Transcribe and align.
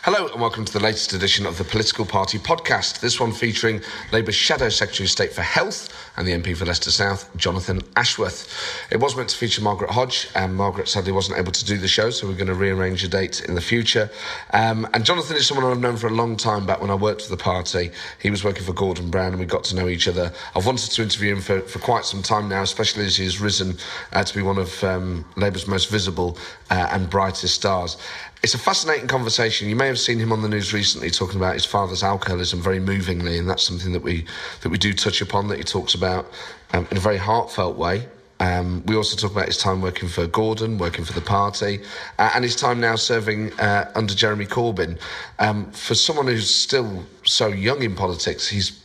Hello 0.00 0.26
and 0.26 0.40
welcome 0.40 0.64
to 0.64 0.72
the 0.72 0.80
latest 0.80 1.12
edition 1.12 1.46
of 1.46 1.58
the 1.58 1.64
Political 1.64 2.06
Party 2.06 2.36
podcast. 2.36 2.98
This 2.98 3.20
one 3.20 3.30
featuring 3.30 3.80
Labour's 4.10 4.34
Shadow 4.34 4.68
Secretary 4.68 5.06
of 5.06 5.10
State 5.12 5.32
for 5.32 5.42
Health 5.42 6.10
and 6.16 6.26
the 6.26 6.32
MP 6.32 6.56
for 6.56 6.64
Leicester 6.64 6.90
South, 6.90 7.30
Jonathan 7.36 7.80
Ashworth. 7.94 8.52
It 8.90 8.96
was 8.96 9.14
meant 9.14 9.28
to 9.28 9.36
feature 9.36 9.62
Margaret 9.62 9.90
Hodge, 9.90 10.28
and 10.34 10.56
Margaret 10.56 10.88
sadly 10.88 11.12
wasn't 11.12 11.38
able 11.38 11.52
to 11.52 11.64
do 11.64 11.78
the 11.78 11.86
show, 11.86 12.10
so 12.10 12.26
we're 12.26 12.34
going 12.34 12.48
to 12.48 12.54
rearrange 12.54 13.04
a 13.04 13.08
date 13.08 13.44
in 13.44 13.54
the 13.54 13.60
future. 13.60 14.10
Um, 14.52 14.88
and 14.92 15.04
Jonathan 15.04 15.36
is 15.36 15.46
someone 15.46 15.70
I've 15.70 15.78
known 15.78 15.96
for 15.96 16.08
a 16.08 16.12
long 16.12 16.36
time 16.36 16.66
back 16.66 16.80
when 16.80 16.90
I 16.90 16.96
worked 16.96 17.22
for 17.22 17.30
the 17.30 17.40
party. 17.40 17.92
He 18.20 18.28
was 18.28 18.42
working 18.42 18.64
for 18.64 18.72
Gordon 18.72 19.08
Brown 19.08 19.28
and 19.28 19.38
we 19.38 19.46
got 19.46 19.62
to 19.64 19.76
know 19.76 19.86
each 19.86 20.08
other. 20.08 20.32
I've 20.56 20.66
wanted 20.66 20.90
to 20.90 21.02
interview 21.02 21.36
him 21.36 21.40
for, 21.40 21.60
for 21.60 21.78
quite 21.78 22.04
some 22.04 22.22
time 22.22 22.48
now, 22.48 22.62
especially 22.62 23.04
as 23.04 23.16
he 23.16 23.24
has 23.24 23.40
risen 23.40 23.76
uh, 24.12 24.24
to 24.24 24.34
be 24.34 24.42
one 24.42 24.58
of 24.58 24.82
um, 24.82 25.24
Labour's 25.36 25.68
most 25.68 25.90
visible 25.90 26.36
uh, 26.70 26.88
and 26.90 27.08
brightest 27.08 27.54
stars. 27.54 27.96
It's 28.42 28.54
a 28.54 28.58
fascinating 28.58 29.06
conversation. 29.06 29.68
You 29.68 29.76
may 29.76 29.86
have 29.86 30.00
seen 30.00 30.18
him 30.18 30.32
on 30.32 30.42
the 30.42 30.48
news 30.48 30.72
recently 30.72 31.10
talking 31.10 31.36
about 31.36 31.54
his 31.54 31.64
father's 31.64 32.02
alcoholism 32.02 32.60
very 32.60 32.80
movingly, 32.80 33.38
and 33.38 33.48
that's 33.48 33.62
something 33.62 33.92
that 33.92 34.02
we 34.02 34.26
that 34.62 34.68
we 34.68 34.78
do 34.78 34.92
touch 34.92 35.20
upon. 35.20 35.46
That 35.46 35.58
he 35.58 35.64
talks 35.64 35.94
about 35.94 36.26
um, 36.72 36.88
in 36.90 36.96
a 36.96 37.00
very 37.00 37.18
heartfelt 37.18 37.76
way. 37.76 38.08
Um, 38.40 38.84
we 38.86 38.96
also 38.96 39.16
talk 39.16 39.30
about 39.30 39.46
his 39.46 39.58
time 39.58 39.80
working 39.80 40.08
for 40.08 40.26
Gordon, 40.26 40.76
working 40.76 41.04
for 41.04 41.12
the 41.12 41.20
party, 41.20 41.82
uh, 42.18 42.32
and 42.34 42.42
his 42.42 42.56
time 42.56 42.80
now 42.80 42.96
serving 42.96 43.52
uh, 43.60 43.92
under 43.94 44.12
Jeremy 44.12 44.46
Corbyn. 44.46 44.98
Um, 45.38 45.70
for 45.70 45.94
someone 45.94 46.26
who's 46.26 46.52
still 46.52 47.04
so 47.24 47.46
young 47.46 47.84
in 47.84 47.94
politics, 47.94 48.48
he's 48.48 48.84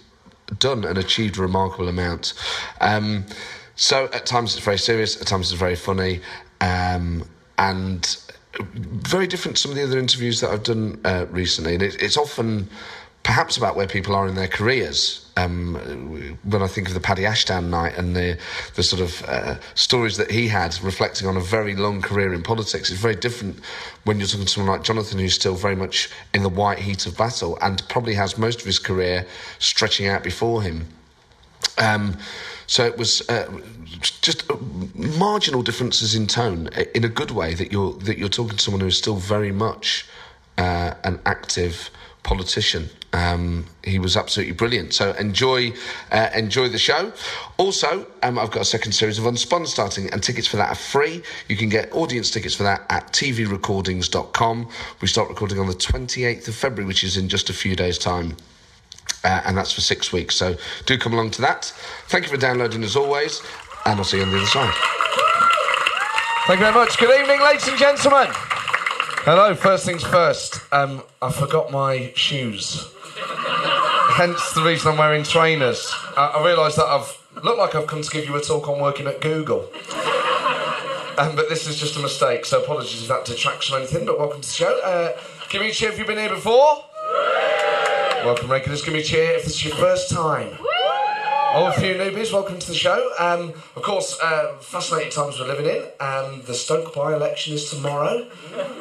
done 0.60 0.86
and 0.86 1.00
achieved 1.00 1.40
a 1.40 1.42
remarkable 1.42 1.88
amount. 1.88 2.36
Um, 2.80 3.26
so 3.76 4.06
at 4.14 4.28
times 4.28 4.56
it's 4.56 4.64
very 4.64 4.78
serious, 4.78 5.20
at 5.20 5.26
times 5.26 5.52
it's 5.52 5.60
very 5.60 5.76
funny, 5.76 6.22
um, 6.62 7.28
and 7.58 8.18
very 8.62 9.28
different 9.28 9.58
to 9.58 9.62
some 9.62 9.72
of 9.72 9.78
the 9.78 9.84
other 9.84 10.00
interviews 10.00 10.42
that 10.42 10.50
I've 10.50 10.64
done 10.64 11.00
uh, 11.06 11.26
recently. 11.30 11.76
And 11.76 11.84
it, 11.84 12.02
it's 12.02 12.18
often 12.18 12.70
perhaps 13.24 13.58
about 13.58 13.76
where 13.76 13.88
people 13.88 14.16
are 14.16 14.26
in 14.26 14.36
their 14.36 14.48
careers. 14.48 15.30
Um, 15.36 15.76
when 16.44 16.64
I 16.64 16.68
think 16.68 16.88
of 16.88 16.94
the 16.94 17.00
Paddy 17.00 17.26
Ashdown 17.26 17.70
night 17.70 17.96
and 17.98 18.16
the 18.16 18.40
the 18.76 18.84
sort 18.84 19.02
of 19.02 19.24
uh, 19.28 19.56
stories 19.76 20.18
that 20.18 20.32
he 20.32 20.48
had, 20.48 20.82
reflecting 20.82 21.28
on 21.28 21.38
a 21.38 21.42
very 21.42 21.76
long 21.76 22.02
career 22.02 22.34
in 22.34 22.42
politics, 22.42 22.90
it's 22.90 23.00
very 23.00 23.16
different 23.16 23.60
when 24.06 24.18
you're 24.18 24.28
talking 24.28 24.46
to 24.46 24.52
someone 24.52 24.76
like 24.76 24.84
Jonathan, 24.84 25.20
who's 25.20 25.36
still 25.36 25.56
very 25.56 25.76
much 25.76 26.10
in 26.34 26.42
the 26.42 26.50
white 26.50 26.80
heat 26.80 27.06
of 27.06 27.18
battle 27.18 27.58
and 27.62 27.88
probably 27.90 28.16
has 28.16 28.38
most 28.38 28.62
of 28.62 28.66
his 28.66 28.80
career 28.80 29.28
stretching 29.60 30.08
out 30.08 30.24
before 30.24 30.62
him. 30.62 30.88
Um, 31.78 32.18
so 32.66 32.86
it 32.86 32.98
was 32.98 33.28
uh, 33.30 33.52
just 34.02 34.50
uh, 34.50 34.58
marginal 34.96 35.62
differences 35.64 36.16
in 36.16 36.28
tone, 36.28 36.70
uh, 36.76 36.84
in 36.94 37.04
a 37.04 37.10
good 37.10 37.32
way. 37.32 37.54
That 37.54 37.72
you're 37.72 37.94
that 37.94 38.18
you're 38.18 38.30
talking 38.30 38.58
to 38.58 38.64
someone 38.64 38.82
who 38.82 38.88
is 38.88 38.98
still 38.98 39.16
very 39.16 39.52
much 39.52 40.06
uh, 40.58 40.94
an 41.04 41.20
active 41.26 41.90
politician. 42.24 42.90
Um, 43.14 43.66
he 43.84 44.00
was 44.00 44.18
absolutely 44.18 44.54
brilliant. 44.54 44.94
So 44.94 45.14
enjoy 45.14 45.74
uh, 46.12 46.30
enjoy 46.36 46.68
the 46.70 46.78
show. 46.78 47.14
Also, 47.58 48.06
um, 48.22 48.38
I've 48.38 48.52
got 48.52 48.62
a 48.62 48.66
second 48.66 48.92
series 48.92 49.18
of 49.18 49.26
Unspun 49.26 49.66
starting, 49.66 50.10
and 50.12 50.22
tickets 50.22 50.48
for 50.48 50.58
that 50.58 50.70
are 50.70 50.76
free. 50.76 51.24
You 51.48 51.56
can 51.56 51.70
get 51.70 51.92
audience 51.94 52.30
tickets 52.30 52.54
for 52.54 52.64
that 52.64 52.86
at 52.90 53.14
tvrecordings.com. 53.14 54.70
We 55.02 55.08
start 55.08 55.30
recording 55.30 55.60
on 55.60 55.68
the 55.68 55.74
28th 55.74 56.48
of 56.48 56.56
February, 56.56 56.86
which 56.86 57.04
is 57.04 57.18
in 57.18 57.30
just 57.30 57.50
a 57.50 57.54
few 57.54 57.76
days' 57.76 57.98
time. 57.98 58.36
Uh, 59.24 59.42
and 59.46 59.58
that's 59.58 59.72
for 59.72 59.82
six 59.82 60.14
weeks. 60.14 60.36
So 60.36 60.56
do 60.86 60.98
come 60.98 61.14
along 61.14 61.32
to 61.32 61.42
that. 61.42 61.74
Thank 62.08 62.26
you 62.26 62.30
for 62.30 62.38
downloading 62.38 62.84
as 62.84 62.96
always, 62.96 63.42
and 63.88 63.98
I'll 64.00 64.04
see 64.04 64.18
you 64.18 64.24
on 64.24 64.32
the 64.32 64.38
other 64.38 64.46
side. 64.46 64.74
Thank 66.46 66.60
you 66.60 66.66
very 66.66 66.74
much. 66.76 66.98
Good 66.98 67.20
evening, 67.22 67.42
ladies 67.42 67.68
and 67.70 67.78
gentlemen. 67.78 68.28
Hello, 69.24 69.56
first 69.56 69.86
things 69.86 70.04
first. 70.04 70.62
Um, 70.74 71.04
I 71.22 71.32
forgot 71.32 71.72
my 71.72 72.12
shoes. 72.14 72.92
Hence 74.18 74.54
the 74.54 74.62
reason 74.62 74.92
I'm 74.92 74.98
wearing 74.98 75.24
trainers. 75.24 75.90
I, 76.18 76.34
I 76.36 76.46
realise 76.46 76.76
that 76.76 76.86
I've 76.86 77.18
looked 77.44 77.60
like 77.60 77.76
I've 77.76 77.88
come 77.88 78.02
to 78.02 78.10
give 78.10 78.26
you 78.26 78.36
a 78.36 78.42
talk 78.42 78.68
on 78.68 78.82
working 78.82 79.08
at 79.08 79.22
Google. 79.22 79.70
Um, 81.18 81.36
but 81.36 81.50
this 81.50 81.68
is 81.68 81.80
just 81.80 81.96
a 81.96 82.00
mistake, 82.00 82.46
so 82.46 82.62
apologies 82.62 83.02
if 83.02 83.08
that 83.08 83.26
detracts 83.26 83.70
from 83.70 83.78
anything, 83.78 84.06
but 84.06 84.20
welcome 84.20 84.42
to 84.42 84.48
the 84.48 84.54
show. 84.54 84.80
Uh, 84.84 85.18
give 85.50 85.62
me 85.62 85.70
a 85.70 85.74
cheer 85.74 85.92
if 85.92 85.98
you've 85.98 86.08
been 86.08 86.18
here 86.18 86.30
before. 86.30 86.84
Welcome, 88.26 88.52
regulars. 88.52 88.82
Give 88.82 88.94
me 88.94 89.00
a 89.00 89.04
cheer 89.04 89.32
if 89.32 89.46
this 89.46 89.56
is 89.56 89.66
your 89.66 89.76
first 89.76 90.10
time. 90.10 90.58
All 91.54 91.68
a 91.68 91.72
few 91.72 91.94
newbies, 91.96 92.34
welcome 92.34 92.60
to 92.60 92.68
the 92.68 92.76
show. 92.76 93.12
Um, 93.18 93.54
of 93.76 93.82
course, 93.82 94.20
uh, 94.22 94.58
fascinating 94.60 95.12
times 95.12 95.40
we're 95.40 95.48
living 95.48 95.66
in. 95.66 95.84
Um, 96.00 96.42
the 96.46 96.54
Stoke 96.54 96.94
by 96.94 97.14
election 97.14 97.54
is 97.54 97.70
tomorrow. 97.70 98.28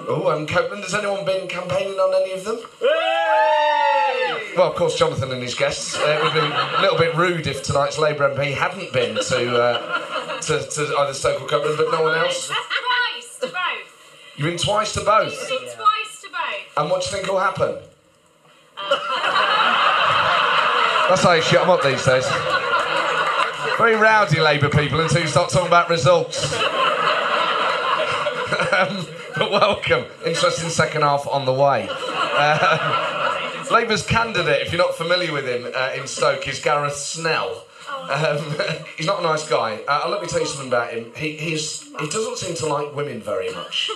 Oh, 0.09 0.35
and 0.37 0.49
Copeland, 0.49 0.83
has 0.83 0.93
anyone 0.93 1.25
been 1.25 1.47
campaigning 1.47 1.95
on 1.95 2.23
any 2.23 2.33
of 2.33 2.45
them? 2.45 2.59
Well, 4.57 4.69
of 4.71 4.75
course, 4.75 4.99
Jonathan 4.99 5.31
and 5.31 5.43
his 5.43 5.55
guests. 5.55 5.97
Uh, 5.97 6.19
it 6.19 6.23
would 6.25 6.35
be 6.35 6.41
a 6.41 6.81
little 6.81 6.99
bit 6.99 7.15
rude 7.15 7.47
if 7.47 7.63
tonight's 7.63 7.99
Labour 7.99 8.35
MP 8.35 8.53
hadn't 8.53 8.93
been 8.93 9.15
to, 9.15 9.63
uh, 9.63 10.39
to, 10.41 10.61
to 10.61 10.97
either 10.99 11.15
Stoke 11.15 11.43
or 11.43 11.47
Copeland, 11.47 11.77
but 11.79 11.93
no 11.93 12.03
one 12.03 12.19
else. 12.19 12.49
Twice 12.49 13.39
to 13.41 13.47
both. 13.47 14.35
You've 14.37 14.49
been 14.49 14.59
twice 14.59 14.93
to 14.95 15.01
both. 15.01 15.49
Been 15.49 15.59
twice 15.59 16.21
to 16.23 16.29
both. 16.31 16.77
And 16.79 16.91
what 16.91 17.03
do 17.03 17.11
you 17.11 17.17
think 17.17 17.29
will 17.31 17.39
happen? 17.39 17.77
That's 21.09 21.23
how 21.23 21.33
you 21.35 21.43
shut 21.43 21.61
them 21.61 21.71
up 21.71 21.85
these 21.85 22.05
days. 22.05 22.27
Very 23.79 23.95
rowdy 23.95 24.41
Labour 24.41 24.69
people 24.69 24.99
until 25.01 25.23
you 25.23 25.29
start 25.29 25.51
talking 25.51 25.69
about 25.69 25.89
results. 25.89 26.53
um, 28.73 29.07
but 29.37 29.53
welcome. 29.53 30.07
Interesting 30.27 30.69
second 30.69 31.03
half 31.03 31.29
on 31.29 31.45
the 31.45 31.53
way. 31.53 31.89
Um, 31.89 33.71
Labour's 33.71 34.05
candidate, 34.05 34.67
if 34.67 34.73
you're 34.73 34.83
not 34.83 34.97
familiar 34.97 35.33
with 35.33 35.47
him 35.47 35.71
uh, 35.73 35.93
in 35.95 36.09
Stoke, 36.09 36.49
is 36.49 36.59
Gareth 36.59 36.97
Snell. 36.97 37.65
Um, 37.89 38.39
he's 38.97 39.07
not 39.07 39.21
a 39.21 39.23
nice 39.23 39.49
guy. 39.49 39.81
Uh, 39.87 40.09
let 40.11 40.23
me 40.23 40.27
tell 40.27 40.41
you 40.41 40.47
something 40.47 40.67
about 40.67 40.93
him. 40.93 41.13
He, 41.15 41.37
he's, 41.37 41.83
he 42.01 42.09
doesn't 42.09 42.39
seem 42.39 42.57
to 42.57 42.67
like 42.67 42.97
women 42.97 43.21
very 43.21 43.53
much. 43.55 43.91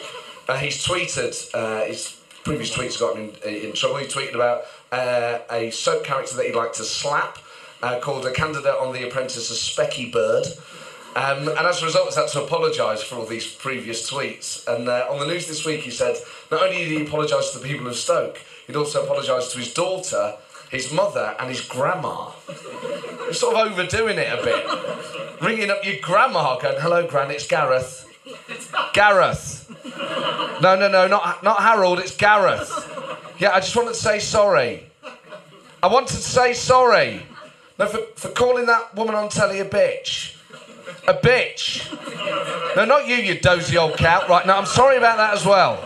Uh, 0.46 0.56
he's 0.58 0.86
tweeted, 0.86 1.52
uh, 1.54 1.86
his 1.86 2.20
previous 2.44 2.72
tweets 2.72 3.00
got 3.00 3.16
him 3.16 3.32
in, 3.44 3.66
in 3.66 3.72
trouble. 3.72 3.96
He 3.96 4.06
tweeted 4.06 4.34
about 4.34 4.62
uh, 4.92 5.38
a 5.50 5.70
soap 5.70 6.04
character 6.04 6.36
that 6.36 6.46
he'd 6.46 6.54
like 6.54 6.72
to 6.74 6.84
slap, 6.84 7.38
uh, 7.82 7.98
called 8.00 8.26
a 8.26 8.32
candidate 8.32 8.74
on 8.74 8.92
The 8.92 9.08
Apprentice 9.08 9.50
a 9.50 9.54
Specky 9.54 10.12
Bird. 10.12 10.46
Um, 11.16 11.48
and 11.48 11.66
as 11.66 11.82
a 11.82 11.86
result, 11.86 12.06
he's 12.06 12.16
had 12.16 12.28
to 12.28 12.44
apologise 12.44 13.02
for 13.02 13.16
all 13.16 13.26
these 13.26 13.52
previous 13.52 14.08
tweets. 14.08 14.66
And 14.68 14.88
uh, 14.88 15.08
on 15.10 15.18
the 15.18 15.26
news 15.26 15.48
this 15.48 15.64
week, 15.64 15.80
he 15.80 15.90
said 15.90 16.16
not 16.50 16.62
only 16.62 16.84
did 16.84 16.88
he 16.88 17.02
apologise 17.04 17.50
to 17.50 17.58
the 17.58 17.66
people 17.66 17.88
of 17.88 17.96
Stoke, 17.96 18.38
he'd 18.66 18.76
also 18.76 19.02
apologised 19.02 19.50
to 19.52 19.58
his 19.58 19.74
daughter, 19.74 20.34
his 20.70 20.92
mother, 20.92 21.34
and 21.40 21.48
his 21.48 21.62
grandma. 21.62 22.30
He's 23.26 23.40
sort 23.40 23.56
of 23.56 23.72
overdoing 23.72 24.18
it 24.18 24.32
a 24.32 24.42
bit. 24.42 25.40
Ringing 25.42 25.70
up 25.70 25.84
your 25.84 25.96
grandma, 26.00 26.58
going, 26.58 26.80
"Hello, 26.80 27.06
Gran, 27.06 27.30
it's 27.30 27.46
Gareth." 27.46 28.06
Gareth. 28.92 29.66
No, 30.60 30.76
no, 30.76 30.88
no, 30.88 31.08
not 31.08 31.42
not 31.42 31.60
Harold. 31.62 31.98
It's 31.98 32.14
Gareth. 32.14 32.99
Yeah, 33.40 33.52
I 33.54 33.60
just 33.60 33.74
wanted 33.74 33.94
to 33.94 33.94
say 33.94 34.18
sorry. 34.18 34.84
I 35.82 35.86
wanted 35.86 36.08
to 36.08 36.22
say 36.22 36.52
sorry. 36.52 37.22
No, 37.78 37.86
for, 37.86 38.00
for 38.14 38.28
calling 38.28 38.66
that 38.66 38.94
woman 38.94 39.14
on 39.14 39.30
telly 39.30 39.60
a 39.60 39.64
bitch. 39.64 40.36
A 41.08 41.14
bitch. 41.14 41.90
No, 42.76 42.84
not 42.84 43.08
you, 43.08 43.16
you 43.16 43.40
dozy 43.40 43.78
old 43.78 43.96
cow. 43.96 44.26
Right, 44.28 44.46
now 44.46 44.58
I'm 44.58 44.66
sorry 44.66 44.98
about 44.98 45.16
that 45.16 45.32
as 45.32 45.46
well. 45.46 45.76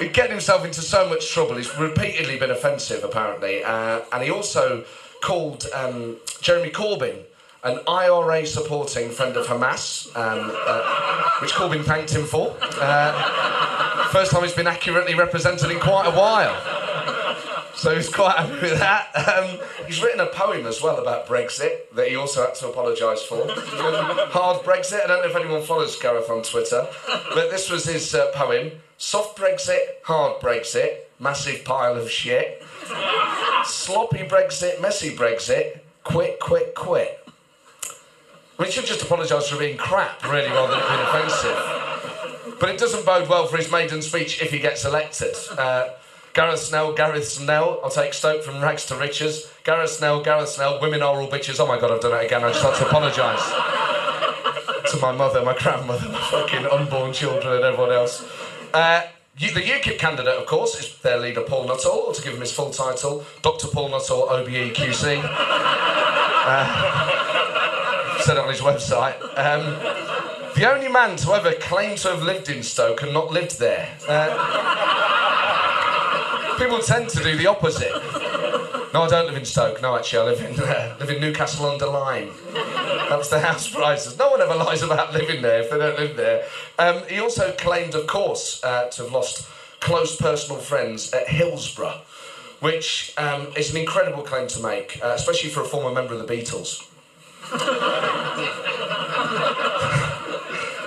He's 0.00 0.10
getting 0.12 0.32
himself 0.32 0.64
into 0.64 0.80
so 0.80 1.06
much 1.06 1.30
trouble. 1.30 1.56
He's 1.56 1.76
repeatedly 1.76 2.38
been 2.38 2.50
offensive, 2.50 3.04
apparently. 3.04 3.62
Uh, 3.62 4.00
and 4.10 4.22
he 4.22 4.30
also 4.30 4.86
called 5.20 5.66
um, 5.74 6.16
Jeremy 6.40 6.70
Corbyn 6.70 7.24
an 7.64 7.78
IRA 7.86 8.44
supporting 8.44 9.10
friend 9.10 9.36
of 9.36 9.46
Hamas, 9.46 10.08
um, 10.16 10.50
uh, 10.52 11.40
which 11.40 11.52
Corbyn 11.52 11.84
thanked 11.84 12.12
him 12.12 12.24
for. 12.24 12.56
Uh, 12.60 14.08
first 14.08 14.32
time 14.32 14.42
he's 14.42 14.52
been 14.52 14.66
accurately 14.66 15.14
represented 15.14 15.70
in 15.70 15.78
quite 15.78 16.06
a 16.06 16.10
while. 16.10 16.56
So 17.74 17.94
he's 17.94 18.08
quite 18.08 18.36
happy 18.36 18.60
with 18.60 18.78
that. 18.78 19.08
Um, 19.32 19.58
he's 19.86 20.02
written 20.02 20.20
a 20.20 20.26
poem 20.26 20.66
as 20.66 20.82
well 20.82 20.98
about 20.98 21.26
Brexit 21.26 21.90
that 21.94 22.08
he 22.08 22.16
also 22.16 22.44
had 22.44 22.54
to 22.56 22.68
apologise 22.68 23.22
for. 23.22 23.46
Hard 23.48 24.62
Brexit. 24.64 25.02
I 25.02 25.06
don't 25.06 25.22
know 25.22 25.30
if 25.30 25.36
anyone 25.36 25.62
follows 25.62 25.96
Gareth 25.98 26.28
on 26.28 26.42
Twitter, 26.42 26.86
but 27.34 27.50
this 27.50 27.70
was 27.70 27.84
his 27.84 28.14
uh, 28.14 28.30
poem. 28.34 28.72
Soft 28.98 29.38
Brexit, 29.38 29.80
hard 30.04 30.40
Brexit, 30.40 30.98
massive 31.18 31.64
pile 31.64 31.96
of 31.96 32.10
shit. 32.10 32.62
Sloppy 33.64 34.18
Brexit, 34.18 34.80
messy 34.80 35.16
Brexit, 35.16 35.80
quit, 36.04 36.38
quit, 36.40 36.74
quit. 36.74 37.21
He 38.64 38.70
should 38.70 38.86
just 38.86 39.02
apologise 39.02 39.48
for 39.48 39.58
being 39.58 39.76
crap, 39.76 40.22
really, 40.24 40.48
rather 40.48 40.72
than 40.76 40.86
being 40.88 41.00
offensive. 41.00 42.58
But 42.60 42.70
it 42.70 42.78
doesn't 42.78 43.04
bode 43.04 43.28
well 43.28 43.46
for 43.46 43.56
his 43.56 43.70
maiden 43.70 44.02
speech 44.02 44.40
if 44.40 44.50
he 44.50 44.58
gets 44.58 44.84
elected. 44.84 45.34
Uh, 45.58 45.88
Gareth 46.34 46.60
Snell, 46.60 46.92
Gareth 46.94 47.28
Snell. 47.28 47.80
I'll 47.82 47.90
take 47.90 48.14
Stoke 48.14 48.42
from 48.42 48.62
rags 48.62 48.86
to 48.86 48.96
riches. 48.96 49.52
Gareth 49.64 49.90
Snell, 49.90 50.22
Gareth 50.22 50.48
Snell. 50.48 50.80
Women 50.80 51.02
are 51.02 51.20
all 51.20 51.28
bitches. 51.28 51.60
Oh 51.60 51.66
my 51.66 51.78
god, 51.78 51.90
I've 51.90 52.00
done 52.00 52.18
it 52.20 52.26
again. 52.26 52.44
I 52.44 52.52
just 52.52 52.62
have 52.62 52.78
to 52.78 52.86
apologise 52.86 53.42
to 54.92 54.98
my 55.00 55.12
mother, 55.12 55.42
my 55.42 55.56
grandmother, 55.58 56.08
my 56.08 56.20
fucking 56.30 56.66
unborn 56.66 57.12
children, 57.12 57.54
and 57.54 57.64
everyone 57.64 57.92
else. 57.92 58.24
Uh, 58.72 59.02
the 59.38 59.48
UKIP 59.48 59.98
candidate, 59.98 60.34
of 60.34 60.46
course, 60.46 60.78
is 60.78 60.98
their 60.98 61.18
leader, 61.18 61.42
Paul 61.42 61.66
Nuttall, 61.66 62.04
or 62.06 62.14
to 62.14 62.22
give 62.22 62.34
him 62.34 62.40
his 62.40 62.52
full 62.52 62.70
title, 62.70 63.24
Dr. 63.42 63.68
Paul 63.68 63.88
Nuttall, 63.88 64.28
OBE 64.30 64.72
QC. 64.74 65.20
Uh, 66.44 67.11
said 68.22 68.36
it 68.36 68.40
on 68.40 68.48
his 68.48 68.60
website. 68.60 69.20
Um, 69.36 69.78
the 70.54 70.70
only 70.72 70.88
man 70.88 71.16
to 71.16 71.32
ever 71.32 71.52
claim 71.54 71.96
to 71.96 72.08
have 72.10 72.22
lived 72.22 72.48
in 72.48 72.62
Stoke 72.62 73.02
and 73.02 73.12
not 73.12 73.32
lived 73.32 73.58
there. 73.58 73.88
Uh, 74.08 74.28
people 76.56 76.78
tend 76.78 77.08
to 77.10 77.22
do 77.22 77.36
the 77.36 77.46
opposite. 77.46 77.90
No, 78.94 79.02
I 79.02 79.08
don't 79.08 79.26
live 79.26 79.36
in 79.36 79.44
Stoke. 79.44 79.82
No, 79.82 79.96
actually, 79.96 80.20
I 80.20 80.24
live 80.30 80.40
in 80.40 80.60
uh, 80.60 80.96
live 81.00 81.10
in 81.10 81.20
Newcastle 81.20 81.66
under 81.66 81.86
Lyme. 81.86 82.30
That's 83.08 83.28
the 83.28 83.40
house 83.40 83.68
prices. 83.68 84.16
No 84.18 84.30
one 84.30 84.40
ever 84.40 84.54
lies 84.54 84.82
about 84.82 85.12
living 85.12 85.42
there 85.42 85.62
if 85.62 85.70
they 85.70 85.78
don't 85.78 85.98
live 85.98 86.16
there. 86.16 86.44
Um, 86.78 87.02
he 87.08 87.18
also 87.18 87.52
claimed, 87.52 87.94
of 87.94 88.06
course, 88.06 88.62
uh, 88.62 88.88
to 88.90 89.02
have 89.04 89.12
lost 89.12 89.48
close 89.80 90.14
personal 90.16 90.60
friends 90.60 91.12
at 91.12 91.26
Hillsborough, 91.28 92.02
which 92.60 93.14
um, 93.18 93.48
is 93.56 93.70
an 93.72 93.78
incredible 93.78 94.22
claim 94.22 94.46
to 94.48 94.60
make, 94.60 95.00
uh, 95.02 95.08
especially 95.08 95.50
for 95.50 95.62
a 95.62 95.64
former 95.64 95.90
member 95.90 96.14
of 96.14 96.24
the 96.24 96.32
Beatles. 96.32 96.86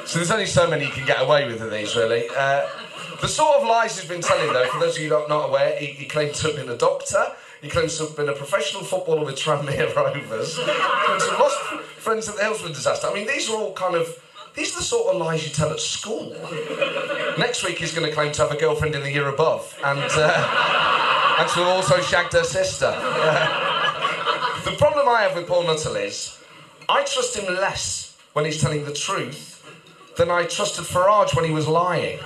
So 0.05 0.19
there's 0.19 0.31
only 0.31 0.45
so 0.45 0.69
many 0.69 0.85
you 0.85 0.91
can 0.91 1.05
get 1.05 1.21
away 1.21 1.47
with 1.47 1.61
of 1.61 1.71
these, 1.71 1.95
really. 1.95 2.27
Uh, 2.35 2.67
the 3.21 3.27
sort 3.27 3.61
of 3.61 3.67
lies 3.67 3.99
he's 3.99 4.09
been 4.09 4.21
telling, 4.21 4.51
though, 4.51 4.67
for 4.67 4.79
those 4.79 4.97
of 4.97 5.03
you 5.03 5.09
not, 5.09 5.29
not 5.29 5.49
aware, 5.49 5.77
he, 5.77 5.87
he 5.87 6.05
claimed 6.05 6.33
to 6.35 6.47
have 6.47 6.55
been 6.55 6.69
a 6.69 6.77
doctor. 6.77 7.23
He 7.61 7.69
claims 7.69 7.97
to 7.97 8.05
have 8.05 8.15
been 8.15 8.29
a 8.29 8.33
professional 8.33 8.83
footballer 8.83 9.25
with 9.25 9.35
Tranmere 9.35 9.95
Rovers. 9.95 10.57
he 10.57 10.63
claims 10.63 11.23
to 11.23 11.31
have 11.31 11.39
lost 11.39 11.57
friends 11.97 12.29
at 12.29 12.35
the 12.35 12.43
Hillsborough 12.43 12.69
disaster. 12.69 13.07
I 13.07 13.13
mean, 13.13 13.27
these 13.27 13.49
are 13.49 13.55
all 13.57 13.73
kind 13.73 13.95
of. 13.95 14.21
These 14.53 14.73
are 14.73 14.79
the 14.79 14.85
sort 14.85 15.13
of 15.13 15.21
lies 15.21 15.43
you 15.45 15.51
tell 15.51 15.69
at 15.71 15.79
school. 15.81 16.33
Next 17.37 17.63
week, 17.63 17.77
he's 17.77 17.93
going 17.93 18.07
to 18.07 18.13
claim 18.13 18.31
to 18.33 18.41
have 18.43 18.51
a 18.51 18.57
girlfriend 18.57 18.95
in 18.95 19.01
the 19.01 19.11
year 19.11 19.27
above, 19.27 19.77
and 19.83 19.99
uh, 19.99 21.35
and 21.39 21.49
to 21.49 21.55
have 21.55 21.67
also 21.67 21.99
shagged 22.01 22.31
her 22.33 22.43
sister. 22.43 22.93
Uh, 22.95 24.61
the 24.63 24.71
problem 24.77 25.09
I 25.09 25.23
have 25.23 25.35
with 25.35 25.47
Paul 25.47 25.63
Nuttall 25.63 25.95
is, 25.95 26.37
I 26.87 27.03
trust 27.03 27.37
him 27.37 27.53
less 27.55 28.17
when 28.33 28.45
he's 28.45 28.61
telling 28.61 28.85
the 28.85 28.93
truth 28.93 29.53
than 30.17 30.29
I 30.29 30.45
trusted 30.45 30.85
Farage 30.85 31.35
when 31.35 31.45
he 31.45 31.51
was 31.51 31.67
lying. 31.67 32.19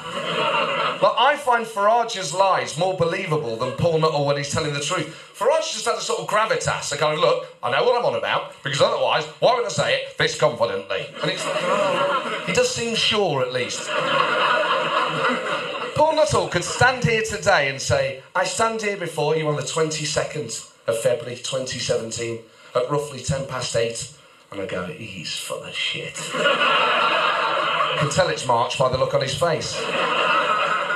But 1.01 1.15
I 1.17 1.37
find 1.37 1.65
Farage's 1.65 2.33
lies 2.33 2.77
more 2.77 2.97
believable 2.97 3.55
than 3.55 3.71
Paul 3.73 3.99
Nuttall 3.99 4.25
when 4.25 4.37
he's 4.37 4.51
telling 4.51 4.73
the 4.73 4.81
truth. 4.81 5.33
Farage 5.35 5.73
just 5.73 5.85
has 5.85 5.99
a 5.99 6.01
sort 6.01 6.19
of 6.19 6.27
gravitas. 6.27 6.89
They 6.89 6.97
kind 6.97 7.13
of 7.13 7.19
look, 7.19 7.47
I 7.63 7.71
know 7.71 7.83
what 7.85 7.97
I'm 7.97 8.05
on 8.05 8.15
about, 8.15 8.53
because 8.63 8.81
otherwise, 8.81 9.25
why 9.39 9.55
would 9.55 9.65
I 9.65 9.69
say 9.69 9.95
it 9.95 10.17
this 10.17 10.37
confidently? 10.37 11.07
And 11.21 11.31
it's 11.31 11.45
like, 11.45 11.55
oh, 11.59 12.43
he 12.45 12.53
does 12.53 12.69
seem 12.69 12.95
sure 12.95 13.41
at 13.41 13.53
least. 13.53 13.89
Paul 15.95 16.15
Nuttall 16.15 16.49
could 16.49 16.63
stand 16.63 17.03
here 17.03 17.23
today 17.23 17.69
and 17.69 17.81
say, 17.81 18.21
I 18.35 18.43
stand 18.43 18.81
here 18.81 18.97
before 18.97 19.37
you 19.37 19.47
on 19.47 19.55
the 19.55 19.61
22nd 19.61 20.69
of 20.87 20.99
February 20.99 21.37
2017 21.37 22.39
at 22.75 22.91
roughly 22.91 23.21
10 23.21 23.47
past 23.47 23.75
8, 23.75 24.18
and 24.51 24.61
I 24.61 24.65
go, 24.65 24.85
he's 24.85 25.35
full 25.35 25.63
of 25.63 25.73
shit. 25.73 26.13
I 26.33 27.97
can 27.99 28.09
tell 28.09 28.29
it's 28.29 28.45
March 28.47 28.77
by 28.77 28.89
the 28.89 28.97
look 28.97 29.13
on 29.13 29.21
his 29.21 29.35
face. 29.35 29.75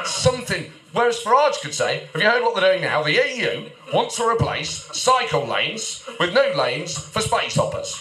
Something. 0.05 0.71
Whereas 0.91 1.21
Farage 1.21 1.59
could 1.61 1.73
say, 1.73 2.07
have 2.13 2.21
you 2.21 2.29
heard 2.29 2.43
what 2.43 2.55
they're 2.55 2.73
doing 2.73 2.83
now? 2.83 3.01
The 3.03 3.13
EU 3.13 3.69
wants 3.93 4.17
to 4.17 4.27
replace 4.27 4.69
cycle 4.95 5.45
lanes 5.45 6.07
with 6.19 6.33
new 6.33 6.53
lanes 6.55 6.97
for 6.97 7.21
space 7.21 7.55
hoppers. 7.55 7.99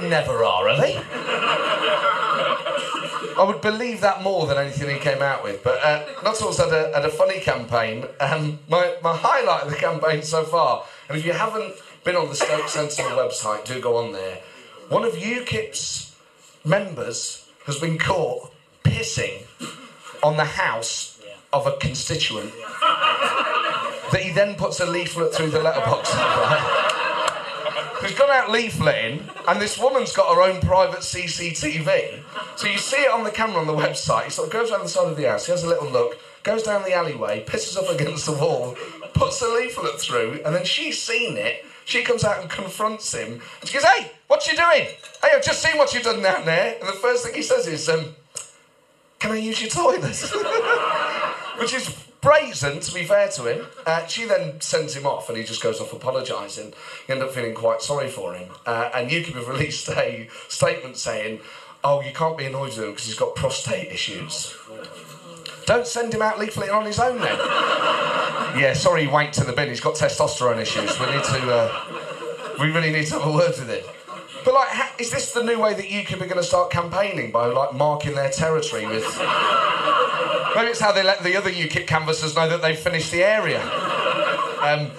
they 0.00 0.08
never 0.08 0.44
are, 0.44 0.68
are 0.68 0.76
they? 0.76 0.96
I 3.38 3.44
would 3.46 3.62
believe 3.62 4.02
that 4.02 4.22
more 4.22 4.46
than 4.46 4.58
anything 4.58 4.90
he 4.90 4.98
came 5.00 5.22
out 5.22 5.42
with. 5.42 5.64
But 5.64 5.82
uh, 5.82 6.04
Nuttall's 6.22 6.58
had 6.58 6.68
a, 6.68 6.92
had 6.94 7.04
a 7.04 7.10
funny 7.10 7.40
campaign. 7.40 8.04
Um, 8.20 8.58
my, 8.68 8.96
my 9.02 9.16
highlight 9.16 9.64
of 9.64 9.70
the 9.70 9.76
campaign 9.76 10.22
so 10.22 10.44
far, 10.44 10.84
and 11.08 11.16
if 11.16 11.24
you 11.24 11.32
haven't 11.32 11.74
been 12.04 12.16
on 12.16 12.28
the 12.28 12.34
Stoke 12.34 12.68
Sentinel 12.68 13.12
website, 13.12 13.64
do 13.64 13.80
go 13.80 13.96
on 13.96 14.12
there. 14.12 14.40
One 14.92 15.04
of 15.04 15.14
UKIP's 15.14 16.14
members 16.66 17.48
has 17.64 17.78
been 17.78 17.96
caught 17.96 18.52
pissing 18.84 19.44
on 20.22 20.36
the 20.36 20.44
house 20.44 21.18
of 21.50 21.66
a 21.66 21.78
constituent 21.78 22.52
that 24.12 24.20
he 24.22 24.32
then 24.32 24.54
puts 24.54 24.80
a 24.80 24.86
leaflet 24.86 25.34
through 25.34 25.48
the 25.48 25.62
letterbox. 25.62 26.14
Right? 26.14 28.02
He's 28.02 28.18
gone 28.18 28.28
out 28.32 28.50
leafleting, 28.50 29.22
and 29.48 29.58
this 29.58 29.78
woman's 29.78 30.12
got 30.12 30.34
her 30.34 30.42
own 30.42 30.60
private 30.60 31.00
CCTV. 31.00 32.22
So 32.56 32.66
you 32.68 32.76
see 32.76 32.98
it 32.98 33.10
on 33.10 33.24
the 33.24 33.30
camera 33.30 33.60
on 33.62 33.66
the 33.66 33.72
website. 33.72 34.24
He 34.24 34.30
sort 34.30 34.48
of 34.48 34.52
goes 34.52 34.70
around 34.70 34.82
the 34.82 34.90
side 34.90 35.08
of 35.08 35.16
the 35.16 35.24
house, 35.24 35.46
he 35.46 35.52
has 35.52 35.64
a 35.64 35.68
little 35.68 35.88
look, 35.88 36.18
goes 36.42 36.64
down 36.64 36.82
the 36.82 36.92
alleyway, 36.92 37.46
pisses 37.46 37.78
up 37.78 37.88
against 37.88 38.26
the 38.26 38.32
wall, 38.32 38.76
puts 39.14 39.40
a 39.40 39.48
leaflet 39.48 39.98
through, 39.98 40.42
and 40.44 40.54
then 40.54 40.66
she's 40.66 41.00
seen 41.00 41.38
it. 41.38 41.64
She 41.92 42.02
comes 42.02 42.24
out 42.24 42.40
and 42.40 42.48
confronts 42.48 43.12
him. 43.12 43.42
And 43.60 43.68
she 43.68 43.74
goes, 43.74 43.84
Hey, 43.84 44.12
what 44.26 44.50
you 44.50 44.56
doing? 44.56 44.86
Hey, 45.20 45.28
I've 45.34 45.44
just 45.44 45.62
seen 45.62 45.76
what 45.76 45.92
you've 45.92 46.04
done 46.04 46.22
down 46.22 46.46
there. 46.46 46.78
And 46.80 46.88
the 46.88 46.94
first 46.94 47.22
thing 47.22 47.34
he 47.34 47.42
says 47.42 47.66
is, 47.66 47.86
um, 47.86 48.16
Can 49.18 49.32
I 49.32 49.36
use 49.36 49.60
your 49.60 49.68
toilet? 49.68 50.16
Which 51.60 51.74
is 51.74 51.94
brazen, 52.22 52.80
to 52.80 52.94
be 52.94 53.04
fair 53.04 53.28
to 53.28 53.44
him. 53.44 53.66
Uh, 53.84 54.06
she 54.06 54.24
then 54.24 54.58
sends 54.62 54.96
him 54.96 55.04
off 55.04 55.28
and 55.28 55.36
he 55.36 55.44
just 55.44 55.62
goes 55.62 55.82
off 55.82 55.92
apologising. 55.92 56.72
You 57.08 57.14
end 57.14 57.22
up 57.22 57.32
feeling 57.32 57.54
quite 57.54 57.82
sorry 57.82 58.08
for 58.08 58.32
him. 58.32 58.48
Uh, 58.64 58.88
and 58.94 59.10
UKIP 59.10 59.34
have 59.34 59.48
released 59.54 59.90
a 59.90 60.30
statement 60.48 60.96
saying, 60.96 61.40
Oh, 61.84 62.00
you 62.00 62.14
can't 62.14 62.38
be 62.38 62.46
annoyed 62.46 62.70
with 62.70 62.78
him 62.78 62.90
because 62.92 63.04
he's 63.04 63.18
got 63.18 63.34
prostate 63.34 63.92
issues. 63.92 64.56
Don't 65.66 65.86
send 65.86 66.12
him 66.12 66.22
out 66.22 66.36
leafleting 66.36 66.74
on 66.74 66.84
his 66.86 66.98
own 66.98 67.18
then. 67.20 67.36
yeah, 68.58 68.72
sorry, 68.74 69.06
wanked 69.06 69.32
to 69.32 69.44
the 69.44 69.52
bin. 69.52 69.68
He's 69.68 69.80
got 69.80 69.94
testosterone 69.94 70.58
issues. 70.58 70.98
We 70.98 71.06
need 71.06 71.24
to. 71.24 71.50
Uh, 71.52 72.54
we 72.60 72.70
really 72.70 72.90
need 72.92 73.06
to 73.06 73.14
have 73.14 73.26
a 73.26 73.32
word 73.32 73.50
with 73.58 73.68
him. 73.68 73.84
But 74.44 74.54
like, 74.54 74.68
ha- 74.68 74.92
is 74.98 75.10
this 75.10 75.32
the 75.32 75.42
new 75.42 75.58
way 75.60 75.74
that 75.74 75.84
UKIP 75.84 76.14
are 76.20 76.26
going 76.26 76.36
to 76.36 76.42
start 76.42 76.70
campaigning 76.70 77.30
by 77.30 77.46
like 77.46 77.74
marking 77.74 78.14
their 78.14 78.30
territory 78.30 78.86
with? 78.86 79.04
Maybe 80.54 80.70
it's 80.70 80.80
how 80.80 80.92
they 80.92 81.02
let 81.02 81.22
the 81.22 81.36
other 81.36 81.50
UKIP 81.50 81.86
canvassers 81.86 82.34
know 82.36 82.48
that 82.48 82.60
they've 82.60 82.78
finished 82.78 83.10
the 83.12 83.22
area. 83.24 83.60
Um, 84.62 84.90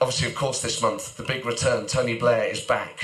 obviously, 0.00 0.28
of 0.28 0.34
course, 0.34 0.60
this 0.62 0.80
month 0.80 1.16
the 1.16 1.22
big 1.22 1.44
return. 1.44 1.86
Tony 1.86 2.16
Blair 2.16 2.44
is 2.44 2.60
back. 2.60 3.00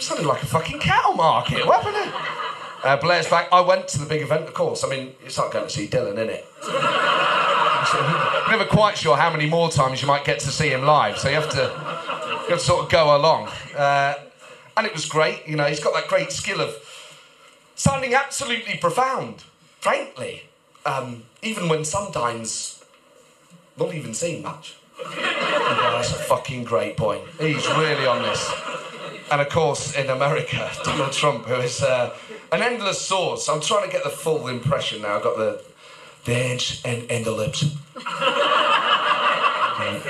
Sounded 0.00 0.26
like 0.26 0.42
a 0.42 0.46
fucking 0.46 0.78
cattle 0.80 1.14
market. 1.14 1.66
What 1.66 1.82
happened? 1.82 2.12
There? 2.12 2.43
Uh, 2.84 2.96
Blair's 2.98 3.28
back. 3.28 3.48
I 3.50 3.62
went 3.62 3.88
to 3.88 3.98
the 3.98 4.04
big 4.04 4.20
event, 4.20 4.42
of 4.42 4.52
course. 4.52 4.84
I 4.84 4.88
mean, 4.88 5.14
it's 5.24 5.38
like 5.38 5.52
going 5.52 5.64
to 5.64 5.70
see 5.70 5.88
Dylan, 5.88 6.18
isn't 6.18 6.28
it? 6.28 6.44
never 8.50 8.66
quite 8.66 8.98
sure 8.98 9.16
how 9.16 9.30
many 9.30 9.46
more 9.46 9.70
times 9.70 10.02
you 10.02 10.08
might 10.08 10.24
get 10.24 10.38
to 10.40 10.48
see 10.48 10.68
him 10.68 10.82
live, 10.82 11.18
so 11.18 11.28
you 11.28 11.34
have 11.34 11.48
to, 11.50 11.62
you 11.62 12.50
have 12.50 12.58
to 12.58 12.64
sort 12.64 12.84
of 12.84 12.90
go 12.90 13.16
along. 13.16 13.48
Uh, 13.76 14.14
and 14.76 14.86
it 14.86 14.92
was 14.92 15.06
great, 15.06 15.46
you 15.46 15.56
know, 15.56 15.64
he's 15.64 15.80
got 15.80 15.94
that 15.94 16.08
great 16.08 16.30
skill 16.30 16.60
of 16.60 16.74
sounding 17.74 18.14
absolutely 18.14 18.76
profound, 18.76 19.44
frankly, 19.80 20.42
um, 20.84 21.24
even 21.42 21.68
when 21.68 21.84
sometimes 21.84 22.84
not 23.78 23.94
even 23.94 24.14
saying 24.14 24.42
much. 24.42 24.76
Oh, 25.66 25.96
that's 25.96 26.10
a 26.10 26.14
fucking 26.16 26.64
great 26.64 26.94
point. 26.94 27.22
He's 27.40 27.66
really 27.68 28.06
on 28.06 28.20
this. 28.22 28.52
And 29.32 29.40
of 29.40 29.48
course, 29.48 29.96
in 29.96 30.10
America, 30.10 30.70
Donald 30.84 31.12
Trump, 31.12 31.46
who 31.46 31.54
is 31.54 31.82
uh, 31.82 32.14
an 32.54 32.62
endless 32.62 33.00
source. 33.00 33.48
I'm 33.48 33.60
trying 33.60 33.86
to 33.86 33.92
get 33.92 34.04
the 34.04 34.10
full 34.10 34.48
impression 34.48 35.02
now. 35.02 35.16
I've 35.16 35.22
got 35.22 35.36
the, 35.36 35.62
the 36.24 36.34
edge 36.34 36.80
and, 36.84 37.10
and 37.10 37.24
the 37.24 37.32
lips. 37.32 37.64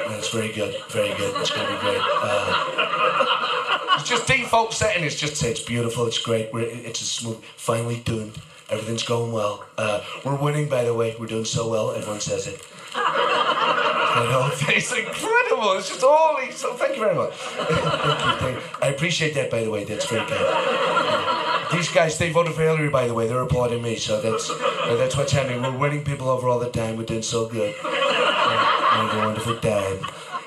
that's 0.08 0.28
very 0.30 0.52
good, 0.52 0.74
very 0.90 1.14
good. 1.16 1.34
It's 1.40 1.50
going 1.50 1.66
to 1.66 1.72
be 1.74 1.78
great. 1.80 2.00
Uh, 2.00 3.96
It's 3.98 4.08
just 4.08 4.26
default 4.26 4.72
setting. 4.74 5.04
It's 5.04 5.14
just 5.14 5.42
it's 5.42 5.62
beautiful. 5.62 6.06
It's 6.06 6.18
great. 6.18 6.52
We're, 6.52 6.62
it's 6.62 7.00
a 7.00 7.04
smooth. 7.04 7.42
Finally 7.56 8.02
done. 8.04 8.32
Everything's 8.68 9.02
going 9.04 9.32
well. 9.32 9.64
Uh, 9.78 10.02
we're 10.24 10.36
winning, 10.36 10.68
by 10.68 10.84
the 10.84 10.92
way. 10.94 11.14
We're 11.18 11.26
doing 11.26 11.44
so 11.44 11.68
well. 11.68 11.92
Everyone 11.92 12.20
says 12.20 12.46
it. 12.46 12.60
I 12.94 14.26
know. 14.30 14.50
It's 14.74 14.92
incredible. 14.92 15.72
It's 15.78 15.88
just 15.88 16.02
all. 16.02 16.38
So 16.50 16.74
thank 16.74 16.96
you 16.96 17.02
very 17.02 17.14
much. 17.14 17.32
thank 17.36 17.70
you, 17.70 18.36
thank 18.38 18.56
you. 18.56 18.62
I 18.82 18.88
appreciate 18.88 19.34
that, 19.34 19.50
by 19.50 19.62
the 19.64 19.70
way. 19.70 19.84
That's 19.84 20.06
very 20.06 20.26
kind. 20.26 21.40
These 21.74 21.90
guys, 21.90 22.18
they 22.18 22.30
voted 22.30 22.54
for 22.54 22.62
Hillary, 22.62 22.88
by 22.88 23.08
the 23.08 23.14
way. 23.14 23.26
They're 23.26 23.40
applauding 23.40 23.82
me, 23.82 23.96
so 23.96 24.20
that's 24.20 24.48
uh, 24.48 24.94
that's 24.96 25.16
what's 25.16 25.32
happening. 25.32 25.60
We're 25.60 25.76
winning 25.76 26.04
people 26.04 26.28
over 26.28 26.48
all 26.48 26.60
the 26.60 26.70
time. 26.70 26.96
We're 26.96 27.04
doing 27.04 27.22
so 27.22 27.48
good. 27.48 27.74
Having 27.82 29.20
a 29.20 29.24
wonderful 29.26 29.56
time. 29.58 29.98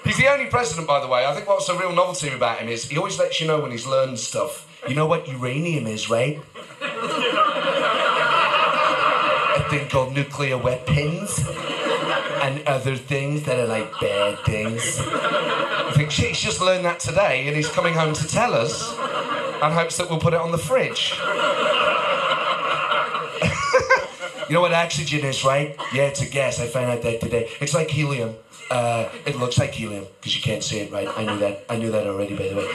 He's 0.06 0.16
the 0.16 0.32
only 0.32 0.46
president, 0.46 0.88
by 0.88 1.02
the 1.02 1.08
way. 1.08 1.26
I 1.26 1.36
think 1.36 1.50
what's 1.50 1.68
a 1.68 1.78
real 1.78 1.92
novelty 1.92 2.30
about 2.30 2.60
him 2.60 2.70
is 2.70 2.88
he 2.88 2.98
always 2.98 3.20
lets 3.20 3.42
you 3.42 3.48
know 3.48 3.60
when 3.60 3.72
he's 3.72 3.86
learned 3.86 4.20
stuff. 4.20 4.66
You 4.88 4.96
know 4.96 5.06
what 5.06 5.28
uranium 5.28 5.86
is, 5.86 6.10
right? 6.10 6.40
A 9.60 9.70
thing 9.70 9.90
called 9.90 10.14
nuclear 10.14 10.58
weapons 10.58 11.40
and 12.42 12.66
other 12.66 12.96
things 12.96 13.44
that 13.44 13.60
are 13.60 13.68
like 13.68 13.92
bad 14.00 14.40
things. 14.46 14.98
I 15.02 15.92
think 15.94 16.10
he's 16.12 16.40
just 16.40 16.62
learned 16.62 16.86
that 16.86 17.02
today 17.02 17.48
and 17.48 17.56
he's 17.56 17.68
coming 17.68 17.94
home 17.94 18.14
to 18.14 18.28
tell 18.28 18.54
us 18.54 18.98
and 19.62 19.74
hopes 19.74 19.98
that 19.98 20.10
we'll 20.10 20.20
put 20.20 20.34
it 20.34 20.40
on 20.40 20.52
the 20.52 20.58
fridge. 20.58 21.14
you 24.50 24.54
know 24.54 24.62
what 24.62 24.74
oxygen 24.74 25.26
is, 25.26 25.44
right? 25.44 25.76
Yeah, 25.94 26.04
it's 26.04 26.22
a 26.22 26.26
gas. 26.26 26.60
I 26.60 26.68
found 26.68 26.92
out 26.92 27.02
that 27.02 27.22
today. 27.22 27.50
It's 27.60 27.74
like 27.74 27.90
helium. 27.90 28.36
Uh, 28.70 29.10
it 29.26 29.38
looks 29.38 29.58
like 29.58 29.72
helium 29.72 30.06
because 30.20 30.36
you 30.36 30.42
can't 30.42 30.64
see 30.64 30.80
it, 30.80 30.92
right? 30.92 31.08
I 31.16 31.26
knew 31.26 31.40
that. 31.40 31.66
I 31.70 31.78
knew 31.78 31.92
that 31.92 32.06
already, 32.06 32.36
by 32.36 32.50
the 32.50 32.56
way. 32.56 32.68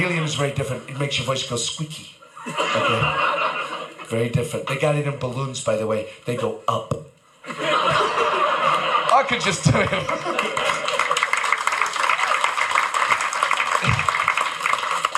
Helium 0.00 0.24
is 0.24 0.34
very 0.34 0.52
different. 0.52 0.88
It 0.88 0.98
makes 0.98 1.18
your 1.18 1.26
voice 1.26 1.48
go 1.48 1.56
squeaky. 1.56 2.08
Okay. 2.46 3.28
Very 4.06 4.28
different. 4.28 4.66
They 4.66 4.76
got 4.76 4.94
it 4.96 5.06
in 5.06 5.18
balloons, 5.18 5.62
by 5.62 5.76
the 5.76 5.86
way. 5.86 6.08
They 6.24 6.36
go 6.36 6.60
up. 6.68 6.94
I 9.14 9.24
could 9.28 9.40
just 9.40 9.64
do 9.64 9.72
it. 9.74 10.61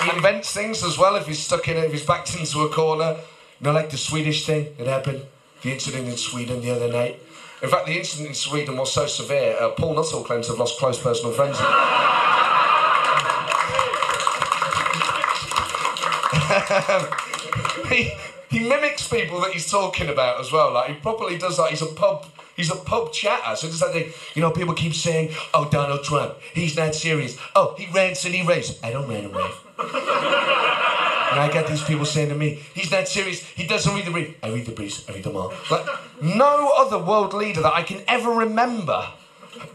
He 0.05 0.15
invents 0.15 0.53
things 0.53 0.83
as 0.83 0.97
well 0.97 1.15
if 1.15 1.27
he's 1.27 1.39
stuck 1.39 1.67
in 1.67 1.77
if 1.77 1.91
he's 1.91 2.05
backed 2.05 2.37
into 2.37 2.61
a 2.61 2.69
corner. 2.69 3.17
You 3.59 3.65
know, 3.65 3.71
like 3.71 3.89
the 3.89 3.97
Swedish 3.97 4.45
thing 4.45 4.67
that 4.77 4.87
happened, 4.87 5.23
the 5.61 5.71
incident 5.71 6.07
in 6.07 6.17
Sweden 6.17 6.61
the 6.61 6.71
other 6.71 6.91
night. 6.91 7.19
In 7.63 7.69
fact, 7.69 7.87
the 7.87 7.97
incident 7.97 8.29
in 8.29 8.35
Sweden 8.35 8.77
was 8.77 8.93
so 8.93 9.07
severe, 9.07 9.57
uh, 9.59 9.69
Paul 9.71 9.95
Nuttall 9.95 10.23
claims 10.23 10.47
to 10.47 10.53
have 10.53 10.59
lost 10.59 10.77
close 10.77 11.01
personal 11.01 11.31
friends. 11.31 11.57
he, 17.89 18.11
he 18.49 18.67
mimics 18.67 19.07
people 19.07 19.39
that 19.41 19.51
he's 19.53 19.69
talking 19.69 20.09
about 20.09 20.39
as 20.39 20.51
well. 20.51 20.73
Like 20.73 20.89
he 20.89 20.95
properly 20.95 21.37
does 21.37 21.57
that. 21.57 21.69
He's 21.69 21.81
a 21.81 21.87
pub. 21.87 22.25
He's 22.55 22.71
a 22.71 22.75
pub 22.75 23.11
chatter. 23.11 23.55
So 23.55 23.67
it's 23.67 23.81
like 23.81 23.93
they, 23.93 24.13
you 24.33 24.41
know, 24.41 24.51
people 24.51 24.73
keep 24.73 24.93
saying, 24.93 25.33
"Oh, 25.53 25.67
Donald 25.69 26.03
Trump, 26.03 26.35
he's 26.53 26.77
not 26.77 26.93
serious. 26.93 27.37
Oh, 27.55 27.75
he 27.77 27.87
rants 27.91 28.25
and 28.25 28.35
he 28.35 28.45
raves. 28.45 28.79
I 28.83 28.91
don't 28.91 29.07
rant 29.07 29.25
and 29.25 29.35
rave." 29.35 29.64
And 29.77 31.39
I 31.39 31.49
get 31.51 31.67
these 31.67 31.83
people 31.83 32.05
saying 32.05 32.29
to 32.29 32.35
me, 32.35 32.61
"He's 32.73 32.91
not 32.91 33.07
serious. 33.07 33.41
He 33.41 33.67
doesn't 33.67 33.93
read 33.93 34.05
the 34.05 34.11
brief. 34.11 34.35
I 34.41 34.49
read 34.49 34.65
the 34.65 34.71
briefs. 34.71 35.03
I 35.09 35.13
read 35.13 35.23
them 35.23 35.35
all." 35.35 35.53
Like 35.69 35.85
no 36.21 36.71
other 36.77 36.97
world 36.97 37.33
leader 37.33 37.61
that 37.61 37.73
I 37.73 37.83
can 37.83 38.01
ever 38.07 38.31
remember 38.31 39.07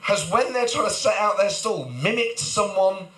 has, 0.03 0.31
when 0.31 0.53
they're 0.53 0.67
trying 0.67 0.87
to 0.87 0.93
set 0.93 1.17
out 1.17 1.37
their 1.37 1.51
stall, 1.51 1.89
mimicked 1.89 2.39
someone. 2.39 3.09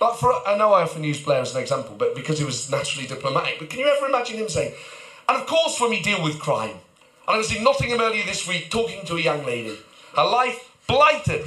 Like 0.00 0.16
for, 0.16 0.32
I 0.46 0.56
know 0.56 0.72
I 0.72 0.82
often 0.82 1.04
use 1.04 1.22
Blair 1.22 1.40
as 1.40 1.54
an 1.54 1.60
example, 1.60 1.94
but 1.96 2.14
because 2.14 2.38
he 2.38 2.44
was 2.44 2.70
naturally 2.70 3.06
diplomatic. 3.06 3.58
But 3.58 3.70
can 3.70 3.78
you 3.78 3.86
ever 3.86 4.06
imagine 4.06 4.36
him 4.36 4.48
saying, 4.48 4.74
and 5.28 5.38
of 5.40 5.46
course, 5.46 5.80
when 5.80 5.90
we 5.90 6.02
deal 6.02 6.22
with 6.22 6.40
crime, 6.40 6.76
and 7.28 7.36
I 7.36 7.38
was 7.38 7.54
in 7.54 7.62
Nottingham 7.62 8.00
earlier 8.00 8.24
this 8.24 8.46
week 8.48 8.70
talking 8.70 9.04
to 9.06 9.16
a 9.16 9.20
young 9.20 9.44
lady, 9.44 9.78
her 10.16 10.24
life 10.24 10.70
blighted 10.86 11.46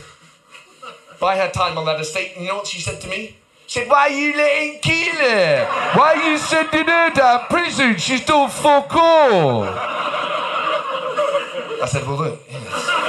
by 1.19 1.37
her 1.37 1.49
time 1.51 1.77
on 1.77 1.85
that 1.85 1.99
estate. 1.99 2.33
And 2.35 2.45
you 2.45 2.49
know 2.49 2.57
what 2.57 2.67
she 2.67 2.79
said 2.79 3.01
to 3.01 3.07
me? 3.09 3.37
Said, 3.67 3.89
Why 3.89 4.01
are 4.01 4.09
you 4.09 4.35
letting 4.37 4.79
kill 4.79 5.15
her? 5.15 5.65
Why 5.95 6.13
are 6.13 6.31
you 6.31 6.37
sending 6.37 6.85
her 6.85 7.09
to 7.11 7.45
prison? 7.49 7.97
She's 7.97 8.23
done 8.25 8.49
fuck 8.49 8.93
all. 8.95 9.63
I 11.81 11.87
said, 11.87 12.07
Well, 12.07 12.17
look, 12.17 12.41
yes. 12.49 13.01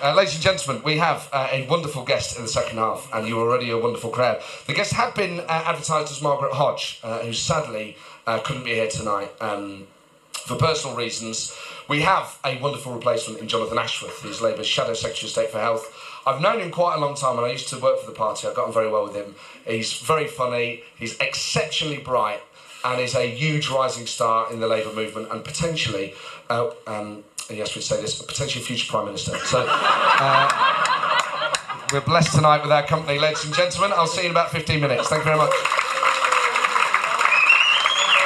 Uh, 0.00 0.14
ladies 0.14 0.34
and 0.34 0.42
gentlemen, 0.42 0.80
we 0.84 0.96
have 0.96 1.28
uh, 1.32 1.48
a 1.50 1.66
wonderful 1.66 2.04
guest 2.04 2.36
in 2.36 2.42
the 2.42 2.48
second 2.48 2.78
half, 2.78 3.08
and 3.12 3.26
you're 3.26 3.40
already 3.40 3.70
a 3.70 3.76
wonderful 3.76 4.10
crowd. 4.10 4.40
The 4.68 4.72
guest 4.72 4.92
had 4.92 5.12
been 5.14 5.40
uh, 5.40 5.64
advertised 5.66 6.12
as 6.12 6.22
Margaret 6.22 6.52
Hodge, 6.52 7.00
uh, 7.02 7.18
who 7.18 7.32
sadly 7.32 7.96
uh, 8.24 8.38
couldn't 8.38 8.62
be 8.62 8.74
here 8.74 8.86
tonight 8.86 9.32
um, 9.40 9.88
for 10.32 10.56
personal 10.56 10.96
reasons. 10.96 11.52
We 11.88 12.02
have 12.02 12.38
a 12.44 12.58
wonderful 12.58 12.92
replacement 12.92 13.40
in 13.40 13.48
Jonathan 13.48 13.78
Ashworth, 13.78 14.20
who's 14.20 14.42
Labour's 14.42 14.66
Shadow 14.66 14.92
Secretary 14.92 15.26
of 15.26 15.30
State 15.30 15.50
for 15.50 15.58
Health. 15.58 15.90
I've 16.26 16.42
known 16.42 16.60
him 16.60 16.70
quite 16.70 16.96
a 16.96 17.00
long 17.00 17.14
time, 17.14 17.38
and 17.38 17.46
I 17.46 17.50
used 17.50 17.68
to 17.68 17.78
work 17.78 17.98
for 18.00 18.04
the 18.04 18.14
party. 18.14 18.46
I 18.46 18.52
got 18.52 18.66
on 18.66 18.74
very 18.74 18.90
well 18.90 19.04
with 19.04 19.14
him. 19.14 19.34
He's 19.66 19.94
very 19.94 20.26
funny, 20.26 20.82
he's 20.98 21.16
exceptionally 21.18 21.96
bright, 21.96 22.42
and 22.84 23.00
is 23.00 23.14
a 23.14 23.26
huge 23.26 23.70
rising 23.70 24.06
star 24.06 24.52
in 24.52 24.60
the 24.60 24.66
Labour 24.66 24.92
movement, 24.92 25.32
and 25.32 25.42
potentially. 25.42 26.12
Uh, 26.50 26.70
um, 26.86 27.24
yes, 27.48 27.74
we'd 27.74 27.80
say 27.80 28.02
this, 28.02 28.20
potentially 28.20 28.62
future 28.62 28.90
Prime 28.90 29.06
Minister. 29.06 29.38
So, 29.38 29.64
uh, 29.66 31.54
we're 31.90 32.02
blessed 32.02 32.34
tonight 32.34 32.60
with 32.60 32.70
our 32.70 32.86
company, 32.86 33.18
ladies 33.18 33.46
and 33.46 33.54
gentlemen. 33.54 33.92
I'll 33.96 34.06
see 34.06 34.20
you 34.20 34.26
in 34.26 34.32
about 34.32 34.50
15 34.50 34.78
minutes. 34.78 35.08
Thank 35.08 35.20
you 35.20 35.24
very 35.24 35.38
much. 35.38 35.54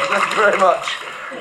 Thank 0.09 0.31
you 0.31 0.37
very 0.37 0.59
much. 0.59 0.97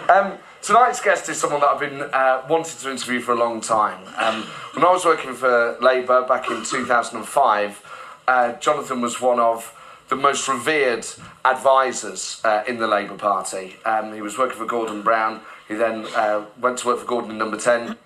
Um, 0.08 0.38
tonight's 0.62 1.01
guest 1.01 1.30
is 1.30 1.39
someone 1.39 1.62
that 1.62 1.70
I've 1.70 1.80
been 1.80 2.01
uh, 2.01 2.44
wanting 2.50 2.77
to 2.80 2.91
interview 2.91 3.20
for 3.20 3.34
a 3.34 3.36
long 3.36 3.62
time. 3.62 4.01
Um, 4.18 4.44
when 4.74 4.86
I 4.86 4.91
was 4.91 5.06
working 5.06 5.34
for 5.34 5.77
Labour 5.82 6.24
back 6.27 6.50
in 6.50 6.63
2005, 6.63 7.84
uh, 8.27 8.53
Jonathan 8.53 9.01
was 9.01 9.20
one 9.20 9.39
of 9.39 9.77
the 10.10 10.15
most 10.15 10.48
revered 10.48 11.06
advisors 11.46 12.41
uh, 12.44 12.63
in 12.68 12.77
the 12.77 12.88
Labour 12.88 13.15
Party. 13.15 13.77
Um, 13.86 14.13
he 14.13 14.22
was 14.22 14.38
working 14.38 14.58
for 14.58 14.65
Gordon 14.65 15.01
Brown. 15.01 15.41
He 15.68 15.75
then 15.75 16.06
uh, 16.15 16.46
went 16.60 16.80
to 16.80 16.88
work 16.88 17.00
for 17.00 17.06
Gordon 17.06 17.32
in 17.32 17.38
Number 17.38 17.58
10, 17.58 17.98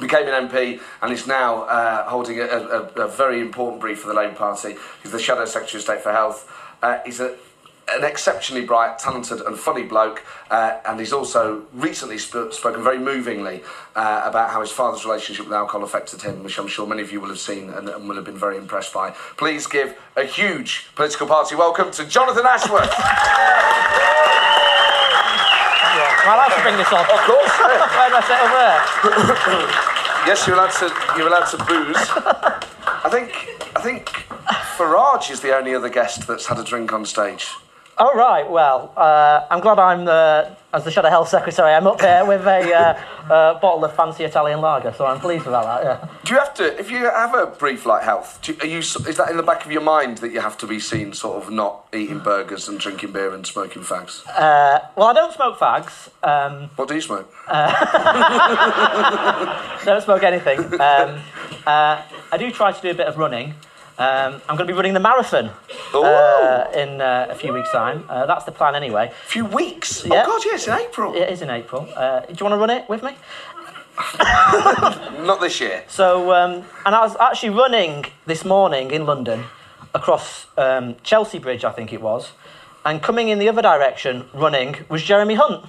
became 0.00 0.28
an 0.28 0.48
MP, 0.48 0.80
and 1.02 1.12
is 1.12 1.26
now 1.26 1.62
uh, 1.62 2.08
holding 2.08 2.40
a, 2.40 2.44
a, 2.44 2.82
a, 3.04 3.08
very 3.08 3.40
important 3.40 3.80
brief 3.80 4.00
for 4.00 4.08
the 4.08 4.14
Labour 4.14 4.34
Party. 4.34 4.76
He's 5.02 5.12
the 5.12 5.18
Shadow 5.18 5.46
Secretary 5.46 5.78
of 5.78 5.84
State 5.84 6.02
for 6.02 6.12
Health. 6.12 6.52
Uh, 6.82 6.98
he's 7.06 7.20
a, 7.20 7.34
an 7.88 8.04
exceptionally 8.04 8.64
bright, 8.64 8.98
talented, 8.98 9.40
and 9.40 9.56
funny 9.56 9.82
bloke, 9.82 10.24
uh, 10.50 10.78
and 10.86 10.98
he's 10.98 11.12
also 11.12 11.62
recently 11.72 12.18
sp- 12.18 12.50
spoken 12.50 12.82
very 12.82 12.98
movingly 12.98 13.62
uh, 13.94 14.22
about 14.24 14.50
how 14.50 14.60
his 14.60 14.70
father's 14.70 15.04
relationship 15.04 15.44
with 15.46 15.54
alcohol 15.54 15.84
affected 15.84 16.22
him, 16.22 16.42
which 16.42 16.58
I'm 16.58 16.66
sure 16.68 16.86
many 16.86 17.02
of 17.02 17.12
you 17.12 17.20
will 17.20 17.28
have 17.28 17.38
seen 17.38 17.70
and, 17.70 17.88
and 17.88 18.08
will 18.08 18.16
have 18.16 18.24
been 18.24 18.38
very 18.38 18.56
impressed 18.56 18.92
by. 18.92 19.10
Please 19.36 19.66
give 19.66 19.96
a 20.16 20.24
huge 20.24 20.88
political 20.94 21.26
party 21.26 21.54
welcome 21.54 21.90
to 21.92 22.04
Jonathan 22.06 22.44
Ashworth. 22.44 22.92
Am 26.26 26.32
I 26.32 26.34
allowed 26.34 26.56
to 26.56 26.62
bring 26.62 26.76
this 26.76 26.92
on? 26.92 27.04
Of 27.06 27.22
course. 27.22 27.54
Where 27.60 28.10
do 28.10 28.16
I 28.16 28.22
sit 28.26 28.38
over 28.42 28.58
there? 28.58 30.26
yes, 30.26 30.44
you're 30.44 30.56
allowed 30.56 30.72
to. 30.72 30.90
You're 31.16 31.28
allowed 31.28 31.46
to 31.50 31.58
booze. 31.58 32.10
I 33.04 33.08
think. 33.08 33.30
I 33.76 33.80
think 33.80 34.08
Farage 34.76 35.30
is 35.30 35.40
the 35.40 35.56
only 35.56 35.72
other 35.72 35.88
guest 35.88 36.26
that's 36.26 36.46
had 36.46 36.58
a 36.58 36.64
drink 36.64 36.92
on 36.92 37.04
stage. 37.04 37.46
Oh, 37.98 38.14
right. 38.14 38.50
Well, 38.50 38.92
uh, 38.94 39.46
I'm 39.50 39.60
glad 39.60 39.78
I'm 39.78 40.04
the, 40.04 40.54
as 40.74 40.84
the 40.84 40.90
Shadow 40.90 41.08
Health 41.08 41.30
Secretary, 41.30 41.72
I'm 41.72 41.86
up 41.86 41.98
here 41.98 42.26
with 42.26 42.46
a 42.46 42.74
uh, 42.74 43.00
uh, 43.32 43.58
bottle 43.58 43.82
of 43.86 43.96
fancy 43.96 44.24
Italian 44.24 44.60
lager, 44.60 44.92
so 44.92 45.06
I'm 45.06 45.18
pleased 45.18 45.46
about 45.46 45.64
that, 45.64 45.82
yeah. 45.82 46.06
Do 46.22 46.34
you 46.34 46.38
have 46.38 46.52
to, 46.54 46.78
if 46.78 46.90
you 46.90 47.08
have 47.08 47.34
a 47.34 47.46
brief 47.46 47.86
like 47.86 48.02
health, 48.02 48.38
do 48.42 48.52
you, 48.52 48.58
are 48.60 48.66
you, 48.66 48.78
is 48.80 49.16
that 49.16 49.30
in 49.30 49.38
the 49.38 49.42
back 49.42 49.64
of 49.64 49.72
your 49.72 49.80
mind 49.80 50.18
that 50.18 50.30
you 50.30 50.40
have 50.40 50.58
to 50.58 50.66
be 50.66 50.78
seen 50.78 51.14
sort 51.14 51.42
of 51.42 51.50
not 51.50 51.86
eating 51.94 52.18
burgers 52.18 52.68
and 52.68 52.78
drinking 52.78 53.12
beer 53.12 53.32
and 53.32 53.46
smoking 53.46 53.80
fags? 53.80 54.26
Uh, 54.28 54.80
well, 54.94 55.06
I 55.06 55.14
don't 55.14 55.32
smoke 55.32 55.58
fags. 55.58 56.10
Um, 56.22 56.68
what 56.76 56.88
do 56.88 56.96
you 56.96 57.00
smoke? 57.00 57.32
don't 59.86 60.02
smoke 60.02 60.22
anything. 60.22 60.58
Um, 60.58 61.22
uh, 61.66 62.02
I 62.30 62.36
do 62.38 62.50
try 62.50 62.72
to 62.72 62.82
do 62.82 62.90
a 62.90 62.94
bit 62.94 63.06
of 63.06 63.16
running. 63.16 63.54
Um, 63.98 64.42
I'm 64.46 64.56
going 64.56 64.66
to 64.66 64.72
be 64.72 64.72
running 64.74 64.92
the 64.92 65.00
marathon 65.00 65.50
uh, 65.94 66.70
in 66.74 67.00
uh, 67.00 67.28
a 67.30 67.34
few 67.34 67.54
weeks' 67.54 67.70
time. 67.72 68.04
Uh, 68.08 68.26
that's 68.26 68.44
the 68.44 68.52
plan, 68.52 68.74
anyway. 68.74 69.06
A 69.08 69.26
few 69.26 69.46
weeks? 69.46 70.04
Yeah. 70.04 70.22
Oh, 70.22 70.26
God, 70.26 70.42
yes, 70.44 70.66
in 70.66 70.74
April. 70.74 71.14
It 71.14 71.30
is 71.30 71.40
in 71.40 71.48
April. 71.48 71.88
Uh, 71.96 72.20
do 72.20 72.34
you 72.38 72.44
want 72.44 72.52
to 72.52 72.58
run 72.58 72.70
it 72.70 72.86
with 72.90 73.02
me? 73.02 73.12
Not 75.24 75.40
this 75.40 75.60
year. 75.60 75.84
So, 75.88 76.32
um, 76.32 76.64
and 76.84 76.94
I 76.94 77.00
was 77.00 77.16
actually 77.18 77.50
running 77.50 78.04
this 78.26 78.44
morning 78.44 78.90
in 78.90 79.06
London 79.06 79.44
across 79.94 80.46
um, 80.58 80.96
Chelsea 81.02 81.38
Bridge, 81.38 81.64
I 81.64 81.72
think 81.72 81.92
it 81.92 82.02
was, 82.02 82.32
and 82.84 83.02
coming 83.02 83.28
in 83.28 83.38
the 83.38 83.48
other 83.48 83.62
direction, 83.62 84.26
running, 84.34 84.76
was 84.90 85.02
Jeremy 85.02 85.34
Hunt. 85.36 85.64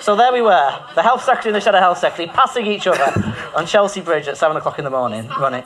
So 0.00 0.16
there 0.16 0.32
we 0.32 0.42
were, 0.42 0.84
the 0.96 1.02
health 1.02 1.24
secretary 1.24 1.50
and 1.50 1.56
the 1.56 1.64
shadow 1.64 1.78
health 1.78 1.98
secretary 1.98 2.28
passing 2.28 2.66
each 2.66 2.88
other 2.88 3.36
on 3.54 3.66
Chelsea 3.66 4.00
Bridge 4.00 4.26
at 4.26 4.36
seven 4.36 4.56
o'clock 4.56 4.78
in 4.78 4.84
the 4.84 4.90
morning, 4.90 5.28
running. 5.40 5.62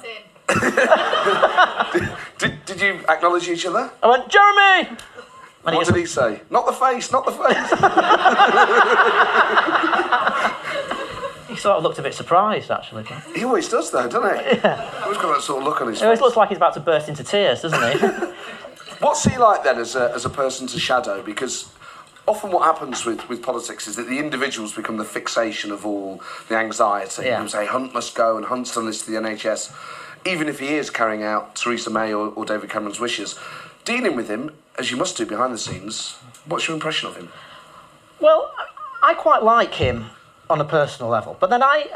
Did, 2.38 2.64
did 2.64 2.80
you 2.80 3.00
acknowledge 3.08 3.48
each 3.48 3.66
other? 3.66 3.90
I 4.02 4.08
went, 4.08 4.28
Jeremy! 4.28 4.88
And 5.64 5.76
What 5.76 5.86
did 5.86 5.94
he 5.96 6.06
say? 6.06 6.40
Not 6.50 6.66
the 6.66 6.72
face, 6.72 7.12
not 7.12 7.24
the 7.24 7.30
face. 7.30 7.38
he 11.48 11.56
sort 11.56 11.76
of 11.76 11.82
looked 11.84 11.98
a 11.98 12.02
bit 12.02 12.14
surprised, 12.14 12.68
actually. 12.70 13.04
he 13.34 13.44
always 13.44 13.68
does, 13.68 13.90
though, 13.92 14.08
doesn't 14.08 14.38
he? 14.38 14.44
Yeah. 14.56 15.06
He's 15.08 15.16
got 15.18 15.34
that 15.34 15.42
sort 15.42 15.58
of 15.60 15.64
look 15.64 15.80
on 15.80 15.88
his 15.88 16.00
He 16.00 16.04
always 16.04 16.20
looks 16.20 16.36
like 16.36 16.48
he's 16.48 16.56
about 16.58 16.74
to 16.74 16.80
burst 16.80 17.08
into 17.08 17.22
tears, 17.22 17.62
doesn't 17.62 17.80
he? 17.80 17.98
What's 18.98 19.22
he 19.24 19.36
like 19.36 19.62
then 19.62 19.78
as 19.78 19.94
a, 19.94 20.10
as 20.14 20.24
a 20.24 20.30
person 20.30 20.66
to 20.68 20.80
shadow? 20.80 21.22
Because 21.22 21.68
often 22.26 22.50
what 22.50 22.64
happens 22.64 23.04
with, 23.04 23.28
with 23.28 23.42
politics 23.42 23.86
is 23.86 23.94
that 23.96 24.08
the 24.08 24.18
individuals 24.18 24.72
become 24.74 24.96
the 24.96 25.04
fixation 25.04 25.70
of 25.70 25.84
all 25.86 26.20
the 26.48 26.56
anxiety. 26.56 27.22
Yeah. 27.24 27.36
People 27.36 27.50
say 27.50 27.66
Hunt 27.66 27.92
must 27.94 28.14
go 28.14 28.36
and 28.36 28.46
Hunt's 28.46 28.74
done 28.74 28.86
this 28.86 29.02
to 29.04 29.10
the 29.10 29.18
NHS, 29.18 29.70
even 30.24 30.48
if 30.48 30.60
he 30.60 30.68
is 30.74 30.90
carrying 30.90 31.22
out 31.22 31.56
Theresa 31.56 31.90
May 31.90 32.12
or, 32.12 32.28
or 32.28 32.44
David 32.44 32.70
Cameron's 32.70 33.00
wishes. 33.00 33.38
Dealing 33.84 34.14
with 34.14 34.28
him, 34.28 34.52
as 34.78 34.90
you 34.90 34.96
must 34.96 35.16
do 35.16 35.26
behind 35.26 35.52
the 35.52 35.58
scenes, 35.58 36.16
what's 36.46 36.68
your 36.68 36.74
impression 36.74 37.08
of 37.08 37.16
him? 37.16 37.28
Well, 38.20 38.54
I 39.02 39.14
quite 39.14 39.42
like 39.42 39.74
him 39.74 40.06
on 40.48 40.60
a 40.60 40.64
personal 40.64 41.10
level, 41.10 41.36
but 41.40 41.50
then 41.50 41.62
I, 41.62 41.86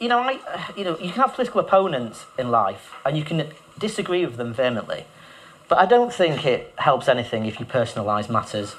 you 0.00 0.08
know, 0.08 0.20
I, 0.20 0.38
you 0.76 0.84
know, 0.84 0.92
you 0.98 1.10
can 1.12 1.22
have 1.22 1.34
political 1.34 1.60
opponents 1.60 2.24
in 2.38 2.50
life, 2.50 2.92
and 3.04 3.18
you 3.18 3.24
can 3.24 3.50
disagree 3.78 4.24
with 4.24 4.36
them 4.36 4.54
vehemently, 4.54 5.04
but 5.68 5.78
I 5.78 5.84
don't 5.84 6.12
think 6.12 6.46
it 6.46 6.72
helps 6.76 7.08
anything 7.08 7.44
if 7.44 7.60
you 7.60 7.66
personalise 7.66 8.30
matters 8.30 8.76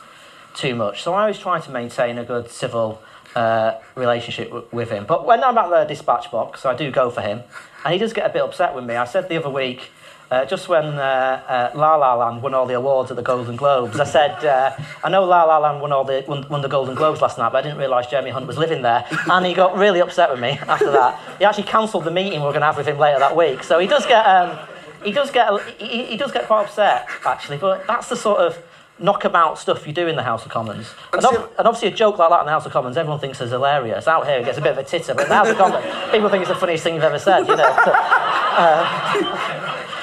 too 0.55 0.73
much. 0.73 1.03
So 1.03 1.13
I 1.13 1.21
always 1.21 1.37
try 1.37 1.59
to 1.59 1.71
maintain 1.71 2.17
a 2.17 2.23
good 2.23 2.49
civil 2.49 3.01
uh, 3.35 3.75
relationship 3.95 4.47
w- 4.47 4.67
with 4.71 4.89
him. 4.89 5.05
But 5.05 5.25
when 5.25 5.43
I'm 5.43 5.57
at 5.57 5.69
the 5.69 5.83
dispatch 5.85 6.31
box, 6.31 6.65
I 6.65 6.75
do 6.75 6.89
go 6.89 7.11
for 7.11 7.21
him, 7.21 7.43
and 7.83 7.93
he 7.93 7.99
does 7.99 8.13
get 8.13 8.25
a 8.25 8.29
bit 8.29 8.41
upset 8.41 8.75
with 8.75 8.85
me. 8.85 8.95
I 8.95 9.05
said 9.05 9.29
the 9.29 9.37
other 9.37 9.49
week. 9.49 9.91
Uh, 10.31 10.45
just 10.45 10.69
when 10.69 10.85
uh, 10.85 11.71
uh, 11.71 11.71
La 11.73 11.95
La 11.95 12.13
Land 12.13 12.43
won 12.43 12.53
all 12.53 12.67
the 12.67 12.75
awards 12.75 13.09
at 13.09 13.17
the 13.17 13.23
Golden 13.23 13.55
Globes, 13.55 13.99
I 13.99 14.03
said, 14.03 14.45
uh, 14.45 14.75
I 15.03 15.09
know 15.09 15.23
La 15.25 15.43
La 15.45 15.57
Land 15.57 15.81
won 15.81 15.91
all 15.91 16.03
the 16.03 16.23
won, 16.27 16.47
won 16.49 16.61
the 16.61 16.67
Golden 16.67 16.93
Globes 16.93 17.19
last 17.19 17.39
night, 17.39 17.51
but 17.51 17.57
I 17.57 17.61
didn't 17.67 17.79
realise 17.79 18.05
Jeremy 18.05 18.29
Hunt 18.29 18.45
was 18.45 18.55
living 18.55 18.83
there, 18.83 19.07
and 19.27 19.43
he 19.43 19.55
got 19.55 19.75
really 19.75 20.01
upset 20.01 20.29
with 20.29 20.39
me 20.39 20.51
after 20.67 20.91
that. 20.91 21.19
He 21.39 21.45
actually 21.45 21.63
cancelled 21.63 22.03
the 22.03 22.11
meeting 22.11 22.41
we 22.41 22.45
were 22.45 22.51
going 22.51 22.61
to 22.61 22.67
have 22.67 22.77
with 22.77 22.87
him 22.87 22.99
later 22.99 23.17
that 23.17 23.35
week. 23.35 23.63
So 23.63 23.79
he 23.79 23.87
does 23.87 24.05
get 24.05 24.23
um, 24.23 24.59
he 25.03 25.11
does 25.11 25.31
get 25.31 25.49
he, 25.79 26.05
he 26.05 26.15
does 26.17 26.31
get 26.31 26.45
quite 26.45 26.65
upset 26.65 27.07
actually, 27.25 27.57
but 27.57 27.87
that's 27.87 28.07
the 28.09 28.15
sort 28.15 28.39
of 28.39 28.61
knockabout 28.99 29.57
stuff 29.57 29.87
you 29.87 29.93
do 29.93 30.07
in 30.07 30.15
the 30.15 30.23
House 30.23 30.45
of 30.45 30.51
Commons. 30.51 30.93
And, 31.13 31.23
ob- 31.25 31.49
and 31.57 31.67
obviously 31.67 31.87
a 31.87 31.91
joke 31.91 32.17
like 32.17 32.29
that 32.29 32.39
in 32.41 32.45
the 32.45 32.51
House 32.51 32.65
of 32.65 32.71
Commons, 32.71 32.97
everyone 32.97 33.19
thinks 33.19 33.39
is 33.41 33.51
hilarious. 33.51 34.07
Out 34.07 34.27
here, 34.27 34.39
it 34.39 34.45
gets 34.45 34.57
a 34.57 34.61
bit 34.61 34.71
of 34.73 34.77
a 34.77 34.83
titter, 34.83 35.13
but 35.13 35.23
in 35.23 35.29
the 35.29 35.35
House 35.35 35.47
of 35.49 35.57
Commons, 35.57 35.85
people 36.11 36.29
think 36.29 36.41
it's 36.41 36.49
the 36.49 36.55
funniest 36.55 36.83
thing 36.83 36.95
you've 36.95 37.03
ever 37.03 37.19
said. 37.19 37.47
You 37.47 37.55
know. 37.55 37.79
So- 37.85 37.93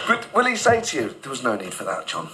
But 0.09 0.33
will 0.33 0.45
he 0.45 0.55
say 0.55 0.81
to 0.81 0.97
you, 0.97 1.15
there 1.23 1.31
was 1.31 1.43
no 1.43 1.57
need 1.57 1.75
for 1.75 1.83
that, 1.85 2.07
John? 2.07 2.29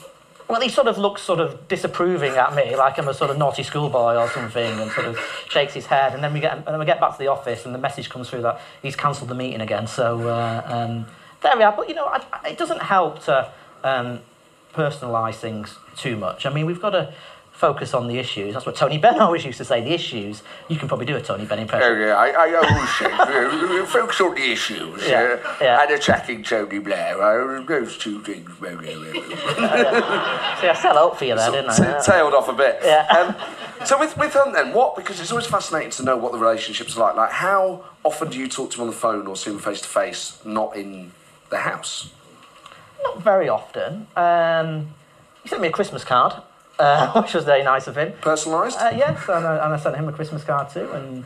Well, 0.47 0.61
he 0.61 0.69
sort 0.69 0.89
of 0.89 0.99
looks 0.99 1.23
sort 1.23 1.41
of 1.41 1.67
disapproving 1.69 2.33
at 2.37 2.55
me, 2.55 2.77
like 2.77 2.99
I'm 2.99 3.09
a 3.09 3.15
sort 3.15 3.31
of 3.31 3.39
naughty 3.39 3.63
schoolboy 3.63 4.17
or 4.17 4.29
something, 4.29 4.79
and 4.79 4.91
sort 4.91 5.07
of 5.07 5.19
shakes 5.49 5.73
his 5.73 5.87
head. 5.87 6.13
And 6.13 6.23
then 6.23 6.35
we 6.35 6.41
get, 6.41 6.53
and 6.59 6.67
then 6.67 6.79
we 6.79 6.85
get 6.85 7.01
back 7.01 7.13
to 7.13 7.19
the 7.19 7.29
office, 7.29 7.65
and 7.65 7.75
the 7.75 7.79
message 7.79 8.11
comes 8.11 8.29
through 8.29 8.43
that 8.43 8.61
he's 8.83 8.95
cancelled 8.95 9.31
the 9.31 9.35
meeting 9.35 9.63
again. 9.63 9.87
So 9.87 10.29
uh, 10.29 10.63
um, 10.67 11.07
there 11.43 11.57
we 11.57 11.63
are. 11.63 11.73
But 11.75 11.89
you 11.89 11.95
know, 11.95 12.05
I, 12.05 12.23
I- 12.31 12.49
it 12.51 12.59
doesn't 12.59 12.83
help 12.83 13.23
to 13.25 13.51
um, 13.83 14.21
personalise 14.75 15.37
things 15.37 15.79
too 15.97 16.17
much. 16.17 16.47
I 16.47 16.51
mean, 16.53 16.67
we've 16.67 16.81
got 16.81 16.91
to 16.91 17.13
focus 17.53 17.95
on 17.95 18.09
the 18.09 18.19
issues. 18.19 18.55
That's 18.55 18.67
what 18.67 18.75
Tony 18.75 18.99
Benn 18.99 19.21
always 19.21 19.45
used 19.45 19.59
to 19.59 19.65
say. 19.65 19.81
The 19.83 19.93
issues. 19.93 20.43
You 20.69 20.77
can 20.77 20.89
probably 20.89 21.07
do 21.07 21.17
a 21.17 21.23
Tony 21.23 21.45
Benn 21.45 21.61
impression. 21.61 21.93
Oh 21.93 21.95
yeah, 22.07 22.17
I, 22.17 22.29
I 22.31 22.55
always 22.55 22.91
say, 22.99 23.07
uh, 23.13 23.87
focus 23.87 24.21
on 24.21 24.35
the 24.35 24.51
issues 24.53 25.07
Yeah, 25.09 25.39
yeah. 25.61 25.81
and 25.83 25.91
attacking 25.93 26.43
Tony 26.43 26.79
Blair. 26.81 27.21
Uh, 27.23 27.63
those 27.63 27.97
two 27.99 28.21
things. 28.23 28.51
See, 28.61 28.67
I 30.69 30.75
set 30.81 30.97
up 30.97 31.17
for 31.19 31.25
you 31.25 31.35
there, 31.37 31.51
didn't 31.51 31.71
I? 31.71 31.99
T- 32.01 32.11
tailed 32.11 32.35
off 32.35 32.49
a 32.49 32.53
bit. 32.53 32.81
Yeah. 32.85 33.07
Um, 33.83 33.87
so 33.87 33.99
with 33.99 34.17
with 34.17 34.33
Hunt 34.33 34.55
then, 34.55 34.73
what? 34.73 34.95
Because 34.97 35.21
it's 35.21 35.31
always 35.33 35.47
fascinating 35.47 35.91
to 35.93 36.05
know 36.05 36.17
what 36.17 36.31
the 36.33 36.39
relationships 36.39 36.97
are 36.97 37.01
like. 37.01 37.17
Like, 37.17 37.33
how 37.33 37.85
often 38.05 38.31
do 38.31 38.39
you 38.39 38.47
talk 38.49 38.71
to 38.71 38.77
him 38.77 38.83
on 38.83 38.87
the 38.87 38.93
phone 38.97 39.27
or 39.27 39.35
see 39.37 39.51
him 39.51 39.59
face 39.59 39.81
to 39.81 39.89
face, 39.89 40.39
not 40.45 40.77
in 40.77 41.11
the 41.51 41.59
house? 41.59 42.11
Not 43.03 43.21
very 43.23 43.49
often. 43.49 44.07
Um, 44.17 44.95
he 45.43 45.49
sent 45.49 45.63
me 45.63 45.69
a 45.69 45.73
Christmas 45.73 46.05
card, 46.05 46.43
uh, 46.79 47.13
which 47.23 47.35
was 47.35 47.45
very 47.45 47.63
nice 47.63 47.87
of 47.87 47.97
him. 47.97 48.13
Personalised? 48.21 48.81
Uh, 48.81 48.95
yes, 48.97 49.29
and 49.29 49.47
I, 49.47 49.65
and 49.65 49.75
I 49.75 49.77
sent 49.77 49.97
him 49.97 50.09
a 50.09 50.13
Christmas 50.13 50.45
card 50.45 50.71
too, 50.71 50.91
and 50.93 51.25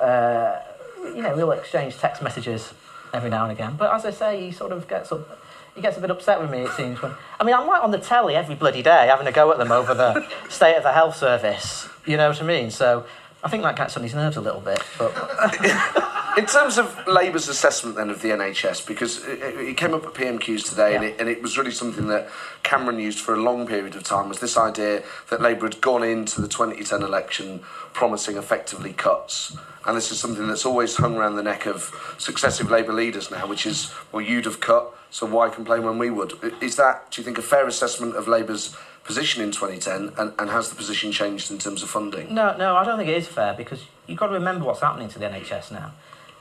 uh, 0.00 0.60
you 1.04 1.22
know 1.22 1.34
we'll 1.36 1.52
exchange 1.52 1.98
text 1.98 2.22
messages 2.22 2.72
every 3.12 3.30
now 3.30 3.44
and 3.44 3.52
again. 3.52 3.76
But 3.76 3.94
as 3.94 4.04
I 4.04 4.10
say, 4.10 4.46
he 4.46 4.52
sort 4.52 4.72
of 4.72 4.88
gets 4.88 5.12
up, 5.12 5.40
he 5.74 5.80
gets 5.80 5.96
a 5.96 6.00
bit 6.00 6.10
upset 6.10 6.40
with 6.40 6.50
me. 6.50 6.62
It 6.62 6.72
seems 6.72 7.00
when 7.00 7.12
I 7.40 7.44
mean 7.44 7.54
I'm 7.54 7.68
right 7.68 7.82
on 7.82 7.90
the 7.90 7.98
telly 7.98 8.34
every 8.34 8.54
bloody 8.54 8.82
day 8.82 9.06
having 9.06 9.26
a 9.26 9.32
go 9.32 9.50
at 9.52 9.58
them 9.58 9.72
over 9.72 9.94
the 9.94 10.26
state 10.48 10.76
of 10.76 10.82
the 10.82 10.92
health 10.92 11.16
service. 11.16 11.88
You 12.06 12.16
know 12.16 12.28
what 12.28 12.42
I 12.42 12.44
mean? 12.44 12.70
So 12.70 13.06
I 13.44 13.48
think 13.48 13.62
that 13.62 13.76
gets 13.76 13.96
on 13.96 14.02
his 14.02 14.14
nerves 14.14 14.36
a 14.36 14.40
little 14.40 14.60
bit. 14.60 14.82
But 14.98 15.12
In 16.36 16.46
terms 16.46 16.78
of 16.78 17.06
Labour's 17.06 17.48
assessment 17.48 17.94
then 17.94 18.10
of 18.10 18.20
the 18.20 18.30
NHS, 18.30 18.84
because 18.88 19.24
it, 19.24 19.40
it 19.40 19.76
came 19.76 19.94
up 19.94 20.04
at 20.04 20.14
PMQs 20.14 20.68
today, 20.68 20.96
and, 20.96 21.04
it, 21.04 21.20
and 21.20 21.28
it 21.28 21.40
was 21.40 21.56
really 21.56 21.70
something 21.70 22.08
that 22.08 22.28
Cameron 22.64 22.98
used 22.98 23.20
for 23.20 23.34
a 23.34 23.40
long 23.40 23.68
period 23.68 23.94
of 23.94 24.02
time, 24.02 24.28
was 24.28 24.40
this 24.40 24.56
idea 24.56 25.04
that 25.30 25.40
Labour 25.40 25.66
had 25.66 25.80
gone 25.80 26.02
into 26.02 26.40
the 26.40 26.48
2010 26.48 27.02
election 27.02 27.60
promising 27.92 28.36
effectively 28.36 28.92
cuts. 28.92 29.56
And 29.86 29.96
this 29.96 30.10
is 30.10 30.18
something 30.18 30.48
that's 30.48 30.66
always 30.66 30.96
hung 30.96 31.14
around 31.16 31.36
the 31.36 31.42
neck 31.42 31.66
of 31.66 31.94
successive 32.18 32.68
Labour 32.68 32.94
leaders 32.94 33.30
now, 33.30 33.46
which 33.46 33.64
is, 33.64 33.92
well, 34.10 34.22
you'd 34.22 34.46
have 34.46 34.58
cut, 34.58 34.92
so 35.10 35.26
why 35.26 35.50
complain 35.50 35.84
when 35.84 35.98
we 35.98 36.10
would? 36.10 36.32
Is 36.60 36.74
that, 36.76 37.12
do 37.12 37.20
you 37.20 37.24
think, 37.24 37.38
a 37.38 37.42
fair 37.42 37.68
assessment 37.68 38.16
of 38.16 38.26
Labour's 38.26 38.76
position 39.04 39.42
in 39.42 39.50
2010, 39.50 40.18
and, 40.18 40.32
and 40.38 40.50
has 40.50 40.70
the 40.70 40.74
position 40.74 41.12
changed 41.12 41.50
in 41.50 41.58
terms 41.58 41.82
of 41.82 41.90
funding? 41.90 42.34
No, 42.34 42.56
no, 42.56 42.74
I 42.74 42.84
don't 42.84 42.98
think 42.98 43.10
it 43.10 43.16
is 43.16 43.28
fair 43.28 43.54
because 43.54 43.84
you've 44.06 44.18
got 44.18 44.28
to 44.28 44.32
remember 44.32 44.64
what's 44.64 44.80
happening 44.80 45.08
to 45.08 45.18
the 45.18 45.26
NHS 45.26 45.70
now. 45.70 45.92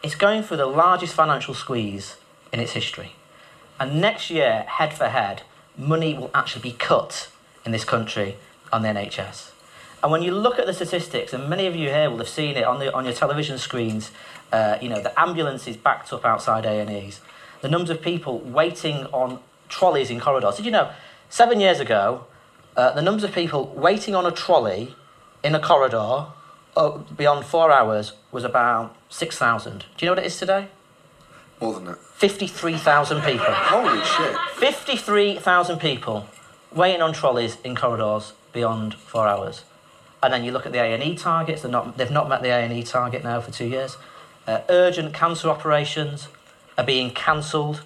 It's 0.01 0.15
going 0.15 0.43
through 0.43 0.57
the 0.57 0.65
largest 0.65 1.13
financial 1.13 1.53
squeeze 1.53 2.17
in 2.51 2.59
its 2.59 2.71
history. 2.71 3.13
And 3.79 3.99
next 3.99 4.29
year, 4.29 4.65
head 4.67 4.93
for 4.93 5.07
head, 5.09 5.43
money 5.77 6.13
will 6.13 6.31
actually 6.33 6.61
be 6.61 6.71
cut 6.71 7.29
in 7.65 7.71
this 7.71 7.83
country 7.83 8.37
on 8.71 8.81
the 8.81 8.89
NHS. 8.89 9.51
And 10.01 10.11
when 10.11 10.21
you 10.21 10.31
look 10.31 10.59
at 10.59 10.65
the 10.65 10.73
statistics, 10.73 11.31
and 11.33 11.49
many 11.49 11.65
of 11.65 11.75
you 11.75 11.89
here 11.89 12.09
will 12.09 12.17
have 12.17 12.29
seen 12.29 12.57
it 12.57 12.65
on, 12.65 12.79
the, 12.79 12.93
on 12.93 13.05
your 13.05 13.13
television 13.13 13.57
screens, 13.57 14.11
uh, 14.51 14.77
you 14.81 14.89
know, 14.89 15.01
the 15.01 15.17
ambulances 15.19 15.77
backed 15.77 16.11
up 16.11 16.25
outside 16.25 16.65
A&Es, 16.65 17.21
the 17.61 17.69
numbers 17.69 17.89
of 17.89 18.01
people 18.01 18.39
waiting 18.39 19.05
on 19.07 19.39
trolleys 19.69 20.09
in 20.09 20.19
corridors. 20.19 20.57
Did 20.57 20.65
you 20.65 20.71
know, 20.71 20.91
seven 21.29 21.59
years 21.61 21.79
ago, 21.79 22.25
uh, 22.75 22.91
the 22.93 23.01
numbers 23.01 23.23
of 23.23 23.31
people 23.31 23.67
waiting 23.75 24.15
on 24.15 24.25
a 24.25 24.31
trolley 24.31 24.95
in 25.43 25.55
a 25.55 25.59
corridor 25.59 26.27
oh, 26.75 27.05
beyond 27.15 27.45
four 27.45 27.71
hours 27.71 28.13
was 28.31 28.43
about 28.43 28.95
6,000. 29.09 29.79
Do 29.79 29.85
you 29.99 30.07
know 30.07 30.13
what 30.13 30.23
it 30.23 30.25
is 30.25 30.37
today? 30.37 30.67
More 31.61 31.73
than 31.73 31.85
that. 31.85 31.99
53,000 31.99 33.21
people. 33.21 33.45
Holy 33.47 34.03
shit. 34.03 34.37
53,000 34.55 35.79
people 35.79 36.27
waiting 36.73 37.01
on 37.01 37.13
trolleys 37.13 37.57
in 37.63 37.75
corridors 37.75 38.33
beyond 38.51 38.95
four 38.95 39.27
hours. 39.27 39.63
And 40.21 40.33
then 40.33 40.43
you 40.43 40.51
look 40.51 40.65
at 40.65 40.71
the 40.71 40.79
A&E 40.79 41.15
targets, 41.15 41.61
they're 41.61 41.71
not, 41.71 41.97
they've 41.97 42.09
not 42.09 42.29
met 42.29 42.41
the 42.41 42.49
A&E 42.49 42.83
target 42.83 43.23
now 43.23 43.41
for 43.41 43.51
two 43.51 43.67
years. 43.67 43.97
Uh, 44.47 44.61
urgent 44.69 45.13
cancer 45.13 45.49
operations 45.49 46.27
are 46.77 46.83
being 46.83 47.11
cancelled. 47.11 47.81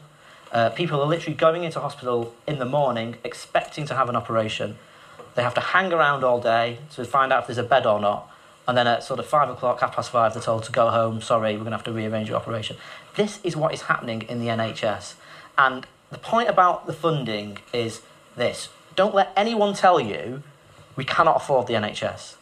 Uh, 0.51 0.69
people 0.69 1.01
are 1.01 1.07
literally 1.07 1.35
going 1.35 1.63
into 1.63 1.79
hospital 1.79 2.33
in 2.47 2.59
the 2.59 2.65
morning 2.65 3.15
expecting 3.23 3.85
to 3.85 3.95
have 3.95 4.09
an 4.09 4.15
operation. 4.15 4.77
They 5.35 5.43
have 5.43 5.53
to 5.55 5.61
hang 5.61 5.91
around 5.93 6.23
all 6.23 6.41
day 6.41 6.79
to 6.93 7.05
find 7.05 7.31
out 7.31 7.41
if 7.41 7.47
there's 7.47 7.57
a 7.57 7.63
bed 7.63 7.85
or 7.85 7.99
not. 7.99 8.31
And 8.67 8.77
then 8.77 8.87
at 8.87 9.03
sort 9.03 9.19
of 9.19 9.25
five 9.25 9.49
o'clock, 9.49 9.79
half 9.79 9.95
past 9.95 10.11
five, 10.11 10.33
they're 10.33 10.43
told 10.43 10.63
to 10.63 10.71
go 10.71 10.89
home. 10.89 11.21
Sorry, 11.21 11.53
we're 11.53 11.59
going 11.59 11.71
to 11.71 11.77
have 11.77 11.85
to 11.85 11.93
rearrange 11.93 12.27
your 12.27 12.37
operation. 12.37 12.75
This 13.15 13.39
is 13.43 13.55
what 13.55 13.73
is 13.73 13.83
happening 13.83 14.23
in 14.23 14.39
the 14.39 14.47
NHS. 14.47 15.15
And 15.57 15.85
the 16.09 16.17
point 16.17 16.49
about 16.49 16.85
the 16.85 16.93
funding 16.93 17.59
is 17.73 18.01
this 18.35 18.69
don't 18.95 19.13
let 19.13 19.31
anyone 19.35 19.73
tell 19.73 19.99
you 19.99 20.43
we 20.95 21.05
cannot 21.05 21.37
afford 21.37 21.67
the 21.67 21.73
NHS. 21.73 22.35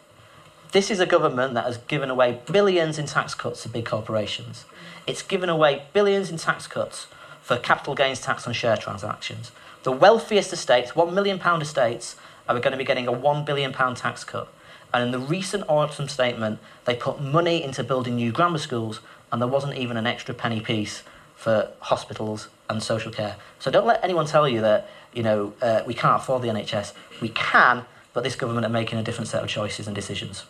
This 0.72 0.90
is 0.90 1.00
a 1.00 1.06
government 1.06 1.54
that 1.54 1.66
has 1.66 1.78
given 1.78 2.10
away 2.10 2.40
billions 2.52 2.98
in 2.98 3.06
tax 3.06 3.34
cuts 3.34 3.64
to 3.64 3.70
big 3.70 3.86
corporations. 3.86 4.66
It's 5.06 5.22
given 5.22 5.50
away 5.50 5.84
billions 5.94 6.30
in 6.30 6.38
tax 6.38 6.68
cuts 6.68 7.08
for 7.46 7.58
capital 7.58 7.94
gains 7.94 8.20
tax 8.20 8.48
on 8.48 8.54
share 8.54 8.76
transactions. 8.76 9.52
The 9.84 9.92
wealthiest 9.92 10.52
estates, 10.52 10.94
£1 10.94 11.14
million 11.14 11.40
estates, 11.62 12.16
are 12.50 12.60
going 12.60 12.72
to 12.72 12.78
be 12.78 12.84
getting 12.84 13.08
a 13.08 13.14
£1 13.14 13.46
billion 13.46 13.72
tax 13.72 14.24
cut. 14.24 14.52
And 14.92 15.04
in 15.04 15.12
the 15.12 15.20
recent 15.20 15.64
autumn 15.68 16.10
statement, 16.10 16.58
they 16.86 16.96
put 16.96 17.22
money 17.22 17.64
into 17.64 17.84
building 17.84 18.16
new 18.16 18.32
grammar 18.32 18.58
schools, 18.58 19.00
and 19.32 19.40
there 19.40 19.48
wasn't 19.48 19.78
even 19.78 19.96
an 19.96 20.08
extra 20.08 20.34
penny 20.34 20.60
piece 20.60 21.04
for 21.36 21.70
hospitals 21.82 22.48
and 22.68 22.82
social 22.82 23.12
care. 23.12 23.36
So 23.60 23.70
don't 23.70 23.86
let 23.86 24.04
anyone 24.04 24.26
tell 24.26 24.50
you 24.50 24.62
that 24.62 24.90
you 25.14 25.22
know 25.22 25.54
uh, 25.62 25.84
we 25.86 25.94
can't 25.94 26.20
afford 26.20 26.42
the 26.42 26.48
NHS. 26.48 26.94
We 27.22 27.30
can, 27.30 27.86
but 28.14 28.24
this 28.24 28.36
government 28.36 28.66
are 28.66 28.70
making 28.70 28.98
a 28.98 29.04
different 29.04 29.28
set 29.28 29.44
of 29.44 29.50
choices 29.50 29.86
and 29.86 29.96
decisions. 29.96 30.46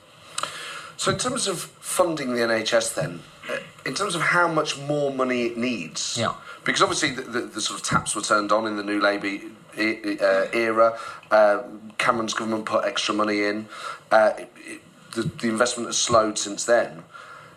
So, 0.98 1.12
in 1.12 1.18
terms 1.18 1.48
of 1.48 1.60
funding 1.60 2.34
the 2.34 2.40
NHS, 2.42 2.96
then, 2.96 3.20
uh, 3.50 3.58
in 3.86 3.94
terms 3.96 4.16
of 4.16 4.22
how 4.22 4.48
much 4.48 4.78
more 4.78 5.12
money 5.14 5.44
it 5.48 5.58
needs, 5.58 6.18
Yeah. 6.18 6.36
Because 6.66 6.82
obviously 6.82 7.12
the, 7.12 7.22
the, 7.22 7.42
the 7.42 7.62
sort 7.62 7.80
of 7.80 7.86
taps 7.86 8.16
were 8.16 8.22
turned 8.22 8.52
on 8.52 8.68
in 8.68 8.76
the 8.76 8.84
new 8.84 9.00
Labour 9.00 9.46
uh, 9.78 10.48
era. 10.54 10.98
Uh, 11.32 11.64
Cameron's 11.98 12.34
government 12.34 12.66
put 12.66 12.84
extra 12.86 13.14
money 13.14 13.44
in. 13.44 13.68
Uh, 14.12 14.34
it, 14.38 14.52
it, 14.58 14.82
the, 15.14 15.24
the 15.24 15.48
investment 15.48 15.88
has 15.88 15.98
slowed 15.98 16.38
since 16.38 16.66
then. 16.66 17.04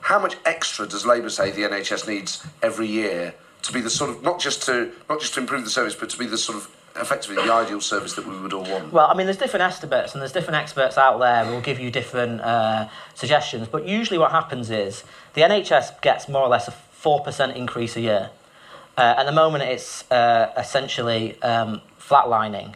How 0.00 0.18
much 0.20 0.36
extra 0.44 0.86
does 0.86 1.04
Labour 1.04 1.28
say 1.28 1.50
the 1.50 1.62
NHS 1.62 2.06
needs 2.06 2.46
every 2.62 2.86
year 2.86 3.34
to 3.62 3.72
be 3.72 3.80
the 3.80 3.90
sort 3.90 4.10
of 4.10 4.22
not 4.22 4.38
just 4.40 4.62
to 4.64 4.92
not 5.08 5.20
just 5.20 5.34
to 5.34 5.40
improve 5.40 5.64
the 5.64 5.70
service, 5.70 5.94
but 5.94 6.08
to 6.10 6.18
be 6.18 6.26
the 6.26 6.38
sort 6.38 6.58
of 6.58 6.70
effectively 6.96 7.36
the 7.36 7.52
ideal 7.52 7.80
service 7.80 8.14
that 8.14 8.26
we 8.26 8.38
would 8.38 8.52
all 8.52 8.64
want? 8.64 8.92
Well, 8.92 9.08
I 9.08 9.14
mean, 9.14 9.26
there's 9.26 9.36
different 9.36 9.62
estimates 9.62 10.12
and 10.12 10.20
there's 10.20 10.32
different 10.32 10.56
experts 10.56 10.98
out 10.98 11.18
there 11.18 11.44
who 11.44 11.52
will 11.52 11.60
give 11.60 11.78
you 11.80 11.90
different 11.90 12.40
uh, 12.40 12.88
suggestions. 13.14 13.68
But 13.68 13.86
usually, 13.86 14.18
what 14.18 14.30
happens 14.30 14.70
is 14.70 15.04
the 15.34 15.42
NHS 15.42 16.00
gets 16.00 16.28
more 16.28 16.42
or 16.42 16.48
less 16.48 16.68
a 16.68 16.74
4% 17.02 17.54
increase 17.54 17.96
a 17.96 18.00
year. 18.00 18.30
Uh, 18.98 19.14
at 19.16 19.26
the 19.26 19.32
moment, 19.32 19.62
it's 19.62 20.10
uh, 20.10 20.52
essentially 20.56 21.40
um, 21.42 21.80
flatlining. 22.00 22.74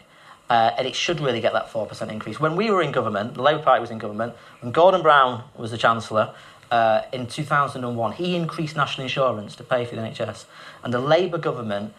Uh, 0.48 0.70
and 0.78 0.86
it 0.86 0.94
should 0.94 1.18
really 1.18 1.40
get 1.40 1.52
that 1.52 1.68
4% 1.68 2.12
increase. 2.12 2.38
When 2.38 2.54
we 2.54 2.70
were 2.70 2.80
in 2.80 2.92
government, 2.92 3.34
the 3.34 3.42
Labour 3.42 3.62
Party 3.62 3.80
was 3.80 3.90
in 3.90 3.98
government, 3.98 4.34
when 4.60 4.70
Gordon 4.70 5.02
Brown 5.02 5.42
was 5.56 5.72
the 5.72 5.78
Chancellor 5.78 6.32
uh, 6.70 7.02
in 7.12 7.26
2001, 7.26 8.12
he 8.12 8.36
increased 8.36 8.76
national 8.76 9.04
insurance 9.04 9.56
to 9.56 9.64
pay 9.64 9.84
for 9.84 9.96
the 9.96 10.02
NHS. 10.02 10.44
And 10.84 10.94
the 10.94 11.00
Labour 11.00 11.38
government 11.38 11.92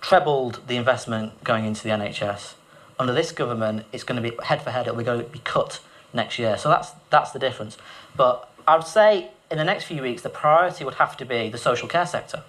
trebled 0.00 0.66
the 0.68 0.76
investment 0.76 1.44
going 1.44 1.66
into 1.66 1.82
the 1.82 1.90
NHS. 1.90 2.54
Under 2.98 3.12
this 3.12 3.30
government, 3.30 3.84
it's 3.92 4.04
going 4.04 4.22
to 4.22 4.30
be 4.30 4.34
head 4.42 4.62
for 4.62 4.70
head, 4.70 4.86
it'll 4.86 4.96
be 4.96 5.04
going 5.04 5.22
to 5.22 5.28
be 5.28 5.40
cut 5.40 5.80
next 6.14 6.38
year. 6.38 6.56
So 6.56 6.70
that's, 6.70 6.92
that's 7.10 7.32
the 7.32 7.38
difference. 7.38 7.76
But 8.16 8.50
I 8.66 8.76
would 8.76 8.86
say 8.86 9.30
in 9.50 9.58
the 9.58 9.64
next 9.64 9.84
few 9.84 10.00
weeks, 10.00 10.22
the 10.22 10.30
priority 10.30 10.84
would 10.84 10.94
have 10.94 11.16
to 11.18 11.26
be 11.26 11.50
the 11.50 11.58
social 11.58 11.88
care 11.88 12.06
sector. 12.06 12.42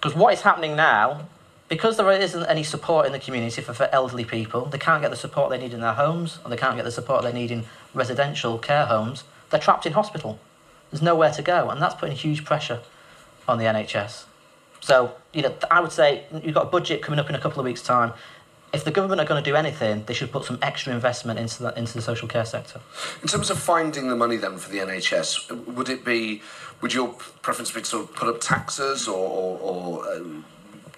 Because 0.00 0.14
what 0.14 0.32
is 0.32 0.42
happening 0.42 0.76
now, 0.76 1.26
because 1.68 1.96
there 1.96 2.10
isn't 2.12 2.44
any 2.44 2.62
support 2.62 3.06
in 3.06 3.12
the 3.12 3.18
community 3.18 3.60
for, 3.60 3.72
for 3.72 3.88
elderly 3.92 4.24
people, 4.24 4.66
they 4.66 4.78
can't 4.78 5.02
get 5.02 5.10
the 5.10 5.16
support 5.16 5.50
they 5.50 5.58
need 5.58 5.72
in 5.72 5.80
their 5.80 5.94
homes, 5.94 6.38
or 6.44 6.50
they 6.50 6.56
can't 6.56 6.76
get 6.76 6.84
the 6.84 6.92
support 6.92 7.22
they 7.24 7.32
need 7.32 7.50
in 7.50 7.64
residential 7.94 8.58
care 8.58 8.86
homes, 8.86 9.24
they're 9.50 9.60
trapped 9.60 9.86
in 9.86 9.92
hospital. 9.92 10.38
There's 10.90 11.02
nowhere 11.02 11.32
to 11.32 11.42
go, 11.42 11.70
and 11.70 11.80
that's 11.82 11.94
putting 11.94 12.16
huge 12.16 12.44
pressure 12.44 12.80
on 13.48 13.58
the 13.58 13.64
NHS. 13.64 14.24
So, 14.80 15.14
you 15.32 15.42
know, 15.42 15.54
I 15.70 15.80
would 15.80 15.92
say 15.92 16.24
you've 16.42 16.54
got 16.54 16.66
a 16.66 16.70
budget 16.70 17.02
coming 17.02 17.18
up 17.18 17.28
in 17.28 17.34
a 17.34 17.40
couple 17.40 17.58
of 17.58 17.64
weeks' 17.64 17.82
time. 17.82 18.12
If 18.76 18.84
the 18.84 18.90
government 18.90 19.22
are 19.22 19.24
going 19.24 19.42
to 19.42 19.50
do 19.50 19.56
anything, 19.56 20.04
they 20.04 20.12
should 20.12 20.30
put 20.30 20.44
some 20.44 20.58
extra 20.60 20.92
investment 20.92 21.38
into 21.38 21.62
the, 21.62 21.78
into 21.78 21.94
the 21.94 22.02
social 22.02 22.28
care 22.28 22.44
sector. 22.44 22.78
In 23.22 23.26
terms 23.26 23.48
of 23.48 23.58
finding 23.58 24.08
the 24.10 24.16
money 24.16 24.36
then 24.36 24.58
for 24.58 24.70
the 24.70 24.80
NHS, 24.80 25.64
would 25.74 25.88
it 25.88 26.04
be, 26.04 26.42
would 26.82 26.92
your 26.92 27.08
preference 27.40 27.70
be 27.70 27.80
to 27.80 27.86
sort 27.86 28.04
of 28.04 28.14
put 28.14 28.28
up 28.28 28.38
taxes 28.38 29.08
or, 29.08 29.16
or, 29.16 29.58
or 29.60 30.12
um, 30.12 30.44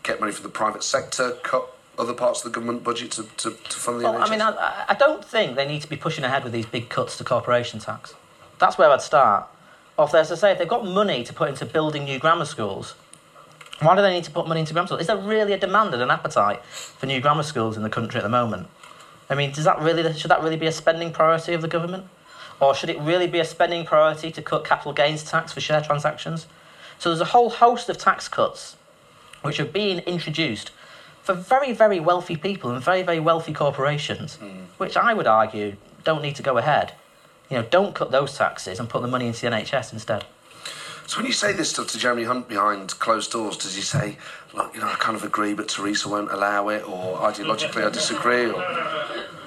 get 0.02 0.18
money 0.18 0.32
from 0.32 0.42
the 0.42 0.48
private 0.48 0.82
sector, 0.82 1.38
cut 1.44 1.72
other 1.96 2.14
parts 2.14 2.44
of 2.44 2.50
the 2.50 2.58
government 2.58 2.82
budget 2.82 3.12
to, 3.12 3.22
to, 3.36 3.50
to 3.52 3.76
fund 3.76 4.00
the 4.00 4.04
Well, 4.10 4.14
NHS? 4.14 4.26
I 4.26 4.30
mean, 4.30 4.42
I, 4.42 4.84
I 4.88 4.94
don't 4.94 5.24
think 5.24 5.54
they 5.54 5.68
need 5.68 5.82
to 5.82 5.88
be 5.88 5.96
pushing 5.96 6.24
ahead 6.24 6.42
with 6.42 6.52
these 6.52 6.66
big 6.66 6.88
cuts 6.88 7.16
to 7.18 7.24
corporation 7.24 7.78
tax. 7.78 8.12
That's 8.58 8.76
where 8.76 8.90
I'd 8.90 9.02
start. 9.02 9.46
Or 9.96 10.06
if, 10.06 10.14
as 10.14 10.32
I 10.32 10.34
say, 10.34 10.50
if 10.50 10.58
they've 10.58 10.66
got 10.66 10.84
money 10.84 11.22
to 11.22 11.32
put 11.32 11.48
into 11.48 11.64
building 11.64 12.02
new 12.02 12.18
grammar 12.18 12.44
schools, 12.44 12.96
why 13.80 13.94
do 13.94 14.02
they 14.02 14.12
need 14.12 14.24
to 14.24 14.30
put 14.30 14.48
money 14.48 14.60
into 14.60 14.72
grammar 14.72 14.88
schools? 14.88 15.02
Is 15.02 15.06
there 15.06 15.16
really 15.16 15.52
a 15.52 15.58
demand 15.58 15.94
and 15.94 16.02
an 16.02 16.10
appetite 16.10 16.64
for 16.64 17.06
new 17.06 17.20
grammar 17.20 17.42
schools 17.42 17.76
in 17.76 17.82
the 17.82 17.90
country 17.90 18.18
at 18.18 18.24
the 18.24 18.28
moment? 18.28 18.68
I 19.30 19.34
mean, 19.34 19.52
does 19.52 19.64
that 19.64 19.80
really 19.80 20.12
should 20.14 20.30
that 20.30 20.42
really 20.42 20.56
be 20.56 20.66
a 20.66 20.72
spending 20.72 21.12
priority 21.12 21.52
of 21.52 21.62
the 21.62 21.68
government, 21.68 22.06
or 22.60 22.74
should 22.74 22.90
it 22.90 22.98
really 23.00 23.26
be 23.26 23.38
a 23.38 23.44
spending 23.44 23.84
priority 23.84 24.30
to 24.32 24.42
cut 24.42 24.64
capital 24.64 24.92
gains 24.92 25.22
tax 25.22 25.52
for 25.52 25.60
share 25.60 25.80
transactions? 25.80 26.46
So 26.98 27.10
there's 27.10 27.20
a 27.20 27.26
whole 27.26 27.50
host 27.50 27.88
of 27.88 27.98
tax 27.98 28.28
cuts 28.28 28.76
which 29.42 29.60
are 29.60 29.64
being 29.64 29.98
introduced 30.00 30.72
for 31.22 31.34
very, 31.34 31.72
very 31.72 32.00
wealthy 32.00 32.36
people 32.36 32.70
and 32.70 32.82
very, 32.82 33.02
very 33.02 33.20
wealthy 33.20 33.52
corporations, 33.52 34.36
hmm. 34.36 34.62
which 34.78 34.96
I 34.96 35.14
would 35.14 35.26
argue 35.26 35.76
don't 36.02 36.22
need 36.22 36.36
to 36.36 36.42
go 36.42 36.58
ahead. 36.58 36.94
You 37.50 37.58
know, 37.58 37.62
don't 37.62 37.94
cut 37.94 38.10
those 38.10 38.36
taxes 38.36 38.80
and 38.80 38.88
put 38.88 39.02
the 39.02 39.08
money 39.08 39.26
into 39.26 39.42
the 39.42 39.48
NHS 39.48 39.92
instead. 39.92 40.24
So 41.08 41.16
when 41.16 41.24
you 41.26 41.32
say 41.32 41.54
this 41.54 41.70
stuff 41.70 41.86
to 41.88 41.98
Jeremy 41.98 42.24
Hunt 42.24 42.48
behind 42.48 42.90
closed 42.98 43.32
doors, 43.32 43.56
does 43.56 43.74
he 43.74 43.80
say, 43.80 44.18
look, 44.52 44.74
you 44.74 44.80
know, 44.82 44.88
I 44.88 44.94
kind 44.96 45.16
of 45.16 45.24
agree, 45.24 45.54
but 45.54 45.66
Theresa 45.66 46.06
won't 46.06 46.30
allow 46.30 46.68
it, 46.68 46.86
or 46.86 47.16
ideologically 47.16 47.82
I 47.82 47.88
disagree, 47.88 48.44
or... 48.50 48.62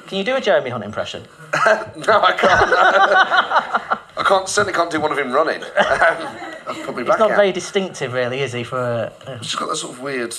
Can 0.08 0.18
you 0.18 0.24
do 0.24 0.36
a 0.36 0.42
Jeremy 0.42 0.72
Hunt 0.72 0.84
impression? 0.84 1.24
No, 2.08 2.20
I 2.20 2.32
can't. 2.36 2.72
I 4.18 4.24
can't, 4.24 4.50
certainly 4.50 4.74
can't 4.74 4.90
do 4.90 5.00
one 5.00 5.12
of 5.12 5.20
him 5.20 5.32
running. 5.32 5.62
Me 5.62 5.68
back 5.68 6.96
He's 6.98 7.06
not 7.08 7.32
out. 7.32 7.36
very 7.36 7.52
distinctive, 7.52 8.14
really, 8.14 8.40
is 8.40 8.54
he? 8.54 8.64
For 8.64 8.80
a, 8.80 9.14
He's 9.38 9.48
just 9.50 9.60
got 9.60 9.70
that 9.70 9.76
sort 9.76 9.94
of 9.94 10.02
weird 10.02 10.34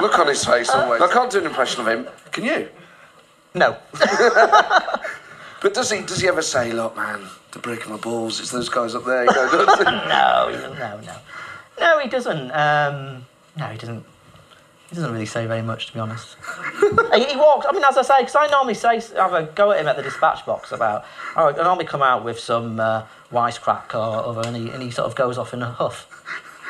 look 0.00 0.18
on 0.18 0.28
his 0.28 0.42
face 0.42 0.70
always. 0.70 1.02
I 1.02 1.12
can't 1.12 1.30
do 1.30 1.40
an 1.40 1.46
impression 1.46 1.82
of 1.82 1.88
him. 1.88 2.08
Can 2.32 2.44
you? 2.44 2.68
no, 3.54 3.76
But 5.60 5.74
does 5.74 5.90
he? 5.90 6.02
Does 6.02 6.20
he 6.20 6.28
ever 6.28 6.42
say, 6.42 6.72
"Look, 6.72 6.96
man, 6.96 7.26
the 7.58 7.62
breaking 7.62 7.90
my 7.90 7.98
balls"? 7.98 8.40
It's 8.40 8.50
those 8.50 8.68
guys 8.68 8.94
up 8.94 9.04
there. 9.04 9.24
You 9.24 9.32
know, 9.32 9.64
no, 9.84 10.74
no, 10.78 11.00
no, 11.00 11.16
no. 11.80 11.98
He 11.98 12.08
doesn't. 12.08 12.50
Um, 12.52 13.26
no, 13.56 13.66
he 13.66 13.78
doesn't. 13.78 14.04
He 14.88 14.94
doesn't 14.94 15.12
really 15.12 15.26
say 15.26 15.46
very 15.46 15.60
much, 15.60 15.88
to 15.88 15.92
be 15.92 16.00
honest. 16.00 16.36
he, 17.14 17.24
he 17.24 17.36
walks. 17.36 17.66
I 17.68 17.72
mean, 17.72 17.84
as 17.84 17.98
I 17.98 18.02
say, 18.02 18.20
because 18.20 18.36
I 18.36 18.46
normally 18.46 18.74
say 18.74 19.00
have 19.16 19.34
a 19.34 19.44
go 19.54 19.72
at 19.72 19.80
him 19.80 19.88
at 19.88 19.96
the 19.96 20.02
dispatch 20.02 20.46
box 20.46 20.72
about. 20.72 21.04
Oh, 21.36 21.48
I 21.48 21.62
normally 21.62 21.84
come 21.84 22.02
out 22.02 22.24
with 22.24 22.40
some 22.40 22.80
uh, 22.80 23.04
wisecrack 23.30 23.94
or 23.94 24.24
other, 24.24 24.48
and 24.48 24.56
he, 24.56 24.70
and 24.70 24.82
he 24.82 24.90
sort 24.90 25.06
of 25.06 25.14
goes 25.14 25.36
off 25.36 25.52
in 25.52 25.62
a 25.62 25.70
huff. 25.70 26.06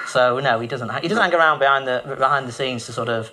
So 0.09 0.41
no, 0.41 0.59
he 0.59 0.67
doesn't. 0.67 0.91
He 1.03 1.09
doesn't 1.09 1.23
hang 1.23 1.35
around 1.35 1.59
behind 1.59 1.87
the 1.87 2.17
behind 2.19 2.49
the 2.49 2.53
scenes 2.53 2.87
to 2.87 2.93
sort 2.93 3.09
of, 3.09 3.31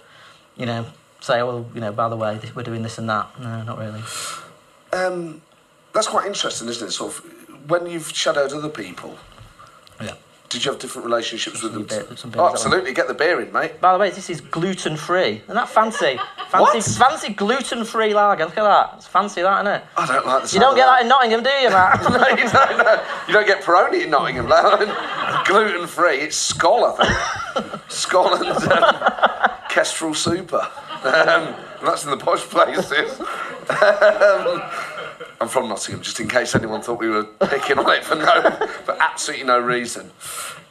you 0.56 0.65
know, 0.65 0.86
say, 1.22 1.41
oh, 1.41 1.48
well, 1.48 1.65
you 1.74 1.82
know, 1.82 1.91
by 1.91 2.10
the 2.10 2.18
way, 2.18 2.39
we're 2.54 2.63
doing 2.63 2.84
this 2.84 2.98
and 2.98 3.10
that. 3.10 3.28
No, 3.39 3.63
not 3.63 3.80
really. 3.80 4.04
Um, 4.94 5.41
that's 5.94 6.08
quite 6.08 6.28
interesting, 6.28 6.68
isn't 6.68 6.88
it? 6.88 6.91
Sort 6.91 7.13
of 7.13 7.35
when 7.67 7.88
you've 7.88 8.10
shadowed 8.15 8.54
other 8.54 8.69
people. 8.69 9.17
Yeah. 10.01 10.13
Did 10.49 10.63
you 10.63 10.71
have 10.71 10.80
different 10.80 11.06
relationships 11.06 11.63
with 11.63 11.73
them? 11.73 11.84
beer- 11.84 12.06
oh, 12.38 12.49
absolutely. 12.49 12.93
Get 12.93 13.08
the 13.08 13.13
beer 13.13 13.41
in, 13.41 13.51
mate. 13.51 13.82
By 13.82 13.91
the 13.93 13.99
way, 13.99 14.10
this 14.12 14.30
is 14.30 14.39
gluten 14.41 14.95
free. 14.95 15.41
Isn't 15.43 15.56
that 15.56 15.67
fancy? 15.69 16.19
Fancy, 16.49 16.78
What? 16.78 17.10
fancy 17.10 17.34
gluten 17.34 17.84
free 17.84 18.13
lager. 18.13 18.45
Look 18.45 18.58
at 18.58 18.63
that. 18.63 18.93
It's 18.97 19.08
fancy, 19.08 19.41
that, 19.41 19.65
isn't 19.65 19.73
it? 19.82 19.84
I 19.97 20.06
don't 20.06 20.25
like 20.28 20.43
the 20.43 20.54
You 20.54 20.60
don't 20.60 20.75
get 20.75 20.86
that 20.86 21.01
in 21.01 21.08
Nottingham, 21.10 21.43
do 21.43 21.49
you, 21.49 21.69
Matt? 21.69 22.01
no, 22.04 22.28
you 22.30 22.49
don't, 22.49 22.78
no. 22.78 23.04
You 23.28 23.34
don't 23.34 23.47
get 23.47 23.63
Peroni 23.63 24.04
in 24.04 24.12
Nottingham, 24.12 24.45
gluten 25.45 25.88
free. 25.88 26.19
It's 26.19 26.54
Skol, 26.54 26.93
I 26.99 27.04
think. 27.04 27.65
Skol 27.89 28.39
and 28.39 28.71
um, 28.71 29.51
Kestrel 29.69 30.13
Super. 30.13 30.62
Um, 31.04 31.56
that's 31.84 32.06
in 32.06 32.12
the 32.12 32.17
posh 32.17 32.41
places. 32.43 33.19
Um, 33.19 34.62
I'm 35.41 35.48
from 35.50 35.67
Nottingham, 35.69 36.02
just 36.02 36.19
in 36.19 36.28
case 36.28 36.56
anyone 36.56 36.82
thought 36.82 37.00
we 37.00 37.10
were 37.10 37.24
picking 37.26 37.78
on 37.78 37.89
it 37.91 38.04
for 38.04 38.15
no, 38.15 38.41
for 38.86 38.95
absolutely 39.02 39.45
no 39.45 39.60
reason. 39.60 40.10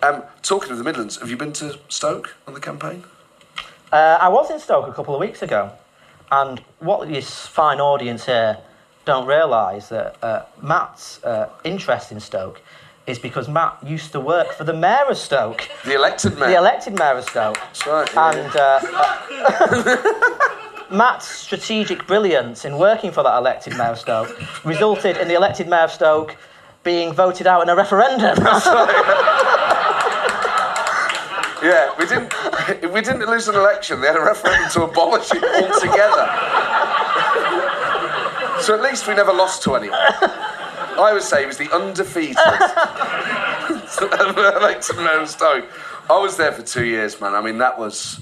Um, 0.03 0.23
talking 0.43 0.73
of 0.73 0.79
the 0.79 0.85
Midlands, 0.85 1.19
have 1.21 1.29
you 1.31 1.37
been 1.37 1.53
to 1.55 1.79
Stoke 1.89 2.35
on 2.47 2.55
the 2.55 2.61
campaign? 2.61 3.05
Uh, 3.93 4.19
I 4.21 4.29
was 4.29 4.51
in 4.51 4.59
Stoke 4.59 4.89
a 4.89 4.93
couple 4.93 5.15
of 5.15 5.21
weeks 5.21 5.43
ago, 5.43 5.71
and 6.33 6.61
what 6.81 7.09
this 7.09 7.47
fine 7.47 7.81
audience 7.81 8.25
here 8.27 8.59
don't 9.05 9.27
realise 9.27 9.89
that 9.89 10.17
uh, 10.23 10.45
Matt's 10.63 11.23
uh, 11.25 11.51
interest 11.65 12.11
in 12.11 12.19
Stoke 12.21 12.61
is 13.07 13.19
because 13.19 13.49
Matt 13.51 13.77
used 13.87 14.13
to 14.13 14.21
work 14.21 14.53
for 14.55 14.65
the 14.65 14.73
mayor 14.73 15.05
of 15.11 15.19
Stoke, 15.19 15.69
The 15.85 15.95
elected 15.95 16.39
mayor. 16.39 16.49
the 16.49 16.57
elected 16.57 16.99
mayor 16.99 17.19
of 17.19 17.25
Stoke. 17.29 17.57
That's 17.57 17.87
right. 17.87 18.09
yeah. 18.15 18.31
And 18.33 18.57
uh, 18.57 18.81
uh, 19.45 20.61
Matt's 20.91 21.27
strategic 21.27 22.07
brilliance 22.07 22.65
in 22.65 22.79
working 22.79 23.11
for 23.11 23.23
that 23.23 23.37
elected 23.37 23.77
mayor 23.77 23.93
of 23.93 23.99
Stoke 23.99 24.65
resulted 24.65 25.17
in 25.17 25.29
the 25.29 25.35
elected 25.35 25.69
mayor 25.69 25.85
of 25.85 25.93
Stoke 25.93 26.37
being 26.83 27.13
voted 27.13 27.47
out 27.47 27.63
in 27.63 27.69
a 27.69 27.77
referendum. 27.77 28.37
Yeah, 31.65 31.95
we 31.99 32.05
didn't. 32.05 32.35
We 32.93 33.01
didn't 33.01 33.27
lose 33.27 33.49
an 33.49 33.55
election. 33.55 34.03
They 34.03 34.09
had 34.09 34.17
a 34.17 34.21
referendum 34.21 34.69
to 34.73 34.83
abolish 34.83 35.31
it 35.33 35.43
altogether. 35.43 36.27
so 38.61 38.75
at 38.75 38.83
least 38.83 39.09
we 39.09 39.15
never 39.15 39.33
lost 39.33 39.63
to 39.63 39.75
anyone. 39.75 39.97
I 39.99 41.11
would 41.15 41.23
say 41.23 41.41
he 41.41 41.47
was 41.47 41.57
the 41.57 41.75
undefeated 41.75 42.37
elected 44.61 44.97
mayor 44.97 45.21
of 45.21 45.31
Stoke. 45.31 45.65
I 46.11 46.19
was 46.19 46.37
there 46.37 46.53
for 46.53 46.61
two 46.61 46.85
years, 46.85 47.19
man. 47.19 47.35
I 47.35 47.41
mean, 47.41 47.57
that 47.59 47.79
was. 47.79 48.21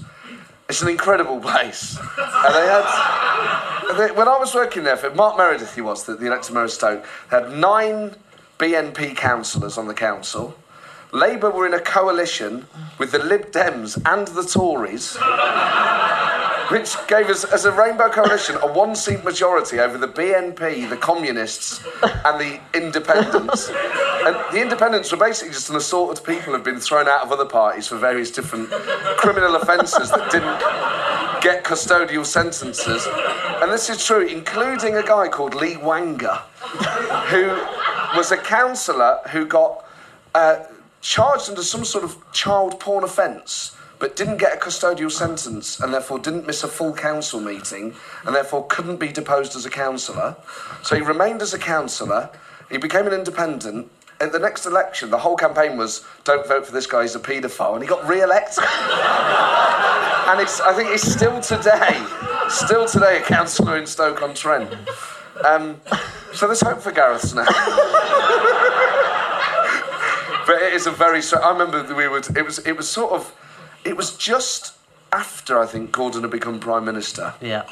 It's 0.69 0.81
an 0.81 0.87
incredible 0.89 1.39
place. 1.39 1.97
And 1.99 2.55
they 2.55 2.67
had. 2.67 3.97
they- 3.97 4.11
when 4.11 4.27
I 4.27 4.37
was 4.37 4.53
working 4.55 4.83
there 4.83 4.97
for 4.97 5.09
Mark 5.13 5.37
Meredith, 5.37 5.75
he 5.75 5.81
was 5.81 6.03
the, 6.05 6.15
the 6.15 6.25
elected 6.27 6.53
mayor 6.53 6.63
of 6.65 6.71
Stoke. 6.71 7.05
Had 7.29 7.51
nine 7.51 8.15
BNP 8.57 9.15
councillors 9.15 9.77
on 9.77 9.87
the 9.87 9.93
council. 9.93 10.55
Labour 11.11 11.51
were 11.51 11.67
in 11.67 11.73
a 11.75 11.79
coalition 11.79 12.65
with 12.97 13.11
the 13.11 13.19
Lib 13.19 13.51
Dems 13.51 14.01
and 14.05 14.27
the 14.29 14.43
Tories. 14.43 15.15
Which 16.69 16.95
gave 17.07 17.29
us, 17.29 17.43
as 17.43 17.65
a 17.65 17.71
Rainbow 17.71 18.09
Coalition, 18.09 18.55
a 18.61 18.71
one 18.71 18.95
seat 18.95 19.23
majority 19.23 19.79
over 19.79 19.97
the 19.97 20.07
BNP, 20.07 20.89
the 20.89 20.97
Communists, 20.97 21.83
and 22.03 22.39
the 22.39 22.59
Independents. 22.73 23.69
And 23.69 24.35
the 24.51 24.61
Independents 24.61 25.11
were 25.11 25.17
basically 25.17 25.53
just 25.53 25.69
an 25.69 25.75
assorted 25.75 26.23
people 26.23 26.53
who'd 26.53 26.63
been 26.63 26.79
thrown 26.79 27.07
out 27.07 27.23
of 27.23 27.31
other 27.31 27.45
parties 27.45 27.87
for 27.87 27.97
various 27.97 28.31
different 28.31 28.69
criminal 29.17 29.55
offences 29.55 30.09
that 30.11 30.31
didn't 30.31 30.59
get 31.41 31.63
custodial 31.63 32.25
sentences. 32.25 33.07
And 33.61 33.71
this 33.71 33.89
is 33.89 34.05
true, 34.05 34.25
including 34.25 34.95
a 34.95 35.03
guy 35.03 35.27
called 35.27 35.55
Lee 35.55 35.75
Wanger, 35.75 36.37
who 37.27 37.47
was 38.17 38.31
a 38.31 38.37
councillor 38.37 39.19
who 39.29 39.45
got 39.45 39.85
uh, 40.33 40.63
charged 41.01 41.49
under 41.49 41.63
some 41.63 41.83
sort 41.83 42.03
of 42.03 42.15
child 42.31 42.79
porn 42.79 43.03
offence 43.03 43.75
but 44.03 44.17
didn't 44.17 44.35
get 44.35 44.53
a 44.53 44.57
custodial 44.57 45.09
sentence 45.09 45.79
and 45.79 45.93
therefore 45.93 46.19
didn't 46.19 46.45
miss 46.45 46.61
a 46.61 46.67
full 46.67 46.93
council 46.93 47.39
meeting 47.39 47.95
and 48.25 48.35
therefore 48.35 48.65
couldn't 48.67 48.97
be 48.97 49.07
deposed 49.07 49.55
as 49.55 49.65
a 49.65 49.69
councillor. 49.69 50.35
So 50.81 50.97
he 50.97 51.01
remained 51.01 51.41
as 51.41 51.53
a 51.53 51.57
councillor, 51.57 52.29
he 52.69 52.77
became 52.77 53.07
an 53.07 53.13
independent. 53.13 53.89
At 54.19 54.33
the 54.33 54.39
next 54.39 54.65
election, 54.65 55.09
the 55.09 55.19
whole 55.19 55.37
campaign 55.37 55.77
was 55.77 56.05
don't 56.25 56.45
vote 56.45 56.65
for 56.65 56.73
this 56.73 56.85
guy, 56.85 57.03
he's 57.03 57.15
a 57.15 57.19
paedophile, 57.21 57.75
and 57.75 57.81
he 57.81 57.87
got 57.87 58.05
re 58.05 58.21
elected. 58.21 58.65
and 58.65 60.41
it's, 60.41 60.59
I 60.59 60.73
think 60.75 60.89
he's 60.89 61.09
still 61.09 61.39
today, 61.39 62.05
still 62.49 62.85
today, 62.85 63.19
a 63.19 63.21
councillor 63.21 63.77
in 63.77 63.85
Stoke 63.85 64.21
on 64.21 64.33
Trent. 64.33 64.69
Um, 65.47 65.79
so 66.33 66.47
there's 66.47 66.59
hope 66.59 66.81
for 66.81 66.91
Gareth 66.91 67.33
now. 67.33 67.45
but 70.45 70.61
it 70.61 70.73
is 70.73 70.87
a 70.87 70.91
very. 70.91 71.21
I 71.41 71.53
remember 71.53 71.95
we 71.95 72.09
would. 72.09 72.35
It 72.35 72.43
was. 72.43 72.59
It 72.59 72.75
was 72.75 72.89
sort 72.89 73.13
of 73.13 73.33
it 73.85 73.97
was 73.97 74.15
just 74.17 74.75
after 75.11 75.59
I 75.59 75.65
think 75.65 75.91
Gordon 75.91 76.21
had 76.21 76.31
become 76.31 76.59
prime 76.59 76.85
minister. 76.85 77.33
Yeah. 77.39 77.63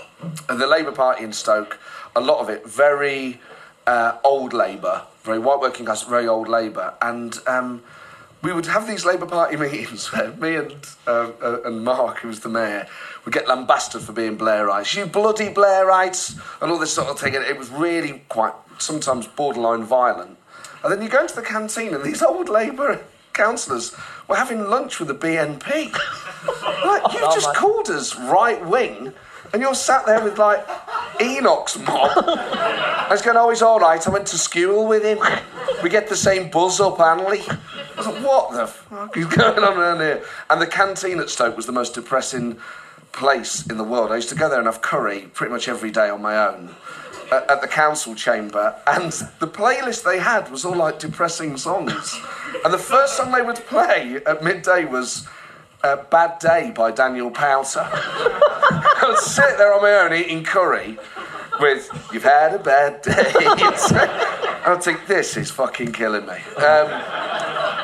And 0.48 0.62
the 0.62 0.68
Labour 0.68 0.92
Party 0.92 1.24
in 1.24 1.34
Stoke, 1.34 1.80
a 2.16 2.22
lot 2.22 2.40
of 2.40 2.50
it 2.50 2.68
very 2.68 3.40
uh, 3.88 4.18
old 4.24 4.54
Labour, 4.54 5.04
very 5.24 5.40
white 5.40 5.60
working 5.60 5.86
class, 5.86 6.04
very 6.04 6.28
old 6.28 6.48
Labour, 6.48 6.94
and. 7.02 7.38
Um, 7.48 7.84
we 8.44 8.52
would 8.54 8.66
have 8.66 8.88
these 8.88 9.06
Labour 9.06 9.28
Party 9.28 9.56
meetings 9.70 10.12
where 10.12 10.32
me 10.32 10.56
and 10.56 10.76
uh, 11.08 11.32
uh, 11.42 11.62
and 11.64 11.84
Mark, 11.84 12.20
who 12.20 12.28
was 12.28 12.40
the 12.40 12.50
mayor, 12.50 12.88
would 13.24 13.34
get 13.34 13.48
lambasted 13.48 14.02
for 14.02 14.14
being 14.14 14.38
Blairites. 14.38 14.96
You 14.96 15.06
bloody 15.06 15.50
Blairites, 15.50 16.40
and 16.62 16.72
all 16.72 16.80
this 16.80 16.94
sort 16.94 17.10
of 17.10 17.20
thing. 17.20 17.36
And 17.36 17.46
it 17.46 17.58
was 17.58 17.70
really 17.70 18.24
quite 18.30 18.54
sometimes 18.80 19.28
borderline 19.28 19.84
violent. 19.84 20.38
And 20.84 20.92
then 20.92 21.02
you 21.02 21.10
go 21.10 21.22
into 21.22 21.36
the 21.36 21.44
canteen, 21.44 21.94
and 21.94 22.04
these 22.04 22.22
old 22.24 22.50
Labour 22.50 23.02
councillors 23.34 23.96
were 24.32 24.38
having 24.38 24.70
lunch 24.70 24.98
with 24.98 25.10
the 25.10 25.14
BNP. 25.14 25.92
like, 26.86 27.14
you've 27.14 27.22
Oh, 27.24 27.32
just 27.36 27.54
called 27.54 27.90
us 27.90 28.18
right 28.18 28.66
wing, 28.66 29.12
and 29.52 29.62
you're 29.62 29.76
sat 29.76 30.06
there 30.06 30.24
with 30.24 30.38
like 30.38 30.66
Enoch's 31.20 31.78
mob. 31.78 32.12
I 32.18 33.08
was 33.12 33.22
going, 33.22 33.36
oh, 33.36 33.50
he's 33.50 33.62
all 33.62 33.80
right. 33.80 34.06
I 34.08 34.10
went 34.10 34.26
to 34.28 34.38
school 34.38 34.88
with 34.88 35.04
him. 35.04 35.20
We 35.84 35.90
get 35.90 36.08
the 36.08 36.16
same 36.16 36.50
buzz 36.50 36.80
up, 36.80 36.98
Hanley. 36.98 37.42
I 37.42 37.58
was 37.98 38.08
like, 38.08 38.24
what 38.24 38.52
the 38.54 38.68
fuck 38.68 39.18
is 39.18 39.26
going 39.26 39.60
on 39.60 39.78
around 39.78 40.00
here? 40.00 40.24
And 40.50 40.62
the 40.62 40.68
canteen 40.68 41.20
at 41.20 41.30
Stoke 41.30 41.58
was 41.58 41.66
the 41.66 41.74
most 41.74 41.94
depressing 41.94 42.58
place 43.12 43.68
in 43.68 43.78
the 43.78 43.84
world. 43.84 44.14
I 44.14 44.16
used 44.16 44.30
to 44.30 44.36
go 44.36 44.48
there 44.48 44.60
and 44.60 44.66
have 44.68 44.82
curry 44.82 45.30
pretty 45.34 45.52
much 45.52 45.68
every 45.68 45.92
day 45.92 46.10
on 46.10 46.22
my 46.22 46.38
own 46.48 46.74
at, 47.32 47.62
the 47.62 47.68
council 47.68 48.14
chamber, 48.16 48.76
and 48.88 49.12
the 49.40 49.48
playlist 49.48 50.04
they 50.04 50.20
had 50.20 50.52
was 50.52 50.66
all 50.66 50.76
like 50.76 51.00
depressing 51.00 51.58
songs. 51.58 52.20
And 52.64 52.74
the 52.74 52.78
first 52.78 53.18
song 53.18 53.32
they 53.32 53.42
would 53.42 53.56
play 53.68 54.20
at 54.26 54.44
midday 54.44 54.86
was 54.86 55.28
uh, 55.84 55.98
Bad 56.10 56.40
Day 56.40 56.72
by 56.76 56.92
Daniel 56.92 57.32
Powter. 57.32 57.88
I 57.92 59.06
would 59.08 59.18
sit 59.20 59.58
there 59.58 59.74
on 59.74 59.82
my 59.82 59.94
own 59.94 60.14
eating 60.14 60.44
curry 60.44 60.98
with 61.60 61.90
You've 62.12 62.24
Had 62.24 62.54
a 62.54 62.60
Bad 62.60 63.02
Day. 63.02 63.14
I 64.64 64.74
would 64.74 64.84
think, 64.84 65.08
this 65.08 65.38
is 65.38 65.50
fucking 65.50 65.92
killing 65.92 66.26
me. 66.26 66.34
Um, 66.58 66.88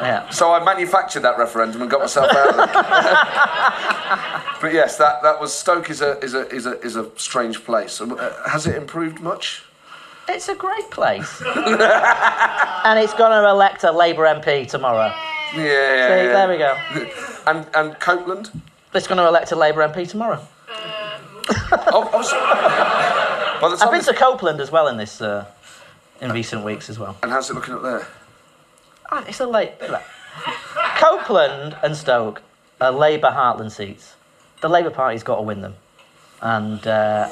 Yeah. 0.02 0.30
so 0.30 0.52
I 0.54 0.64
manufactured 0.64 1.22
that 1.22 1.38
referendum 1.38 1.82
and 1.82 1.90
got 1.90 2.02
myself 2.02 2.30
out 2.32 2.50
of 2.50 2.60
it. 2.60 2.74
but 4.62 4.74
yes, 4.74 4.98
that, 4.98 5.22
that 5.24 5.40
was 5.40 5.54
Stoke 5.54 5.90
is 5.90 6.02
a 6.02 6.20
is 6.24 6.34
a 6.34 6.48
is 6.54 6.66
a 6.66 6.80
is 6.82 6.96
a 6.96 7.10
strange 7.18 7.64
place. 7.64 8.00
Um, 8.02 8.14
uh, 8.20 8.32
has 8.50 8.68
it 8.68 8.76
improved 8.76 9.20
much? 9.22 9.64
It's 10.30 10.50
a 10.50 10.56
great 10.56 10.90
place. 10.92 11.42
and 11.46 13.00
it's 13.00 13.14
going 13.14 13.32
to 13.32 13.48
elect 13.50 13.84
a 13.84 13.92
Labour 13.92 14.24
MP 14.26 14.68
tomorrow. 14.68 15.14
Yeah, 15.56 15.64
yeah, 15.64 16.08
See, 16.08 16.24
yeah. 16.26 16.34
there 16.34 16.50
we 16.50 16.58
go. 16.58 16.78
And 17.48 17.66
and 17.74 18.00
Copeland. 18.00 18.52
It's 18.94 19.08
going 19.08 19.18
to 19.20 19.28
elect 19.28 19.52
a 19.52 19.56
Labour 19.56 19.88
MP 19.88 20.08
tomorrow. 20.10 20.42
Oh, 21.90 22.10
was, 22.14 22.32
by 23.62 23.70
the 23.70 23.76
I've 23.84 23.90
been 23.92 24.00
this- 24.00 24.08
to 24.08 24.14
Copeland 24.14 24.60
as 24.60 24.70
well 24.72 24.88
in 24.90 24.98
this 24.98 25.22
uh, 25.22 25.46
in 26.22 26.32
recent 26.32 26.64
weeks 26.66 26.90
as 26.90 26.98
well. 27.00 27.16
and 27.24 27.32
how's 27.32 27.50
it 27.50 27.54
looking 27.54 27.74
up 27.74 27.82
there? 27.84 28.06
Ah, 29.10 29.24
It's 29.28 29.40
a 29.40 29.46
late. 29.48 29.74
Copeland 30.98 31.76
and 31.84 31.96
Stoke 31.96 32.42
are 32.82 32.92
Labour 32.92 33.28
heartland 33.30 33.72
seats. 33.72 34.16
The 34.62 34.70
Labour 34.70 34.90
Party's 34.90 35.24
got 35.24 35.36
to 35.38 35.42
win 35.44 35.62
them, 35.62 35.76
and 36.42 36.86
uh, 36.88 37.30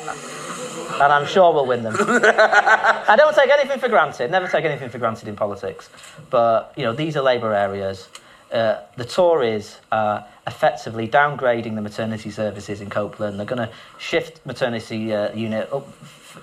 and 0.93 1.11
I'm 1.13 1.25
sure 1.25 1.51
we'll 1.53 1.65
win 1.65 1.83
them. 1.83 1.95
I 1.99 3.15
don't 3.17 3.35
take 3.35 3.49
anything 3.49 3.79
for 3.79 3.89
granted. 3.89 4.29
Never 4.31 4.47
take 4.47 4.63
anything 4.65 4.89
for 4.89 4.99
granted 4.99 5.27
in 5.27 5.35
politics, 5.35 5.89
but 6.29 6.71
you 6.77 6.83
know 6.83 6.93
these 6.93 7.17
are 7.17 7.21
Labour 7.23 7.53
areas. 7.53 8.07
Uh, 8.51 8.79
the 8.95 9.03
Tories 9.05 9.79
are 9.91 10.23
effectively 10.45 11.07
downgrading 11.07 11.73
the 11.75 11.81
maternity 11.81 12.29
services 12.29 12.79
in 12.79 12.89
Copeland. 12.91 13.39
They're 13.39 13.45
going 13.45 13.67
to 13.67 13.73
shift 13.97 14.45
maternity 14.45 15.11
uh, 15.13 15.33
unit 15.33 15.67
up 15.73 15.87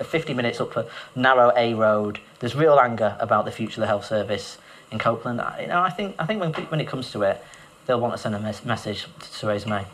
f- 0.01 0.07
50 0.09 0.35
minutes 0.35 0.61
up 0.61 0.77
a 0.77 0.85
narrow 1.15 1.53
A 1.57 1.75
road. 1.75 2.19
There's 2.41 2.57
real 2.57 2.79
anger 2.81 3.17
about 3.21 3.45
the 3.45 3.53
future 3.53 3.77
of 3.81 3.83
the 3.83 3.87
health 3.87 4.05
service 4.05 4.59
in 4.93 4.99
Copeland. 4.99 5.41
I, 5.41 5.63
you 5.63 5.67
know, 5.69 5.81
I 5.81 5.91
think 5.91 6.15
I 6.19 6.27
think 6.27 6.41
when, 6.41 6.53
when 6.53 6.81
it 6.81 6.87
comes 6.87 7.11
to 7.13 7.23
it, 7.23 7.43
they'll 7.87 8.01
want 8.01 8.15
to 8.15 8.19
send 8.19 8.35
a 8.35 8.41
mes- 8.41 8.65
message 8.65 9.07
to 9.21 9.33
Theresa 9.33 9.69
May. 9.69 9.85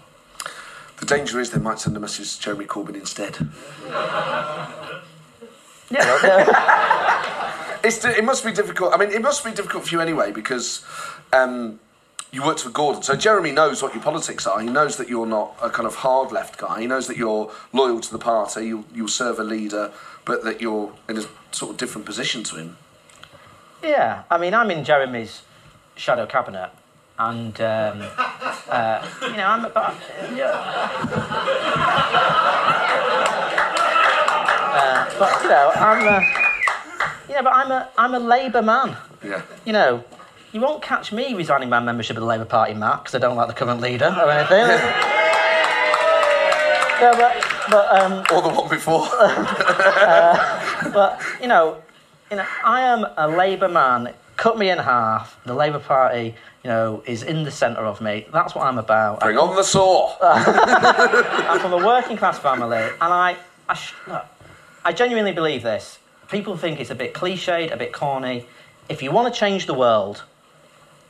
The 0.99 1.07
danger 1.07 1.39
is 1.41 1.51
they 1.51 1.61
might 1.61 1.79
send 1.79 1.97
a 1.97 2.01
message 2.01 2.37
to 2.37 2.41
Jeremy 2.41 2.67
Corbyn 2.67 2.95
instead. 2.95 3.39
Yeah, 5.91 7.81
it 7.83 8.25
must 8.25 8.45
be 8.45 8.53
difficult. 8.53 8.93
I 8.93 8.99
mean, 8.99 9.11
it 9.11 9.23
must 9.23 9.43
be 9.45 9.53
difficult 9.53 9.87
for 9.87 9.95
you 9.95 10.01
anyway 10.03 10.33
because 10.33 10.85
um, 11.33 11.81
you 12.31 12.45
worked 12.45 12.65
with 12.65 12.75
Gordon. 12.75 13.03
So 13.03 13.17
Jeremy 13.17 13.53
knows 13.53 13.83
what 13.83 13.95
your 13.95 14.03
politics 14.03 14.47
are. 14.47 14.61
He 14.61 14.69
knows 14.69 14.97
that 14.99 15.09
you're 15.09 15.27
not 15.27 15.57
a 15.63 15.71
kind 15.71 15.87
of 15.87 15.95
hard 15.95 16.31
left 16.31 16.59
guy. 16.59 16.83
He 16.83 16.87
knows 16.87 17.07
that 17.07 17.17
you're 17.17 17.51
loyal 17.73 18.01
to 18.01 18.13
the 18.13 18.19
party. 18.19 18.67
You'll, 18.67 18.85
you'll 18.95 19.09
serve 19.09 19.39
a 19.39 19.45
leader, 19.45 19.91
but 20.27 20.45
that 20.45 20.61
you're 20.61 20.93
in 21.09 21.17
a 21.17 21.23
sort 21.53 21.71
of 21.71 21.79
different 21.79 22.07
position 22.07 22.43
to 22.45 22.57
him. 22.57 22.77
Yeah. 23.83 24.23
I 24.31 24.39
mean, 24.39 24.55
I'm 24.55 24.71
in 24.71 24.85
Jeremy's 24.85 25.43
shadow 25.97 26.27
cabinet, 26.27 26.71
and 27.19 27.61
um, 27.61 28.03
uh, 28.69 29.09
you 29.23 29.37
know, 29.37 29.47
I'm 29.47 29.65
about 29.65 29.95
yeah. 30.35 31.69
Uh, 34.71 35.11
but 35.19 35.43
you 35.43 35.49
know, 35.49 35.71
I'm 35.75 36.07
a, 36.07 36.21
yeah, 37.29 37.43
but 37.43 37.53
I'm 37.53 37.71
a 37.71 37.89
I'm 37.97 38.15
a 38.15 38.19
Labour 38.19 38.63
man. 38.63 38.97
Yeah. 39.25 39.43
You 39.65 39.73
know, 39.73 40.05
you 40.53 40.61
won't 40.61 40.83
catch 40.83 41.13
me 41.13 41.35
resigning 41.35 41.69
my 41.69 41.81
membership 41.81 42.17
of 42.17 42.21
the 42.21 42.27
Labour 42.27 42.45
Party, 42.45 42.75
Matt, 42.75 43.03
because 43.03 43.15
I 43.15 43.19
don't 43.19 43.37
like 43.37 43.49
the 43.49 43.55
current 43.55 43.81
leader 43.81 44.07
or 44.07 44.31
anything. 44.31 44.67
yeah, 47.01 47.13
but 47.17 47.45
but 47.71 48.01
um, 48.01 48.25
Or 48.33 48.43
the 48.43 48.49
one 48.49 48.69
before. 48.69 49.09
but 50.93 51.21
you 51.41 51.49
know, 51.49 51.83
you 52.31 52.37
know, 52.37 52.47
I 52.65 52.83
am 52.83 53.07
a 53.17 53.29
Labour 53.29 53.69
man. 53.69 54.13
Cut 54.37 54.57
me 54.57 54.71
in 54.71 54.79
half. 54.79 55.39
The 55.45 55.55
Labour 55.55 55.81
Party, 55.81 56.35
you 56.63 56.69
know, 56.71 57.03
is 57.07 57.23
in 57.23 57.43
the 57.43 57.51
centre 57.51 57.81
of 57.81 58.01
me. 58.01 58.27
That's 58.33 58.55
what 58.55 58.67
I'm 58.67 58.79
about. 58.79 59.21
Bring 59.21 59.37
on 59.37 59.57
the 59.57 59.65
saw. 59.65 60.15
I'm 60.23 61.59
from 61.59 61.73
a 61.73 61.85
working 61.85 62.17
class 62.17 62.39
family, 62.39 62.79
and 62.79 62.95
I, 63.01 63.37
I, 63.69 63.75
sh- 63.75 63.95
look, 64.07 64.25
I 64.85 64.93
genuinely 64.93 65.33
believe 65.33 65.63
this. 65.63 65.99
People 66.31 66.57
think 66.57 66.79
it's 66.79 66.91
a 66.91 66.95
bit 66.95 67.15
cliched, 67.15 67.73
a 67.73 67.77
bit 67.77 67.93
corny. 67.93 68.47
If 68.89 69.03
you 69.03 69.11
want 69.11 69.33
to 69.33 69.39
change 69.39 69.67
the 69.67 69.75
world, 69.75 70.23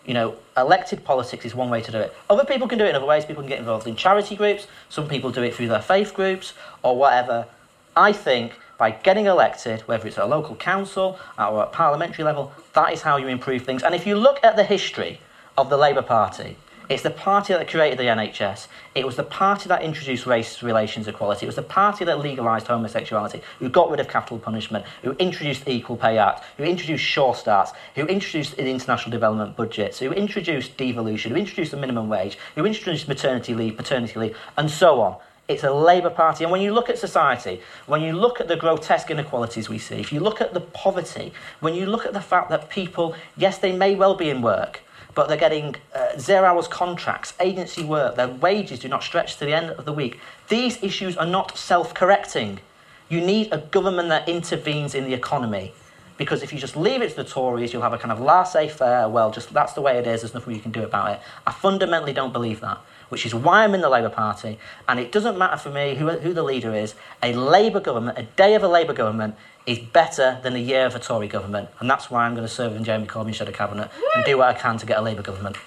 you 0.06 0.14
know, 0.14 0.36
elected 0.56 1.04
politics 1.04 1.44
is 1.44 1.54
one 1.54 1.68
way 1.68 1.82
to 1.82 1.92
do 1.92 1.98
it. 1.98 2.14
Other 2.30 2.44
people 2.44 2.66
can 2.66 2.78
do 2.78 2.86
it 2.86 2.90
in 2.90 2.96
other 2.96 3.04
ways. 3.04 3.26
People 3.26 3.42
can 3.42 3.50
get 3.50 3.58
involved 3.58 3.86
in 3.86 3.94
charity 3.94 4.36
groups. 4.36 4.66
Some 4.88 5.06
people 5.06 5.30
do 5.30 5.42
it 5.42 5.54
through 5.54 5.68
their 5.68 5.82
faith 5.82 6.14
groups 6.14 6.54
or 6.82 6.96
whatever. 6.96 7.46
I 7.94 8.12
think 8.12 8.54
by 8.78 8.92
getting 8.92 9.26
elected, 9.26 9.80
whether 9.82 10.06
it's 10.06 10.16
at 10.16 10.24
a 10.24 10.26
local 10.26 10.56
council 10.56 11.18
or 11.36 11.62
at 11.62 11.72
parliamentary 11.72 12.24
level, 12.24 12.52
that 12.72 12.92
is 12.92 13.02
how 13.02 13.16
you 13.16 13.26
improve 13.26 13.62
things. 13.62 13.82
And 13.82 13.94
if 13.94 14.06
you 14.06 14.14
look 14.16 14.38
at 14.42 14.56
the 14.56 14.64
history 14.64 15.20
of 15.58 15.68
the 15.68 15.76
Labour 15.76 16.02
Party, 16.02 16.56
it's 16.88 17.02
the 17.02 17.10
party 17.10 17.52
that 17.52 17.68
created 17.68 17.98
the 17.98 18.04
NHS. 18.04 18.66
It 18.94 19.04
was 19.04 19.16
the 19.16 19.22
party 19.22 19.68
that 19.68 19.82
introduced 19.82 20.24
race 20.24 20.62
relations 20.62 21.06
equality. 21.06 21.44
It 21.44 21.48
was 21.48 21.56
the 21.56 21.62
party 21.62 22.06
that 22.06 22.20
legalised 22.20 22.66
homosexuality, 22.66 23.42
who 23.58 23.68
got 23.68 23.90
rid 23.90 24.00
of 24.00 24.08
capital 24.08 24.38
punishment, 24.38 24.86
who 25.02 25.10
introduced 25.18 25.66
the 25.66 25.72
Equal 25.72 25.98
Pay 25.98 26.16
Act, 26.16 26.44
who 26.56 26.64
introduced 26.64 27.04
Sure 27.04 27.34
Starts, 27.34 27.72
who 27.94 28.06
introduced 28.06 28.56
the 28.56 28.66
international 28.66 29.10
development 29.10 29.54
budgets, 29.54 29.98
who 29.98 30.12
introduced 30.12 30.78
devolution, 30.78 31.32
who 31.32 31.36
introduced 31.36 31.72
the 31.72 31.76
minimum 31.76 32.08
wage, 32.08 32.38
who 32.54 32.64
introduced 32.64 33.06
maternity 33.06 33.54
leave, 33.54 33.76
paternity 33.76 34.18
leave, 34.18 34.36
and 34.56 34.70
so 34.70 35.02
on. 35.02 35.16
It's 35.48 35.64
a 35.64 35.72
Labour 35.72 36.10
Party. 36.10 36.44
And 36.44 36.50
when 36.52 36.60
you 36.60 36.74
look 36.74 36.90
at 36.90 36.98
society, 36.98 37.62
when 37.86 38.02
you 38.02 38.12
look 38.12 38.38
at 38.38 38.48
the 38.48 38.56
grotesque 38.56 39.10
inequalities 39.10 39.70
we 39.70 39.78
see, 39.78 39.94
if 39.94 40.12
you 40.12 40.20
look 40.20 40.42
at 40.42 40.52
the 40.52 40.60
poverty, 40.60 41.32
when 41.60 41.74
you 41.74 41.86
look 41.86 42.04
at 42.04 42.12
the 42.12 42.20
fact 42.20 42.50
that 42.50 42.68
people, 42.68 43.14
yes, 43.34 43.56
they 43.56 43.72
may 43.72 43.94
well 43.94 44.14
be 44.14 44.28
in 44.28 44.42
work, 44.42 44.82
but 45.14 45.26
they're 45.26 45.38
getting 45.38 45.74
uh, 45.94 46.18
zero 46.18 46.44
hours 46.44 46.68
contracts, 46.68 47.32
agency 47.40 47.82
work, 47.82 48.14
their 48.16 48.28
wages 48.28 48.78
do 48.80 48.88
not 48.88 49.02
stretch 49.02 49.38
to 49.38 49.46
the 49.46 49.54
end 49.54 49.70
of 49.70 49.86
the 49.86 49.92
week. 49.92 50.20
These 50.50 50.82
issues 50.82 51.16
are 51.16 51.26
not 51.26 51.56
self 51.56 51.94
correcting. 51.94 52.60
You 53.08 53.22
need 53.22 53.48
a 53.50 53.58
government 53.58 54.10
that 54.10 54.28
intervenes 54.28 54.94
in 54.94 55.04
the 55.04 55.14
economy. 55.14 55.72
Because 56.18 56.42
if 56.42 56.52
you 56.52 56.58
just 56.58 56.76
leave 56.76 57.00
it 57.00 57.10
to 57.10 57.16
the 57.16 57.24
Tories, 57.24 57.72
you'll 57.72 57.82
have 57.82 57.92
a 57.92 57.98
kind 57.98 58.10
of 58.10 58.20
laissez 58.20 58.68
faire, 58.68 59.08
well, 59.08 59.30
just 59.30 59.54
that's 59.54 59.72
the 59.72 59.80
way 59.80 59.98
it 59.98 60.06
is, 60.06 60.22
there's 60.22 60.34
nothing 60.34 60.54
you 60.54 60.60
can 60.60 60.72
do 60.72 60.82
about 60.82 61.12
it. 61.12 61.20
I 61.46 61.52
fundamentally 61.52 62.12
don't 62.12 62.32
believe 62.32 62.60
that 62.60 62.78
which 63.08 63.24
is 63.26 63.34
why 63.34 63.64
I'm 63.64 63.74
in 63.74 63.80
the 63.80 63.88
Labour 63.88 64.10
Party. 64.10 64.58
And 64.88 64.98
it 65.00 65.12
doesn't 65.12 65.38
matter 65.38 65.56
for 65.56 65.70
me 65.70 65.94
who, 65.94 66.08
who 66.10 66.32
the 66.32 66.42
leader 66.42 66.74
is. 66.74 66.94
A 67.22 67.32
Labour 67.34 67.80
government, 67.80 68.18
a 68.18 68.22
day 68.24 68.54
of 68.54 68.62
a 68.62 68.68
Labour 68.68 68.92
government, 68.92 69.34
is 69.66 69.78
better 69.78 70.38
than 70.42 70.54
a 70.54 70.58
year 70.58 70.86
of 70.86 70.94
a 70.94 70.98
Tory 70.98 71.28
government. 71.28 71.68
And 71.80 71.90
that's 71.90 72.10
why 72.10 72.24
I'm 72.24 72.34
going 72.34 72.46
to 72.46 72.52
serve 72.52 72.74
in 72.76 72.84
Jeremy 72.84 73.06
Corbyn's 73.06 73.36
shadow 73.36 73.52
cabinet 73.52 73.90
and 74.14 74.24
do 74.24 74.38
what 74.38 74.48
I 74.48 74.54
can 74.58 74.78
to 74.78 74.86
get 74.86 74.98
a 74.98 75.02
Labour 75.02 75.22
government. 75.22 75.56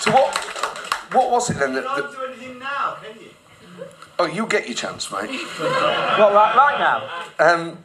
so 0.00 0.10
what? 0.12 0.36
What 1.14 1.30
was 1.30 1.50
it 1.50 1.58
then? 1.58 1.74
That, 1.74 1.84
You 1.84 2.02
can't 2.02 2.12
do 2.12 2.24
anything 2.24 2.58
now, 2.58 2.96
can 3.02 3.20
you? 3.20 3.30
oh, 4.18 4.26
you 4.26 4.46
get 4.46 4.66
your 4.66 4.74
chance, 4.76 5.10
mate. 5.10 5.30
Well, 5.60 6.32
right, 6.32 6.54
right 6.56 6.78
now, 6.78 7.44
Um, 7.44 7.78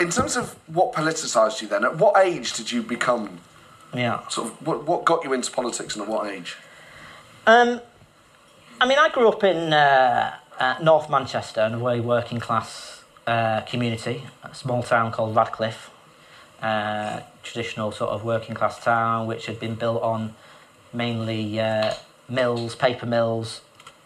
in 0.00 0.10
terms 0.10 0.36
of 0.36 0.56
what 0.66 0.92
politicised 0.92 1.62
you 1.62 1.68
then, 1.68 1.84
at 1.84 1.96
what 1.96 2.16
age 2.24 2.52
did 2.54 2.72
you 2.72 2.82
become 2.82 3.38
yeah. 3.94 4.26
sort 4.28 4.48
of 4.48 4.66
what, 4.66 4.84
what 4.84 5.04
got 5.04 5.24
you 5.24 5.32
into 5.32 5.50
politics 5.50 5.94
and 5.94 6.02
at 6.02 6.08
what 6.08 6.30
age? 6.30 6.56
Um, 7.46 7.80
I 8.80 8.86
mean, 8.86 8.98
I 8.98 9.08
grew 9.08 9.28
up 9.28 9.44
in 9.44 9.72
uh, 9.72 10.34
uh, 10.58 10.76
North 10.82 11.10
Manchester 11.10 11.62
in 11.62 11.74
a 11.74 11.78
very 11.78 12.00
working 12.00 12.40
class 12.40 13.02
uh, 13.26 13.60
community, 13.62 14.22
a 14.42 14.54
small 14.54 14.82
town 14.82 15.12
called 15.12 15.36
Radcliffe, 15.36 15.90
uh, 16.60 17.20
traditional 17.42 17.92
sort 17.92 18.10
of 18.10 18.24
working 18.24 18.54
class 18.54 18.82
town 18.82 19.26
which 19.26 19.46
had 19.46 19.58
been 19.58 19.74
built 19.74 20.02
on 20.02 20.34
mainly 20.92 21.58
uh, 21.58 21.94
mills, 22.28 22.74
paper 22.74 23.06
mills, 23.06 23.62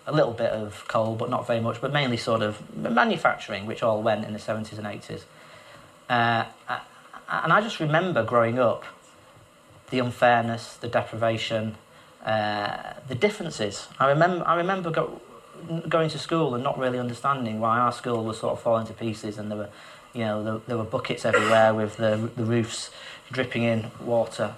a 0.07 0.13
little 0.13 0.33
bit 0.33 0.51
of 0.51 0.87
coal, 0.89 1.17
but 1.17 1.29
not 1.29 1.47
very 1.47 1.61
much, 1.61 1.81
but 1.81 1.93
mainly 1.93 2.17
sort 2.17 2.43
of 2.43 2.77
manufacturing, 2.77 3.67
which 3.67 3.83
all 3.83 4.03
went 4.03 4.25
in 4.25 4.33
the 4.33 4.39
70s 4.39 4.79
and 4.79 4.87
80s. 4.87 5.23
Uh, 6.09 6.45
and 7.29 7.53
I 7.53 7.61
just 7.61 7.81
remember 7.81 8.23
growing 8.23 8.59
up 8.59 8.85
the 9.91 9.99
unfairness, 9.99 10.77
the 10.77 10.89
deprivation, 10.89 11.77
uh, 12.25 12.95
the 13.09 13.15
differences. 13.15 13.89
I 13.99 14.09
remember, 14.09 14.47
I 14.47 14.57
remember 14.57 14.91
go, 14.91 15.21
going 15.89 16.11
to 16.11 16.19
school 16.19 16.55
and 16.55 16.65
not 16.65 16.79
really 16.79 16.99
understanding 16.99 17.61
why 17.61 17.79
our 17.79 17.93
school 17.93 18.25
was 18.25 18.39
sort 18.39 18.53
of 18.53 18.63
falling 18.63 18.87
to 18.87 18.93
pieces, 18.93 19.39
and 19.39 19.51
there 19.51 19.59
were, 19.59 19.69
you 20.13 20.21
know, 20.21 20.43
there, 20.43 20.61
there 20.67 20.77
were 20.77 20.85
buckets 20.85 21.25
everywhere 21.25 21.73
with 21.73 21.97
the 21.97 22.31
the 22.37 22.45
roofs 22.45 22.91
dripping 23.33 23.63
in 23.63 23.91
water, 24.01 24.55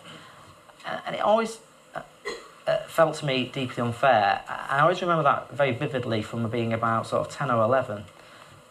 and, 1.07 1.15
it 1.15 1.21
always 1.21 1.59
uh, 1.95 2.01
uh, 2.67 2.79
felt 2.87 3.15
to 3.17 3.27
me 3.27 3.51
deeply 3.53 3.83
unfair. 3.83 4.43
I 4.49 4.81
always 4.81 5.01
remember 5.01 5.23
that 5.25 5.53
very 5.53 5.73
vividly 5.73 6.23
from 6.23 6.49
being 6.51 6.73
about 6.73 7.07
sort 7.07 7.27
of 7.27 7.33
ten 7.33 7.51
or 7.51 7.63
eleven. 7.63 8.05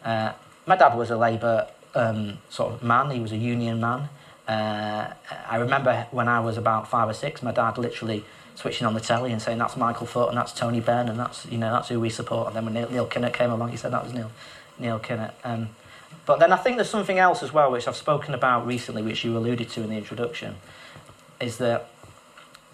Uh, 0.04 0.34
my 0.66 0.76
dad 0.76 0.96
was 0.98 1.10
a 1.12 1.18
Labour 1.18 1.68
um, 1.96 2.40
sort 2.50 2.74
of 2.74 2.84
man. 2.84 3.12
He 3.12 3.20
was 3.20 3.32
a 3.32 3.38
union 3.38 3.80
man. 3.80 4.10
Uh, 4.48 5.14
I 5.50 5.58
remember 5.58 6.08
when 6.12 6.28
I 6.28 6.40
was 6.40 6.58
about 6.58 6.88
five 6.88 7.10
or 7.10 7.14
six, 7.14 7.44
my 7.44 7.52
dad 7.52 7.78
literally 7.78 8.24
switching 8.56 8.88
on 8.88 8.94
the 8.94 9.00
telly 9.00 9.32
and 9.32 9.42
saying, 9.42 9.58
"That's 9.58 9.76
Michael 9.76 10.08
Foot 10.08 10.30
and 10.30 10.38
that's 10.38 10.54
Tony 10.54 10.80
Benn 10.80 11.10
and 11.10 11.20
that's 11.20 11.46
you 11.46 11.58
know 11.58 11.72
that's 11.72 11.90
who 11.90 12.00
we 12.00 12.10
support." 12.10 12.48
And 12.48 12.56
then 12.56 12.66
when 12.66 12.74
Neil, 12.74 12.90
Neil 12.90 13.08
Kinnock 13.08 13.34
came 13.34 13.52
along, 13.52 13.70
he 13.70 13.78
said 13.78 13.92
that 13.92 14.04
was 14.04 14.14
Neil 14.14 14.32
Neil 14.80 15.00
Kinnock. 15.00 15.34
Um, 15.44 15.70
but 16.26 16.40
then 16.40 16.52
I 16.52 16.58
think 16.58 16.78
there's 16.78 16.90
something 16.90 17.20
else 17.20 17.44
as 17.44 17.54
well, 17.54 17.72
which 17.72 17.88
I've 17.88 17.96
spoken 17.96 18.34
about 18.34 18.66
recently, 18.66 19.02
which 19.02 19.24
you 19.24 19.38
alluded 19.38 19.70
to 19.72 19.84
in 19.84 19.90
the 19.90 19.96
introduction, 19.98 20.56
is 21.42 21.58
that 21.58 21.90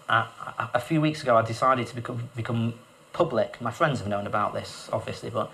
a 0.08 0.80
few 0.80 1.00
weeks 1.00 1.22
ago 1.22 1.36
I 1.36 1.42
decided 1.42 1.86
to 1.88 1.94
become 1.94 2.28
become 2.36 2.74
public. 3.12 3.60
My 3.60 3.70
friends 3.70 3.98
have 4.00 4.08
known 4.08 4.26
about 4.26 4.54
this, 4.54 4.88
obviously, 4.92 5.30
but 5.30 5.50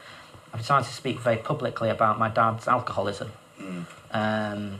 I 0.52 0.58
decided 0.58 0.86
to 0.86 0.94
speak 0.94 1.20
very 1.20 1.36
publicly 1.36 1.88
about 1.90 2.18
my 2.18 2.28
dad's 2.28 2.66
alcoholism. 2.66 3.30
Mm. 3.60 3.84
Um, 4.12 4.78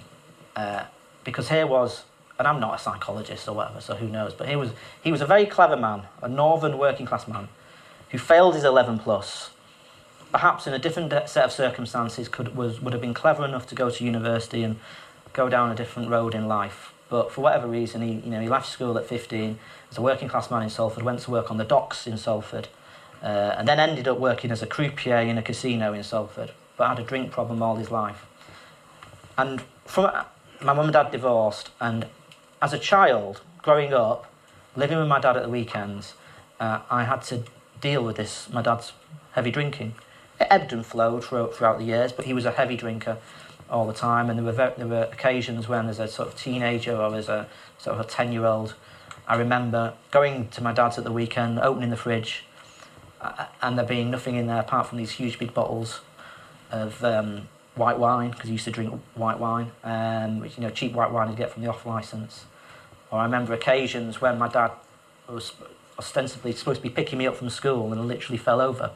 uh, 0.57 0.85
because 1.25 1.49
here 1.49 1.67
was, 1.67 2.05
and 2.39 2.49
I'm 2.49 2.61
not 2.61 2.75
a 2.75 2.79
psychologist 2.79 3.49
or 3.49 3.55
whatever, 3.55 3.81
so 3.81 3.95
who 3.95 4.09
knows, 4.09 4.33
but 4.35 4.49
he 4.49 4.57
was, 4.57 4.71
he 5.03 5.13
was 5.13 5.21
a 5.21 5.27
very 5.27 5.47
clever 5.47 5.77
man, 5.77 6.03
a 6.23 6.29
northern 6.29 6.79
working 6.79 7.07
class 7.07 7.29
man, 7.29 7.49
who 8.11 8.19
failed 8.19 8.55
his 8.55 8.65
11 8.65 8.99
plus. 9.01 9.51
Perhaps 10.33 10.67
in 10.67 10.73
a 10.73 10.79
different 10.79 11.13
set 11.29 11.45
of 11.45 11.53
circumstances, 11.53 12.29
could, 12.29 12.57
was, 12.57 12.81
would 12.81 12.93
have 12.93 13.03
been 13.03 13.15
clever 13.15 13.45
enough 13.45 13.67
to 13.67 13.75
go 13.75 13.91
to 13.91 14.05
university 14.05 14.63
and 14.63 14.79
go 15.33 15.49
down 15.49 15.71
a 15.71 15.75
different 15.75 16.09
road 16.09 16.35
in 16.35 16.49
life. 16.49 16.93
But 17.09 17.33
for 17.33 17.41
whatever 17.41 17.67
reason, 17.67 18.03
he, 18.03 18.13
you 18.13 18.31
know, 18.31 18.41
he 18.41 18.49
left 18.49 18.69
school 18.69 18.97
at 18.97 19.07
15 19.07 19.59
as 19.91 19.99
a 19.99 20.03
working 20.03 20.29
class 20.29 20.51
man 20.51 20.63
in 20.63 20.71
Salford, 20.71 21.03
went 21.03 21.21
to 21.21 21.31
work 21.31 21.51
on 21.51 21.57
the 21.57 21.65
docks 21.65 22.07
in 22.07 22.17
Salford, 22.17 22.69
uh, 23.23 23.55
and 23.59 23.67
then 23.67 23.81
ended 23.81 24.07
up 24.07 24.19
working 24.19 24.51
as 24.51 24.63
a 24.63 24.67
croupier 24.67 25.19
in 25.19 25.37
a 25.37 25.43
casino 25.43 25.93
in 25.93 26.05
Salford, 26.05 26.53
but 26.77 26.89
had 26.89 26.99
a 27.01 27.03
drink 27.03 27.33
problem 27.33 27.63
all 27.63 27.77
his 27.77 27.91
life. 27.91 28.25
And 29.37 29.63
from 29.85 30.11
my 30.63 30.73
mum 30.73 30.87
and 30.87 30.93
dad 30.93 31.11
divorced, 31.11 31.71
and 31.81 32.07
as 32.61 32.73
a 32.73 32.79
child, 32.79 33.41
growing 33.63 33.95
up, 33.95 34.31
living 34.77 34.99
with 34.99 35.09
my 35.09 35.19
dad 35.19 35.37
at 35.37 35.43
the 35.43 35.49
weekends, 35.49 36.15
uh, 36.59 36.81
I 36.91 37.05
had 37.05 37.23
to 37.25 37.45
deal 37.81 38.05
with 38.05 38.17
this, 38.17 38.49
my 38.53 38.63
dad's 38.63 38.93
heavy 39.33 39.51
drinking. 39.51 39.95
It 40.39 40.47
ebbed 40.51 40.73
and 40.73 40.85
flowed 40.85 41.25
throughout, 41.25 41.55
throughout 41.55 41.79
the 41.79 41.85
years, 41.85 42.13
but 42.13 42.27
he 42.27 42.35
was 42.35 42.45
a 42.45 42.53
heavy 42.53 42.77
drinker 42.77 43.17
all 43.71 43.87
the 43.87 43.95
time, 43.95 44.29
and 44.29 44.39
there 44.39 44.45
were, 44.45 44.53
very, 44.53 44.73
there 44.77 44.87
were 44.87 45.05
occasions 45.05 45.69
when, 45.69 45.89
as 45.89 45.99
a 45.99 46.09
sort 46.09 46.29
of 46.29 46.37
teenager 46.37 46.97
or 46.97 47.15
as 47.15 47.29
a 47.29 47.47
sort 47.79 47.99
of 47.99 48.05
a 48.05 48.09
10 48.09 48.33
year 48.33 48.45
old, 48.45 48.75
I 49.27 49.37
remember 49.37 49.95
going 50.11 50.49
to 50.49 50.63
my 50.63 50.73
dad's 50.73 50.99
at 50.99 51.05
the 51.05 51.13
weekend, 51.13 51.59
opening 51.61 51.91
the 51.91 51.97
fridge, 51.97 52.45
uh, 53.21 53.47
and 53.63 53.79
there 53.79 53.87
being 53.87 54.11
nothing 54.11 54.37
in 54.37 54.47
there 54.47 54.61
apart 54.61 54.89
from 54.89 54.99
these 54.99 55.13
huge 55.13 55.39
big 55.39 55.55
bottles 55.55 56.01
of 56.71 57.03
um, 57.05 57.49
white 57.81 57.99
wine 57.99 58.31
because 58.31 58.47
he 58.47 58.53
used 58.53 58.67
to 58.67 58.71
drink 58.71 58.93
white 59.15 59.41
wine, 59.41 59.73
um, 59.83 60.41
which 60.41 60.57
you 60.57 60.63
know 60.63 60.71
cheap 60.71 60.93
white 60.93 61.11
wine 61.11 61.31
you 61.31 61.37
get 61.37 61.51
from 61.51 61.63
the 61.63 61.69
off 61.69 61.85
license. 61.87 62.45
Or 63.11 63.19
I 63.19 63.25
remember 63.25 63.55
occasions 63.55 64.21
when 64.21 64.39
my 64.39 64.49
dad 64.49 64.71
was 65.29 65.53
ostensibly 65.99 66.53
supposed 66.53 66.83
to 66.83 66.83
be 66.83 66.95
picking 66.95 67.19
me 67.19 67.27
up 67.27 67.37
from 67.37 67.51
school 67.51 67.93
and 67.93 68.07
literally 68.07 68.39
fell 68.39 68.61
over. 68.61 68.93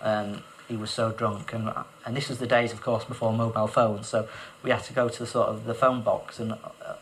Um, 0.00 0.42
he 0.66 0.76
was 0.76 0.90
so 0.90 1.12
drunk, 1.12 1.52
and 1.52 1.70
and 2.06 2.16
this 2.16 2.28
was 2.30 2.38
the 2.38 2.46
days, 2.46 2.72
of 2.72 2.80
course, 2.80 3.04
before 3.04 3.32
mobile 3.32 3.66
phones. 3.66 4.08
So 4.08 4.26
we 4.62 4.70
had 4.70 4.82
to 4.84 4.94
go 4.94 5.08
to 5.08 5.18
the 5.18 5.26
sort 5.26 5.48
of 5.48 5.64
the 5.64 5.74
phone 5.74 6.02
box, 6.02 6.40
and 6.40 6.52
uh, 6.52 6.56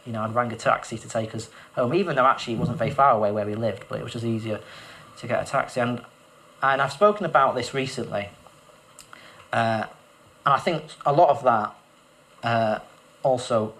you 0.04 0.12
know 0.12 0.22
I'd 0.22 0.34
rang 0.34 0.52
a 0.52 0.56
taxi 0.56 0.98
to 0.98 1.08
take 1.08 1.34
us 1.34 1.48
home, 1.76 1.94
even 1.94 2.16
though 2.16 2.26
actually 2.26 2.54
it 2.54 2.58
wasn't 2.58 2.78
very 2.78 2.90
far 2.90 3.12
away 3.12 3.30
where 3.30 3.46
we 3.46 3.54
lived, 3.54 3.84
but 3.88 4.00
it 4.00 4.02
was 4.02 4.12
just 4.12 4.24
easier 4.24 4.60
to 5.18 5.26
get 5.28 5.40
a 5.40 5.46
taxi. 5.46 5.80
And 5.80 6.02
and 6.62 6.82
I've 6.82 6.92
spoken 6.92 7.24
about 7.24 7.54
this 7.54 7.72
recently. 7.72 8.30
Uh, 9.52 9.84
and 10.44 10.54
I 10.54 10.58
think 10.58 10.84
a 11.04 11.12
lot 11.12 11.28
of 11.28 11.44
that 11.44 11.74
uh, 12.42 12.78
also 13.22 13.74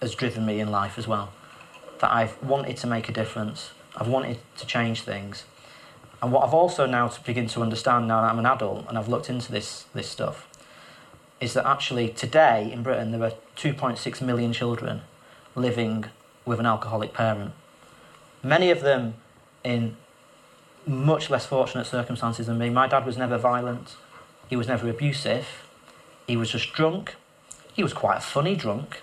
has 0.00 0.14
driven 0.14 0.46
me 0.46 0.60
in 0.60 0.70
life 0.70 0.98
as 0.98 1.06
well. 1.06 1.32
That 2.00 2.12
I've 2.12 2.42
wanted 2.42 2.76
to 2.78 2.86
make 2.86 3.08
a 3.08 3.12
difference, 3.12 3.72
I've 3.96 4.08
wanted 4.08 4.38
to 4.58 4.66
change 4.66 5.02
things. 5.02 5.44
And 6.22 6.32
what 6.32 6.42
I've 6.42 6.54
also 6.54 6.86
now 6.86 7.08
to 7.08 7.20
begin 7.22 7.48
to 7.48 7.60
understand 7.60 8.08
now 8.08 8.22
that 8.22 8.30
I'm 8.30 8.38
an 8.38 8.46
adult 8.46 8.86
and 8.88 8.96
I've 8.96 9.08
looked 9.08 9.28
into 9.28 9.52
this, 9.52 9.84
this 9.94 10.08
stuff 10.08 10.48
is 11.40 11.52
that 11.52 11.66
actually 11.66 12.08
today 12.08 12.70
in 12.72 12.82
Britain 12.82 13.10
there 13.10 13.22
are 13.22 13.32
2.6 13.56 14.22
million 14.22 14.52
children 14.52 15.02
living 15.54 16.06
with 16.46 16.58
an 16.60 16.66
alcoholic 16.66 17.12
parent. 17.12 17.52
Many 18.42 18.70
of 18.70 18.80
them 18.80 19.14
in 19.62 19.96
much 20.86 21.30
less 21.30 21.46
fortunate 21.46 21.86
circumstances 21.86 22.46
than 22.46 22.58
me. 22.58 22.70
My 22.70 22.86
dad 22.86 23.04
was 23.04 23.16
never 23.16 23.36
violent, 23.36 23.96
he 24.48 24.56
was 24.56 24.68
never 24.68 24.88
abusive, 24.88 25.46
he 26.26 26.36
was 26.36 26.50
just 26.50 26.72
drunk. 26.72 27.14
He 27.72 27.82
was 27.82 27.92
quite 27.92 28.18
a 28.18 28.20
funny 28.20 28.54
drunk, 28.54 29.02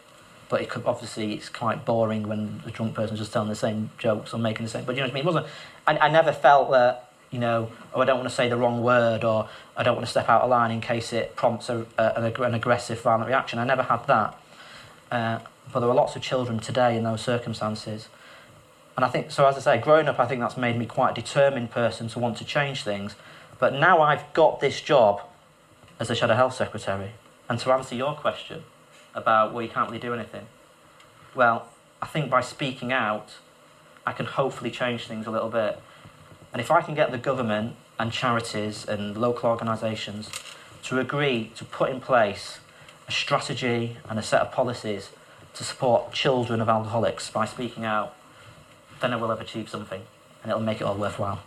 but 0.49 0.61
it 0.61 0.69
could, 0.69 0.85
obviously 0.85 1.33
it's 1.33 1.49
quite 1.49 1.85
boring 1.85 2.27
when 2.27 2.61
the 2.65 2.71
drunk 2.71 2.95
person's 2.95 3.19
just 3.19 3.33
telling 3.33 3.49
the 3.49 3.55
same 3.55 3.89
jokes 3.97 4.33
or 4.33 4.37
making 4.37 4.65
the 4.65 4.71
same. 4.71 4.85
But 4.85 4.95
you 4.95 5.01
know 5.01 5.07
what 5.07 5.11
I 5.11 5.13
mean? 5.15 5.23
It 5.23 5.25
wasn't. 5.25 5.47
I, 5.87 5.97
I 5.97 6.09
never 6.09 6.31
felt 6.31 6.71
that 6.71 7.11
you 7.31 7.39
know, 7.39 7.71
oh, 7.93 8.01
I 8.01 8.05
don't 8.05 8.17
want 8.17 8.29
to 8.29 8.35
say 8.35 8.49
the 8.49 8.57
wrong 8.57 8.83
word 8.83 9.23
or 9.23 9.47
I 9.75 9.83
don't 9.83 9.95
want 9.95 10.05
to 10.05 10.11
step 10.11 10.29
out 10.29 10.41
of 10.41 10.49
line 10.49 10.69
in 10.69 10.81
case 10.81 11.13
it 11.13 11.35
prompts 11.35 11.69
a, 11.69 11.85
a, 11.97 12.13
an, 12.17 12.43
an 12.43 12.53
aggressive, 12.53 13.01
violent 13.01 13.27
reaction. 13.27 13.57
I 13.57 13.63
never 13.63 13.83
had 13.83 14.05
that. 14.07 14.37
Uh, 15.09 15.39
but 15.71 15.79
there 15.79 15.87
were 15.87 15.95
lots 15.95 16.15
of 16.17 16.21
children 16.21 16.59
today 16.59 16.97
in 16.97 17.03
those 17.03 17.21
circumstances. 17.21 18.09
And 18.97 19.05
I 19.05 19.07
think, 19.07 19.31
so 19.31 19.47
as 19.47 19.55
I 19.55 19.61
say, 19.61 19.81
growing 19.81 20.09
up, 20.09 20.19
I 20.19 20.25
think 20.25 20.41
that's 20.41 20.57
made 20.57 20.77
me 20.77 20.85
quite 20.85 21.17
a 21.17 21.21
determined 21.21 21.71
person 21.71 22.09
to 22.09 22.19
want 22.19 22.37
to 22.37 22.45
change 22.45 22.83
things. 22.83 23.15
But 23.59 23.73
now 23.73 24.01
I've 24.01 24.33
got 24.33 24.59
this 24.59 24.81
job 24.81 25.21
as 26.01 26.09
a 26.09 26.15
Shadow 26.15 26.33
Health 26.33 26.55
Secretary. 26.55 27.11
And 27.47 27.59
to 27.59 27.71
answer 27.71 27.93
your 27.93 28.15
question 28.15 28.63
about, 29.13 29.53
well, 29.53 29.61
you 29.61 29.69
can't 29.69 29.87
really 29.87 30.01
do 30.01 30.15
anything, 30.15 30.47
well, 31.35 31.69
I 32.01 32.07
think 32.07 32.29
by 32.29 32.41
speaking 32.41 32.91
out, 32.91 33.35
I 34.05 34.11
can 34.11 34.25
hopefully 34.25 34.71
change 34.71 35.05
things 35.05 35.27
a 35.27 35.31
little 35.31 35.49
bit. 35.49 35.79
And 36.51 36.59
if 36.59 36.71
I 36.71 36.81
can 36.81 36.95
get 36.95 37.11
the 37.11 37.19
government 37.19 37.75
and 37.99 38.11
charities 38.11 38.83
and 38.83 39.15
local 39.15 39.47
organisations 39.47 40.31
to 40.83 40.99
agree 40.99 41.51
to 41.55 41.63
put 41.63 41.91
in 41.91 42.01
place 42.01 42.57
a 43.07 43.11
strategy 43.11 43.97
and 44.09 44.17
a 44.17 44.23
set 44.23 44.41
of 44.41 44.51
policies 44.51 45.11
to 45.53 45.63
support 45.63 46.13
children 46.13 46.61
of 46.61 46.67
alcoholics 46.67 47.29
by 47.29 47.45
speaking 47.45 47.85
out, 47.85 48.15
then 49.01 49.13
I 49.13 49.17
will 49.17 49.29
have 49.29 49.39
achieved 49.39 49.69
something 49.69 50.01
and 50.41 50.51
it'll 50.51 50.63
make 50.63 50.81
it 50.81 50.83
all 50.83 50.95
worthwhile. 50.95 51.43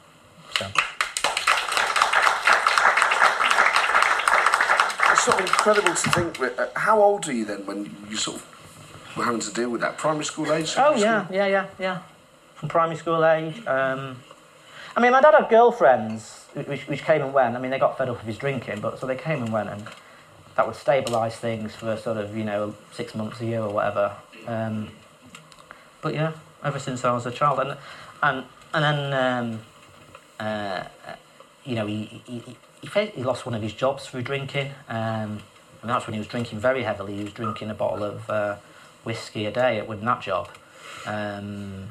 So. 0.57 0.94
Sort 5.25 5.41
of 5.41 5.47
incredible 5.47 5.95
to 5.95 6.11
think. 6.11 6.41
Uh, 6.41 6.67
how 6.77 7.01
old 7.01 7.27
are 7.29 7.33
you 7.33 7.45
then 7.45 7.65
when 7.65 7.97
you 8.11 8.17
sort 8.17 8.37
of 8.37 9.17
were 9.17 9.25
having 9.25 9.41
to 9.41 9.53
deal 9.53 9.71
with 9.71 9.81
that? 9.81 9.97
Primary 9.97 10.25
school 10.25 10.53
age? 10.53 10.75
Oh 10.77 10.95
yeah, 10.95 11.25
school? 11.25 11.37
yeah, 11.37 11.47
yeah, 11.47 11.67
yeah. 11.79 11.99
From 12.57 12.69
primary 12.69 12.97
school 12.97 13.25
age. 13.25 13.67
Um, 13.67 14.17
I 14.97 15.01
mean, 15.01 15.13
my 15.13 15.21
dad 15.21 15.35
had 15.35 15.49
girlfriends 15.49 16.45
which, 16.55 16.87
which 16.87 17.03
came 17.03 17.23
and 17.23 17.33
went. 17.33 17.57
I 17.57 17.61
mean, 17.61 17.71
they 17.71 17.79
got 17.79 17.99
fed 17.99 18.09
up 18.09 18.19
with 18.19 18.27
his 18.27 18.39
drinking, 18.39 18.81
but 18.81 18.99
so 18.99 19.07
they 19.07 19.17
came 19.17 19.43
and 19.43 19.53
went, 19.53 19.69
and 19.69 19.89
that 20.57 20.67
would 20.67 20.77
stabilise 20.77 21.33
things 21.33 21.75
for 21.75 21.97
sort 21.97 22.19
of 22.19 22.37
you 22.37 22.45
know 22.45 22.75
six 22.93 23.15
months 23.15 23.41
a 23.41 23.47
year 23.47 23.61
or 23.61 23.73
whatever. 23.73 24.13
Um, 24.47 24.91
but 26.03 26.15
yeah, 26.15 26.33
ever 26.63 26.79
since 26.79 27.05
I 27.05 27.13
was 27.13 27.27
a 27.27 27.31
child, 27.31 27.61
and 27.61 27.77
and 28.23 28.45
and 28.75 28.85
then 28.85 29.15
um, 29.15 29.61
uh, 30.39 30.85
you 31.65 31.75
know 31.77 31.87
he 31.87 32.23
he, 32.27 32.57
he, 32.87 33.07
he 33.07 33.23
lost 33.23 33.47
one 33.47 33.55
of 33.55 33.63
his 33.63 33.73
jobs 33.73 34.07
through 34.07 34.23
drinking. 34.23 34.71
Um, 34.89 35.41
and 35.85 35.91
that's 35.91 36.07
when 36.07 36.15
he 36.15 36.19
was 36.19 36.29
drinking 36.29 36.61
very 36.61 36.83
heavily. 36.83 37.15
He 37.17 37.25
was 37.25 37.33
drinking 37.33 37.69
a 37.69 37.75
bottle 37.75 38.05
of 38.05 38.31
uh, 38.31 38.57
whiskey 39.05 39.45
a 39.47 39.51
day 39.51 39.83
with 39.83 40.01
that 40.03 40.23
job. 40.23 40.49
Um, 41.07 41.91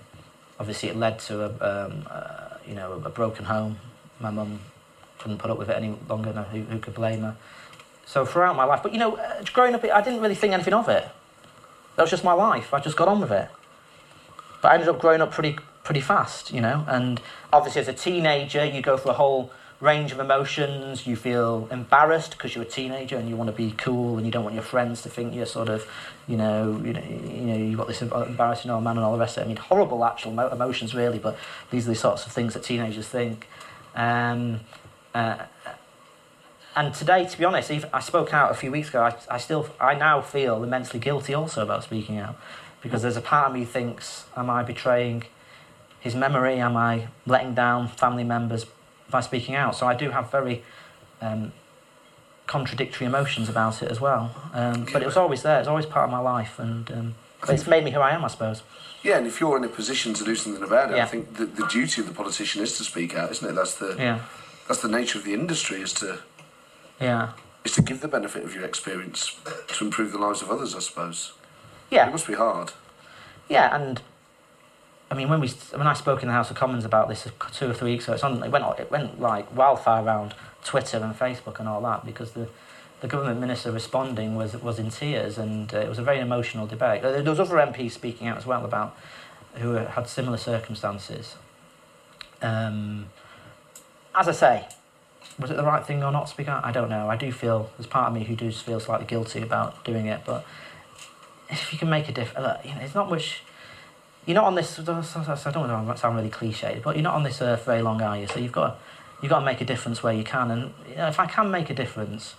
obviously, 0.60 0.90
it 0.90 0.96
led 0.96 1.20
to 1.20 1.44
a 1.44 1.86
um, 1.86 2.08
uh, 2.10 2.58
you 2.68 2.74
know 2.74 2.94
a 3.06 3.10
broken 3.10 3.46
home. 3.46 3.78
My 4.20 4.32
mum 4.32 4.60
couldn't 5.20 5.38
put 5.38 5.52
up 5.52 5.60
with 5.60 5.70
it 5.70 5.78
any 5.78 5.96
longer. 6.10 6.32
Who, 6.32 6.62
who 6.62 6.80
could 6.80 6.96
blame 6.96 7.22
her? 7.22 7.36
So 8.06 8.26
throughout 8.26 8.56
my 8.56 8.66
life, 8.66 8.82
but 8.82 8.94
you 8.94 8.98
know, 8.98 9.16
uh, 9.16 9.44
growing 9.54 9.76
up, 9.76 9.84
I 9.84 10.02
didn't 10.02 10.22
really 10.22 10.36
think 10.36 10.54
anything 10.54 10.74
of 10.74 10.90
it. 10.90 11.08
That 11.96 12.02
was 12.02 12.10
just 12.10 12.24
my 12.24 12.34
life. 12.34 12.74
I 12.74 12.80
just 12.80 12.98
got 12.98 13.08
on 13.08 13.22
with 13.22 13.32
it. 13.32 13.48
But 14.62 14.72
I 14.72 14.74
ended 14.74 14.90
up 14.90 15.00
growing 15.00 15.22
up 15.22 15.32
pretty 15.32 15.58
pretty 15.84 16.02
fast, 16.02 16.52
you 16.52 16.62
know. 16.62 16.84
And 16.88 17.22
obviously, 17.52 17.82
as 17.82 17.88
a 17.88 17.94
teenager, 17.94 18.66
you 18.66 18.82
go 18.82 18.98
through 18.98 19.12
a 19.12 19.16
whole 19.16 19.52
range 19.80 20.12
of 20.12 20.20
emotions. 20.20 21.06
You 21.06 21.16
feel 21.16 21.68
embarrassed 21.72 22.32
because 22.32 22.56
you're 22.56 22.64
a 22.64 22.68
teenager 22.68 23.18
and 23.18 23.28
you 23.28 23.36
want 23.36 23.50
to 23.50 23.56
be 23.56 23.72
cool 23.72 24.18
and 24.18 24.26
you 24.26 24.32
don't 24.32 24.44
want 24.44 24.56
your 24.56 24.64
friends 24.64 25.02
to 25.02 25.10
think 25.10 25.34
you're 25.34 25.46
sort 25.46 25.70
of, 25.70 25.86
you 26.28 26.38
know, 26.38 26.82
you 26.84 26.94
know, 26.94 27.02
you 27.02 27.42
know, 27.42 27.58
you've 27.58 27.78
got 27.78 27.88
this 27.88 28.02
embarrassing 28.02 28.72
old 28.72 28.84
man 28.84 28.98
and 28.98 29.06
all 29.06 29.14
the 29.14 29.20
rest 29.20 29.38
of 29.38 29.42
it. 29.42 29.46
I 29.46 29.48
mean, 29.48 29.58
horrible 29.58 30.06
actual 30.06 30.32
emo- 30.32 30.52
emotions, 30.52 30.96
really. 30.96 31.20
But 31.20 31.38
these 31.70 31.86
are 31.88 31.92
the 31.92 31.96
sorts 31.96 32.26
of 32.26 32.32
things 32.32 32.54
that 32.54 32.64
teenagers 32.64 33.08
think. 33.08 33.48
Um, 33.96 34.62
uh, 35.14 35.38
and 36.76 36.94
today, 36.94 37.26
to 37.26 37.38
be 37.38 37.46
honest, 37.46 37.72
I 37.72 38.00
spoke 38.00 38.34
out 38.34 38.50
a 38.50 38.56
few 38.56 38.72
weeks 38.72 38.90
ago. 38.90 39.04
I, 39.04 39.16
I 39.30 39.38
still, 39.38 39.70
I 39.80 39.94
now 39.94 40.22
feel 40.22 40.64
immensely 40.64 41.00
guilty 41.00 41.34
also 41.34 41.62
about 41.62 41.84
speaking 41.84 42.18
out, 42.18 42.36
because 42.82 43.04
there's 43.04 43.18
a 43.18 43.22
part 43.22 43.50
of 43.50 43.54
me 43.54 43.64
thinks, 43.64 44.26
am 44.36 44.50
I 44.50 44.64
betraying 44.64 45.24
his 46.00 46.16
memory? 46.16 46.58
Am 46.58 46.76
I 46.76 47.10
letting 47.28 47.54
down 47.54 47.90
family 47.90 48.24
members 48.24 48.66
by 49.14 49.22
speaking 49.22 49.56
out? 49.56 49.78
So 49.78 49.88
I 49.88 49.96
do 49.96 50.10
have 50.10 50.30
very 50.30 50.62
um, 51.22 51.54
contradictory 52.48 53.08
emotions 53.08 53.48
about 53.48 53.82
it 53.82 53.90
as 53.90 54.02
well. 54.02 54.36
Um, 54.54 54.86
but 54.92 55.02
it 55.02 55.06
was 55.06 55.16
always 55.16 55.44
there. 55.44 55.60
It's 55.60 55.70
always 55.70 55.86
part 55.86 56.06
of 56.06 56.12
my 56.12 56.20
life, 56.20 56.60
and 56.60 56.92
um, 56.92 57.16
it's 57.48 57.66
made 57.66 57.86
me 57.86 57.92
who 57.92 58.02
I 58.02 58.12
am, 58.12 58.26
I 58.26 58.28
suppose. 58.28 58.64
Yeah, 59.04 59.18
and 59.18 59.28
if 59.28 59.40
you're 59.40 59.56
in 59.56 59.64
a 59.64 59.70
position 59.70 60.14
to 60.16 60.24
do 60.26 60.36
something 60.36 60.64
about 60.64 60.92
it, 60.92 61.00
I 61.00 61.06
think 61.06 61.36
the, 61.36 61.46
the 61.46 61.68
duty 61.68 62.02
of 62.02 62.08
the 62.08 62.14
politician 62.14 62.62
is 62.62 62.78
to 62.78 62.84
speak 62.84 63.16
out, 63.16 63.32
isn't 63.32 63.50
it? 63.50 63.54
That's 63.54 63.76
the 63.76 63.96
Yeah, 63.98 64.20
that's 64.68 64.82
the 64.82 64.90
nature 64.90 65.20
of 65.20 65.26
the 65.26 65.34
industry 65.34 65.82
is 65.82 65.94
to 65.94 66.20
yeah, 67.00 67.32
is 67.64 67.74
to 67.74 67.82
give 67.82 68.02
the 68.02 68.08
benefit 68.08 68.44
of 68.44 68.54
your 68.56 68.66
experience 68.66 69.40
to 69.68 69.86
improve 69.86 70.12
the 70.12 70.18
lives 70.18 70.42
of 70.42 70.50
others. 70.50 70.74
I 70.76 70.80
suppose 70.80 71.34
yeah. 71.90 72.08
it 72.08 72.12
must 72.12 72.28
be 72.28 72.34
hard. 72.34 72.72
Yeah, 73.50 73.76
and 73.76 74.02
I 75.14 75.16
mean, 75.16 75.30
when 75.30 75.40
we 75.40 75.48
when 75.76 75.86
I 75.86 75.94
spoke 75.94 76.24
in 76.24 76.28
the 76.28 76.34
House 76.34 76.50
of 76.50 76.58
Commons 76.58 76.86
about 76.86 77.08
this 77.08 77.28
two 77.52 77.70
or 77.70 77.74
three 77.74 77.92
weeks 77.92 78.06
ago, 78.06 78.14
it's 78.14 78.24
on, 78.24 78.42
it 78.42 78.50
went 78.50 78.66
it 78.80 78.90
went 78.90 79.22
like 79.22 79.56
wildfire 79.56 80.04
around 80.04 80.34
Twitter 80.64 80.98
and 80.98 81.14
Facebook 81.14 81.60
and 81.60 81.70
all 81.70 81.82
that 81.82 82.04
because 82.04 82.32
the 82.32 82.48
the 83.02 83.08
government 83.08 83.40
minister 83.40 83.72
responding 83.72 84.36
was 84.36 84.56
was 84.58 84.80
in 84.80 84.90
tears 84.90 85.38
and 85.38 85.72
uh, 85.72 85.78
it 85.78 85.88
was 85.88 86.00
a 86.00 86.02
very 86.02 86.20
emotional 86.20 86.66
debate. 86.66 87.04
Uh, 87.04 87.12
There 87.12 87.30
was 87.30 87.40
other 87.40 87.58
MPs 87.58 87.92
speaking 87.92 88.28
out 88.28 88.38
as 88.38 88.48
well 88.48 88.66
about 88.66 88.98
who 89.54 89.74
had 89.74 90.10
similar 90.10 90.38
circumstances. 90.38 91.36
Um, 92.42 93.06
as 94.16 94.28
I 94.28 94.32
say, 94.32 94.68
was 95.38 95.52
it 95.52 95.58
the 95.58 95.64
right 95.64 95.86
thing 95.86 96.04
or 96.04 96.12
not 96.12 96.26
to 96.26 96.32
speak 96.32 96.48
out? 96.48 96.66
I 96.66 96.72
don't 96.72 96.90
know. 96.90 97.08
I 97.08 97.18
do 97.18 97.32
feel 97.32 97.70
there's 97.78 97.86
part 97.86 98.08
of 98.08 98.16
me 98.16 98.24
who 98.24 98.36
does 98.36 98.60
feel 98.62 98.80
slightly 98.80 99.06
guilty 99.06 99.44
about 99.44 99.86
doing 99.86 100.08
it, 100.08 100.22
but 100.26 100.44
if 101.50 101.72
you 101.72 101.78
can 101.78 101.92
make 101.92 102.10
a 102.10 102.12
difference, 102.12 102.66
you 102.66 102.74
know, 102.74 102.82
it's 102.82 102.96
not 102.96 103.12
much. 103.12 103.44
You're 104.26 104.36
not 104.36 104.46
on 104.46 104.56
this. 104.56 104.80
I 104.80 104.84
don't 104.84 104.96
want 104.96 105.88
to 105.88 105.98
sound 105.98 106.16
really 106.16 106.30
cliched, 106.30 106.82
but 106.82 106.96
you're 106.96 107.04
not 107.04 107.16
on 107.16 107.24
this 107.24 107.42
earth 107.42 107.66
very 107.66 107.82
long, 107.82 108.02
are 108.02 108.18
you? 108.18 108.28
So 108.28 108.40
you've 108.40 108.52
got 108.52 108.80
you've 109.22 109.30
got 109.30 109.40
to 109.40 109.46
make 109.46 109.62
a 109.62 109.66
difference 109.66 110.02
where 110.02 110.14
you 110.14 110.24
can. 110.24 110.52
And 110.52 110.74
you 110.90 110.96
know, 110.96 111.08
if 111.08 111.20
I 111.20 111.26
can 111.26 111.52
make 111.52 111.70
a 111.70 111.74
difference 111.74 112.36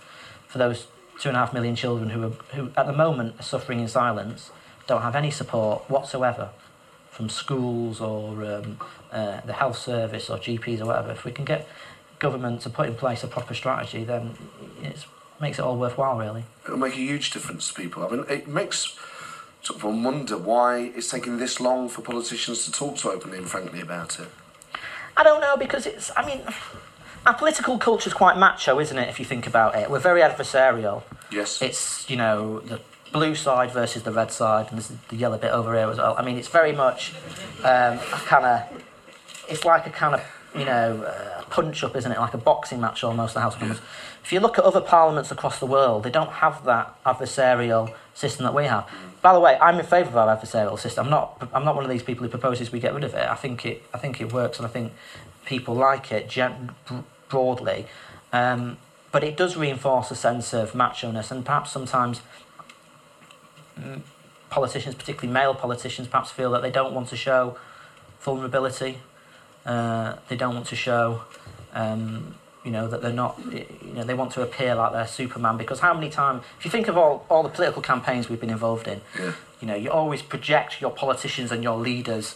for 0.47 0.57
those 0.57 0.87
two 1.19 1.29
and 1.29 1.37
a 1.37 1.39
half 1.39 1.53
million 1.53 1.75
children 1.75 2.09
who 2.09 2.23
are, 2.23 2.31
who 2.55 2.71
at 2.75 2.87
the 2.87 2.93
moment 2.93 3.39
are 3.39 3.43
suffering 3.43 3.79
in 3.79 3.87
silence, 3.87 4.51
don't 4.87 5.01
have 5.01 5.15
any 5.15 5.31
support 5.31 5.89
whatsoever 5.89 6.49
from 7.09 7.29
schools 7.29 8.01
or 8.01 8.43
um, 8.43 8.79
uh, 9.11 9.39
the 9.45 9.53
health 9.53 9.77
service 9.77 10.29
or 10.29 10.37
GPs 10.37 10.81
or 10.81 10.85
whatever. 10.85 11.11
If 11.11 11.23
we 11.23 11.31
can 11.31 11.45
get 11.45 11.67
government 12.19 12.61
to 12.61 12.69
put 12.69 12.89
in 12.89 12.95
place 12.95 13.23
a 13.23 13.27
proper 13.27 13.53
strategy, 13.53 14.03
then 14.03 14.35
it 14.81 15.05
makes 15.39 15.59
it 15.59 15.61
all 15.63 15.77
worthwhile, 15.77 16.17
really. 16.17 16.43
It'll 16.65 16.77
make 16.77 16.93
a 16.93 16.97
huge 16.97 17.31
difference 17.31 17.69
to 17.69 17.73
people. 17.73 18.05
I 18.05 18.09
mean, 18.09 18.25
it 18.27 18.47
makes 18.47 18.97
sort 19.65 19.79
of 19.79 19.83
one 19.83 20.03
wonder 20.03 20.37
why 20.37 20.91
it's 20.95 21.09
taking 21.09 21.37
this 21.37 21.59
long 21.59 21.89
for 21.89 22.01
politicians 22.01 22.65
to 22.65 22.71
talk 22.71 22.97
so 22.97 23.11
openly 23.11 23.39
and 23.39 23.49
frankly 23.49 23.81
about 23.81 24.19
it. 24.19 24.27
I 25.17 25.23
don't 25.23 25.41
know 25.41 25.57
because 25.57 25.87
it's. 25.87 26.11
I 26.15 26.25
mean, 26.25 26.41
our 27.25 27.33
political 27.33 27.77
culture 27.79 28.07
is 28.07 28.13
quite 28.13 28.37
macho, 28.37 28.79
isn't 28.79 28.97
it? 28.97 29.09
If 29.09 29.19
you 29.19 29.25
think 29.25 29.47
about 29.47 29.75
it, 29.75 29.89
we're 29.89 29.99
very 29.99 30.21
adversarial. 30.21 31.01
Yes. 31.31 31.61
It's 31.61 32.07
you 32.09 32.15
know 32.15 32.59
the 32.59 32.79
blue 33.11 33.33
side 33.33 33.71
versus 33.71 34.03
the 34.03 34.11
red 34.11 34.31
side, 34.31 34.67
and 34.69 34.77
there's 34.77 34.91
the 35.07 35.15
yellow 35.15 35.37
bit 35.37 35.51
over 35.51 35.73
here 35.75 35.89
as 35.89 35.97
well. 35.97 36.15
I 36.17 36.23
mean, 36.23 36.37
it's 36.37 36.49
very 36.49 36.73
much 36.73 37.13
um, 37.63 37.97
a 37.97 38.21
kind 38.25 38.45
of. 38.45 38.83
It's 39.49 39.65
like 39.65 39.87
a 39.87 39.91
kind 39.91 40.15
of 40.15 40.21
you 40.53 40.65
know 40.65 41.01
uh, 41.03 41.43
punch 41.49 41.83
up, 41.83 41.95
isn't 41.95 42.11
it? 42.11 42.19
Like 42.19 42.35
a 42.35 42.37
boxing 42.37 42.81
match 42.81 43.03
almost. 43.03 43.33
The 43.33 43.41
House 43.41 43.55
of 43.55 43.61
Commons. 43.61 43.81
If 44.23 44.33
you 44.33 44.39
look 44.39 44.59
at 44.59 44.63
other 44.63 44.81
parliaments 44.81 45.31
across 45.31 45.59
the 45.59 45.67
world, 45.67 46.03
they 46.03 46.09
don't 46.09 46.31
have 46.31 46.65
that 46.65 47.01
adversarial 47.03 47.93
system 48.13 48.43
that 48.45 48.53
we 48.53 48.65
have. 48.65 48.89
By 49.25 49.33
the 49.33 49.39
way, 49.39 49.57
I'm 49.59 49.79
in 49.79 49.85
favour 49.87 50.09
of 50.09 50.17
our 50.17 50.37
adversarial 50.37 50.77
system. 50.77 51.05
I'm 51.05 51.09
not. 51.09 51.49
I'm 51.51 51.65
not 51.65 51.73
one 51.73 51.83
of 51.83 51.89
these 51.89 52.03
people 52.03 52.23
who 52.23 52.29
proposes 52.29 52.71
we 52.71 52.79
get 52.79 52.93
rid 52.93 53.03
of 53.03 53.15
it. 53.15 53.27
I 53.27 53.33
think 53.33 53.65
it. 53.65 53.81
I 53.91 53.97
think 53.97 54.21
it 54.21 54.31
works, 54.31 54.59
and 54.59 54.67
I 54.67 54.69
think 54.69 54.93
people 55.45 55.73
like 55.73 56.11
it 56.11 56.29
gen- 56.29 56.75
broadly. 57.27 57.87
Um, 58.31 58.77
but 59.11 59.23
it 59.23 59.35
does 59.35 59.57
reinforce 59.57 60.11
a 60.11 60.15
sense 60.15 60.53
of 60.53 60.75
macho-ness, 60.75 61.31
and 61.31 61.43
perhaps 61.43 61.71
sometimes 61.71 62.21
mm, 63.79 64.01
politicians, 64.51 64.93
particularly 64.93 65.33
male 65.33 65.55
politicians, 65.55 66.07
perhaps 66.07 66.29
feel 66.29 66.51
that 66.51 66.61
they 66.61 66.69
don't 66.69 66.93
want 66.93 67.07
to 67.07 67.15
show 67.15 67.57
vulnerability. 68.19 68.99
Uh, 69.65 70.17
they 70.27 70.35
don't 70.35 70.53
want 70.53 70.67
to 70.67 70.75
show, 70.75 71.23
um, 71.73 72.35
you 72.65 72.71
know, 72.71 72.87
that 72.87 73.01
they're 73.01 73.13
not. 73.13 73.39
You 73.51 73.93
know, 73.93 74.03
they 74.03 74.15
want 74.15 74.31
to 74.33 74.41
appear 74.41 74.75
like 74.75 74.91
they're 74.91 75.07
Superman. 75.07 75.55
Because 75.55 75.79
how 75.79 75.93
many 75.93 76.09
times, 76.09 76.43
if 76.59 76.65
you 76.65 76.71
think 76.71 76.87
of 76.87 76.97
all 76.97 77.25
all 77.29 77.43
the 77.43 77.49
political 77.49 77.81
campaigns 77.81 78.27
we've 78.29 78.39
been 78.41 78.49
involved 78.49 78.87
in, 78.87 78.99
Yeah. 79.17 79.31
you 79.61 79.67
know, 79.67 79.75
you 79.75 79.91
always 79.91 80.21
project 80.21 80.81
your 80.81 80.91
politicians 80.91 81.51
and 81.51 81.63
your 81.63 81.77
leaders 81.77 82.35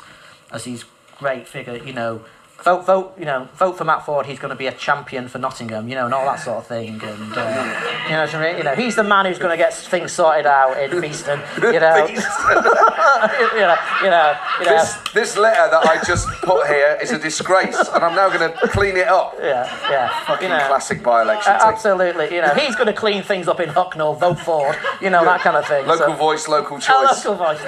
as 0.51 0.63
these 0.63 0.85
great 1.17 1.47
figure 1.47 1.75
You 1.75 1.93
know, 1.93 2.21
vote, 2.63 2.85
vote, 2.85 3.13
you 3.17 3.25
know, 3.25 3.47
vote 3.55 3.77
for 3.77 3.83
Matt 3.83 4.05
Forde. 4.05 4.25
He's 4.25 4.39
going 4.39 4.49
to 4.49 4.55
be 4.55 4.67
a 4.67 4.71
champion 4.71 5.27
for 5.27 5.39
Nottingham. 5.39 5.87
You 5.87 5.95
know, 5.95 6.05
and 6.05 6.13
all 6.13 6.25
that 6.25 6.39
sort 6.39 6.57
of 6.57 6.67
thing. 6.67 7.01
And 7.01 7.33
uh, 7.33 8.05
you 8.05 8.11
know, 8.11 8.21
what 8.21 8.35
I 8.35 8.47
mean? 8.49 8.57
you 8.57 8.63
know, 8.63 8.75
he's 8.75 8.95
the 8.95 9.03
man 9.03 9.25
who's 9.25 9.39
going 9.39 9.51
to 9.51 9.57
get 9.57 9.73
things 9.73 10.11
sorted 10.11 10.45
out 10.45 10.77
in 10.81 10.99
Beeston. 11.01 11.39
You 11.61 11.79
know, 11.79 12.05
you 12.07 12.15
know, 12.15 13.77
you 14.03 14.09
know, 14.09 14.37
you 14.59 14.65
know. 14.65 14.77
This, 14.77 14.97
this 15.13 15.37
letter 15.37 15.69
that 15.71 15.85
I 15.85 16.01
just 16.05 16.27
put 16.41 16.67
here 16.67 16.97
is 17.01 17.11
a 17.11 17.19
disgrace, 17.19 17.77
and 17.93 18.03
I'm 18.03 18.15
now 18.15 18.29
going 18.29 18.51
to 18.51 18.67
clean 18.69 18.97
it 18.97 19.07
up. 19.07 19.35
Yeah, 19.39 19.65
yeah. 19.89 20.25
Fucking 20.25 20.49
you 20.49 20.55
know, 20.57 20.67
classic 20.67 21.03
by-election. 21.03 21.51
uh, 21.53 21.59
absolutely. 21.61 22.33
You 22.35 22.41
know, 22.41 22.53
he's 22.53 22.75
going 22.75 22.87
to 22.87 22.93
clean 22.93 23.23
things 23.23 23.47
up 23.47 23.59
in 23.59 23.69
Hucknall, 23.69 24.19
vote 24.19 24.39
Forde. 24.39 24.77
You 25.01 25.09
know 25.09 25.23
that 25.25 25.41
kind 25.41 25.55
of 25.57 25.65
thing. 25.67 25.85
Local 25.85 26.07
so, 26.07 26.15
voice, 26.15 26.47
local 26.47 26.77
Oh, 26.77 26.79
choice. 26.79 27.25
local 27.25 27.45
voice. 27.45 27.59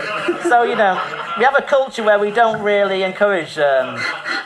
So 0.44 0.64
you 0.64 0.76
know, 0.76 0.94
we 1.38 1.44
have 1.44 1.56
a 1.58 1.62
culture 1.62 2.04
where 2.04 2.20
we 2.20 2.32
don't 2.32 2.62
really 2.62 3.04
encourage 3.04 3.58
um, 3.58 4.00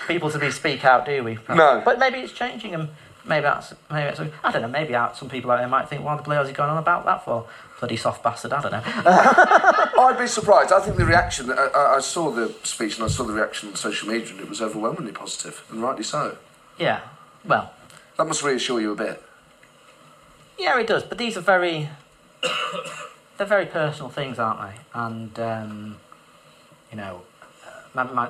people 0.07 0.29
be 0.39 0.51
speak 0.51 0.83
out, 0.85 1.05
do 1.05 1.23
we? 1.23 1.37
No. 1.49 1.81
But 1.83 1.99
maybe 1.99 2.19
it's 2.19 2.33
changing, 2.33 2.73
and 2.73 2.89
maybe 3.25 3.43
that's 3.43 3.73
maybe 3.91 4.15
that's, 4.15 4.19
I 4.43 4.51
don't 4.51 4.61
know. 4.61 4.67
Maybe 4.67 4.95
out 4.95 5.17
some 5.17 5.29
people 5.29 5.51
out 5.51 5.57
there 5.59 5.67
might 5.67 5.89
think, 5.89 6.03
"Why 6.03 6.15
the 6.17 6.23
bloody 6.23 6.49
he 6.49 6.53
going 6.53 6.69
on 6.69 6.77
about 6.77 7.05
that 7.05 7.23
for?" 7.25 7.47
Bloody 7.79 7.97
soft 7.97 8.23
bastard. 8.23 8.53
I 8.53 8.61
don't 8.61 8.71
know. 8.71 8.81
I'd 10.03 10.15
be 10.17 10.27
surprised. 10.27 10.71
I 10.71 10.79
think 10.79 10.95
the 10.95 11.05
reaction. 11.05 11.51
I, 11.51 11.67
I, 11.75 11.95
I 11.97 11.99
saw 11.99 12.31
the 12.31 12.53
speech 12.63 12.95
and 12.95 13.03
I 13.03 13.07
saw 13.09 13.23
the 13.23 13.33
reaction 13.33 13.67
on 13.69 13.75
social 13.75 14.07
media, 14.07 14.29
and 14.31 14.39
it 14.39 14.47
was 14.47 14.61
overwhelmingly 14.61 15.11
positive, 15.11 15.61
and 15.69 15.81
rightly 15.83 16.03
so. 16.03 16.37
yeah. 16.77 17.01
Well, 17.43 17.73
That 18.17 18.25
must 18.25 18.41
reassure 18.43 18.79
you 18.81 18.91
a 18.93 18.95
bit. 18.95 19.21
Yeah, 20.57 20.79
it 20.79 20.87
does. 20.87 21.03
But 21.03 21.17
these 21.17 21.35
are 21.37 21.41
very, 21.41 21.89
they're 23.37 23.45
very 23.45 23.65
personal 23.65 24.09
things, 24.09 24.39
aren't 24.39 24.61
they? 24.61 24.79
And 24.93 25.37
um, 25.39 25.97
you 26.91 26.97
know, 26.97 27.21
my, 27.93 28.03
my 28.03 28.29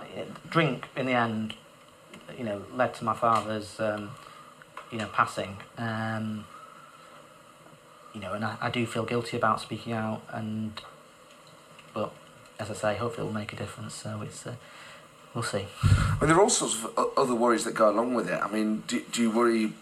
drink 0.49 0.87
in 0.95 1.05
the 1.05 1.13
end, 1.13 1.53
you 2.38 2.43
know, 2.43 2.63
led 2.73 2.93
to 2.95 3.03
my 3.03 3.13
father's, 3.13 3.79
um, 3.79 4.11
you 4.91 4.97
know, 4.97 5.07
passing. 5.07 5.57
Um, 5.77 6.45
you 8.13 8.21
know, 8.21 8.33
and 8.33 8.45
I, 8.45 8.57
I 8.61 8.69
do 8.69 8.86
feel 8.86 9.03
guilty 9.03 9.38
about 9.38 9.59
speaking 9.59 9.93
out, 9.93 10.21
and 10.31 10.81
but 11.93 12.13
as 12.59 12.71
I 12.71 12.73
say, 12.73 12.95
hopefully 12.95 13.27
it'll 13.27 13.39
make 13.39 13.53
a 13.53 13.55
difference. 13.55 13.93
So 13.93 14.21
it's, 14.21 14.47
uh, 14.47 14.55
we'll 15.33 15.43
see. 15.43 15.65
I 15.83 16.17
mean, 16.21 16.29
there 16.29 16.38
are 16.38 16.41
all 16.41 16.49
sorts 16.49 16.83
of 16.83 17.09
other 17.17 17.36
worries 17.36 17.65
that 17.65 17.73
go 17.73 17.89
along 17.89 18.13
with 18.13 18.29
it. 18.29 18.41
I 18.41 18.49
mean, 18.49 18.83
do, 18.88 19.01
do 19.11 19.21
you 19.21 19.31
worry 19.31 19.73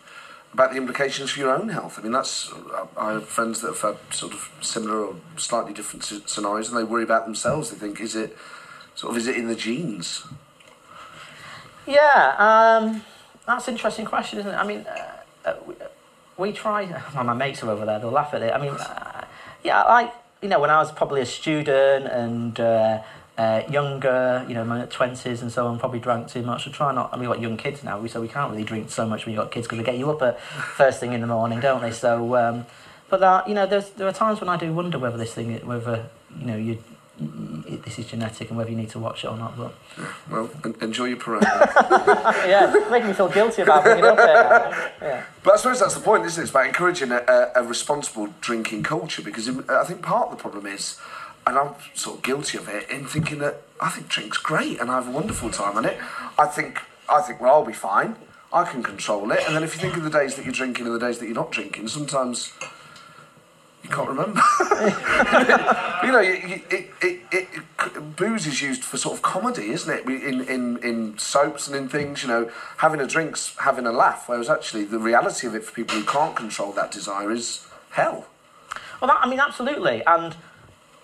about 0.51 0.71
the 0.71 0.77
implications 0.77 1.31
for 1.31 1.39
your 1.39 1.53
own 1.55 1.69
health? 1.69 1.99
I 1.99 2.03
mean, 2.03 2.11
that's 2.11 2.51
I 2.97 3.13
have 3.13 3.25
friends 3.25 3.61
that 3.61 3.69
have 3.69 3.81
had 3.81 4.13
sort 4.13 4.33
of 4.33 4.51
similar 4.61 5.05
or 5.05 5.15
slightly 5.37 5.73
different 5.73 6.03
scenarios, 6.03 6.69
and 6.69 6.77
they 6.77 6.83
worry 6.83 7.03
about 7.03 7.25
themselves. 7.25 7.69
They 7.69 7.77
think, 7.77 7.99
is 7.99 8.15
it 8.15 8.35
sort 8.95 9.11
of 9.11 9.17
is 9.17 9.27
it 9.27 9.37
in 9.37 9.47
the 9.47 9.55
genes? 9.55 10.25
Yeah, 11.85 12.35
um, 12.37 13.03
that's 13.45 13.67
an 13.67 13.73
interesting 13.73 14.05
question, 14.05 14.39
isn't 14.39 14.51
it? 14.51 14.55
I 14.55 14.65
mean, 14.65 14.85
uh, 14.87 15.49
uh, 15.49 15.55
we, 15.67 15.75
we 16.37 16.51
try. 16.53 16.85
My 17.15 17.33
mates 17.33 17.63
are 17.63 17.69
over 17.69 17.85
there; 17.85 17.99
they'll 17.99 18.11
laugh 18.11 18.33
at 18.33 18.41
it. 18.41 18.53
I 18.53 18.59
mean, 18.59 18.71
uh, 18.71 19.25
yeah, 19.63 19.83
like 19.83 20.13
you 20.41 20.49
know, 20.49 20.59
when 20.59 20.69
I 20.69 20.77
was 20.77 20.91
probably 20.91 21.21
a 21.21 21.25
student 21.25 22.07
and 22.07 22.59
uh, 22.59 23.01
uh, 23.37 23.63
younger, 23.69 24.45
you 24.47 24.53
know, 24.53 24.63
my 24.63 24.85
twenties 24.85 25.41
and 25.41 25.51
so 25.51 25.67
on, 25.67 25.77
probably 25.79 25.99
drank 25.99 26.29
too 26.29 26.41
much. 26.41 26.67
I 26.67 26.71
try 26.71 26.93
not. 26.93 27.11
I 27.11 27.17
mean, 27.17 27.29
we've 27.29 27.35
got 27.37 27.41
young 27.41 27.57
kids 27.57 27.83
now, 27.83 28.05
so 28.07 28.21
we 28.21 28.27
can't 28.27 28.51
really 28.51 28.63
drink 28.63 28.89
so 28.89 29.05
much 29.05 29.25
when 29.25 29.33
you've 29.33 29.43
got 29.43 29.51
kids 29.51 29.67
because 29.67 29.77
they 29.79 29.83
get 29.83 29.97
you 29.97 30.09
up 30.09 30.21
at 30.21 30.39
first 30.77 30.99
thing 30.99 31.13
in 31.13 31.21
the 31.21 31.27
morning, 31.27 31.59
don't 31.59 31.81
they? 31.81 31.91
So, 31.91 32.35
um, 32.35 32.65
but 33.09 33.19
that 33.19 33.47
you 33.47 33.55
know, 33.55 33.65
there's 33.65 33.89
there 33.91 34.07
are 34.07 34.13
times 34.13 34.39
when 34.39 34.49
I 34.49 34.55
do 34.55 34.73
wonder 34.73 34.97
whether 34.99 35.17
this 35.17 35.33
thing, 35.33 35.53
whether 35.65 36.05
you 36.39 36.45
know, 36.45 36.57
you. 36.57 36.77
This 37.19 37.99
is 37.99 38.07
genetic, 38.07 38.49
and 38.49 38.57
whether 38.57 38.71
you 38.71 38.75
need 38.75 38.89
to 38.89 38.99
watch 38.99 39.23
it 39.23 39.27
or 39.27 39.37
not. 39.37 39.55
But 39.55 39.73
Well, 40.29 40.49
enjoy 40.81 41.05
your 41.05 41.17
parade. 41.17 41.43
yeah, 41.45 42.73
it's 42.75 42.89
making 42.89 43.09
me 43.09 43.13
feel 43.13 43.29
guilty 43.29 43.61
about 43.61 43.83
bringing 43.83 44.03
it 44.03 44.09
up 44.09 44.17
there. 44.17 44.93
Yeah. 45.01 45.23
But 45.43 45.53
I 45.53 45.57
suppose 45.57 45.79
that's 45.79 45.93
the 45.93 46.01
point, 46.01 46.25
isn't 46.25 46.41
it? 46.41 46.43
It's 46.43 46.51
about 46.51 46.65
encouraging 46.65 47.11
a, 47.11 47.23
a, 47.27 47.51
a 47.57 47.63
responsible 47.63 48.33
drinking 48.41 48.83
culture 48.83 49.21
because 49.21 49.47
I 49.69 49.83
think 49.83 50.01
part 50.01 50.29
of 50.31 50.37
the 50.37 50.41
problem 50.41 50.65
is, 50.65 50.99
and 51.45 51.57
I'm 51.57 51.75
sort 51.93 52.17
of 52.17 52.23
guilty 52.23 52.57
of 52.57 52.67
it, 52.67 52.89
in 52.89 53.05
thinking 53.05 53.39
that 53.39 53.61
I 53.79 53.89
think 53.89 54.07
drink's 54.07 54.37
great 54.37 54.79
and 54.79 54.89
I 54.89 54.95
have 54.95 55.07
a 55.07 55.11
wonderful 55.11 55.51
time 55.51 55.77
on 55.77 55.85
it. 55.85 55.97
I 56.39 56.47
think, 56.47 56.79
I 57.07 57.21
think, 57.21 57.41
well, 57.41 57.55
I'll 57.55 57.65
be 57.65 57.73
fine. 57.73 58.15
I 58.51 58.63
can 58.63 58.81
control 58.83 59.31
it. 59.31 59.39
And 59.45 59.55
then 59.55 59.63
if 59.63 59.75
you 59.75 59.81
think 59.81 59.97
of 59.97 60.03
the 60.03 60.09
days 60.09 60.35
that 60.35 60.45
you're 60.45 60.53
drinking 60.53 60.85
and 60.85 60.95
the 60.95 60.99
days 60.99 61.19
that 61.19 61.25
you're 61.25 61.35
not 61.35 61.51
drinking, 61.51 61.87
sometimes 61.89 62.53
you 63.83 63.89
can't 63.89 64.07
remember. 64.07 64.41
you 66.03 66.11
know, 66.11 66.21
it, 66.21 66.63
it, 66.71 66.91
it, 67.01 67.21
it, 67.31 68.15
booze 68.15 68.47
is 68.47 68.61
used 68.61 68.83
for 68.83 68.97
sort 68.97 69.15
of 69.15 69.21
comedy, 69.21 69.71
isn't 69.71 69.93
it? 69.93 70.05
In, 70.05 70.41
in, 70.47 70.77
in 70.77 71.17
soaps 71.17 71.67
and 71.67 71.75
in 71.75 71.89
things, 71.89 72.23
you 72.23 72.29
know, 72.29 72.49
having 72.77 73.01
a 73.01 73.07
drink's 73.07 73.55
having 73.57 73.85
a 73.85 73.91
laugh, 73.91 74.27
whereas 74.27 74.49
actually 74.49 74.85
the 74.85 74.99
reality 74.99 75.47
of 75.47 75.55
it 75.55 75.63
for 75.63 75.73
people 75.73 75.97
who 75.97 76.05
can't 76.05 76.35
control 76.35 76.71
that 76.73 76.91
desire 76.91 77.31
is 77.31 77.67
hell. 77.91 78.27
Well, 79.01 79.09
that, 79.09 79.19
I 79.21 79.29
mean, 79.29 79.39
absolutely. 79.39 80.03
And, 80.05 80.35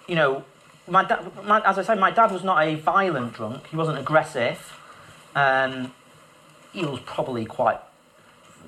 you 0.08 0.16
know, 0.16 0.46
my 0.88 1.04
my, 1.44 1.62
as 1.62 1.78
I 1.78 1.84
say, 1.84 1.96
my 1.96 2.12
dad 2.12 2.32
was 2.32 2.44
not 2.44 2.64
a 2.64 2.76
violent 2.76 3.34
drunk. 3.34 3.68
He 3.68 3.76
wasn't 3.76 3.98
aggressive. 3.98 4.80
Um, 5.36 5.94
he 6.72 6.86
was 6.86 7.00
probably 7.02 7.46
quite, 7.46 7.80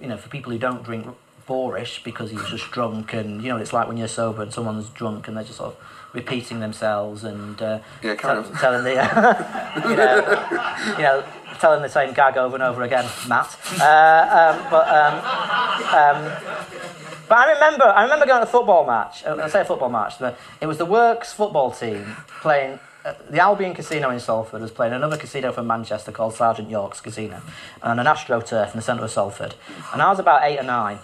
you 0.02 0.08
know, 0.08 0.18
for 0.18 0.30
people 0.30 0.52
who 0.52 0.58
don't 0.58 0.84
drink, 0.84 1.08
boorish 1.56 2.02
because 2.04 2.30
he 2.32 2.38
was 2.38 2.50
just 2.50 2.72
drunk. 2.72 3.14
And, 3.14 3.42
you 3.44 3.50
know, 3.50 3.58
it's 3.58 3.74
like 3.74 3.88
when 3.90 3.98
you're 3.98 4.08
sober 4.08 4.42
and 4.42 4.54
someone's 4.54 4.88
drunk 4.90 5.28
and 5.28 5.36
they're 5.36 5.44
just 5.44 5.58
sort 5.58 5.74
of 5.74 5.78
repeating 6.14 6.60
themselves 6.62 7.24
and 7.26 7.62
uh, 7.62 7.80
Yeah, 8.02 8.16
tell- 8.16 8.44
telling 8.64 8.84
the, 8.86 8.92
you 9.90 9.96
know, 9.96 10.96
you 10.98 11.04
know, 11.04 11.24
telling 11.60 11.82
the 11.82 11.90
same 11.90 12.14
gag 12.14 12.38
over 12.38 12.56
and 12.56 12.64
over 12.64 12.82
again, 12.84 13.06
Matt. 13.28 13.50
Uh, 13.80 13.84
um, 14.40 14.56
but 14.72 14.88
um, 14.88 16.24
but 17.28 17.38
I 17.38 17.52
remember, 17.54 17.86
I 17.86 18.04
remember 18.04 18.26
going 18.26 18.42
to 18.42 18.48
a 18.48 18.52
football 18.52 18.86
match. 18.86 19.24
uh, 19.26 19.38
I 19.42 19.48
say 19.50 19.62
a 19.62 19.66
football 19.66 19.90
match. 19.90 20.16
but 20.20 20.38
It 20.62 20.68
was 20.68 20.78
the 20.78 20.86
Works 20.86 21.32
football 21.34 21.72
team 21.72 22.16
playing. 22.42 22.80
Uh, 23.04 23.14
the 23.32 23.40
Albion 23.40 23.74
Casino 23.74 24.10
in 24.12 24.20
Salford 24.20 24.62
was 24.62 24.70
playing 24.70 24.94
another 24.94 25.18
casino 25.18 25.52
from 25.52 25.66
Manchester 25.66 26.12
called 26.12 26.36
Sergeant 26.36 26.70
York's 26.70 27.02
Casino, 27.02 27.42
and 27.82 28.00
an 28.00 28.06
AstroTurf 28.06 28.72
in 28.72 28.76
the 28.76 28.82
centre 28.82 29.04
of 29.04 29.10
Salford. 29.12 29.56
And 29.92 30.02
I 30.04 30.10
was 30.10 30.20
about 30.20 30.44
eight 30.44 30.60
or 30.60 30.64
nine, 30.64 31.00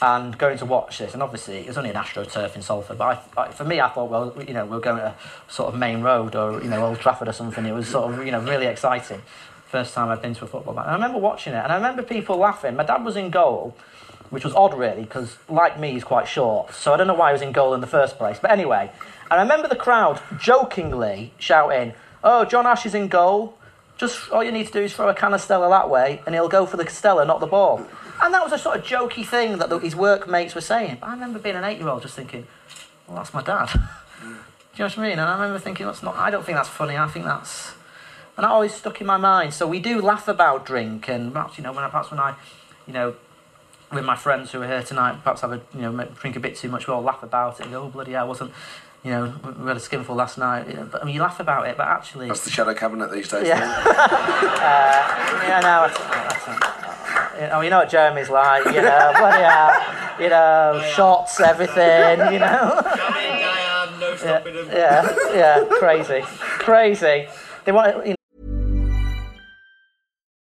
and 0.00 0.36
going 0.38 0.58
to 0.58 0.64
watch 0.64 0.98
this. 0.98 1.14
And 1.14 1.22
obviously, 1.22 1.58
it 1.58 1.66
was 1.66 1.78
only 1.78 1.90
an 1.90 1.96
AstroTurf 1.96 2.54
in 2.54 2.62
Salford. 2.62 2.98
But 2.98 3.22
I, 3.36 3.42
I, 3.42 3.50
for 3.50 3.64
me, 3.64 3.80
I 3.80 3.88
thought, 3.88 4.10
well, 4.10 4.34
you 4.46 4.54
know, 4.54 4.64
we're 4.64 4.80
going 4.80 4.98
to 4.98 5.14
sort 5.48 5.72
of 5.72 5.78
Maine 5.78 6.02
Road 6.02 6.34
or 6.34 6.62
you 6.62 6.68
know 6.68 6.84
Old 6.84 7.00
Trafford 7.00 7.28
or 7.28 7.32
something. 7.32 7.64
It 7.66 7.72
was 7.72 7.88
sort 7.88 8.12
of 8.12 8.24
you 8.24 8.32
know 8.32 8.40
really 8.40 8.66
exciting. 8.66 9.22
First 9.66 9.94
time 9.94 10.08
I'd 10.08 10.22
been 10.22 10.34
to 10.34 10.44
a 10.44 10.48
football 10.48 10.74
match. 10.74 10.86
And 10.86 10.92
I 10.92 10.94
remember 10.94 11.18
watching 11.18 11.52
it, 11.52 11.62
and 11.62 11.72
I 11.72 11.76
remember 11.76 12.02
people 12.02 12.36
laughing. 12.36 12.76
My 12.76 12.84
dad 12.84 13.04
was 13.04 13.16
in 13.16 13.30
goal 13.30 13.76
which 14.30 14.44
was 14.44 14.54
odd 14.54 14.76
really 14.76 15.02
because 15.02 15.38
like 15.48 15.78
me 15.78 15.92
he's 15.92 16.04
quite 16.04 16.28
short 16.28 16.72
so 16.74 16.92
i 16.92 16.96
don't 16.96 17.06
know 17.06 17.14
why 17.14 17.30
he 17.30 17.32
was 17.32 17.42
in 17.42 17.52
goal 17.52 17.74
in 17.74 17.80
the 17.80 17.86
first 17.86 18.18
place 18.18 18.38
but 18.40 18.50
anyway 18.50 18.90
and 19.30 19.40
i 19.40 19.42
remember 19.42 19.68
the 19.68 19.76
crowd 19.76 20.20
jokingly 20.38 21.32
shouting 21.38 21.92
oh 22.22 22.44
john 22.44 22.66
ash 22.66 22.84
is 22.84 22.94
in 22.94 23.08
goal 23.08 23.56
just 23.96 24.30
all 24.30 24.44
you 24.44 24.52
need 24.52 24.66
to 24.66 24.72
do 24.72 24.80
is 24.80 24.94
throw 24.94 25.08
a 25.08 25.14
can 25.14 25.32
of 25.32 25.40
stella 25.40 25.68
that 25.68 25.88
way 25.88 26.20
and 26.26 26.34
he'll 26.34 26.48
go 26.48 26.66
for 26.66 26.76
the 26.76 26.88
stella 26.88 27.24
not 27.24 27.40
the 27.40 27.46
ball 27.46 27.86
and 28.22 28.34
that 28.34 28.42
was 28.42 28.52
a 28.52 28.58
sort 28.58 28.76
of 28.76 28.84
jokey 28.84 29.24
thing 29.24 29.58
that 29.58 29.68
the, 29.68 29.78
his 29.78 29.94
workmates 29.96 30.54
were 30.54 30.60
saying 30.60 30.96
but 31.00 31.08
i 31.08 31.12
remember 31.12 31.38
being 31.38 31.56
an 31.56 31.64
eight 31.64 31.78
year 31.78 31.88
old 31.88 32.02
just 32.02 32.14
thinking 32.14 32.46
well 33.06 33.16
that's 33.16 33.32
my 33.34 33.42
dad 33.42 33.66
do 34.22 34.28
you 34.28 34.30
know 34.78 34.84
what 34.84 34.98
i 34.98 35.02
mean 35.02 35.12
and 35.12 35.20
i 35.22 35.34
remember 35.34 35.58
thinking 35.58 35.86
that's 35.86 36.02
not 36.02 36.16
i 36.16 36.30
don't 36.30 36.44
think 36.44 36.56
that's 36.56 36.68
funny 36.68 36.96
i 36.96 37.06
think 37.08 37.24
that's 37.24 37.72
and 38.36 38.44
that 38.44 38.50
always 38.50 38.72
stuck 38.74 39.00
in 39.00 39.06
my 39.06 39.16
mind 39.16 39.52
so 39.54 39.66
we 39.66 39.80
do 39.80 40.00
laugh 40.00 40.28
about 40.28 40.64
drink 40.64 41.08
and 41.08 41.32
perhaps 41.32 41.58
you 41.58 41.64
know 41.64 41.72
when 41.72 41.84
I, 41.84 41.88
perhaps 41.88 42.10
when 42.10 42.20
i 42.20 42.34
you 42.86 42.92
know 42.92 43.14
with 43.92 44.04
my 44.04 44.16
friends 44.16 44.52
who 44.52 44.62
are 44.62 44.66
here 44.66 44.82
tonight, 44.82 45.18
perhaps 45.22 45.40
have 45.40 45.52
a 45.52 45.60
you 45.74 45.80
know 45.80 46.08
drink 46.20 46.36
a 46.36 46.40
bit 46.40 46.56
too 46.56 46.68
much. 46.68 46.86
We 46.86 46.92
all 46.92 47.02
laugh 47.02 47.22
about 47.22 47.58
it 47.58 47.64
and 47.64 47.72
go, 47.72 47.84
"Oh 47.84 47.88
bloody 47.88 48.12
hell, 48.12 48.24
I 48.24 48.28
wasn't." 48.28 48.52
You 49.04 49.12
know, 49.12 49.34
we 49.60 49.68
had 49.68 49.76
a 49.76 49.80
skinful 49.80 50.14
last 50.14 50.38
night. 50.38 50.68
You 50.68 50.74
know, 50.74 50.88
But 50.90 51.02
I 51.02 51.04
mean, 51.04 51.14
you 51.14 51.22
laugh 51.22 51.38
about 51.38 51.68
it, 51.68 51.76
but 51.76 51.86
actually, 51.86 52.26
That's 52.26 52.44
the 52.44 52.50
shadow 52.50 52.74
cabinet 52.74 53.12
these 53.12 53.28
days. 53.28 53.46
Yeah. 53.46 53.54
isn't 53.54 53.92
it? 53.92 53.96
yeah, 55.48 55.60
no, 55.62 55.86
that's, 55.86 55.98
that's, 55.98 56.48
uh, 56.48 56.77
oh, 57.52 57.60
you 57.60 57.70
know 57.70 57.78
what 57.78 57.88
Jeremy's 57.88 58.30
like. 58.30 58.64
You 58.66 58.82
know, 58.82 59.12
bloody 59.18 59.42
hell, 59.42 60.20
you 60.20 60.28
know, 60.28 60.82
shots, 60.94 61.40
everything. 61.40 62.32
You 62.32 62.38
know, 62.40 62.82
Jamie, 62.96 63.42
Diane, 63.42 64.00
no 64.00 64.10
yeah, 64.10 64.16
stopping 64.16 64.54
yeah, 64.66 65.16
yeah, 65.34 65.64
crazy, 65.78 66.22
crazy. 66.24 67.28
They 67.64 67.72
want, 67.72 68.06
you 68.06 68.17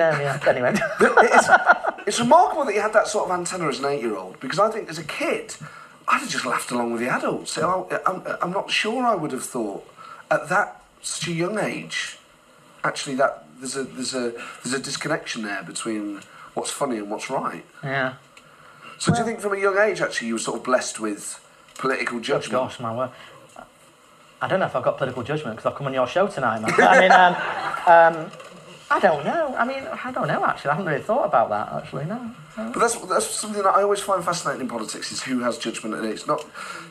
Anyway. 0.00 0.74
it's, 1.00 1.48
it's 2.06 2.20
remarkable 2.20 2.64
that 2.64 2.74
you 2.74 2.80
had 2.80 2.92
that 2.92 3.08
sort 3.08 3.30
of 3.30 3.38
antenna 3.38 3.68
as 3.68 3.78
an 3.78 3.86
eight-year-old 3.86 4.40
because 4.40 4.58
I 4.58 4.70
think 4.70 4.88
as 4.88 4.98
a 4.98 5.04
kid, 5.04 5.54
I'd 6.08 6.20
have 6.20 6.28
just 6.28 6.44
laughed 6.44 6.70
along 6.70 6.92
with 6.92 7.00
the 7.00 7.08
adults. 7.08 7.52
So 7.52 7.88
I, 7.90 8.10
I'm, 8.10 8.22
I'm 8.42 8.50
not 8.50 8.70
sure 8.70 9.04
I 9.04 9.14
would 9.14 9.32
have 9.32 9.44
thought 9.44 9.86
at 10.30 10.48
that 10.48 10.82
such 11.02 11.28
a 11.28 11.32
young 11.32 11.58
age. 11.58 12.18
Actually, 12.82 13.16
that 13.16 13.44
there's 13.58 13.76
a 13.76 13.84
there's 13.84 14.14
a 14.14 14.32
there's 14.62 14.74
a 14.74 14.78
disconnection 14.78 15.42
there 15.42 15.62
between 15.62 16.20
what's 16.54 16.70
funny 16.70 16.96
and 16.96 17.10
what's 17.10 17.28
right. 17.30 17.64
yeah. 17.84 18.14
So 18.98 19.12
do 19.12 19.18
you 19.18 19.24
think 19.24 19.40
from 19.40 19.54
a 19.54 19.58
young 19.58 19.78
age 19.78 20.02
actually 20.02 20.28
you 20.28 20.34
were 20.34 20.40
sort 20.40 20.58
of 20.58 20.64
blessed 20.64 21.00
with 21.00 21.42
political 21.78 22.20
judgment? 22.20 22.52
Gosh, 22.52 22.80
man. 22.80 22.96
Well, 22.96 23.12
I 24.42 24.48
don't 24.48 24.60
know 24.60 24.66
if 24.66 24.76
I've 24.76 24.82
got 24.82 24.98
political 24.98 25.22
judgment 25.22 25.56
because 25.56 25.70
I've 25.70 25.76
come 25.76 25.86
on 25.86 25.94
your 25.94 26.06
show 26.06 26.26
tonight, 26.26 26.60
man. 26.60 26.74
I 26.78 27.00
mean, 27.00 27.12
um, 27.12 28.24
um, 28.26 28.30
I 28.92 28.98
don't 28.98 29.24
know. 29.24 29.54
I 29.56 29.64
mean, 29.64 29.84
I 30.04 30.10
don't 30.10 30.26
know, 30.26 30.44
actually. 30.44 30.70
I 30.72 30.74
haven't 30.74 30.90
really 30.90 31.02
thought 31.02 31.24
about 31.24 31.48
that, 31.50 31.72
actually, 31.72 32.06
no. 32.06 32.30
But 32.56 32.74
that's 32.74 32.96
that's 33.06 33.26
something 33.30 33.62
that 33.62 33.70
I 33.74 33.82
always 33.82 34.00
find 34.00 34.22
fascinating 34.24 34.62
in 34.62 34.68
politics 34.68 35.12
is 35.12 35.22
who 35.22 35.38
has 35.40 35.56
judgment, 35.58 35.94
and 35.94 36.04
it's 36.06 36.26
not 36.26 36.44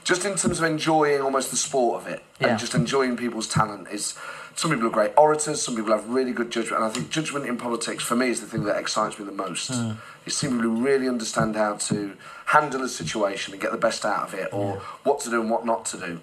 just 0.05 0.23
in 0.23 0.35
terms 0.35 0.59
of 0.59 0.63
enjoying 0.63 1.21
almost 1.21 1.51
the 1.51 1.57
sport 1.57 2.01
of 2.01 2.07
it 2.07 2.23
Yeah. 2.39 2.47
and 2.47 2.59
just 2.59 2.73
enjoying 2.73 3.17
people's 3.17 3.47
talent. 3.47 3.89
Is 3.91 4.15
some 4.55 4.71
people 4.71 4.87
are 4.87 4.91
great 4.91 5.11
orators, 5.17 5.61
some 5.61 5.75
people 5.75 5.91
have 5.91 6.09
really 6.09 6.31
good 6.31 6.51
judgment, 6.51 6.81
and 6.81 6.85
I 6.85 6.93
think 6.93 7.09
judgment 7.09 7.45
in 7.45 7.57
politics 7.57 8.03
for 8.03 8.15
me 8.15 8.29
is 8.29 8.39
the 8.39 8.47
thing 8.47 8.63
that 8.63 8.77
excites 8.77 9.19
me 9.19 9.25
the 9.25 9.31
most. 9.33 9.67
Hmm. 9.69 9.91
It's 10.25 10.37
seeming 10.37 10.61
to 10.61 10.69
really 10.69 11.07
understand 11.09 11.55
how 11.57 11.75
to 11.75 12.13
handle 12.45 12.81
a 12.83 12.89
situation 12.89 13.53
and 13.53 13.61
get 13.61 13.71
the 13.71 13.77
best 13.77 14.05
out 14.05 14.23
of 14.27 14.33
it, 14.33 14.49
or 14.53 14.77
what 15.03 15.19
to 15.21 15.29
do 15.29 15.41
and 15.41 15.49
what 15.51 15.65
not 15.65 15.85
to 15.87 15.97
do. 15.97 16.19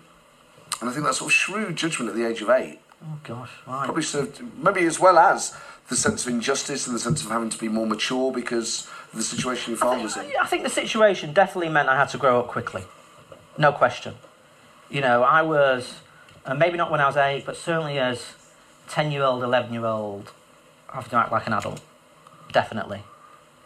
And 0.81 0.89
I 0.91 0.93
think 0.93 1.05
that 1.05 1.15
sort 1.15 1.29
of 1.31 1.35
shrewd 1.35 1.77
judgment 1.77 2.09
at 2.11 2.17
the 2.17 2.27
age 2.27 2.41
of 2.41 2.49
eight 2.51 2.81
Oh, 3.03 3.19
gosh, 3.25 3.51
right. 3.67 3.85
probably 3.85 4.03
served 4.03 4.43
maybe 4.57 4.81
as 4.87 4.99
well 4.99 5.19
as 5.19 5.55
the 5.89 5.97
sense 5.97 6.27
of 6.27 6.33
injustice 6.33 6.87
and 6.87 6.97
the 6.97 7.01
sense 7.01 7.23
of 7.23 7.31
having 7.31 7.51
to 7.51 7.59
be 7.59 7.69
more 7.69 7.87
mature 7.87 8.33
because 8.33 8.89
of 9.13 9.19
the 9.19 9.23
situation 9.23 9.73
your 9.73 9.79
father 9.79 10.03
was 10.03 10.17
in. 10.17 10.27
I 10.41 10.47
think 10.47 10.63
the 10.63 10.71
situation 10.71 11.33
definitely 11.33 11.69
meant 11.69 11.89
I 11.89 11.97
had 11.97 12.09
to 12.11 12.19
grow 12.19 12.41
up 12.41 12.49
quickly. 12.49 12.85
No 13.59 13.71
question. 13.73 14.15
You 14.91 15.01
know, 15.01 15.23
I 15.23 15.43
was, 15.43 16.01
uh, 16.45 16.55
maybe 16.55 16.77
not 16.77 16.91
when 16.91 17.01
I 17.01 17.07
was 17.07 17.17
eight, 17.17 17.45
but 17.47 17.57
certainly 17.57 17.99
as 17.99 18.35
10 18.89 19.13
year 19.13 19.23
old, 19.23 19.43
11 19.43 19.73
year 19.73 19.85
old, 19.85 20.33
having 20.93 21.11
to 21.11 21.17
act 21.17 21.31
like 21.33 21.47
an 21.47 21.53
adult. 21.53 21.81
Definitely. 22.53 23.03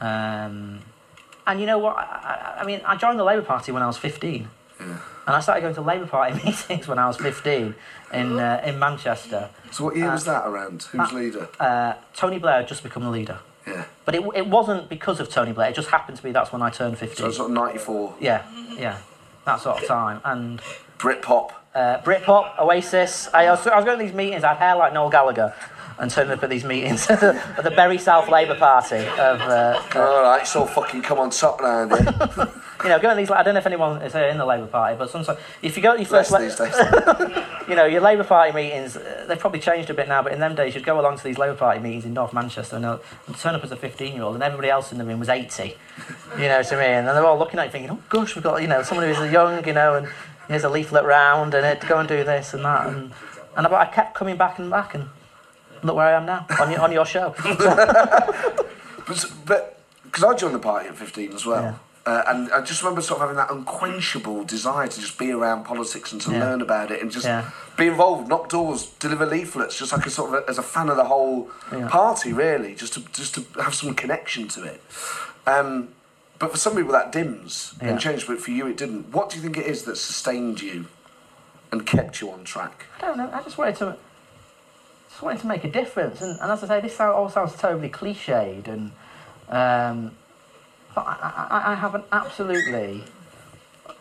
Um, 0.01 0.81
and 1.47 1.61
you 1.61 1.67
know 1.67 1.79
what? 1.79 1.97
I, 1.97 2.03
I, 2.03 2.61
I 2.63 2.67
mean, 2.67 2.81
I 2.85 2.97
joined 2.97 3.19
the 3.19 3.25
Labour 3.25 3.43
Party 3.43 3.73
when 3.73 3.83
I 3.83 3.87
was 3.87 3.97
15. 3.97 4.49
And 5.31 5.37
I 5.37 5.41
started 5.43 5.61
going 5.61 5.77
to 5.77 5.81
Labour 5.81 6.07
Party 6.07 6.35
meetings 6.45 6.89
when 6.89 6.99
I 6.99 7.07
was 7.07 7.17
15 7.17 7.73
in, 8.13 8.39
uh, 8.41 8.61
in 8.65 8.81
Manchester. 8.81 9.49
So 9.71 9.85
what 9.85 9.97
year 9.97 10.11
was 10.11 10.25
that 10.25 10.45
around? 10.45 10.83
Who's 10.91 11.13
leader? 11.13 11.49
Uh, 11.61 11.95
Tony 12.15 12.41
Blair 12.41 12.57
had 12.57 12.67
just 12.67 12.83
become 12.83 13.05
the 13.05 13.11
leader. 13.11 13.39
Yeah. 13.65 13.85
But 14.05 14.17
it, 14.17 14.25
it 14.35 14.49
wasn't 14.49 14.89
because 14.89 15.21
of 15.21 15.31
Tony 15.31 15.53
Blair, 15.53 15.71
it 15.71 15.77
just 15.77 15.91
happened 15.91 16.17
to 16.17 16.23
be 16.25 16.33
that's 16.33 16.51
when 16.53 16.63
I 16.63 16.71
turned 16.71 16.99
15. 16.99 17.17
So 17.17 17.23
it 17.23 17.27
was 17.29 17.37
sort 17.37 17.51
of 17.51 17.55
94. 17.55 18.17
Yeah, 18.19 18.43
yeah, 18.77 18.99
that 19.45 19.61
sort 19.61 19.81
of 19.81 19.87
time. 19.87 20.21
And 20.25 20.61
Britpop. 20.99 21.53
uh, 21.77 21.99
Britpop, 21.99 22.59
Oasis. 22.59 23.29
I 23.33 23.49
was, 23.51 23.65
I 23.69 23.77
was 23.77 23.85
going 23.85 24.01
to 24.01 24.05
these 24.05 24.13
meetings. 24.13 24.43
I 24.43 24.49
had 24.49 24.57
hair 24.57 24.75
like 24.75 24.93
Noel 24.93 25.11
Gallagher, 25.11 25.55
and 26.01 26.11
turning 26.11 26.33
up 26.33 26.43
at 26.43 26.51
these 26.51 26.65
meetings 26.65 27.07
at 27.11 27.21
the, 27.21 27.63
the 27.63 27.71
Bury 27.71 27.99
South 27.99 28.29
Labour 28.29 28.57
Party 28.57 28.97
of. 28.97 29.41
Uh, 29.41 30.39
it's 30.41 30.57
all 30.57 30.67
fucking 30.67 31.03
come 31.03 31.19
on 31.19 31.31
top 31.31 31.61
here. 31.61 31.87
you 32.83 32.89
know, 32.89 32.99
going 32.99 33.15
to 33.15 33.21
these. 33.21 33.31
I 33.31 33.43
don't 33.43 33.55
know 33.55 33.61
if 33.61 33.67
anyone 33.67 34.01
is 34.03 34.15
in 34.15 34.39
the 34.39 34.47
Labour 34.47 34.67
Party, 34.67 34.97
but 34.97 35.11
sometimes 35.11 35.39
if 35.63 35.77
you 35.77 35.83
go 35.83 35.95
to 35.95 36.03
your 36.03 36.11
Less 36.11 36.31
first, 36.31 36.59
these 36.59 36.69
days. 36.69 37.45
you 37.69 37.75
know, 37.75 37.85
your 37.85 38.01
Labour 38.01 38.25
Party 38.25 38.53
meetings, 38.53 38.97
uh, 38.97 39.27
they've 39.29 39.39
probably 39.39 39.61
changed 39.61 39.91
a 39.91 39.95
bit 39.95 40.09
now. 40.09 40.23
But 40.23 40.33
in 40.33 40.41
them 40.41 40.55
days, 40.55 40.75
you'd 40.75 40.85
go 40.85 40.99
along 40.99 41.19
to 41.19 41.25
these 41.25 41.37
Labour 41.37 41.57
Party 41.57 41.81
meetings 41.81 42.07
in 42.07 42.15
North 42.15 42.33
Manchester 42.33 42.77
and, 42.77 42.87
uh, 42.87 42.99
and 43.27 43.37
turn 43.37 43.55
up 43.55 43.63
as 43.63 43.71
a 43.71 43.77
15-year-old, 43.77 44.35
and 44.35 44.43
everybody 44.43 44.71
else 44.71 44.93
in 44.93 44.99
the 44.99 45.05
room 45.05 45.21
was 45.21 45.29
80. 45.29 45.77
You 46.39 46.49
know 46.49 46.59
what 46.59 46.73
I 46.73 46.77
mean? 46.77 47.07
And 47.07 47.09
they're 47.09 47.27
all 47.27 47.39
looking 47.39 47.61
at 47.61 47.67
you 47.67 47.73
thinking, 47.73 47.91
"Oh 47.91 48.03
gosh, 48.09 48.35
we've 48.35 48.45
got 48.45 48.63
you 48.63 48.69
know 48.69 48.83
someone 48.83 49.07
who's 49.07 49.31
young, 49.31 49.67
you 49.67 49.75
know, 49.75 49.97
and 49.97 50.09
here's 50.49 50.65
a 50.65 50.71
leaflet 50.71 51.05
round, 51.05 51.55
and 51.55 51.67
it, 51.67 51.87
go 51.87 51.99
and 51.99 52.09
do 52.09 52.25
this 52.25 52.55
and 52.55 52.65
that." 52.65 52.87
And 52.87 53.13
and 53.57 53.67
I, 53.67 53.83
I 53.83 53.87
kept 53.87 54.15
coming 54.15 54.37
back 54.37 54.59
and 54.59 54.71
back, 54.71 54.95
and 54.95 55.11
look 55.83 55.97
where 55.97 56.07
I 56.07 56.13
am 56.13 56.27
now 56.27 56.47
on 56.61 56.71
your 56.71 56.81
on 56.81 56.93
your 56.93 57.07
show. 57.07 57.35
But 59.47 59.79
because 60.05 60.25
I 60.25 60.35
joined 60.35 60.55
the 60.55 60.59
party 60.61 60.89
at 60.89 60.97
15 60.97 61.33
as 61.33 61.47
well. 61.47 61.63
Yeah. 61.63 61.75
Uh, 62.07 62.23
and 62.29 62.51
I 62.53 62.63
just 62.63 62.83
remember 62.83 63.03
sort 63.03 63.21
of 63.21 63.29
having 63.29 63.37
that 63.37 63.51
unquenchable 63.51 64.45
desire 64.45 64.87
to 64.89 65.01
just 65.01 65.19
be 65.19 65.31
around 65.33 65.65
politics 65.65 66.13
and 66.13 66.21
to 66.23 66.31
Yeah. 66.33 66.41
learn 66.45 66.61
about 66.63 66.91
it 66.91 67.03
and 67.03 67.11
just 67.11 67.27
Yeah. 67.27 67.51
be 67.77 67.89
involved, 67.89 68.29
knock 68.29 68.49
doors, 68.49 68.87
deliver 68.99 69.27
leaflets, 69.27 69.77
just 69.79 69.93
like 69.93 70.07
a 70.07 70.11
sort 70.11 70.29
of 70.35 70.35
a, 70.45 70.49
as 70.51 70.59
a 70.59 70.63
fan 70.63 70.89
of 70.89 70.97
the 70.97 71.05
whole 71.05 71.51
Yeah. 71.73 71.89
party, 71.89 72.33
really, 72.33 72.75
just 72.75 72.95
to 72.95 73.01
just 73.13 73.35
to 73.35 73.45
have 73.63 73.75
some 73.75 73.95
connection 73.95 74.49
to 74.49 74.63
it. 74.65 74.81
Um, 75.47 75.89
but 76.39 76.51
for 76.53 76.57
some 76.57 76.75
people 76.75 76.93
that 76.93 77.13
dims 77.13 77.75
and 77.81 78.01
changes, 78.01 78.25
but 78.25 78.41
for 78.41 78.51
you 78.51 78.67
it 78.67 78.77
didn't. 78.79 79.13
What 79.13 79.29
do 79.31 79.37
you 79.37 79.43
think 79.43 79.57
it 79.59 79.67
is 79.67 79.83
that 79.83 79.97
sustained 79.97 80.63
you 80.63 80.87
and 81.71 81.85
kept 81.87 82.21
you 82.21 82.31
on 82.31 82.45
track? 82.45 82.87
I 82.99 83.07
don't 83.07 83.19
know. 83.19 83.31
I 83.33 83.43
just 83.43 83.59
wanted 83.59 83.77
to, 83.77 83.97
just 85.21 85.27
wanted 85.27 85.41
to 85.41 85.49
make 85.49 85.65
a 85.65 85.71
difference. 85.71 86.23
And, 86.23 86.41
and 86.41 86.51
as 86.51 86.65
I 86.65 86.69
say, 86.69 86.81
this 86.81 86.99
all 86.99 87.29
sounds 87.29 87.55
terribly 87.55 87.91
cliched, 87.91 88.67
and 88.69 88.91
um, 89.51 90.13
but 90.95 91.03
I, 91.03 91.49
I, 91.51 91.73
I 91.73 91.75
have 91.75 91.95
an 91.95 92.05
absolutely 92.11 93.05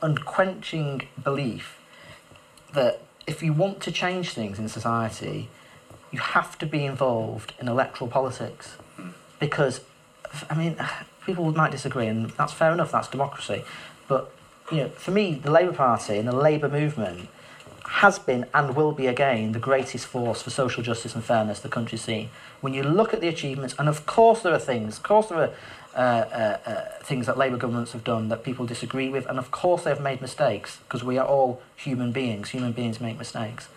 unquenching 0.02 1.02
belief 1.22 1.78
that 2.74 3.02
if 3.28 3.44
you 3.44 3.52
want 3.52 3.82
to 3.82 3.92
change 3.92 4.32
things 4.32 4.60
in 4.60 4.70
society, 4.70 5.50
you 6.10 6.20
have 6.20 6.58
to 6.60 6.66
be 6.66 6.86
involved 6.86 7.54
in 7.60 7.68
electoral 7.68 8.10
politics, 8.10 8.78
because 9.42 9.82
I 10.50 10.56
mean, 10.56 10.78
people 11.26 11.52
might 11.52 11.72
disagree, 11.72 12.08
and 12.08 12.30
that's 12.32 12.54
fair 12.54 12.72
enough. 12.72 12.94
That's 12.94 13.10
democracy, 13.10 13.66
but 14.08 14.32
you 14.72 14.78
know, 14.78 14.90
for 14.90 15.12
me, 15.12 15.34
the 15.34 15.52
Labour 15.52 15.74
Party 15.74 16.18
and 16.18 16.30
the 16.30 16.36
Labour 16.36 16.70
movement 16.70 17.28
has 17.90 18.20
been 18.20 18.46
and 18.54 18.76
will 18.76 18.92
be 18.92 19.08
again 19.08 19.52
the 19.52 19.60
greatest 19.60 20.06
force 20.06 20.44
for 20.44 20.52
social 20.52 20.84
justice 20.84 21.16
and 21.16 21.24
fairness 21.24 21.60
the 21.60 21.70
country's 21.70 22.02
seen. 22.02 22.30
When 22.62 22.74
you 22.74 22.84
look 22.84 23.16
at 23.16 23.20
the 23.20 23.28
achievements, 23.28 23.74
and 23.80 23.90
of 23.90 24.06
course 24.06 24.42
there 24.42 24.54
are 24.54 24.60
things, 24.60 24.98
of 24.98 25.04
course 25.04 25.28
there 25.28 25.40
are 25.40 25.52
uh, 25.96 26.00
uh, 26.00 26.58
uh, 26.70 27.04
things 27.04 27.26
that 27.26 27.36
Labour 27.36 27.58
governments 27.58 27.94
have 27.94 28.04
done 28.04 28.30
that 28.30 28.44
people 28.44 28.68
disagree 28.68 29.10
with, 29.10 29.26
and 29.26 29.40
of 29.40 29.50
course 29.50 29.84
they've 29.84 30.00
made 30.00 30.22
mistakes 30.22 30.78
because 30.84 31.04
we 31.04 31.18
are 31.18 31.26
all 31.26 31.62
human 31.76 32.12
beings. 32.12 32.50
Human 32.50 32.74
beings 32.74 33.02
make 33.02 33.18
mistakes, 33.18 33.70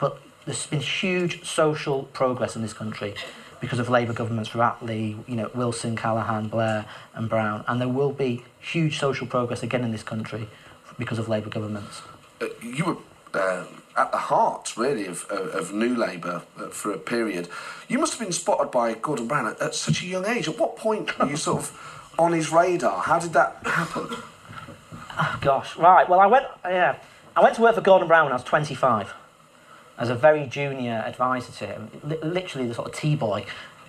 but 0.00 0.20
there's 0.46 0.66
been 0.66 0.80
huge 0.80 1.44
social 1.44 2.04
progress 2.12 2.56
in 2.56 2.62
this 2.62 2.72
country 2.72 3.14
because 3.60 3.78
of 3.78 3.88
Labour 3.88 4.14
governments 4.14 4.50
for 4.50 4.58
Attlee, 4.58 5.16
you 5.28 5.36
know, 5.36 5.48
Wilson, 5.54 5.94
Callaghan, 5.94 6.48
Blair, 6.48 6.86
and 7.14 7.28
Brown, 7.28 7.64
and 7.68 7.80
there 7.80 7.88
will 7.88 8.12
be 8.12 8.42
huge 8.58 8.98
social 8.98 9.28
progress 9.28 9.62
again 9.62 9.84
in 9.84 9.92
this 9.92 10.02
country 10.02 10.48
because 10.98 11.20
of 11.20 11.28
Labour 11.28 11.50
governments. 11.50 12.02
uh, 12.40 12.46
you 12.62 12.84
were 12.84 12.96
uh, 13.34 13.64
at 13.96 14.12
the 14.12 14.18
heart, 14.18 14.76
really, 14.76 15.06
of, 15.06 15.24
of, 15.30 15.48
of 15.54 15.72
New 15.72 15.94
Labour 15.94 16.42
uh, 16.58 16.68
for 16.68 16.92
a 16.92 16.98
period. 16.98 17.48
You 17.88 17.98
must 17.98 18.12
have 18.14 18.20
been 18.20 18.32
spotted 18.32 18.70
by 18.70 18.94
Gordon 18.94 19.26
Brown 19.26 19.46
at, 19.48 19.60
at 19.60 19.74
such 19.74 20.02
a 20.02 20.06
young 20.06 20.26
age. 20.26 20.48
At 20.48 20.58
what 20.58 20.76
point 20.76 21.18
were 21.18 21.28
you 21.28 21.36
sort 21.36 21.58
of 21.58 22.12
on 22.18 22.32
his 22.32 22.50
radar? 22.52 23.02
How 23.02 23.18
did 23.18 23.32
that 23.32 23.58
happen? 23.64 24.06
Oh, 25.18 25.38
Gosh, 25.40 25.76
right. 25.76 26.08
Well, 26.08 26.20
I 26.20 26.26
went. 26.26 26.46
Yeah, 26.64 26.96
I 27.36 27.42
went 27.42 27.56
to 27.56 27.62
work 27.62 27.74
for 27.74 27.80
Gordon 27.80 28.08
Brown 28.08 28.24
when 28.24 28.32
I 28.32 28.36
was 28.36 28.44
25, 28.44 29.12
as 29.98 30.08
a 30.08 30.14
very 30.14 30.46
junior 30.46 31.02
advisor 31.06 31.52
to 31.52 31.66
him. 31.66 31.90
Li- 32.04 32.18
literally 32.22 32.68
the 32.68 32.74
sort 32.74 32.88
of 32.88 32.94
T-boy 32.94 33.44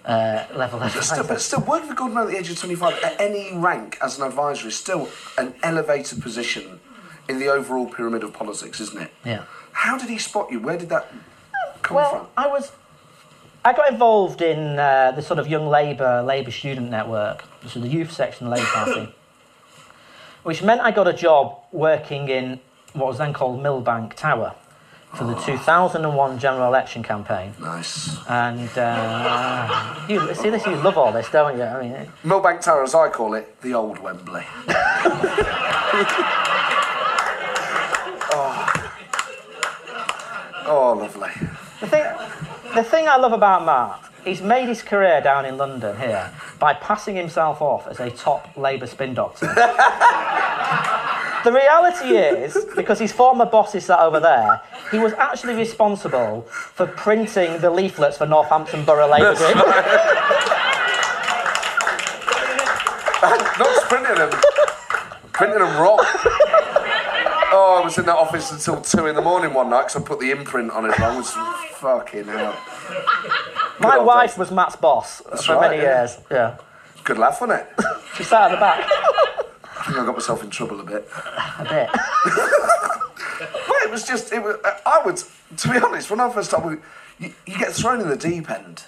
uh, 0.06 0.46
level 0.56 0.80
But 0.80 0.90
still, 1.04 1.24
but 1.24 1.40
still, 1.42 1.62
working 1.62 1.88
for 1.88 1.96
Gordon 1.96 2.16
Brown 2.16 2.28
at 2.28 2.34
the 2.34 2.40
age 2.40 2.50
of 2.50 2.58
25 2.58 3.04
at 3.04 3.22
any 3.22 3.54
rank 3.54 3.98
as 4.02 4.18
an 4.18 4.26
advisor 4.26 4.68
is 4.68 4.76
still 4.76 5.10
an 5.38 5.54
elevated 5.64 6.22
position 6.22 6.81
in 7.32 7.40
the 7.40 7.48
overall 7.48 7.88
pyramid 7.88 8.24
of 8.24 8.34
politics, 8.34 8.80
isn't 8.80 9.02
it? 9.02 9.12
Yeah. 9.26 9.46
How 9.72 9.98
did 9.98 10.10
he 10.10 10.18
spot 10.18 10.52
you? 10.52 10.60
Where 10.60 10.78
did 10.78 10.90
that 10.90 11.12
come 11.82 11.96
Well, 11.96 12.10
from? 12.10 12.20
Well, 12.20 12.30
I 12.38 12.48
was. 12.48 12.72
I 13.64 13.74
got 13.74 13.92
involved 13.92 14.42
in 14.42 14.78
uh, 14.80 15.12
the 15.16 15.22
sort 15.22 15.40
of 15.40 15.48
Young 15.48 15.68
Labour 15.68 16.22
Labour 16.24 16.52
Student 16.52 16.90
Network, 16.90 17.44
so 17.68 17.80
the 17.80 17.88
youth 17.88 18.12
section 18.12 18.48
of 18.48 18.54
the 18.54 18.58
Labour 18.60 18.70
Party, 18.74 19.16
which 20.44 20.62
meant 20.64 20.82
I 20.82 20.92
got 20.92 21.08
a 21.08 21.14
job 21.14 21.58
working 21.72 22.28
in 22.30 22.60
what 22.94 23.08
was 23.08 23.18
then 23.20 23.34
called 23.34 23.62
Millbank 23.62 24.16
Tower 24.16 24.56
for 25.14 25.26
the 25.26 25.36
2001 25.36 26.40
general 26.40 26.68
election 26.68 27.04
campaign. 27.04 27.54
Nice. 27.60 28.18
And 28.28 28.70
uh, 28.78 30.06
you 30.10 30.34
see 30.34 30.50
this, 30.50 30.66
you 30.66 30.76
love 30.78 30.98
all 30.98 31.12
this, 31.12 31.30
don't 31.30 31.58
you? 31.58 31.64
I 31.64 31.82
mean, 31.82 31.92
it- 31.92 32.10
Millbank 32.24 32.62
Tower, 32.62 32.84
as 32.84 32.96
I 32.96 33.10
call 33.10 33.34
it, 33.36 33.62
the 33.62 33.74
old 33.74 34.00
Wembley. 34.00 34.44
oh. 40.72 40.94
lovely. 40.94 41.30
the 41.80 41.88
thing, 41.88 42.04
the 42.76 42.84
thing 42.84 43.08
I 43.08 43.18
love 43.18 43.34
about 43.34 43.66
Mark, 43.66 44.12
he's 44.24 44.42
made 44.42 44.68
his 44.68 44.82
career 44.82 45.22
down 45.22 45.46
in 45.46 45.58
London 45.58 45.98
here 45.98 46.32
by 46.60 46.74
passing 46.74 47.16
himself 47.16 47.62
off 47.62 47.88
as 47.88 48.00
a 48.00 48.10
top 48.12 48.56
Labour 48.58 48.88
spin 48.88 49.14
doctor. 49.14 49.48
the 51.44 51.52
reality 51.52 52.16
is, 52.16 52.66
because 52.76 53.00
his 53.00 53.12
former 53.12 53.46
boss 53.46 53.76
is 53.76 53.86
sat 53.86 54.00
over 54.00 54.20
there, 54.20 54.62
he 54.92 55.00
was 55.00 55.14
actually 55.14 55.56
responsible 55.56 56.42
for 56.44 56.86
printing 56.88 57.60
the 57.60 57.70
leaflets 57.70 58.18
for 58.18 58.26
Northampton 58.26 58.86
Borough 58.86 59.10
Labour 59.10 59.36
Group. 59.36 59.56
not 63.22 63.58
just 63.58 63.86
printing 63.88 64.16
them, 64.16 64.32
printing 65.34 65.60
them 65.60 65.80
wrong. 65.80 66.06
Oh, 67.54 67.80
I 67.82 67.84
was 67.84 67.98
in 67.98 68.06
that 68.06 68.16
office 68.16 68.52
until 68.52 68.82
two 68.82 69.08
in 69.08 69.16
the 69.16 69.22
morning 69.22 69.54
one 69.54 69.70
night 69.70 69.88
because 69.88 69.98
I 69.98 70.06
put 70.06 70.20
the 70.20 70.32
imprint 70.32 70.72
on 70.72 70.86
it 70.86 70.98
wrong. 70.98 71.16
It 71.16 71.18
was 71.18 71.32
fucking 71.76 72.26
hell. 72.26 72.58
My 73.80 73.98
wife 73.98 74.38
was 74.38 74.52
Matt's 74.52 74.78
boss 74.78 75.22
for 75.22 75.56
right, 75.56 75.72
many 75.72 75.84
yeah. 75.84 76.00
years. 76.00 76.18
Yeah. 76.30 76.58
Good 77.04 77.18
laugh, 77.18 77.42
wasn't 77.42 77.62
it? 77.62 77.86
She 78.18 78.24
sat 78.24 78.52
at 78.52 78.56
the 78.56 78.58
back 78.58 78.86
I 79.82 79.84
think 79.86 79.98
I 79.98 80.06
got 80.06 80.16
myself 80.16 80.44
in 80.44 80.50
trouble 80.50 80.82
a 80.82 80.84
bit. 80.84 81.08
a 81.60 81.64
bit. 81.64 81.90
Well, 83.68 83.82
it 83.84 83.90
was 83.90 84.06
just, 84.06 84.32
it 84.32 84.44
was, 84.44 84.58
I 84.86 85.02
would, 85.04 85.18
to 85.58 85.70
be 85.70 85.80
honest, 85.80 86.12
when 86.12 86.20
I 86.20 86.30
first 86.30 86.50
started, 86.50 86.80
you, 87.18 87.34
you 87.48 87.58
get 87.58 87.74
thrown 87.74 88.00
in 88.00 88.08
the 88.08 88.16
deep 88.16 88.52
end, 88.52 88.84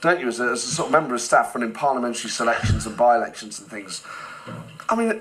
don't 0.00 0.20
you, 0.20 0.28
as 0.28 0.38
a, 0.38 0.50
as 0.50 0.62
a 0.62 0.68
sort 0.68 0.86
of 0.86 0.92
member 0.92 1.14
of 1.14 1.20
staff 1.20 1.52
running 1.56 1.72
parliamentary 1.72 2.30
selections 2.30 2.86
and 2.86 2.96
by 2.96 3.16
elections 3.16 3.58
and 3.58 3.68
things. 3.68 4.04
I 4.88 4.94
mean, 4.94 5.20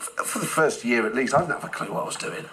for 0.00 0.38
the 0.38 0.46
first 0.46 0.84
year 0.84 1.06
at 1.06 1.14
least, 1.14 1.34
I 1.34 1.40
didn't 1.40 1.52
have 1.52 1.64
a 1.64 1.68
clue 1.68 1.92
what 1.92 2.02
I 2.02 2.06
was 2.06 2.16
doing. 2.16 2.44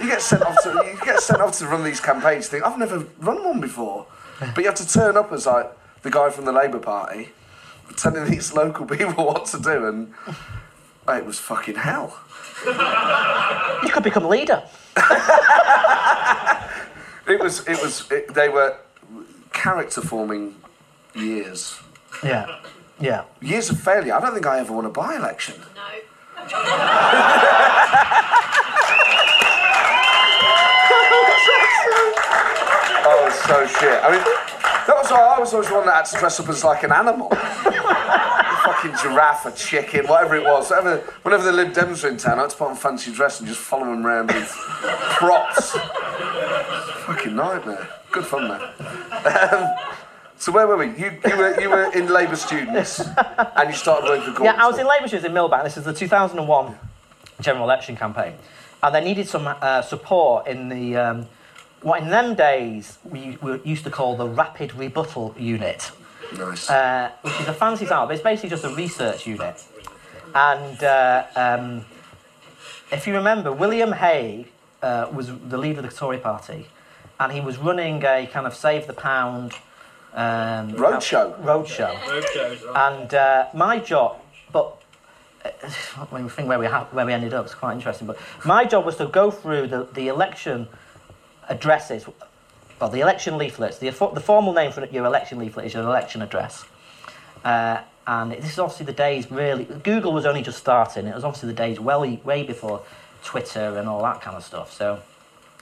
You 0.00 0.06
get 0.06 0.22
sent 0.22 0.42
off 0.42 0.56
to 0.62 0.70
you 0.70 1.04
get 1.04 1.20
sent 1.20 1.40
off 1.42 1.58
to 1.58 1.66
run 1.66 1.84
these 1.84 2.00
campaigns. 2.00 2.48
Think 2.48 2.64
I've 2.64 2.78
never 2.78 3.06
run 3.18 3.44
one 3.44 3.60
before, 3.60 4.06
but 4.38 4.58
you 4.58 4.64
have 4.64 4.76
to 4.76 4.88
turn 4.88 5.16
up 5.16 5.32
as 5.32 5.46
like 5.46 5.70
the 6.02 6.10
guy 6.10 6.30
from 6.30 6.46
the 6.46 6.52
Labour 6.52 6.78
Party, 6.78 7.30
telling 7.96 8.30
these 8.30 8.54
local 8.54 8.86
people 8.86 9.24
what 9.26 9.44
to 9.46 9.58
do, 9.58 9.86
and 9.86 10.14
oh, 11.06 11.16
it 11.16 11.26
was 11.26 11.38
fucking 11.38 11.74
hell. 11.76 12.18
You 12.64 13.90
could 13.90 14.04
become 14.04 14.24
leader. 14.24 14.62
It 17.30 17.40
was. 17.40 17.66
It 17.68 17.80
was. 17.80 18.10
It, 18.10 18.34
they 18.34 18.48
were 18.48 18.76
character 19.52 20.00
forming 20.00 20.56
years. 21.14 21.78
Yeah. 22.24 22.60
Yeah. 22.98 23.24
Years 23.40 23.70
of 23.70 23.80
failure. 23.80 24.14
I 24.14 24.20
don't 24.20 24.34
think 24.34 24.46
I 24.46 24.58
ever 24.58 24.72
won 24.72 24.84
a 24.84 24.90
by 24.90 25.14
election. 25.14 25.54
No. 25.76 25.82
Oh, 33.02 33.28
so 33.46 33.66
shit. 33.66 34.00
I 34.02 34.10
mean, 34.12 34.24
that 34.86 34.96
was 34.96 35.10
I 35.12 35.38
was 35.38 35.52
always 35.52 35.70
one 35.70 35.86
that 35.86 35.94
had 35.94 36.04
to 36.06 36.18
dress 36.18 36.40
up 36.40 36.48
as 36.48 36.64
like 36.64 36.82
an 36.82 36.92
animal. 36.92 37.28
a 37.32 37.36
fucking 38.64 38.92
giraffe, 39.02 39.46
a 39.46 39.52
chicken, 39.52 40.06
whatever 40.06 40.36
it 40.36 40.44
was. 40.44 40.70
Whatever, 40.70 40.98
whenever 41.22 41.44
the 41.44 41.52
Lib 41.52 41.72
Dems 41.72 42.02
were 42.02 42.10
in 42.10 42.16
town, 42.16 42.38
I 42.38 42.42
had 42.42 42.50
to 42.50 42.56
put 42.56 42.68
on 42.68 42.76
fancy 42.76 43.12
dress 43.12 43.40
and 43.40 43.48
just 43.48 43.60
follow 43.60 43.86
them 43.86 44.04
around 44.06 44.28
with 44.28 44.48
props. 44.48 45.72
fucking 47.06 47.34
nightmare. 47.34 47.88
Good 48.10 48.26
fun, 48.26 48.48
man. 48.48 48.60
Um, 48.62 49.74
so 50.40 50.50
where 50.52 50.66
were 50.66 50.76
we? 50.76 50.86
You, 50.98 51.18
you 51.28 51.36
were 51.36 51.60
you 51.60 51.70
were 51.70 51.92
in 51.92 52.08
Labour 52.08 52.34
students, 52.36 52.98
and 52.98 53.68
you 53.68 53.74
started 53.74 54.08
working 54.08 54.24
for 54.24 54.38
Gordon. 54.38 54.44
Yeah, 54.46 54.64
I 54.64 54.66
was 54.66 54.78
in 54.78 54.86
Labour 54.88 55.06
students 55.06 55.28
in 55.28 55.32
Millbank. 55.34 55.62
This 55.64 55.76
is 55.76 55.84
the 55.84 55.92
2001 55.92 56.78
general 57.40 57.64
election 57.64 57.96
campaign. 57.96 58.34
And 58.82 58.94
they 58.94 59.04
needed 59.04 59.28
some 59.28 59.46
uh, 59.46 59.82
support 59.82 60.46
in 60.46 60.68
the, 60.70 60.96
um, 60.96 61.26
what 61.82 62.02
in 62.02 62.08
them 62.08 62.34
days 62.34 62.98
we, 63.04 63.36
we 63.42 63.60
used 63.62 63.84
to 63.84 63.90
call 63.90 64.16
the 64.16 64.26
Rapid 64.26 64.74
Rebuttal 64.74 65.34
Unit, 65.38 65.90
Nice. 66.36 66.70
uh, 66.70 67.10
which 67.20 67.38
is 67.40 67.48
a 67.48 67.52
fancy 67.52 67.84
title, 67.84 68.06
but 68.06 68.14
it's 68.14 68.22
basically 68.22 68.48
just 68.48 68.64
a 68.64 68.74
research 68.74 69.26
unit. 69.26 69.62
And 70.34 70.82
uh, 70.82 71.26
um, 71.36 71.84
if 72.90 73.06
you 73.06 73.14
remember, 73.14 73.52
William 73.52 73.92
Hague 73.92 74.50
uh, 74.82 75.08
was 75.12 75.30
the 75.48 75.58
leader 75.58 75.80
of 75.80 75.90
the 75.90 75.94
Tory 75.94 76.18
party, 76.18 76.66
and 77.18 77.32
he 77.32 77.40
was 77.40 77.58
running 77.58 78.02
a 78.02 78.26
kind 78.32 78.46
of 78.46 78.54
Save 78.54 78.86
the 78.86 78.94
Pound 78.94 79.52
um, 80.14 80.72
Roadshow. 80.72 81.40
Roadshow. 81.42 81.92
And 82.74 83.14
uh, 83.14 83.46
my 83.54 83.78
job, 83.78 84.20
but 84.52 84.76
uh, 85.44 85.50
when 86.10 86.24
we 86.24 86.30
think 86.30 86.48
where 86.48 86.58
we 86.58 86.66
ha- 86.66 86.88
where 86.90 87.06
we 87.06 87.12
ended 87.12 87.34
up, 87.34 87.46
it's 87.46 87.54
quite 87.54 87.74
interesting. 87.74 88.06
But 88.06 88.18
my 88.44 88.64
job 88.64 88.84
was 88.84 88.96
to 88.96 89.06
go 89.06 89.30
through 89.30 89.68
the, 89.68 89.84
the 89.94 90.08
election 90.08 90.68
addresses, 91.48 92.06
well, 92.80 92.90
the 92.90 93.00
election 93.00 93.38
leaflets. 93.38 93.78
The, 93.78 93.90
the 93.90 94.20
formal 94.20 94.52
name 94.52 94.72
for 94.72 94.84
your 94.86 95.04
election 95.04 95.38
leaflet 95.38 95.66
is 95.66 95.74
your 95.74 95.82
election 95.84 96.22
address. 96.22 96.64
Uh, 97.44 97.80
and 98.06 98.32
this 98.32 98.52
is 98.52 98.58
obviously 98.58 98.86
the 98.86 98.92
days 98.92 99.30
really. 99.30 99.64
Google 99.64 100.12
was 100.12 100.26
only 100.26 100.42
just 100.42 100.58
starting. 100.58 101.06
It 101.06 101.14
was 101.14 101.24
obviously 101.24 101.48
the 101.48 101.54
days 101.54 101.78
well 101.78 102.00
way 102.00 102.42
before 102.42 102.82
Twitter 103.22 103.78
and 103.78 103.88
all 103.88 104.02
that 104.02 104.20
kind 104.20 104.36
of 104.36 104.44
stuff. 104.44 104.72
So 104.72 105.00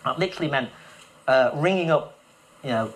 that 0.05 0.19
literally 0.19 0.51
meant 0.51 0.71
uh, 1.27 1.51
ringing 1.55 1.91
up, 1.91 2.19
you 2.63 2.71
know, 2.71 2.93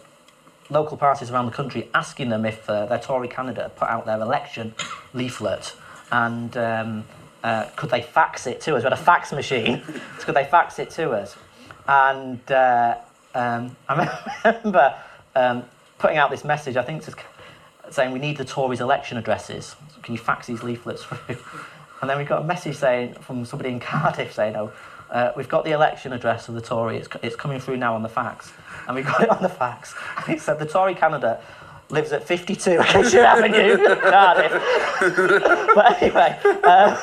local 0.72 0.96
parties 0.96 1.30
around 1.30 1.46
the 1.46 1.52
country 1.52 1.88
asking 1.94 2.30
them 2.30 2.44
if 2.44 2.68
uh, 2.68 2.86
their 2.86 2.98
Tory 2.98 3.28
candidate 3.28 3.76
put 3.76 3.88
out 3.88 4.06
their 4.06 4.20
election 4.20 4.74
leaflet 5.12 5.74
and 6.10 6.56
um, 6.56 7.04
uh, 7.42 7.64
could 7.76 7.90
they 7.90 8.02
fax 8.02 8.46
it 8.46 8.60
to 8.62 8.76
us? 8.76 8.82
We 8.82 8.84
had 8.84 8.92
a 8.92 8.96
fax 8.96 9.32
machine. 9.32 9.82
so 10.18 10.24
could 10.24 10.36
they 10.36 10.44
fax 10.44 10.78
it 10.78 10.90
to 10.90 11.10
us? 11.10 11.36
And 11.88 12.50
uh, 12.50 12.98
um, 13.34 13.76
I 13.88 14.30
remember 14.44 14.94
um, 15.34 15.64
putting 15.98 16.18
out 16.18 16.30
this 16.30 16.44
message, 16.44 16.76
I 16.76 16.82
think, 16.82 17.02
saying 17.90 18.12
we 18.12 18.18
need 18.18 18.36
the 18.36 18.44
Tories' 18.44 18.80
election 18.80 19.18
addresses. 19.18 19.74
Can 20.02 20.14
you 20.14 20.20
fax 20.20 20.46
these 20.46 20.62
leaflets 20.62 21.04
through? 21.04 21.36
And 22.00 22.10
then 22.10 22.18
we 22.18 22.24
got 22.24 22.42
a 22.42 22.44
message 22.44 22.74
saying 22.74 23.14
from 23.14 23.44
somebody 23.44 23.70
in 23.70 23.78
Cardiff 23.78 24.32
saying, 24.32 24.56
"Oh, 24.56 24.72
uh, 25.12 25.32
we've 25.36 25.48
got 25.48 25.64
the 25.64 25.70
election 25.70 26.12
address 26.12 26.48
of 26.48 26.54
the 26.54 26.60
Tory. 26.60 26.96
It's, 26.96 27.08
it's 27.22 27.36
coming 27.36 27.60
through 27.60 27.76
now 27.76 27.94
on 27.94 28.02
the 28.02 28.08
fax." 28.08 28.50
And 28.86 28.96
we 28.96 29.02
got 29.02 29.22
it 29.22 29.30
on 29.30 29.42
the 29.42 29.48
fax. 29.48 29.94
And 30.16 30.34
it 30.36 30.40
said 30.40 30.58
the 30.58 30.66
Tory 30.66 30.94
candidate 30.94 31.38
lives 31.90 32.12
at 32.12 32.26
52 32.26 32.70
Acacia 32.80 33.20
Avenue, 33.20 33.76
Cardiff. 34.00 34.52
but 35.74 36.02
anyway, 36.02 36.38
um, 36.64 36.98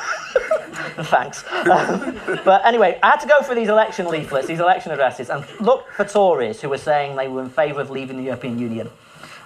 thanks. 1.06 1.44
Um, 1.50 2.20
but 2.44 2.66
anyway, 2.66 2.98
I 3.02 3.10
had 3.10 3.20
to 3.20 3.28
go 3.28 3.40
through 3.42 3.54
these 3.54 3.68
election 3.68 4.08
leaflets, 4.08 4.48
these 4.48 4.60
election 4.60 4.92
addresses, 4.92 5.30
and 5.30 5.44
look 5.60 5.86
for 5.92 6.04
Tories 6.04 6.60
who 6.60 6.68
were 6.68 6.78
saying 6.78 7.16
they 7.16 7.28
were 7.28 7.42
in 7.42 7.50
favour 7.50 7.80
of 7.80 7.90
leaving 7.90 8.16
the 8.16 8.24
European 8.24 8.58
Union. 8.58 8.90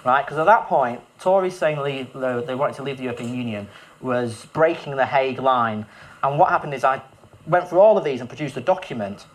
Right? 0.03 0.23
Because 0.23 0.37
at 0.37 0.45
that 0.45 0.67
point, 0.67 1.01
Tories 1.19 1.57
saying 1.57 1.81
they 1.81 2.03
they 2.03 2.53
wanted 2.53 2.75
to 2.75 2.83
leave 2.83 2.97
the 2.97 3.03
European 3.03 3.33
Union 3.33 3.67
was 4.01 4.45
breaking 4.53 4.95
the 4.95 5.05
Hague 5.05 5.39
line. 5.39 5.85
And 6.21 6.37
what 6.37 6.49
happened 6.49 6.73
is 6.73 6.83
I 6.83 7.01
went 7.47 7.69
through 7.69 7.79
all 7.79 7.97
of 7.97 8.03
these 8.03 8.19
and 8.21 8.29
produced 8.29 8.57
a 8.57 8.61
document 8.61 9.25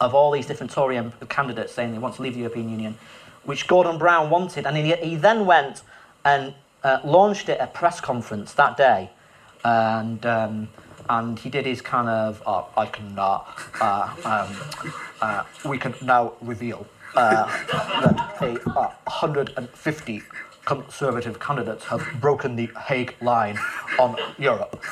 of 0.00 0.14
all 0.14 0.30
these 0.30 0.46
different 0.46 0.72
Tory 0.72 1.00
candidates 1.28 1.72
saying 1.72 1.92
they 1.92 1.98
want 1.98 2.16
to 2.16 2.22
leave 2.22 2.34
the 2.34 2.40
European 2.40 2.68
Union, 2.68 2.98
which 3.44 3.66
Gordon 3.66 3.98
Brown 3.98 4.30
wanted. 4.30 4.66
And 4.66 4.76
he, 4.76 4.94
he 4.96 5.16
then 5.16 5.46
went 5.46 5.82
and 6.24 6.54
uh, 6.82 6.98
launched 7.04 7.48
it 7.48 7.58
at 7.58 7.68
a 7.68 7.72
press 7.72 8.00
conference 8.00 8.52
that 8.54 8.76
day. 8.76 9.10
And, 9.64 10.24
um, 10.26 10.68
and 11.08 11.38
he 11.38 11.50
did 11.50 11.66
his 11.66 11.80
kind 11.80 12.08
of, 12.08 12.42
uh, 12.46 12.64
I 12.76 12.86
can, 12.86 13.16
uh, 13.16 13.40
um, 14.24 14.56
uh, 15.20 15.44
we 15.64 15.78
can 15.78 15.94
now 16.02 16.34
reveal 16.40 16.86
uh, 17.14 17.46
that 18.02 18.42
a, 18.42 18.70
uh, 18.70 18.92
150 19.04 20.22
conservative 20.64 21.38
candidates 21.40 21.84
have 21.84 22.06
broken 22.20 22.56
the 22.56 22.70
Hague 22.86 23.14
line 23.20 23.58
on 23.98 24.16
Europe. 24.38 24.82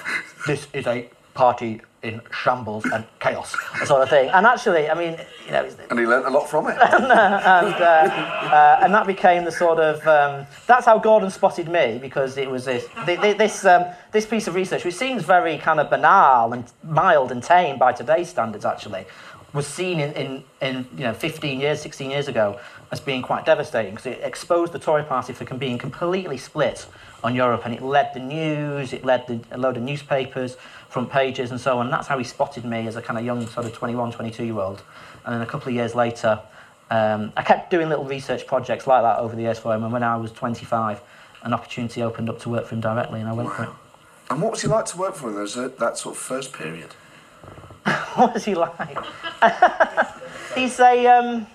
This 0.46 0.68
is 0.72 0.86
a 0.86 1.08
party 1.34 1.80
in 2.02 2.20
shambles 2.32 2.84
and 2.86 3.04
chaos, 3.18 3.54
sort 3.84 4.02
of 4.02 4.08
thing. 4.08 4.30
And 4.30 4.46
actually, 4.46 4.88
I 4.88 4.94
mean, 4.94 5.18
you 5.44 5.52
know, 5.52 5.68
and 5.90 5.98
he 5.98 6.06
learnt 6.06 6.26
a 6.26 6.30
lot 6.30 6.48
from 6.48 6.66
it. 6.66 6.78
and, 6.80 7.04
uh, 7.04 7.14
uh, 7.14 8.80
and 8.82 8.94
that 8.94 9.06
became 9.06 9.44
the 9.44 9.52
sort 9.52 9.78
of 9.78 10.06
um, 10.06 10.46
that's 10.66 10.86
how 10.86 10.98
Gordon 10.98 11.30
spotted 11.30 11.68
me 11.68 11.98
because 12.00 12.36
it 12.36 12.50
was 12.50 12.64
this 12.64 12.84
thi- 13.04 13.16
thi- 13.16 13.34
this 13.34 13.64
um, 13.64 13.84
this 14.12 14.26
piece 14.26 14.48
of 14.48 14.54
research, 14.54 14.84
which 14.84 14.94
seems 14.94 15.24
very 15.24 15.58
kind 15.58 15.78
of 15.78 15.90
banal 15.90 16.52
and 16.52 16.64
mild 16.82 17.32
and 17.32 17.42
tame 17.42 17.78
by 17.78 17.92
today's 17.92 18.28
standards, 18.28 18.64
actually, 18.64 19.04
was 19.52 19.66
seen 19.66 20.00
in, 20.00 20.12
in, 20.12 20.44
in 20.62 20.86
you 20.96 21.04
know 21.04 21.14
15 21.14 21.60
years, 21.60 21.80
16 21.82 22.10
years 22.10 22.28
ago 22.28 22.58
as 22.92 23.00
being 23.00 23.22
quite 23.22 23.44
devastating 23.46 23.92
because 23.92 24.06
it 24.06 24.20
exposed 24.22 24.72
the 24.72 24.78
Tory 24.78 25.04
party 25.04 25.32
for 25.32 25.44
being 25.54 25.78
completely 25.78 26.36
split 26.36 26.86
on 27.22 27.34
Europe 27.34 27.62
and 27.64 27.74
it 27.74 27.82
led 27.82 28.12
the 28.14 28.20
news, 28.20 28.92
it 28.92 29.04
led 29.04 29.26
the, 29.26 29.40
a 29.52 29.58
load 29.58 29.76
of 29.76 29.82
newspapers, 29.82 30.56
front 30.90 31.08
pages 31.08 31.50
and 31.50 31.60
so 31.60 31.78
on. 31.78 31.86
And 31.86 31.92
that's 31.92 32.06
how 32.06 32.18
he 32.18 32.24
spotted 32.24 32.64
me 32.64 32.86
as 32.86 32.96
a 32.96 33.02
kind 33.02 33.18
of 33.18 33.24
young 33.24 33.46
sort 33.46 33.64
of 33.64 33.72
21, 33.72 34.12
22 34.12 34.44
year 34.44 34.58
old. 34.58 34.82
And 35.24 35.34
then 35.34 35.40
a 35.40 35.46
couple 35.46 35.68
of 35.68 35.74
years 35.74 35.94
later, 35.94 36.40
um, 36.90 37.32
I 37.36 37.42
kept 37.42 37.70
doing 37.70 37.88
little 37.88 38.04
research 38.04 38.46
projects 38.46 38.86
like 38.86 39.02
that 39.02 39.18
over 39.18 39.34
the 39.34 39.42
years 39.42 39.58
for 39.58 39.74
him. 39.74 39.84
And 39.84 39.92
when 39.92 40.02
I 40.02 40.16
was 40.16 40.32
25, 40.32 41.00
an 41.42 41.54
opportunity 41.54 42.02
opened 42.02 42.28
up 42.28 42.40
to 42.40 42.48
work 42.48 42.66
for 42.66 42.74
him 42.74 42.80
directly 42.80 43.20
and 43.20 43.28
I 43.28 43.32
went 43.32 43.50
for 43.52 43.64
it. 43.64 43.70
And 44.28 44.42
what 44.42 44.52
was 44.52 44.62
he 44.62 44.68
like 44.68 44.84
to 44.86 44.98
work 44.98 45.14
for 45.14 45.30
in 45.30 45.36
those, 45.36 45.54
that 45.54 45.96
sort 45.96 46.16
of 46.16 46.20
first 46.20 46.52
period? 46.52 46.90
what 48.14 48.34
was 48.34 48.44
he 48.44 48.54
like? 48.54 48.98
He's 50.54 50.78
a. 50.78 51.06
Um, 51.06 51.46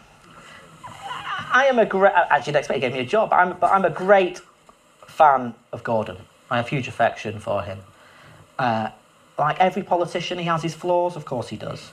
I 1.51 1.67
am 1.67 1.79
a 1.79 1.85
great. 1.85 2.11
As 2.29 2.47
you'd 2.47 2.55
expect, 2.55 2.75
he 2.75 2.81
gave 2.81 2.93
me 2.93 2.99
a 2.99 3.05
job. 3.05 3.31
I'm, 3.31 3.57
but 3.57 3.71
I'm 3.71 3.85
a 3.85 3.89
great 3.89 4.41
fan 5.07 5.53
of 5.71 5.83
Gordon. 5.83 6.17
I 6.49 6.57
have 6.57 6.67
huge 6.67 6.87
affection 6.87 7.39
for 7.39 7.61
him. 7.63 7.79
Uh, 8.57 8.89
like 9.37 9.59
every 9.59 9.83
politician, 9.83 10.37
he 10.37 10.45
has 10.45 10.61
his 10.63 10.73
flaws. 10.73 11.15
Of 11.15 11.25
course, 11.25 11.49
he 11.49 11.57
does. 11.57 11.91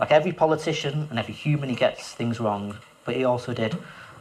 Like 0.00 0.10
every 0.10 0.32
politician 0.32 1.06
and 1.10 1.18
every 1.18 1.34
human, 1.34 1.68
he 1.68 1.74
gets 1.74 2.12
things 2.12 2.40
wrong. 2.40 2.78
But 3.04 3.16
he 3.16 3.24
also 3.24 3.52
did 3.52 3.76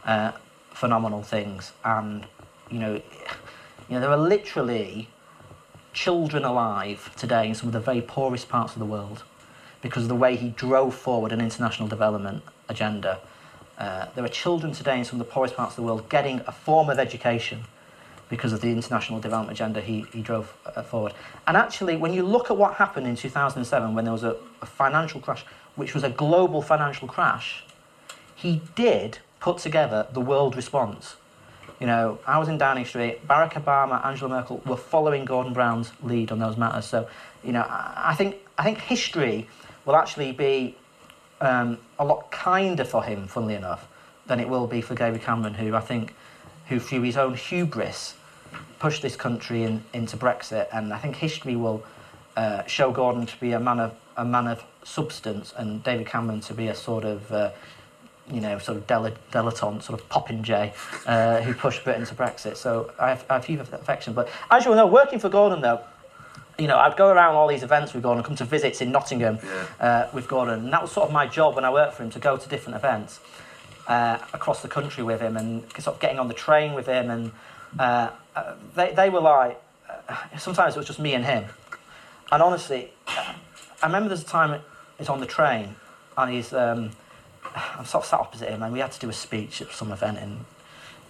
uh, 0.05 0.31
phenomenal 0.71 1.23
things. 1.23 1.71
And 1.83 2.25
you 2.69 2.79
know, 2.79 2.93
you 2.95 3.95
know, 3.95 3.99
there 3.99 4.11
are 4.11 4.17
literally 4.17 5.09
children 5.93 6.43
alive 6.43 7.11
today 7.17 7.47
in 7.47 7.55
some 7.55 7.69
of 7.69 7.73
the 7.73 7.79
very 7.79 8.01
poorest 8.01 8.49
parts 8.49 8.73
of 8.73 8.79
the 8.79 8.85
world 8.85 9.23
because 9.81 10.03
of 10.03 10.09
the 10.09 10.15
way 10.15 10.35
he 10.35 10.49
drove 10.49 10.93
forward 10.93 11.31
an 11.31 11.41
international 11.41 11.87
development 11.87 12.43
agenda. 12.69 13.19
Uh, 13.77 14.07
there 14.15 14.23
are 14.23 14.29
children 14.29 14.71
today 14.71 14.97
in 14.97 15.05
some 15.05 15.19
of 15.19 15.25
the 15.25 15.31
poorest 15.31 15.55
parts 15.55 15.71
of 15.71 15.75
the 15.77 15.83
world 15.83 16.09
getting 16.09 16.41
a 16.47 16.51
form 16.51 16.89
of 16.89 16.99
education 16.99 17.63
because 18.29 18.53
of 18.53 18.61
the 18.61 18.69
international 18.69 19.19
development 19.19 19.57
agenda 19.57 19.81
he, 19.81 20.05
he 20.13 20.21
drove 20.21 20.53
uh, 20.65 20.81
forward. 20.81 21.13
And 21.47 21.55
actually, 21.55 21.95
when 21.95 22.13
you 22.13 22.23
look 22.23 22.51
at 22.51 22.57
what 22.57 22.75
happened 22.75 23.07
in 23.07 23.15
2007 23.15 23.95
when 23.95 24.05
there 24.05 24.11
was 24.11 24.23
a, 24.23 24.35
a 24.61 24.65
financial 24.65 25.21
crash, 25.21 25.45
which 25.75 25.93
was 25.93 26.03
a 26.03 26.09
global 26.09 26.61
financial 26.61 27.07
crash, 27.07 27.63
he 28.35 28.61
did 28.75 29.19
put 29.39 29.57
together 29.59 30.07
the 30.11 30.21
world 30.21 30.55
response. 30.55 31.15
You 31.79 31.85
know, 31.85 32.19
I 32.25 32.39
was 32.39 32.49
in 32.49 32.57
Downing 32.57 32.85
Street, 32.85 33.27
Barack 33.27 33.53
Obama, 33.53 34.03
Angela 34.03 34.29
Merkel 34.29 34.61
were 34.65 34.77
following 34.77 35.25
Gordon 35.25 35.53
Brown's 35.53 35.91
lead 36.01 36.31
on 36.31 36.39
those 36.39 36.57
matters. 36.57 36.85
So, 36.85 37.07
you 37.43 37.51
know, 37.51 37.65
I, 37.69 38.15
think, 38.17 38.37
I 38.57 38.63
think 38.63 38.79
history 38.79 39.47
will 39.85 39.95
actually 39.95 40.31
be 40.31 40.75
um, 41.39 41.77
a 41.99 42.05
lot 42.05 42.31
kinder 42.31 42.83
for 42.83 43.03
him, 43.03 43.27
funnily 43.27 43.53
enough, 43.53 43.87
than 44.25 44.39
it 44.39 44.49
will 44.49 44.65
be 44.65 44.81
for 44.81 44.95
David 44.95 45.21
Cameron, 45.21 45.53
who 45.53 45.75
I 45.75 45.79
think, 45.81 46.15
who 46.67 46.79
through 46.79 47.03
his 47.03 47.15
own 47.15 47.35
hubris 47.35 48.15
pushed 48.79 49.01
this 49.01 49.15
country 49.15 49.63
in, 49.63 49.83
into 49.93 50.17
Brexit. 50.17 50.67
And 50.71 50.93
I 50.93 50.97
think 50.97 51.15
history 51.15 51.55
will 51.55 51.83
uh, 52.35 52.63
show 52.65 52.91
Gordon 52.91 53.25
to 53.25 53.39
be 53.39 53.51
a 53.53 53.59
man 53.59 53.79
of 53.79 53.95
a 54.15 54.25
man 54.25 54.47
of 54.47 54.63
substance, 54.83 55.53
and 55.55 55.83
David 55.83 56.07
Cameron 56.07 56.39
to 56.41 56.53
be 56.53 56.67
a 56.69 56.75
sort 56.75 57.03
of 57.03 57.31
uh, 57.31 57.51
you 58.31 58.41
know, 58.41 58.57
sort 58.59 58.77
of 58.77 58.87
dilettante, 58.87 59.83
sort 59.83 59.99
of 59.99 60.09
popinjay, 60.09 60.73
uh, 61.05 61.41
who 61.41 61.53
pushed 61.53 61.83
Britain 61.83 62.05
to 62.05 62.15
Brexit. 62.15 62.57
So 62.57 62.91
I 62.99 63.09
have, 63.09 63.25
I 63.29 63.35
have 63.35 63.45
huge 63.45 63.59
affection. 63.59 64.13
But 64.13 64.29
as 64.51 64.65
you 64.65 64.71
all 64.71 64.77
know, 64.77 64.87
working 64.87 65.19
for 65.19 65.29
Gordon, 65.29 65.61
though, 65.61 65.81
you 66.59 66.67
know, 66.67 66.77
I'd 66.77 66.97
go 66.97 67.09
around 67.09 67.35
all 67.35 67.47
these 67.47 67.63
events 67.63 67.93
with 67.93 68.03
Gordon, 68.03 68.23
come 68.23 68.35
to 68.35 68.45
visits 68.45 68.81
in 68.81 68.91
Nottingham 68.91 69.39
yeah. 69.43 69.65
uh, 69.79 70.09
with 70.13 70.27
Gordon, 70.27 70.65
and 70.65 70.73
that 70.73 70.81
was 70.81 70.91
sort 70.91 71.07
of 71.07 71.13
my 71.13 71.27
job 71.27 71.55
when 71.55 71.63
I 71.63 71.69
worked 71.69 71.93
for 71.93 72.03
him 72.03 72.09
to 72.11 72.19
go 72.19 72.35
to 72.35 72.49
different 72.49 72.75
events 72.75 73.19
uh, 73.87 74.17
across 74.33 74.61
the 74.61 74.67
country 74.67 75.03
with 75.03 75.21
him 75.21 75.37
and 75.37 75.63
sort 75.79 75.95
of 75.95 75.99
getting 76.01 76.19
on 76.19 76.27
the 76.27 76.33
train 76.33 76.73
with 76.73 76.87
him. 76.87 77.09
And 77.09 77.31
uh, 77.79 78.09
uh 78.35 78.53
they, 78.75 78.93
they 78.93 79.09
were 79.09 79.21
like, 79.21 79.61
uh, 80.09 80.15
sometimes 80.37 80.75
it 80.75 80.79
was 80.79 80.87
just 80.87 80.99
me 80.99 81.13
and 81.13 81.25
him. 81.25 81.45
And 82.31 82.43
honestly, 82.43 82.91
I 83.07 83.85
remember 83.85 84.09
there's 84.09 84.23
a 84.23 84.25
time 84.25 84.61
he's 84.97 85.09
on 85.09 85.19
the 85.19 85.25
train 85.25 85.75
and 86.17 86.31
he's. 86.31 86.53
Um, 86.53 86.91
I'm 87.55 87.85
sort 87.85 88.03
of 88.03 88.09
sat 88.09 88.19
opposite 88.19 88.49
him, 88.49 88.61
and 88.61 88.73
we 88.73 88.79
had 88.79 88.91
to 88.91 88.99
do 88.99 89.09
a 89.09 89.13
speech 89.13 89.61
at 89.61 89.71
some 89.71 89.91
event 89.91 90.17
in, 90.19 90.45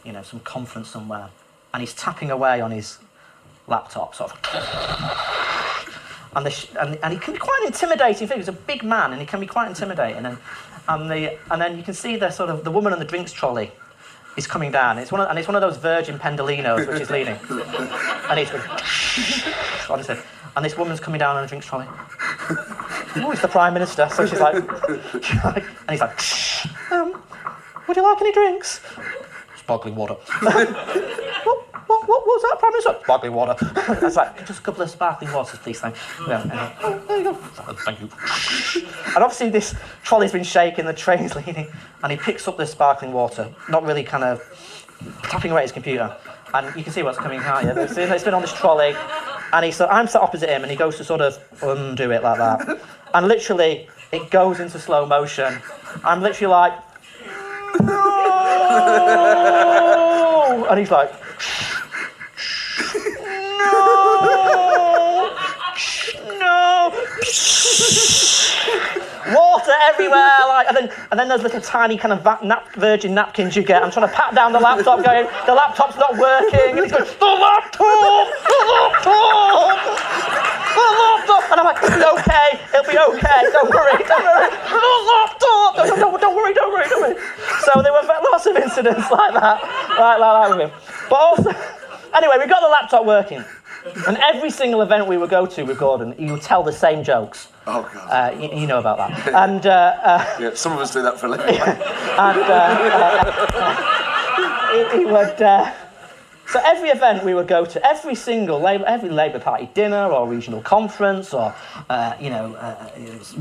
you 0.06 0.14
know, 0.14 0.22
some 0.22 0.40
conference 0.42 0.90
somewhere, 0.90 1.30
and 1.74 1.82
he's 1.82 1.94
tapping 1.94 2.32
away 2.32 2.62
on 2.62 2.72
his 2.72 3.00
laptop, 3.68 4.16
sort 4.16 4.32
of. 4.32 4.38
And, 6.36 6.46
the, 6.46 6.68
and, 6.80 7.00
and 7.02 7.14
he 7.14 7.20
can 7.20 7.34
be 7.34 7.40
quite 7.40 7.60
an 7.62 7.68
intimidating. 7.68 8.28
figure. 8.28 8.38
He's 8.38 8.48
a 8.48 8.52
big 8.52 8.84
man, 8.84 9.12
and 9.12 9.20
he 9.20 9.26
can 9.26 9.40
be 9.40 9.48
quite 9.48 9.68
intimidating. 9.68 10.26
And, 10.26 10.38
and, 10.88 11.10
the, 11.10 11.38
and 11.52 11.62
then 11.62 11.78
you 11.78 11.84
can 11.84 11.94
see 11.94 12.16
the 12.16 12.30
sort 12.30 12.50
of 12.50 12.64
the 12.64 12.72
woman 12.72 12.94
on 12.94 13.00
the 13.00 13.06
drinks 13.06 13.32
trolley 13.32 13.72
is 14.38 14.48
coming 14.48 14.72
down. 14.72 14.98
It's 14.98 15.12
one 15.12 15.22
of, 15.22 15.30
and 15.30 15.38
it's 15.38 15.48
one 15.48 15.56
of 15.56 15.62
those 15.62 15.78
Virgin 15.78 16.18
Pendolinos 16.20 16.88
which 16.88 17.02
is 17.02 17.10
leaning. 17.10 17.38
and 17.50 18.40
he's 18.40 18.50
going, 18.50 18.64
honestly. 19.90 20.18
And 20.56 20.66
this 20.66 20.78
woman's 20.78 21.00
coming 21.00 21.20
down 21.20 21.36
on 21.36 21.44
a 21.44 21.48
drinks 21.48 21.68
trolley 21.68 21.88
oh, 23.24 23.32
it's 23.32 23.42
the 23.42 23.48
Prime 23.48 23.74
Minister. 23.74 24.08
So 24.10 24.26
she's 24.26 24.40
like, 24.40 24.56
and 24.90 25.92
he's 25.92 26.02
like, 26.02 26.92
um, 26.92 27.22
would 27.88 27.98
you 27.98 28.04
like 28.04 28.22
any 28.22 28.32
drinks? 28.32 28.82
Sparkling 29.58 29.96
water. 29.96 30.16
what, 32.08 32.26
was 32.26 32.42
that, 32.42 32.58
Prime 32.60 32.72
Minister? 32.72 32.98
Sparkling 33.04 33.34
water. 33.34 33.56
Was 34.02 34.16
like, 34.16 34.46
just 34.48 34.60
a 34.60 34.64
couple 34.64 34.82
of 34.82 34.90
sparkling 34.90 35.32
waters, 35.32 35.60
please, 35.60 35.80
thank 35.80 35.96
you. 35.96 36.28
Yeah, 36.28 36.74
oh, 36.82 37.00
there 37.08 37.18
you 37.18 37.24
go. 37.24 37.34
Thank 37.34 38.02
you. 38.02 38.10
And 39.16 39.24
obviously 39.24 39.50
this 39.50 39.76
trolley's 40.04 40.32
been 40.32 40.44
shaking, 40.44 40.86
the 40.86 40.94
train's 40.94 41.36
leaning, 41.48 41.68
and 42.04 42.12
he 42.12 42.18
picks 42.18 42.48
up 42.48 42.58
this 42.58 42.72
sparkling 42.72 43.14
water, 43.14 43.54
not 43.70 43.84
really 43.84 44.04
kind 44.04 44.24
of 44.24 44.42
tapping 45.24 45.52
away 45.52 45.62
at 45.62 45.66
his 45.66 45.72
computer. 45.72 46.16
And 46.54 46.76
you 46.76 46.84
can 46.84 46.94
see 46.94 47.04
what's 47.04 47.18
coming 47.18 47.40
out. 47.40 47.64
Yeah, 47.64 47.74
it's 47.78 48.24
been 48.24 48.34
on 48.34 48.42
this 48.42 48.54
trolley, 48.54 48.96
and 49.54 49.66
he's 49.66 49.80
I'm 49.82 50.08
sat 50.08 50.22
opposite 50.22 50.50
him, 50.50 50.64
and 50.64 50.72
he 50.72 50.78
goes 50.78 50.98
to 50.98 51.04
sort 51.04 51.22
of 51.22 51.38
undo 51.62 52.12
it 52.12 52.24
like 52.24 52.38
that 52.38 52.80
and 53.14 53.28
literally 53.28 53.88
it 54.12 54.32
goes 54.32 54.60
into 54.60 54.80
slow 54.80 55.06
motion. 55.06 55.62
I'm 56.04 56.22
literally 56.22 56.52
like, 56.52 56.74
no, 57.82 57.98
and 60.70 60.80
he's 60.80 60.92
like, 60.92 61.12
no, 63.60 65.36
no 66.40 67.07
water 69.34 69.74
everywhere, 69.90 70.40
like, 70.48 70.68
and 70.68 70.78
then 70.78 70.90
and 71.12 71.20
then 71.20 71.28
those 71.28 71.44
little 71.44 71.62
tiny 71.62 71.98
kind 71.98 72.14
of 72.14 72.22
va- 72.22 72.40
nap, 72.44 72.74
virgin 72.76 73.14
napkins 73.14 73.56
you 73.56 73.64
get. 73.64 73.84
I'm 73.84 73.92
trying 73.92 74.08
to 74.08 74.14
pat 74.14 74.36
down 74.36 74.54
the 74.54 74.60
laptop, 74.60 75.04
going, 75.04 75.28
the 75.46 75.54
laptop's 75.54 75.98
not 75.98 76.18
working, 76.18 76.78
and 76.78 76.80
he's 76.80 76.92
going, 76.92 77.04
the 77.04 77.26
laptop, 77.26 78.28
the 78.48 78.60
laptop, 78.72 79.78
the 80.78 80.88
laptop, 81.02 81.44
and 81.52 81.60
I'm 81.60 81.66
like, 81.66 81.82
be 81.82 81.88
okay, 82.22 82.50
it'll 82.72 82.88
be 82.88 82.98
okay, 82.98 83.40
don't 83.52 83.70
worry, 83.70 84.04
don't 84.06 84.24
worry, 84.24 84.50
the 84.50 84.94
laptop, 85.12 85.76
don't, 85.76 86.00
don't, 86.00 86.22
don't 86.22 86.36
worry, 86.36 86.54
don't 86.54 86.72
worry, 86.74 86.88
don't 86.90 87.02
worry. 87.02 87.18
So 87.66 87.82
there 87.82 87.92
were 87.92 88.04
lots 88.32 88.46
of 88.46 88.56
incidents 88.56 89.10
like 89.12 89.34
that, 89.34 89.62
like, 90.00 90.20
like 90.20 90.34
that 90.36 90.50
with 90.50 90.62
him. 90.70 90.72
But 91.10 91.16
also, 91.16 91.52
anyway, 92.16 92.38
we 92.40 92.48
got 92.48 92.62
the 92.62 92.70
laptop 92.70 93.06
working. 93.06 93.44
And 94.08 94.18
every 94.18 94.50
single 94.50 94.82
event 94.82 95.08
we 95.08 95.18
would 95.18 95.30
go 95.30 95.46
to 95.46 95.64
with 95.64 95.78
Gordon, 95.78 96.14
he 96.14 96.32
would 96.32 96.42
tell 96.42 96.64
the 96.64 96.72
same 96.72 97.04
jokes. 97.04 97.50
Oh, 97.66 97.90
God. 97.94 98.08
Uh, 98.10 98.42
you, 98.42 98.62
you, 98.62 98.68
know 98.68 98.80
about 98.80 98.98
that. 98.98 99.34
And, 99.34 99.66
uh, 99.66 100.00
uh, 100.04 100.38
yeah, 100.40 100.54
some 100.54 100.72
of 100.72 100.80
us 100.80 100.94
do 100.94 101.02
that 101.02 101.20
for 101.20 101.28
a 101.28 101.30
living. 101.30 101.46
and 101.60 102.40
uh, 102.40 102.78
uh, 103.54 104.92
he, 104.92 105.00
he, 105.00 105.06
would. 105.06 105.42
Uh, 105.42 105.74
so 106.48 106.62
every 106.64 106.90
event 106.90 107.26
we 107.26 107.34
would 107.34 107.48
go 107.48 107.66
to, 107.66 107.86
every 107.86 108.16
single 108.16 108.60
Labour, 108.60 108.86
every 108.88 109.10
Labour 109.10 109.40
Party 109.40 109.70
dinner 109.74 110.06
or 110.06 110.28
regional 110.28 110.62
conference 110.62 111.34
or 111.34 111.54
you 112.22 112.30
know 112.30 112.56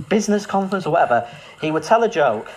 business 0.09 0.45
conference 0.45 0.87
or 0.87 0.91
whatever, 0.91 1.29
he 1.61 1.71
would 1.71 1.85
tell 1.85 2.03
a 2.03 2.09
joke 2.09 2.49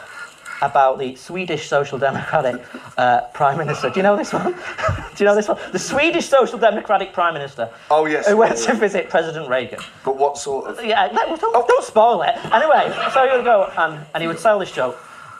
about 0.61 0.99
the 0.99 1.15
Swedish 1.15 1.67
Social 1.67 1.97
Democratic 1.97 2.61
uh, 2.97 3.21
Prime 3.33 3.57
Minister. 3.57 3.89
Do 3.89 3.97
you 3.97 4.03
know 4.03 4.17
this 4.17 4.33
one? 4.33 4.53
Do 5.15 5.23
you 5.23 5.25
know 5.25 5.35
this 5.35 5.47
one? 5.47 5.57
The 5.71 5.79
Swedish 5.79 6.27
Social 6.27 6.57
Democratic 6.57 7.13
Prime 7.13 7.33
Minister. 7.33 7.69
Oh, 7.89 8.05
yes. 8.05 8.27
Who 8.27 8.37
went 8.37 8.57
to 8.57 8.73
visit 8.73 9.09
President 9.09 9.49
Reagan. 9.49 9.79
But 10.03 10.17
what 10.17 10.37
sort 10.37 10.67
of. 10.67 10.83
Yeah, 10.83 11.07
don't, 11.07 11.39
oh. 11.43 11.65
don't 11.67 11.83
spoil 11.83 12.21
it. 12.23 12.35
Anyway, 12.51 12.93
so 13.13 13.27
he 13.27 13.35
would 13.35 13.45
go 13.45 13.71
and, 13.77 14.05
and 14.13 14.21
he 14.21 14.27
would 14.27 14.39
tell 14.39 14.59
this 14.59 14.71
joke 14.71 14.97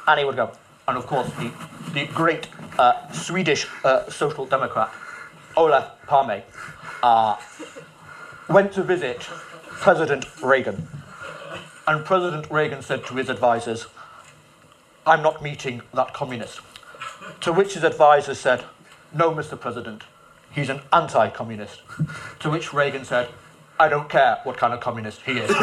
and 0.07 0.20
he 0.20 0.26
would 0.26 0.36
go, 0.36 0.51
and 0.88 0.97
of 0.97 1.05
course, 1.05 1.30
the, 1.34 1.51
the 1.93 2.05
great 2.13 2.47
uh, 2.80 3.11
Swedish 3.11 3.67
uh, 3.84 4.09
Social 4.09 4.45
Democrat, 4.45 4.91
Olof 5.55 5.86
Palme, 6.07 6.41
uh, 7.03 7.36
went 8.49 8.74
to 8.74 8.84
visit 8.84 9.20
President 9.20 10.26
Reagan. 10.41 10.88
And 11.88 12.05
President 12.05 12.49
Reagan 12.51 12.82
said 12.82 13.05
to 13.05 13.15
his 13.15 13.30
advisors, 13.30 13.88
I'm 15.10 15.24
not 15.24 15.41
meeting 15.41 15.82
that 15.95 16.14
communist. 16.14 16.62
To 17.41 17.51
which 17.51 17.74
his 17.74 17.84
advisor 17.84 18.36
said, 18.36 18.64
No, 19.12 19.32
Mr. 19.32 19.60
President, 19.60 20.03
he's 20.51 20.70
an 20.70 20.82
anti 20.93 21.32
communist. 21.32 21.82
To 22.41 22.51
which 22.51 22.74
Reagan 22.76 23.03
said, 23.03 23.30
I 23.80 23.89
don't 23.89 24.07
care 24.07 24.38
what 24.43 24.57
kind 24.57 24.72
of 24.72 24.82
communist 24.82 25.22
he 25.22 25.32
is. 25.32 25.49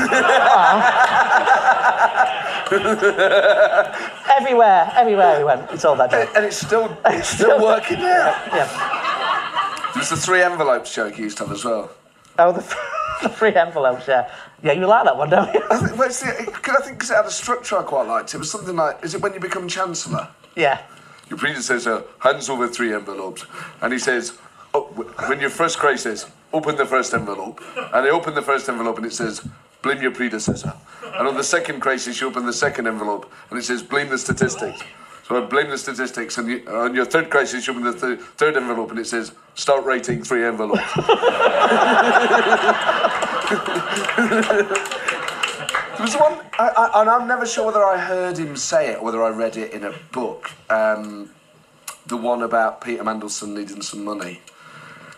everywhere, 4.36 4.90
everywhere 4.96 5.38
we 5.38 5.44
went, 5.44 5.70
it's 5.70 5.84
all 5.84 5.94
that 5.94 6.10
joke. 6.10 6.30
And 6.34 6.44
it's 6.44 6.56
still, 6.56 6.98
it's 7.06 7.28
still 7.38 7.62
working 7.62 8.00
Yeah. 8.00 8.34
yeah. 8.52 9.92
There's 9.94 10.10
the 10.10 10.16
three 10.16 10.42
envelopes 10.42 10.92
joke 10.92 11.14
he 11.14 11.22
used 11.22 11.38
to 11.38 11.44
have 11.44 11.52
as 11.52 11.64
well. 11.64 11.92
Oh, 12.40 12.50
the, 12.50 12.76
the 13.22 13.28
three 13.28 13.54
envelopes, 13.54 14.08
yeah. 14.08 14.28
Yeah, 14.62 14.72
you 14.72 14.86
like 14.86 15.04
that 15.04 15.16
one, 15.16 15.30
don't 15.30 15.52
you? 15.52 15.62
I 15.70 15.76
think, 15.76 15.98
well, 15.98 16.10
see, 16.10 16.28
I 16.28 16.32
think 16.32 16.98
because 16.98 17.10
it 17.10 17.14
had 17.14 17.26
a 17.26 17.30
structure 17.30 17.78
I 17.78 17.82
quite 17.82 18.06
liked. 18.06 18.34
It 18.34 18.38
was 18.38 18.50
something 18.50 18.74
like, 18.74 19.04
is 19.04 19.14
it 19.14 19.20
when 19.20 19.34
you 19.34 19.40
become 19.40 19.68
Chancellor? 19.68 20.28
Yeah. 20.54 20.82
Your 21.28 21.38
predecessor 21.38 21.92
uh, 21.92 22.02
hands 22.20 22.48
over 22.48 22.68
three 22.68 22.94
envelopes, 22.94 23.44
and 23.82 23.92
he 23.92 23.98
says, 23.98 24.38
oh, 24.74 24.84
when 25.28 25.40
your 25.40 25.50
first 25.50 25.78
crisis, 25.78 26.26
open 26.52 26.76
the 26.76 26.86
first 26.86 27.12
envelope. 27.14 27.60
And 27.76 28.06
they 28.06 28.10
open 28.10 28.34
the 28.34 28.42
first 28.42 28.68
envelope, 28.68 28.96
and 28.96 29.06
it 29.06 29.12
says, 29.12 29.46
blame 29.82 30.00
your 30.00 30.12
predecessor. 30.12 30.72
And 31.02 31.28
on 31.28 31.34
the 31.36 31.44
second 31.44 31.80
crisis, 31.80 32.20
you 32.20 32.28
open 32.28 32.46
the 32.46 32.52
second 32.52 32.86
envelope, 32.86 33.30
and 33.50 33.58
it 33.58 33.64
says, 33.64 33.82
blame 33.82 34.08
the 34.08 34.18
statistics. 34.18 34.80
So 35.26 35.42
I 35.42 35.44
blame 35.44 35.70
the 35.70 35.78
statistics, 35.78 36.38
and 36.38 36.48
you, 36.48 36.62
on 36.68 36.94
your 36.94 37.04
third 37.04 37.30
crisis, 37.30 37.66
you 37.66 37.72
open 37.72 37.82
the 37.82 37.92
th- 37.92 38.20
third 38.36 38.56
envelope, 38.56 38.90
and 38.90 39.00
it 39.00 39.08
says, 39.08 39.32
start 39.56 39.84
writing 39.84 40.22
three 40.22 40.44
envelopes. 40.44 40.84
There 45.96 46.04
was 46.04 46.14
one, 46.14 46.38
I, 46.58 46.68
I, 46.68 47.00
and 47.00 47.08
I'm 47.08 47.26
never 47.26 47.46
sure 47.46 47.64
whether 47.64 47.82
I 47.82 47.96
heard 47.96 48.36
him 48.36 48.54
say 48.54 48.92
it 48.92 48.98
or 48.98 49.04
whether 49.04 49.22
I 49.22 49.30
read 49.30 49.56
it 49.56 49.72
in 49.72 49.82
a 49.82 49.94
book. 50.12 50.50
Um, 50.68 51.30
the 52.06 52.18
one 52.18 52.42
about 52.42 52.82
Peter 52.82 53.02
Mandelson 53.02 53.54
needing 53.54 53.80
some 53.80 54.04
money. 54.04 54.42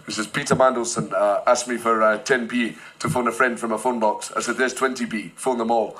It 0.06 0.12
says 0.12 0.28
Peter 0.28 0.54
Mandelson 0.54 1.12
uh, 1.12 1.42
asked 1.48 1.66
me 1.66 1.78
for 1.78 2.00
uh, 2.00 2.20
10p 2.20 2.76
to 3.00 3.08
phone 3.08 3.26
a 3.26 3.32
friend 3.32 3.58
from 3.58 3.72
a 3.72 3.78
phone 3.78 3.98
box. 3.98 4.30
I 4.36 4.40
said, 4.40 4.56
"There's 4.56 4.72
20p. 4.72 5.32
Phone 5.32 5.58
them 5.58 5.72
all." 5.72 5.98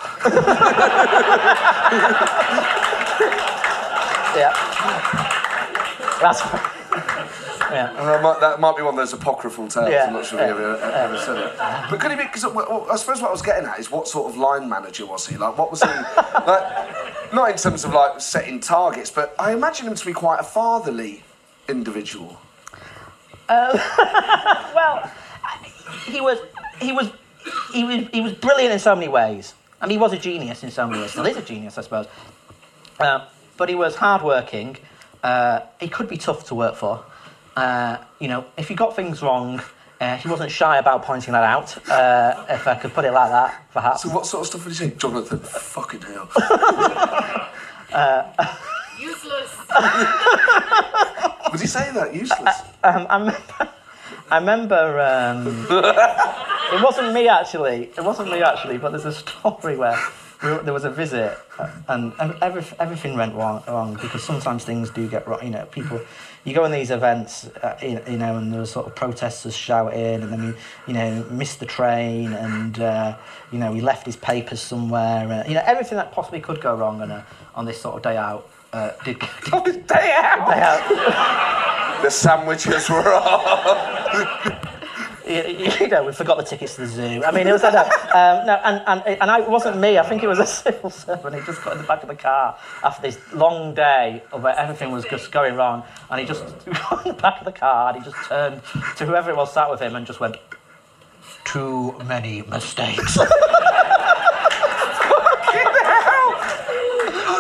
Yeah. 4.39 6.19
That's. 6.21 6.43
Yeah. 7.71 7.93
Might, 8.23 8.41
that 8.41 8.61
might 8.61 8.79
be 8.79 8.83
one 8.83 8.95
of 8.95 8.97
those 8.97 9.13
apocryphal 9.13 9.69
tales. 9.69 9.91
Yeah. 9.91 10.07
I'm 10.07 10.15
not 10.15 10.25
sure 10.25 10.41
if 10.41 10.47
you 10.47 10.53
ever, 10.53 10.77
ever 10.77 11.19
said 11.19 11.37
it. 11.37 11.53
But 11.91 12.01
could 12.01 12.11
he 12.11 12.17
be? 12.17 12.23
Because 12.23 12.43
I 12.45 12.97
suppose 12.97 13.21
what 13.21 13.29
I 13.29 13.31
was 13.31 13.43
getting 13.43 13.69
at 13.69 13.79
is 13.79 13.91
what 13.91 14.09
sort 14.09 14.33
of 14.33 14.39
line 14.39 14.71
manager 14.71 15.05
was 15.05 15.27
he? 15.27 15.37
Like, 15.37 15.59
what 15.59 15.71
was 15.71 15.83
he? 15.83 15.89
like, 16.47 17.35
not 17.35 17.51
in 17.51 17.59
terms 17.59 17.85
of 17.85 17.93
like 17.93 18.23
setting 18.23 18.61
targets, 18.61 19.11
but 19.11 19.35
I 19.39 19.53
imagine 19.53 19.87
him 19.87 19.95
to 19.95 20.07
be 20.07 20.15
quite 20.15 20.41
a 20.41 20.45
fatherly 20.45 21.23
individual. 21.69 22.39
Well, 23.49 25.11
he 26.07 26.21
was, 26.21 26.39
he 26.81 26.93
was, 26.93 27.11
he 27.73 27.85
was, 27.85 28.07
he 28.13 28.21
was 28.21 28.33
brilliant 28.35 28.73
in 28.73 28.79
so 28.79 28.95
many 28.95 29.09
ways. 29.09 29.55
I 29.81 29.87
mean, 29.87 29.99
he 29.99 30.01
was 30.01 30.13
a 30.13 30.19
genius 30.19 30.63
in 30.63 30.71
so 30.71 30.87
many 30.87 31.01
ways. 31.01 31.11
Still 31.11 31.27
is 31.27 31.37
a 31.37 31.43
genius, 31.43 31.79
I 31.79 31.83
suppose. 31.83 32.07
Uh, 32.99 33.27
but 33.59 33.69
he 33.69 33.75
was 33.75 33.97
hardworking. 33.97 34.79
Uh, 35.23 35.61
he 35.79 35.89
could 35.89 36.09
be 36.09 36.17
tough 36.17 36.47
to 36.47 36.55
work 36.55 36.77
for. 36.77 37.05
Uh, 37.57 37.99
you 38.21 38.29
know, 38.29 38.47
if 38.57 38.69
he 38.69 38.75
got 38.75 38.97
things 38.97 39.21
wrong, 39.21 39.61
uh, 40.01 40.17
he 40.17 40.29
wasn't 40.29 40.51
shy 40.51 40.79
about 40.79 41.03
pointing 41.03 41.33
that 41.33 41.45
out. 41.45 41.77
Uh, 41.91 42.47
if 42.49 42.67
I 42.67 42.77
could 42.77 42.95
put 42.95 43.05
it 43.05 43.13
like 43.13 43.31
that, 43.31 43.65
perhaps. 43.73 44.05
So 44.05 44.09
what 44.11 44.25
sort 44.27 44.43
of 44.43 44.47
stuff 44.47 44.65
would 44.65 44.73
he 44.73 44.79
say? 44.79 44.91
Jonathan, 44.97 45.41
fucking 45.41 46.01
hell. 46.03 46.31
Useless. 49.01 49.57
would 51.53 51.61
he 51.61 51.67
say 51.67 51.91
that? 51.93 52.15
Useless. 52.15 52.61
Um, 52.85 53.07
I 53.11 53.19
remember. 53.19 53.69
I 54.31 54.39
remember 54.39 55.01
um, 55.01 55.67
it 55.71 56.83
wasn't 56.85 57.15
me 57.15 57.29
actually. 57.29 57.85
It 57.97 58.05
wasn't 58.05 58.31
me 58.31 58.43
actually, 58.43 58.77
but 58.79 58.91
there's 58.91 59.07
a 59.07 59.13
story 59.13 59.77
where 59.77 59.93
we 59.93 59.97
were- 59.97 60.28
there 60.41 60.73
was 60.73 60.85
a 60.85 60.91
visit 60.91 61.37
uh, 61.59 61.69
and 61.89 62.13
every, 62.41 62.65
everything 62.79 63.17
went 63.17 63.35
wrong, 63.35 63.63
wrong 63.67 63.95
because 63.95 64.23
sometimes 64.23 64.65
things 64.65 64.91
do 64.91 65.09
get 65.09 65.27
wrong. 65.27 65.43
You 65.43 65.51
know, 65.51 65.67
people. 65.67 66.01
You 66.45 66.55
go 66.55 66.65
in 66.65 66.73
these 66.73 66.91
events, 66.91 67.49
uh, 67.49 67.77
you, 67.83 68.01
you 68.09 68.17
know, 68.17 68.37
and 68.37 68.51
there 68.53 68.61
was 68.61 68.71
sort 68.71 68.87
of 68.87 68.95
protesters 68.95 69.55
shouting, 69.55 70.23
and 70.23 70.33
then 70.33 70.47
we, 70.47 70.55
you 70.87 70.95
know, 70.95 71.25
missed 71.31 71.61
the 71.61 71.67
train, 71.67 72.33
and 72.33 72.79
uh, 72.81 73.17
you 73.53 73.59
know, 73.59 73.73
he 73.75 73.81
left 73.81 74.07
his 74.07 74.17
papers 74.17 74.61
somewhere. 74.61 75.29
Uh, 75.29 75.49
you 75.49 75.55
know, 75.55 75.63
everything 75.67 75.97
that 75.97 76.13
possibly 76.13 76.41
could 76.41 76.61
go 76.61 76.75
wrong 76.77 77.03
on 77.03 77.11
a, 77.11 77.27
on 77.55 77.67
this 77.67 77.81
sort 77.81 77.97
of 77.97 78.03
day 78.03 78.17
out 78.17 78.49
uh, 78.73 78.93
did. 79.05 79.19
did 79.19 79.87
Day 79.87 80.13
out. 80.17 80.47
day 80.47 80.61
out. 80.61 82.03
The 82.03 82.11
sandwiches 82.11 82.89
were 82.89 83.13
off. 83.15 84.75
You, 85.29 85.89
know, 85.89 86.05
we 86.05 86.13
forgot 86.13 86.39
the 86.39 86.43
tickets 86.45 86.77
to 86.77 86.83
the 86.83 86.87
zoo. 86.87 87.25
I 87.25 87.31
mean, 87.31 87.47
it 87.47 87.53
was 87.53 87.63
like 87.63 87.75
that. 87.75 87.89
Um, 88.15 88.47
no, 88.47 88.55
and, 88.65 88.83
and, 88.87 89.21
and 89.21 89.31
I, 89.31 89.41
it 89.41 89.49
wasn't 89.49 89.79
me. 89.79 89.99
I 89.99 90.03
think 90.03 90.23
it 90.23 90.27
was 90.27 90.39
a 90.39 90.47
civil 90.63 90.91
servant. 90.91 91.35
He 91.35 91.43
just 91.43 91.63
got 91.63 91.75
in 91.75 91.83
the 91.83 91.87
back 91.87 92.03
of 92.03 92.09
the 92.09 92.17
car 92.17 92.59
after 92.83 93.03
this 93.03 93.19
long 93.33 93.75
day 93.75 94.23
of 94.33 94.43
where 94.43 94.59
everything 94.59 94.91
was 94.91 95.05
just 95.05 95.31
going 95.31 95.55
wrong. 95.55 95.85
And 96.11 96.21
he 96.21 96.27
just 96.27 96.45
got 96.65 97.07
in 97.07 97.15
the 97.15 97.21
back 97.21 97.39
of 97.41 97.45
the 97.45 97.53
car 97.53 97.93
and 97.93 98.03
he 98.03 98.11
just 98.11 98.29
turned 98.29 98.63
to 98.97 99.07
whoever 99.07 99.31
it 99.31 99.37
was 99.37 99.53
sat 99.53 99.71
with 99.71 99.81
him 99.81 99.95
and 99.97 100.07
just 100.07 100.21
went, 100.21 100.37
too 101.45 101.99
many 102.07 102.43
mistakes. 102.43 103.15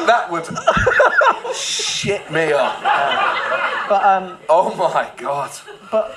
that 0.07 0.29
would 0.31 0.47
shit 1.55 2.31
me 2.31 2.53
up. 2.53 2.81
but, 3.89 4.03
um, 4.03 4.39
Oh 4.49 4.75
my 4.95 5.11
god. 5.17 5.51
but, 5.91 6.17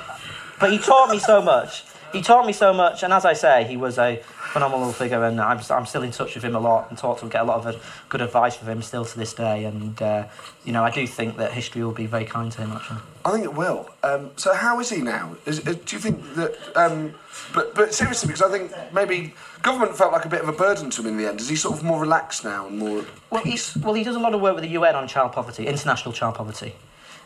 but 0.61 0.71
he 0.71 0.77
taught 0.77 1.09
me 1.09 1.19
so 1.19 1.41
much. 1.41 1.83
He 2.13 2.21
taught 2.21 2.45
me 2.45 2.53
so 2.53 2.73
much, 2.73 3.03
and 3.03 3.13
as 3.13 3.25
I 3.25 3.33
say, 3.33 3.63
he 3.63 3.77
was 3.77 3.97
a 3.97 4.21
phenomenal 4.51 4.91
figure, 4.91 5.23
and 5.23 5.39
I'm, 5.39 5.59
I'm 5.69 5.85
still 5.85 6.03
in 6.03 6.11
touch 6.11 6.35
with 6.35 6.43
him 6.43 6.55
a 6.55 6.59
lot 6.59 6.89
and 6.89 6.97
talk 6.97 7.19
to 7.19 7.25
him, 7.25 7.29
get 7.29 7.41
a 7.41 7.45
lot 7.45 7.65
of 7.65 8.05
good 8.09 8.21
advice 8.21 8.57
from 8.57 8.67
him 8.67 8.81
still 8.81 9.05
to 9.05 9.17
this 9.17 9.33
day. 9.33 9.63
And 9.63 9.99
uh, 10.01 10.27
you 10.65 10.73
know, 10.73 10.83
I 10.83 10.91
do 10.91 11.07
think 11.07 11.37
that 11.37 11.53
history 11.53 11.83
will 11.83 11.93
be 11.93 12.05
very 12.05 12.25
kind 12.25 12.51
to 12.51 12.61
him. 12.61 12.71
Actually, 12.73 12.99
I 13.23 13.31
think 13.31 13.45
it 13.45 13.53
will. 13.53 13.89
Um, 14.03 14.31
so 14.35 14.53
how 14.53 14.79
is 14.81 14.89
he 14.89 15.01
now? 15.01 15.37
Is, 15.45 15.59
is, 15.59 15.77
do 15.77 15.95
you 15.95 16.01
think 16.01 16.35
that? 16.35 16.57
Um, 16.75 17.15
but 17.53 17.73
but 17.73 17.93
seriously, 17.93 18.27
because 18.27 18.41
I 18.41 18.51
think 18.51 18.73
maybe 18.93 19.33
government 19.61 19.97
felt 19.97 20.11
like 20.11 20.25
a 20.25 20.29
bit 20.29 20.41
of 20.41 20.49
a 20.49 20.53
burden 20.53 20.89
to 20.89 21.01
him 21.01 21.07
in 21.07 21.17
the 21.17 21.29
end. 21.29 21.39
Is 21.39 21.47
he 21.47 21.55
sort 21.55 21.77
of 21.77 21.83
more 21.83 22.01
relaxed 22.01 22.43
now 22.43 22.67
and 22.67 22.77
more? 22.77 23.05
well, 23.29 23.43
he's, 23.43 23.75
well, 23.77 23.93
he 23.93 24.03
does 24.03 24.15
a 24.15 24.19
lot 24.19 24.33
of 24.33 24.41
work 24.41 24.55
with 24.55 24.63
the 24.63 24.71
UN 24.71 24.95
on 24.95 25.07
child 25.07 25.31
poverty, 25.31 25.65
international 25.65 26.13
child 26.13 26.35
poverty, 26.35 26.73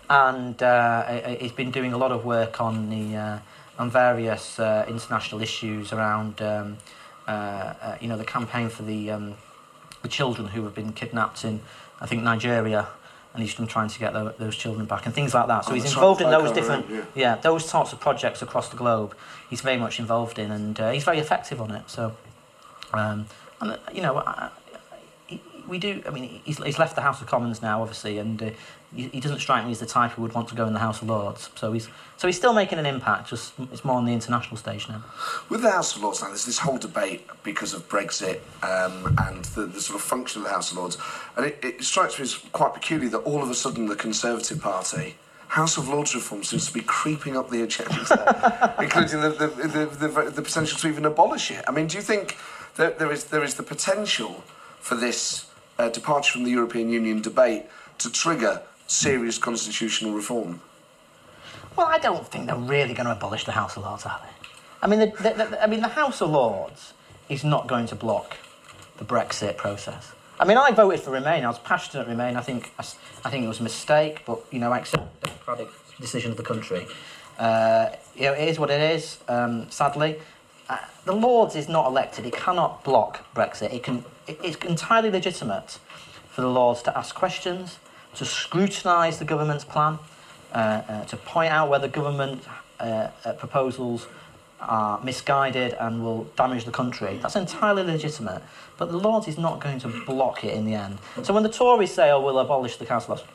and 0.10 0.62
uh, 0.62 1.04
he- 1.28 1.36
he's 1.38 1.52
been 1.52 1.72
doing 1.72 1.94
a 1.94 1.98
lot 1.98 2.12
of 2.12 2.26
work 2.26 2.62
on 2.62 2.90
the 2.90 3.18
uh, 3.18 3.40
on 3.80 3.90
various 3.90 4.60
uh, 4.60 4.86
international 4.88 5.42
issues 5.42 5.92
around. 5.94 6.42
Um, 6.42 6.78
uh, 7.28 7.32
uh, 7.32 7.98
you 8.00 8.08
know, 8.08 8.18
the 8.18 8.24
campaign 8.26 8.70
for 8.70 8.84
the 8.84 9.10
um, 9.12 9.34
the 10.04 10.08
children 10.08 10.48
who 10.50 10.64
have 10.64 10.76
been 10.76 10.94
kidnapped 10.94 11.44
in, 11.44 11.60
I 12.00 12.06
think, 12.06 12.22
Nigeria, 12.22 12.88
and 13.34 13.42
he's 13.42 13.56
been 13.56 13.66
trying 13.68 13.90
to 13.90 14.00
get 14.00 14.14
tho- 14.14 14.34
those 14.38 14.56
children 14.56 14.86
back 14.86 15.06
and 15.08 15.14
things 15.16 15.34
like 15.34 15.48
that. 15.48 15.66
So 15.66 15.72
Oh, 15.72 15.74
he's 15.74 15.86
involved 15.86 16.22
in 16.22 16.30
those 16.30 16.52
different, 16.52 16.86
Haram, 16.88 17.08
yeah. 17.16 17.36
those 17.38 17.66
types 17.68 17.92
of 17.94 18.00
projects 18.00 18.44
across 18.44 18.70
the 18.70 18.78
globe. 18.78 19.16
He's 19.50 19.62
very 19.62 19.78
much 19.78 20.00
involved 20.00 20.38
in, 20.38 20.52
and 20.52 20.80
uh, 20.80 20.92
he's 20.92 21.04
very 21.04 21.18
effective 21.18 21.60
on 21.60 21.72
it. 21.72 21.90
So, 21.90 22.16
um, 22.94 23.26
and 23.60 23.80
you 23.92 24.02
know, 24.04 24.18
I- 24.20 24.50
we 25.68 25.80
do. 25.80 26.04
I 26.06 26.12
mean, 26.12 26.42
he's, 26.44 26.64
he's 26.64 26.78
left 26.78 26.94
the 26.96 27.02
House 27.02 27.20
of 27.22 27.28
Commons 27.28 27.60
now, 27.64 27.82
obviously, 27.82 28.20
and 28.20 28.40
uh, 28.44 28.50
he, 28.96 29.20
doesn't 29.20 29.40
strike 29.40 29.66
me 29.66 29.72
as 29.72 29.80
the 29.80 29.86
type 29.86 30.12
who 30.12 30.22
would 30.22 30.34
want 30.34 30.48
to 30.50 30.56
go 30.56 30.66
in 30.66 30.74
the 30.74 30.80
House 30.80 31.02
of 31.02 31.10
Lords. 31.10 31.50
So 31.56 31.72
he's 31.72 31.90
so 32.18 32.28
he's 32.28 32.38
still 32.38 32.54
making 32.54 32.80
an 32.80 32.86
impact. 32.86 33.30
Just 33.30 33.54
it's 33.72 33.84
more 33.84 33.98
on 33.98 34.06
the 34.06 34.14
international 34.14 34.58
stage 34.58 34.88
now. 34.88 35.04
With 35.50 35.62
the 35.62 35.72
House 35.72 35.96
of 35.96 36.04
Lords 36.04 36.22
now, 36.22 36.30
there's 36.30 36.46
this 36.46 36.60
whole 36.60 36.78
debate 36.78 37.28
because 37.44 37.74
of 37.74 37.88
Brexit 37.90 38.40
um, 38.64 39.16
and 39.28 39.44
the, 39.46 39.66
the 39.66 39.82
sort 39.82 40.00
of 40.00 40.02
function 40.06 40.42
of 40.42 40.48
the 40.48 40.54
House 40.54 40.72
of 40.72 40.78
Lords, 40.78 40.98
and 41.36 41.46
it, 41.46 41.60
it 41.62 41.84
strikes 41.84 42.18
me 42.18 42.24
as 42.24 42.36
quite 42.36 42.74
peculiar 42.74 43.10
that 43.10 43.20
all 43.20 43.44
of 43.44 43.50
a 43.50 43.56
sudden 43.56 43.88
the 43.88 43.96
Conservative 43.96 44.62
Party. 44.62 45.16
House 45.48 45.78
of 45.78 45.88
Lords 45.88 46.14
reform 46.16 46.44
seems 46.44 46.68
to 46.68 46.74
be 46.74 46.82
creeping 46.82 47.38
up 47.38 47.50
the 47.50 47.62
agenda, 47.62 48.76
including 48.80 49.22
the, 49.22 49.30
the, 49.30 49.48
the, 49.48 50.08
the, 50.08 50.32
the 50.32 50.42
potential 50.42 50.78
to 50.80 50.88
even 50.88 51.06
abolish 51.06 51.52
it. 51.52 51.64
I 51.68 51.72
mean, 51.72 51.88
do 51.88 51.96
you 51.96 52.04
think 52.04 52.36
that 52.76 53.00
there 53.00 53.12
is, 53.12 53.26
there 53.26 53.44
is 53.44 53.54
the 53.54 53.64
potential 53.64 54.44
for 54.80 54.96
this 54.96 55.46
uh, 55.78 55.90
departure 55.90 56.34
from 56.34 56.44
the 56.44 56.52
European 56.52 56.90
Union 56.90 57.22
debate 57.22 57.66
to 58.00 58.12
trigger 58.12 58.62
serious 58.88 59.38
constitutional 59.38 60.14
reform? 60.14 60.62
Well, 61.76 61.88
I 61.88 61.98
don't 61.98 62.26
think 62.28 62.48
they're 62.48 62.56
really 62.56 62.94
going 62.94 63.06
to 63.06 63.12
abolish 63.12 63.44
the 63.44 63.52
House 63.52 63.76
of 63.76 63.84
Lords, 63.84 64.06
are 64.06 64.22
they? 64.24 64.48
I 64.82 64.88
mean, 64.88 65.00
the, 65.00 65.08
the, 65.08 65.34
the, 65.34 65.64
I 65.64 65.68
mean, 65.68 65.82
the 65.82 65.90
House 65.90 66.22
of 66.22 66.30
Lords 66.30 66.94
is 67.28 67.44
not 67.44 67.68
going 67.68 67.88
to 67.88 67.96
block 67.96 68.38
the 68.98 69.06
Brexit 69.06 69.58
process. 69.58 70.14
I 70.40 70.46
mean, 70.46 70.58
I 70.58 70.72
voted 70.72 71.00
for 71.00 71.12
Remain. 71.12 71.44
I 71.44 71.48
was 71.48 71.60
passionate 71.60 72.04
at 72.04 72.08
Remain. 72.10 72.36
I 72.36 72.42
think 72.42 72.72
I, 72.78 72.84
I 73.24 73.30
think 73.30 73.46
it 73.46 73.48
was 73.48 73.60
a 73.62 73.64
mistake, 73.64 74.24
but 74.26 74.42
you 74.52 74.60
know, 74.60 74.72
I 74.72 74.80
accept 74.80 75.22
the 75.22 75.28
democratic 75.28 75.68
decision 76.00 76.32
of 76.32 76.38
the 76.38 76.44
country. 76.44 76.86
Uh, 77.40 77.90
you 78.16 78.24
know, 78.24 78.34
it 78.34 78.48
is 78.48 78.60
what 78.60 78.70
it 78.70 78.82
is. 78.82 79.18
Um, 79.28 79.70
sadly, 79.70 80.20
uh, 80.70 80.78
the 81.06 81.14
Lords 81.14 81.56
is 81.56 81.70
not 81.70 81.88
elected. 81.88 82.26
It 82.26 82.34
cannot 82.34 82.84
block 82.84 83.34
Brexit. 83.34 83.74
It 83.74 83.84
can. 83.84 84.04
It, 84.28 84.40
it's 84.44 84.58
entirely 84.66 85.10
legitimate 85.10 85.80
for 86.30 86.42
the 86.42 86.50
Lords 86.50 86.82
to 86.84 86.98
ask 86.98 87.16
questions, 87.16 87.80
to 88.16 88.26
scrutinise 88.26 89.20
the 89.20 89.26
government's 89.26 89.66
plan, 89.66 90.00
uh, 90.54 90.58
uh, 90.58 91.06
to 91.06 91.18
point 91.18 91.52
out 91.52 91.70
whether 91.70 91.88
government 91.88 92.44
uh, 92.80 93.10
uh, 93.24 93.34
proposals 93.34 94.08
are 94.60 95.00
misguided 95.04 95.76
and 95.80 96.04
will 96.04 96.24
damage 96.36 96.66
the 96.66 96.72
country. 96.72 97.20
That's 97.22 97.36
entirely 97.36 97.84
legitimate. 97.84 98.42
But 98.78 98.92
the 98.92 98.98
Lords 98.98 99.28
is 99.28 99.38
not 99.38 99.60
going 99.60 99.80
to 99.80 99.88
block 100.06 100.44
it 100.44 100.54
in 100.54 100.66
the 100.66 100.74
end. 100.74 100.98
So 101.24 101.34
when 101.34 101.44
the 101.44 101.50
Tories 101.50 101.94
say, 101.94 102.12
oh, 102.12 102.22
we'll 102.22 102.40
abolish 102.40 102.78
the 102.78 102.86
Council 102.86 103.14
of 103.14 103.20
Lords, 103.20 103.32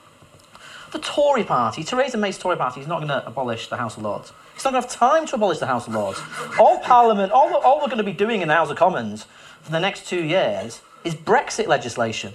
the 0.92 0.98
Tory 0.98 1.44
party, 1.44 1.84
Theresa 1.84 2.16
May's 2.16 2.36
Tory 2.36 2.56
party, 2.56 2.80
is 2.80 2.86
not 2.86 2.98
going 2.98 3.08
to 3.08 3.24
abolish 3.26 3.68
the 3.68 3.76
House 3.76 3.96
of 3.96 4.02
Lords. 4.02 4.32
It's 4.54 4.64
not 4.64 4.72
going 4.72 4.82
to 4.82 4.88
have 4.88 4.98
time 4.98 5.26
to 5.26 5.36
abolish 5.36 5.58
the 5.58 5.66
House 5.66 5.86
of 5.86 5.94
Lords. 5.94 6.20
All 6.58 6.80
Parliament, 6.80 7.32
all, 7.32 7.54
all 7.58 7.80
we're 7.80 7.86
going 7.86 7.98
to 7.98 8.04
be 8.04 8.12
doing 8.12 8.42
in 8.42 8.48
the 8.48 8.54
House 8.54 8.70
of 8.70 8.76
Commons 8.76 9.26
for 9.62 9.70
the 9.70 9.80
next 9.80 10.06
two 10.06 10.24
years 10.24 10.80
is 11.04 11.14
Brexit 11.14 11.66
legislation. 11.66 12.34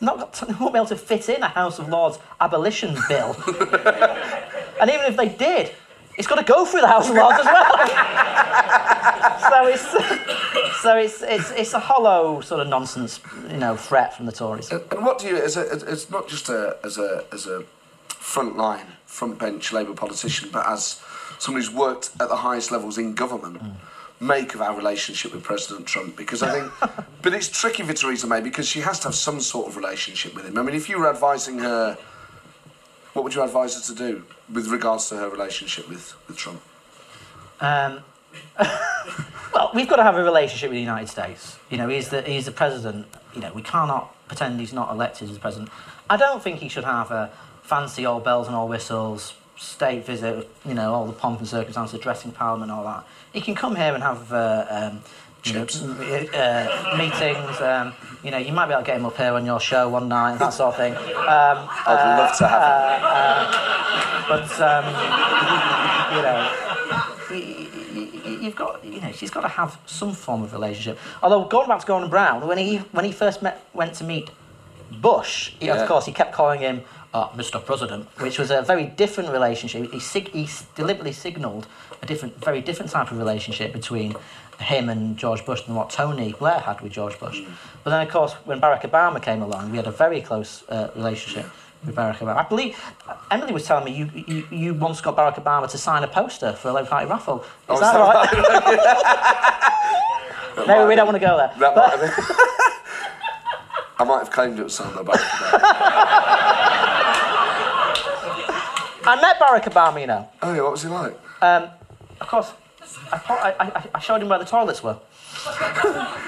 Not, 0.00 0.42
won't 0.60 0.72
be 0.72 0.78
able 0.78 0.86
to 0.86 0.96
fit 0.96 1.28
in 1.28 1.42
a 1.42 1.48
House 1.48 1.78
of 1.78 1.88
Lords 1.88 2.18
abolition 2.40 2.96
bill. 3.08 3.34
and 4.80 4.90
even 4.90 5.06
if 5.06 5.16
they 5.16 5.28
did, 5.28 5.72
it's 6.16 6.26
got 6.26 6.36
to 6.36 6.44
go 6.44 6.64
through 6.64 6.82
the 6.82 6.88
House 6.88 7.08
of 7.08 7.16
Lords 7.16 7.38
as 7.38 7.46
well. 7.46 7.88
so 9.50 9.66
it's 9.66 10.82
so 10.82 10.96
it's, 10.96 11.22
it's 11.22 11.50
it's 11.52 11.74
a 11.74 11.78
hollow 11.80 12.40
sort 12.40 12.60
of 12.60 12.68
nonsense, 12.68 13.20
you 13.50 13.56
know, 13.56 13.76
threat 13.76 14.16
from 14.16 14.26
the 14.26 14.32
Tories. 14.32 14.70
And 14.70 14.82
and 14.92 15.04
what 15.04 15.18
do 15.18 15.26
you, 15.28 15.36
as 15.36 15.56
a, 15.56 15.70
as- 15.72 15.82
it's 15.82 16.10
not 16.10 16.28
just 16.28 16.48
a, 16.48 16.76
as 16.84 16.98
a, 16.98 17.24
as 17.32 17.46
a 17.46 17.64
front 18.08 18.56
line, 18.56 18.86
front 19.06 19.38
bench 19.38 19.72
Labour 19.72 19.94
politician, 19.94 20.50
but 20.52 20.66
as 20.68 21.00
someone 21.38 21.62
who's 21.62 21.72
worked 21.72 22.10
at 22.20 22.28
the 22.28 22.36
highest 22.36 22.70
levels 22.70 22.98
in 22.98 23.14
government, 23.14 23.62
mm. 23.62 23.72
Make 24.20 24.54
of 24.54 24.60
our 24.60 24.76
relationship 24.76 25.32
with 25.32 25.42
President 25.42 25.86
Trump? 25.86 26.16
Because 26.16 26.42
I 26.42 26.60
think, 26.60 26.72
but 27.22 27.34
it's 27.34 27.48
tricky 27.48 27.82
for 27.82 27.92
Theresa 27.92 28.26
May 28.26 28.40
because 28.40 28.66
she 28.68 28.80
has 28.80 28.98
to 29.00 29.08
have 29.08 29.14
some 29.14 29.40
sort 29.40 29.68
of 29.68 29.76
relationship 29.76 30.34
with 30.34 30.46
him. 30.46 30.58
I 30.58 30.62
mean, 30.62 30.74
if 30.74 30.88
you 30.88 30.98
were 30.98 31.08
advising 31.08 31.58
her, 31.58 31.96
what 33.12 33.24
would 33.24 33.34
you 33.34 33.42
advise 33.42 33.74
her 33.74 33.94
to 33.94 33.98
do 33.98 34.24
with 34.52 34.68
regards 34.68 35.08
to 35.08 35.16
her 35.16 35.28
relationship 35.28 35.88
with, 35.88 36.14
with 36.26 36.36
Trump? 36.36 36.60
Um, 37.60 38.00
well, 39.54 39.70
we've 39.74 39.88
got 39.88 39.96
to 39.96 40.02
have 40.02 40.16
a 40.16 40.22
relationship 40.22 40.70
with 40.70 40.76
the 40.76 40.80
United 40.80 41.08
States. 41.08 41.58
You 41.70 41.78
know, 41.78 41.88
he's 41.88 42.08
the 42.08 42.22
he's 42.22 42.46
the 42.46 42.52
president. 42.52 43.06
You 43.34 43.40
know, 43.40 43.52
we 43.52 43.62
cannot 43.62 44.14
pretend 44.28 44.60
he's 44.60 44.72
not 44.72 44.90
elected 44.90 45.30
as 45.30 45.38
president. 45.38 45.70
I 46.10 46.16
don't 46.16 46.42
think 46.42 46.60
he 46.60 46.68
should 46.68 46.84
have 46.84 47.10
a 47.10 47.30
fancy 47.62 48.06
all 48.06 48.20
bells 48.20 48.46
and 48.46 48.56
all 48.56 48.68
whistles 48.68 49.34
state 49.56 50.04
visit. 50.04 50.48
You 50.64 50.74
know, 50.74 50.92
all 50.92 51.06
the 51.06 51.12
pomp 51.12 51.40
and 51.40 51.48
circumstance, 51.48 51.92
addressing 51.94 52.32
Parliament, 52.32 52.70
all 52.70 52.84
that. 52.84 53.04
He 53.32 53.40
can 53.40 53.54
come 53.54 53.76
here 53.76 53.94
and 53.94 54.02
have. 54.02 54.32
Uh, 54.32 54.66
um, 54.68 55.00
you 55.44 55.52
know, 55.54 55.60
m- 55.60 56.28
uh, 56.34 56.94
meetings. 56.98 57.60
Um, 57.60 57.92
you 58.24 58.32
know, 58.32 58.38
you 58.38 58.52
might 58.52 58.66
be 58.66 58.72
able 58.72 58.82
to 58.82 58.86
get 58.86 58.96
him 58.96 59.06
up 59.06 59.16
here 59.16 59.32
on 59.34 59.46
your 59.46 59.60
show 59.60 59.88
one 59.88 60.08
night, 60.08 60.36
that 60.40 60.52
sort 60.52 60.74
of 60.74 60.76
thing. 60.76 60.96
Um, 60.96 61.68
I'd 61.86 62.16
love 62.18 62.36
to 62.38 62.48
have 62.48 62.98
him. 62.98 63.08
but 64.28 64.60
um, 64.60 64.84
you 66.16 66.22
know, 66.22 66.50
you've 68.42 68.56
got, 68.56 68.84
you 68.84 69.00
know, 69.00 69.12
she's 69.12 69.30
got 69.30 69.42
to 69.42 69.48
have 69.48 69.78
some 69.86 70.12
form 70.12 70.42
of 70.42 70.52
relationship. 70.52 70.98
Although 71.22 71.44
going 71.44 71.68
back 71.68 71.78
to 71.80 71.86
Gordon 71.86 72.10
Brown, 72.10 72.44
when 72.46 72.58
he 72.58 72.78
when 72.92 73.04
he 73.04 73.12
first 73.12 73.40
met, 73.40 73.64
went 73.72 73.94
to 73.94 74.04
meet 74.04 74.30
Bush, 75.00 75.52
he, 75.60 75.66
Yeah. 75.66 75.76
of 75.76 75.86
course, 75.88 76.04
he 76.06 76.12
kept 76.12 76.32
calling 76.32 76.60
him 76.60 76.82
uh, 77.14 77.28
Mr. 77.30 77.64
President, 77.64 78.06
which 78.20 78.38
was 78.38 78.50
a 78.50 78.62
very 78.62 78.84
different 78.86 79.30
relationship. 79.30 79.90
He, 79.92 80.00
sig- 80.00 80.28
he 80.32 80.48
deliberately 80.74 81.12
signalled 81.12 81.66
a 82.02 82.06
different, 82.06 82.42
very 82.44 82.60
different 82.60 82.90
type 82.92 83.10
of 83.10 83.18
relationship 83.18 83.72
between 83.72 84.14
him 84.60 84.88
and 84.88 85.16
George 85.16 85.44
Bush 85.46 85.62
than 85.62 85.74
what 85.74 85.88
Tony 85.90 86.32
Blair 86.32 86.58
had 86.60 86.80
with 86.80 86.92
George 86.92 87.18
Bush. 87.18 87.40
But 87.84 87.90
then, 87.90 88.02
of 88.06 88.12
course, 88.12 88.32
when 88.44 88.60
Barack 88.60 88.82
Obama 88.82 89.22
came 89.22 89.40
along, 89.42 89.70
we 89.70 89.76
had 89.76 89.86
a 89.86 89.90
very 89.92 90.20
close 90.20 90.64
uh, 90.68 90.90
relationship 90.96 91.46
with 91.86 91.94
Barack 91.94 92.16
Obama. 92.18 92.36
I 92.38 92.42
believe 92.48 92.76
Emily 93.30 93.52
was 93.52 93.64
telling 93.64 93.84
me 93.84 93.92
you, 93.92 94.10
you, 94.26 94.46
you 94.50 94.74
once 94.74 95.00
got 95.00 95.16
Barack 95.16 95.42
Obama 95.42 95.68
to 95.70 95.78
sign 95.78 96.02
a 96.02 96.08
poster 96.08 96.52
for 96.52 96.68
a 96.68 96.72
Labour 96.72 96.88
Party 96.88 97.06
raffle. 97.06 97.40
Is 97.40 97.46
Oh, 97.68 97.80
that 97.80 97.94
right? 97.96 98.28
Maybe 100.66 100.84
we 100.88 100.94
don't 100.96 101.06
want 101.06 101.14
to 101.16 101.20
go 101.26 101.36
there. 101.36 101.52
That 101.58 101.74
But- 101.74 101.76
might 101.76 101.90
have 102.08 102.16
been. 102.16 102.24
I 103.98 104.04
might 104.04 104.18
have 104.18 104.30
claimed 104.30 104.58
it 104.58 104.62
was 104.64 104.74
something 104.74 104.98
about 104.98 105.16
I 109.10 109.18
met 109.20 109.38
Barack 109.40 109.64
Obama, 109.72 110.00
you 110.00 110.06
know. 110.06 110.28
Oh 110.42 110.54
yeah, 110.54 110.62
what 110.62 110.72
was 110.72 110.82
he 110.82 110.88
like? 110.88 111.18
Um, 111.40 111.68
of 112.20 112.28
course, 112.28 112.52
I, 113.12 113.18
po- 113.18 113.34
I, 113.34 113.54
I, 113.58 113.84
I 113.94 113.98
showed 114.00 114.20
him 114.22 114.28
where 114.28 114.38
the 114.38 114.44
toilets 114.44 114.82
were. 114.82 114.98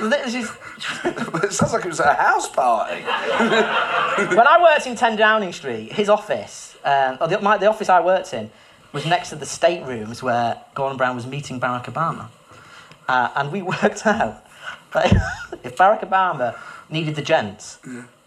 This 0.00 0.34
is- 0.34 0.50
it 1.04 1.52
sounds 1.52 1.72
like 1.72 1.84
it 1.84 1.88
was 1.88 2.00
at 2.00 2.08
a 2.18 2.22
house 2.22 2.48
party. 2.48 3.02
when 4.36 4.46
I 4.46 4.58
worked 4.62 4.86
in 4.86 4.94
10 4.96 5.16
Downing 5.16 5.52
Street, 5.52 5.92
his 5.92 6.08
office, 6.08 6.76
um, 6.84 7.18
or 7.20 7.28
the, 7.28 7.40
my, 7.40 7.58
the 7.58 7.66
office 7.66 7.88
I 7.88 8.00
worked 8.00 8.32
in, 8.32 8.50
was 8.92 9.04
next 9.04 9.28
to 9.30 9.36
the 9.36 9.46
staterooms 9.46 10.22
where 10.22 10.58
Gordon 10.74 10.96
Brown 10.96 11.14
was 11.16 11.26
meeting 11.26 11.60
Barack 11.60 11.84
Obama. 11.84 12.28
Uh, 13.08 13.30
and 13.36 13.52
we 13.52 13.62
worked 13.74 14.06
out 14.06 14.44
that 14.94 15.12
if 15.62 15.76
Barack 15.76 16.08
Obama 16.08 16.56
needed 16.90 17.14
the 17.14 17.22
gents, 17.22 17.78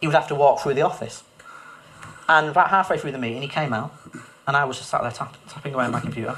he 0.01 0.07
would 0.07 0.16
have 0.16 0.28
to 0.30 0.36
walk 0.36 0.61
through 0.61 0.74
the 0.76 0.82
office. 0.82 1.24
And 2.30 2.47
about 2.49 2.70
halfway 2.70 2.97
through 2.97 3.11
the 3.11 3.18
meeting, 3.18 3.41
he 3.41 3.47
came 3.47 3.74
out, 3.74 3.93
and 4.47 4.55
I 4.55 4.64
was 4.66 4.78
just 4.78 4.89
sat 4.89 5.01
there 5.01 5.11
tap, 5.11 5.36
tapping 5.49 5.74
away 5.74 5.86
on 5.86 5.91
my 5.91 5.99
computer. 5.99 6.38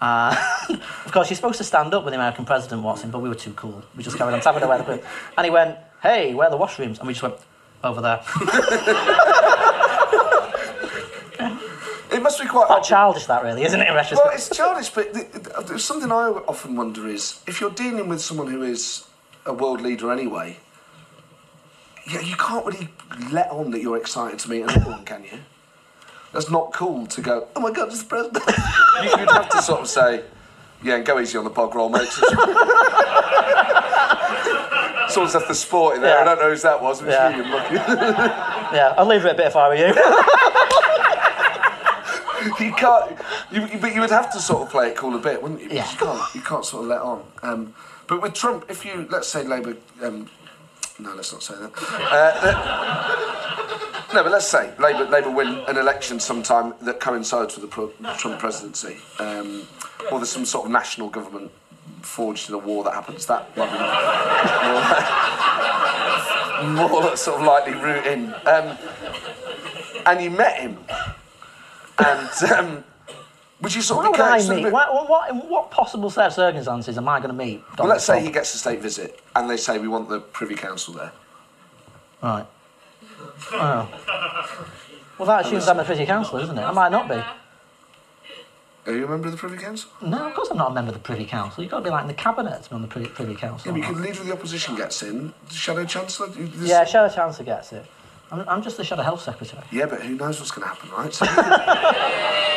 Uh, 0.00 0.34
of 1.04 1.12
course, 1.12 1.30
you're 1.30 1.36
supposed 1.36 1.58
to 1.58 1.64
stand 1.64 1.94
up 1.94 2.04
when 2.04 2.12
the 2.12 2.18
American 2.18 2.44
president 2.44 2.82
walks 2.82 3.02
in, 3.04 3.10
but 3.10 3.20
we 3.20 3.28
were 3.28 3.34
too 3.34 3.52
cool. 3.54 3.82
We 3.96 4.02
just 4.02 4.18
carried 4.18 4.34
on 4.34 4.40
tapping 4.40 4.62
away. 4.62 4.78
The 4.78 5.02
and 5.38 5.44
he 5.44 5.50
went, 5.50 5.78
"Hey, 6.02 6.34
where 6.34 6.48
are 6.48 6.50
the 6.50 6.58
washrooms?" 6.58 6.98
And 6.98 7.06
we 7.06 7.12
just 7.14 7.22
went 7.22 7.36
over 7.84 8.00
there. 8.00 8.20
It 12.12 12.20
must 12.22 12.38
be 12.40 12.46
quite 12.46 12.66
Quite 12.66 12.82
childish, 12.84 13.24
that 13.26 13.42
really, 13.42 13.62
isn't 13.64 13.80
it? 13.80 13.88
in 13.88 13.94
retrospect? 13.94 14.26
Well, 14.26 14.34
it's 14.34 14.54
childish, 14.54 14.90
but 14.90 15.14
th- 15.14 15.32
th- 15.32 15.66
there's 15.66 15.82
something 15.84 16.12
I 16.12 16.28
often 16.46 16.76
wonder 16.76 17.08
is 17.08 17.40
if 17.46 17.58
you're 17.60 17.70
dealing 17.70 18.06
with 18.08 18.20
someone 18.20 18.48
who 18.48 18.62
is 18.62 19.06
a 19.46 19.52
world 19.54 19.80
leader 19.80 20.12
anyway, 20.12 20.58
yeah, 22.06 22.20
you 22.20 22.36
can't 22.36 22.64
really 22.66 22.88
let 23.30 23.50
on 23.50 23.70
that 23.72 23.80
you're 23.82 23.96
excited 23.96 24.38
to 24.40 24.50
meet 24.50 24.62
another 24.62 24.90
one, 24.90 25.04
can 25.04 25.22
you? 25.24 25.38
That's 26.32 26.50
not 26.50 26.72
cool 26.72 27.06
to 27.08 27.20
go. 27.20 27.46
Oh 27.54 27.60
my 27.60 27.70
God, 27.70 27.88
it's 27.88 28.02
the 28.02 28.08
president. 28.08 28.44
you, 29.04 29.10
you'd 29.20 29.30
have 29.30 29.48
to 29.50 29.62
sort 29.62 29.80
of 29.82 29.88
say, 29.88 30.24
yeah, 30.82 30.96
and 30.96 31.04
go 31.06 31.20
easy 31.20 31.36
on 31.38 31.44
the 31.44 31.50
bog 31.50 31.74
roll, 31.74 31.88
mate. 31.90 32.08
Someone's 35.08 35.34
left 35.34 35.48
the 35.48 35.54
sport 35.54 35.96
in 35.96 36.02
there. 36.02 36.18
I 36.18 36.24
don't 36.24 36.38
know 36.38 36.50
who 36.50 36.56
that 36.56 36.82
was. 36.82 37.02
It 37.02 37.06
was 37.06 37.14
Yeah. 37.14 37.30
you, 37.36 37.42
you 37.42 37.44
yeah, 38.74 38.94
I'll 38.96 39.04
leave 39.06 39.24
it 39.26 39.32
a 39.32 39.34
bit 39.34 39.46
if 39.48 39.56
I 39.56 39.68
were 39.68 39.74
you. 39.74 39.88
you 42.66 42.72
can't. 42.74 43.18
You, 43.50 43.66
you- 43.66 43.78
but 43.78 43.94
you 43.94 44.00
would 44.00 44.10
have 44.10 44.32
to 44.32 44.40
sort 44.40 44.62
of 44.62 44.70
play 44.70 44.88
it 44.88 44.96
cool 44.96 45.14
a 45.14 45.18
bit, 45.18 45.42
wouldn't 45.42 45.60
you? 45.60 45.68
Because 45.68 45.86
Yeah. 45.86 45.92
You 45.92 45.98
can't. 46.18 46.34
You 46.34 46.40
can't 46.40 46.64
sort 46.64 46.84
of 46.84 46.88
let 46.88 47.02
on. 47.02 47.22
Um, 47.42 47.74
but 48.06 48.22
with 48.22 48.32
Trump, 48.32 48.64
if 48.70 48.86
you 48.86 49.06
let's 49.10 49.28
say 49.28 49.44
Labour. 49.44 49.76
Um, 50.02 50.30
no, 51.02 51.14
let's 51.14 51.32
not 51.32 51.42
say 51.42 51.54
that. 51.54 51.72
Uh, 54.12 54.14
no, 54.14 54.22
but 54.22 54.30
let's 54.30 54.46
say 54.46 54.72
Labour 54.78 55.04
Labour 55.06 55.30
win 55.30 55.48
an 55.68 55.78
election 55.78 56.20
sometime 56.20 56.74
that 56.82 57.00
coincides 57.00 57.56
with 57.56 57.62
the 57.62 57.68
pro- 57.68 57.90
Trump 58.18 58.38
presidency, 58.38 58.98
um, 59.18 59.66
or 60.10 60.18
there's 60.18 60.28
some 60.28 60.44
sort 60.44 60.66
of 60.66 60.70
national 60.72 61.08
government 61.08 61.50
forged 62.02 62.50
in 62.50 62.54
a 62.54 62.58
war 62.58 62.84
that 62.84 62.92
happens. 62.92 63.24
That 63.26 63.56
might 63.56 63.72
be 63.72 63.78
more, 66.74 66.88
more 66.90 67.16
sort 67.16 67.40
of 67.40 67.46
likely 67.46 67.72
route 67.72 68.06
in. 68.06 68.34
Um, 68.46 68.76
and 70.04 70.20
you 70.22 70.30
met 70.30 70.60
him, 70.60 70.76
and 71.98 72.52
um, 72.52 72.84
would 73.62 73.74
you 73.74 73.80
sort 73.82 73.98
Why 74.00 74.04
of 74.06 74.10
would 74.12 74.16
be 74.48 74.52
I 74.52 74.56
meet? 74.56 74.62
the- 74.64 74.70
What, 74.70 74.92
what, 74.92 75.08
what, 75.08 75.30
in 75.30 75.36
what 75.48 75.70
possible 75.70 76.10
set 76.10 76.26
of 76.26 76.32
circumstances 76.32 76.98
am 76.98 77.08
I 77.08 77.18
going 77.18 77.30
to 77.30 77.34
meet? 77.36 77.62
Well, 77.78 77.88
let's 77.88 78.04
say 78.04 78.20
he 78.22 78.30
gets 78.30 78.54
a 78.54 78.58
state 78.58 78.80
visit, 78.80 79.20
and 79.34 79.48
they 79.48 79.56
say 79.56 79.78
we 79.78 79.88
want 79.88 80.08
the 80.08 80.20
Privy 80.20 80.54
Council 80.54 80.94
there. 80.94 81.12
Right. 82.22 82.46
Oh. 83.52 83.88
Well, 85.18 85.26
that 85.26 85.46
assumes 85.46 85.68
I'm 85.68 85.78
a 85.78 85.84
Privy 85.84 86.06
Council, 86.06 86.38
isn't 86.38 86.58
it? 86.58 86.62
I 86.62 86.72
might 86.72 86.90
not 86.92 87.08
be. 87.08 87.22
Are 88.84 88.92
you 88.96 89.04
a 89.06 89.08
member 89.08 89.26
of 89.28 89.32
the 89.32 89.38
Privy 89.38 89.58
Council? 89.58 89.90
No, 90.00 90.26
of 90.26 90.34
course 90.34 90.48
I'm 90.50 90.56
not 90.56 90.72
a 90.72 90.74
member 90.74 90.88
of 90.88 90.94
the 90.94 91.00
Privy 91.00 91.24
Council. 91.24 91.62
You've 91.62 91.70
got 91.70 91.78
to 91.78 91.84
be 91.84 91.90
like 91.90 92.02
in 92.02 92.08
the 92.08 92.14
cabinet 92.14 92.64
to 92.64 92.68
be 92.70 92.74
on 92.74 92.82
the 92.82 92.88
Privy, 92.88 93.08
Privy 93.08 93.36
Council. 93.36 93.68
Yeah, 93.68 93.78
but 93.80 93.88
you 93.88 93.94
could 93.94 94.02
leader 94.04 94.20
of 94.20 94.26
the 94.26 94.32
opposition 94.32 94.74
gets 94.74 95.02
in, 95.04 95.32
the 95.48 95.54
Shadow 95.54 95.84
Chancellor. 95.84 96.26
this- 96.28 96.68
Yeah, 96.68 96.84
Shadow 96.84 97.14
Chancellor 97.14 97.44
gets 97.44 97.72
it. 97.72 97.86
I'm, 98.32 98.40
I'm 98.48 98.62
just 98.62 98.76
the 98.78 98.84
Shadow 98.84 99.02
Health 99.02 99.22
Secretary. 99.22 99.62
Yeah, 99.70 99.86
but 99.86 100.02
who 100.02 100.16
knows 100.16 100.40
what's 100.40 100.50
going 100.50 100.62
to 100.68 100.74
happen, 100.74 100.90
right? 100.90 101.14
So 101.14 101.26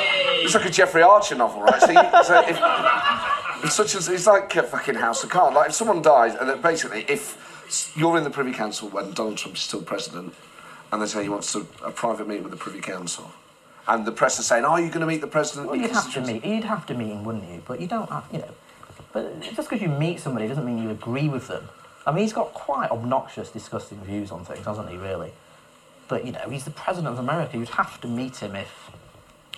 it's 0.45 0.55
like 0.55 0.65
a 0.65 0.69
Jeffrey 0.69 1.01
Archer 1.01 1.35
novel, 1.35 1.61
right? 1.61 1.81
So, 1.81 1.91
you, 1.91 2.23
so 2.23 2.43
if, 2.47 3.65
it's 3.65 3.75
such 3.75 3.95
as 3.95 4.07
it's 4.07 4.27
like 4.27 4.55
a 4.55 4.63
fucking 4.63 4.95
House 4.95 5.23
of 5.23 5.29
Cards. 5.29 5.55
Like 5.55 5.69
if 5.69 5.75
someone 5.75 6.01
dies, 6.01 6.35
and 6.35 6.61
basically, 6.61 7.05
if 7.09 7.93
you're 7.95 8.17
in 8.17 8.23
the 8.23 8.29
Privy 8.29 8.51
Council 8.51 8.89
when 8.89 9.11
Donald 9.11 9.37
Trump 9.37 9.57
is 9.57 9.63
still 9.63 9.81
president, 9.81 10.33
and 10.91 11.01
they 11.01 11.07
say 11.07 11.23
he 11.23 11.29
wants 11.29 11.51
to, 11.53 11.67
a 11.83 11.91
private 11.91 12.27
meeting 12.27 12.43
with 12.43 12.51
the 12.51 12.57
Privy 12.57 12.79
Council, 12.79 13.31
and 13.87 14.05
the 14.05 14.11
press 14.11 14.39
is 14.39 14.45
saying, 14.45 14.65
"Oh, 14.65 14.75
you're 14.77 14.89
going 14.89 15.01
to 15.01 15.07
meet 15.07 15.21
the 15.21 15.27
president?" 15.27 15.67
Well, 15.67 15.79
you'd 15.79 15.91
have 15.91 16.13
to 16.13 16.21
meet. 16.21 16.45
You'd 16.45 16.63
have 16.63 16.85
to 16.87 16.93
meet 16.93 17.09
him, 17.09 17.23
wouldn't 17.23 17.49
you? 17.49 17.61
But 17.67 17.81
you 17.81 17.87
don't 17.87 18.09
have, 18.09 18.25
you 18.31 18.39
know. 18.39 18.53
But 19.13 19.41
just 19.41 19.69
because 19.69 19.81
you 19.81 19.89
meet 19.89 20.19
somebody 20.19 20.47
doesn't 20.47 20.65
mean 20.65 20.81
you 20.81 20.89
agree 20.89 21.29
with 21.29 21.47
them. 21.47 21.67
I 22.05 22.11
mean, 22.11 22.23
he's 22.23 22.33
got 22.33 22.53
quite 22.53 22.91
obnoxious, 22.91 23.49
disgusting 23.49 23.99
views 23.99 24.31
on 24.31 24.45
things, 24.45 24.65
hasn't 24.65 24.89
he? 24.89 24.97
Really. 24.97 25.31
But 26.07 26.25
you 26.25 26.31
know, 26.31 26.49
he's 26.49 26.65
the 26.65 26.71
president 26.71 27.13
of 27.13 27.19
America. 27.19 27.57
You'd 27.57 27.69
have 27.69 27.99
to 28.01 28.07
meet 28.07 28.37
him 28.37 28.55
if 28.55 28.84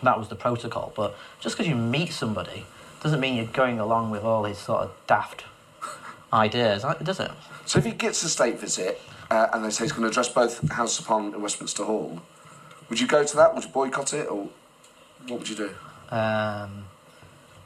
that 0.03 0.17
was 0.17 0.27
the 0.27 0.35
protocol. 0.35 0.93
But 0.95 1.15
just 1.39 1.55
because 1.55 1.67
you 1.67 1.75
meet 1.75 2.11
somebody 2.11 2.65
doesn't 3.01 3.19
mean 3.19 3.35
you're 3.35 3.45
going 3.45 3.79
along 3.79 4.11
with 4.11 4.23
all 4.23 4.43
his 4.43 4.57
sort 4.57 4.81
of 4.81 4.91
daft 5.07 5.43
ideas, 6.33 6.83
uh, 6.83 6.93
does 6.95 7.19
it? 7.19 7.31
So 7.65 7.79
if 7.79 7.85
he 7.85 7.91
gets 7.91 8.23
a 8.23 8.29
state 8.29 8.59
visit 8.59 8.99
uh, 9.31 9.47
and 9.53 9.63
they 9.63 9.69
say 9.69 9.83
he's 9.85 9.91
going 9.91 10.03
to 10.03 10.09
address 10.09 10.29
both 10.29 10.67
House 10.71 10.99
of 10.99 11.05
Parliament 11.05 11.33
and 11.35 11.43
Westminster 11.43 11.83
Hall, 11.83 12.21
would 12.89 12.99
you 12.99 13.07
go 13.07 13.23
to 13.23 13.35
that? 13.37 13.53
Would 13.53 13.63
you 13.65 13.69
boycott 13.69 14.13
it, 14.13 14.29
or 14.29 14.47
what 15.27 15.39
would 15.39 15.49
you 15.49 15.55
do? 15.55 15.69
Um, 16.15 16.85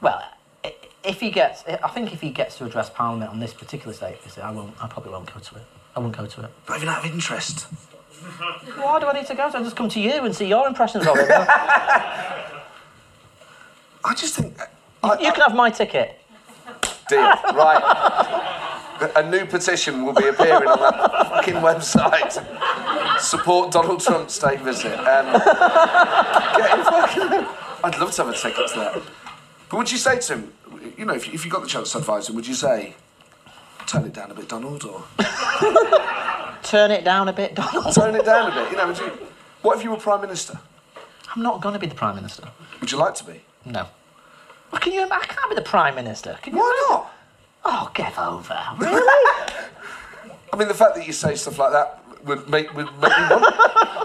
well, 0.00 0.22
i- 0.64 0.74
if 1.04 1.20
he 1.20 1.30
gets, 1.30 1.62
I 1.66 1.88
think 1.88 2.12
if 2.12 2.20
he 2.20 2.30
gets 2.30 2.58
to 2.58 2.64
address 2.64 2.90
Parliament 2.90 3.30
on 3.30 3.38
this 3.38 3.54
particular 3.54 3.92
state 3.94 4.20
visit, 4.22 4.42
I 4.44 4.50
won't. 4.50 4.74
I 4.82 4.88
probably 4.88 5.12
won't 5.12 5.32
go 5.32 5.38
to 5.40 5.56
it. 5.56 5.62
I 5.94 6.00
won't 6.00 6.16
go 6.16 6.26
to 6.26 6.40
it. 6.42 6.50
Not 6.68 6.76
even 6.78 6.88
out 6.88 7.04
of 7.04 7.12
interest. 7.12 7.66
Why 8.76 9.00
do 9.00 9.06
I 9.06 9.12
need 9.14 9.26
to 9.26 9.34
go? 9.34 9.50
to? 9.50 9.58
I 9.58 9.62
just 9.62 9.76
come 9.76 9.88
to 9.88 10.00
you 10.00 10.24
and 10.24 10.34
see 10.34 10.46
your 10.46 10.66
impressions 10.66 11.06
of 11.06 11.16
it. 11.16 11.30
I 14.04 14.14
just 14.16 14.34
think. 14.34 14.58
I, 15.02 15.18
you 15.20 15.32
can 15.32 15.42
have 15.42 15.54
my 15.54 15.70
ticket. 15.70 16.18
Deal. 17.08 17.20
Right. 17.20 18.58
A 19.16 19.28
new 19.28 19.44
petition 19.46 20.04
will 20.04 20.12
be 20.12 20.28
appearing 20.28 20.68
on 20.68 20.78
that 20.78 21.28
fucking 21.28 21.54
website. 21.54 22.32
Support 23.20 23.72
Donald 23.72 24.00
Trump's 24.00 24.34
state 24.34 24.60
visit. 24.60 24.94
Um, 24.98 25.32
get 25.32 26.84
fucking. 26.86 27.46
I'd 27.84 27.98
love 27.98 28.12
to 28.12 28.24
have 28.24 28.32
a 28.32 28.36
ticket 28.36 28.68
to 28.68 28.78
that. 28.78 29.02
But 29.68 29.76
would 29.76 29.90
you 29.90 29.98
say 29.98 30.18
to 30.20 30.34
him, 30.34 30.52
you 30.96 31.04
know, 31.04 31.14
if 31.14 31.26
you, 31.26 31.32
if 31.32 31.44
you 31.44 31.50
got 31.50 31.62
the 31.62 31.68
chance 31.68 31.92
to 31.92 31.98
advise 31.98 32.28
him, 32.28 32.36
would 32.36 32.46
you 32.46 32.54
say, 32.54 32.94
turn 33.86 34.04
it 34.04 34.12
down 34.12 34.30
a 34.30 34.34
bit, 34.34 34.48
Donald, 34.48 34.84
or 34.84 35.02
Turn 36.62 36.90
it 36.90 37.04
down 37.04 37.28
a 37.28 37.32
bit, 37.32 37.54
Donald. 37.56 37.94
Turn 37.94 38.14
it 38.14 38.24
down 38.24 38.52
a 38.52 38.54
bit? 38.54 38.70
You 38.70 38.76
know, 38.76 38.86
would 38.88 38.98
you? 38.98 39.10
What 39.62 39.78
if 39.78 39.84
you 39.84 39.90
were 39.90 39.96
prime 39.96 40.20
minister? 40.20 40.58
I'm 41.34 41.42
not 41.42 41.60
going 41.60 41.72
to 41.72 41.78
be 41.78 41.86
the 41.86 41.94
prime 41.94 42.16
minister. 42.16 42.48
Would 42.80 42.90
you 42.92 42.98
like 42.98 43.14
to 43.16 43.24
be? 43.24 43.40
No. 43.64 43.86
Well, 44.70 44.80
can 44.80 44.92
you? 44.92 45.02
I 45.02 45.20
can't 45.26 45.50
be 45.50 45.54
the 45.54 45.62
prime 45.62 45.94
minister. 45.94 46.38
Can 46.42 46.54
you 46.54 46.60
Why 46.60 46.86
not? 46.90 47.12
Oh, 47.64 47.90
give 47.94 48.18
over. 48.18 48.58
Really? 48.78 49.02
I 50.52 50.58
mean, 50.58 50.68
the 50.68 50.74
fact 50.74 50.96
that 50.96 51.06
you 51.06 51.14
say 51.14 51.34
stuff 51.34 51.58
like 51.58 51.72
that 51.72 52.02
would 52.24 52.46
make, 52.48 52.74
would 52.74 52.86
make 53.00 53.10
me 53.18 53.26
want. 53.30 53.56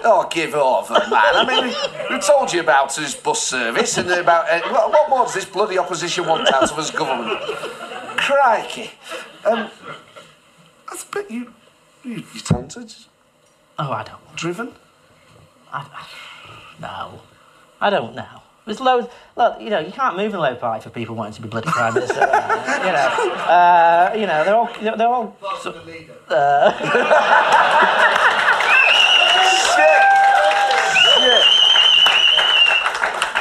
oh, 0.05 0.27
give 0.31 0.53
over, 0.55 0.93
man. 0.93 1.11
I 1.11 1.45
mean, 1.45 1.63
we, 2.09 2.15
we 2.15 2.21
told 2.21 2.53
you 2.53 2.61
about 2.61 2.95
his 2.95 3.15
bus 3.15 3.43
service 3.45 3.97
and 3.97 4.09
about. 4.11 4.49
Uh, 4.49 4.61
what, 4.69 4.91
what 4.91 5.09
more 5.09 5.25
does 5.25 5.34
this 5.34 5.45
bloody 5.45 5.77
opposition 5.77 6.25
want 6.25 6.51
out 6.53 6.71
of 6.71 6.79
us 6.79 6.89
government? 6.89 7.38
Crikey. 8.17 8.91
Um, 9.43 9.69
I 10.88 10.97
bet 11.13 11.29
you, 11.29 11.53
you, 12.07 12.23
you're 12.34 12.43
talented, 12.43 12.93
oh, 13.77 13.91
I 13.91 14.03
don't. 14.03 14.35
driven. 14.35 14.71
I, 15.71 16.07
No, 16.79 17.21
I 17.81 17.89
don't 17.89 18.15
know. 18.15 18.41
There's 18.65 18.81
loads. 18.81 19.07
Look, 19.38 19.61
you 19.61 19.69
know, 19.69 19.79
you 19.79 19.91
can't 19.93 20.17
move 20.17 20.34
in 20.34 20.39
Labour 20.41 20.59
Party 20.59 20.84
for 20.84 20.89
people 20.89 21.15
wanting 21.15 21.34
to 21.35 21.41
be 21.41 21.47
bloody 21.47 21.69
prime 21.69 21.93
minister. 21.93 22.19
you 22.19 22.91
know, 22.91 23.34
uh, 23.47 24.13
you 24.13 24.27
know, 24.27 24.43
they're 24.43 24.55
all 24.55 24.69
they're, 24.81 24.97
they're 24.97 25.07
all. 25.07 25.38
So, 25.61 25.71
Shit! 29.71 30.03
Shit! 31.15 31.45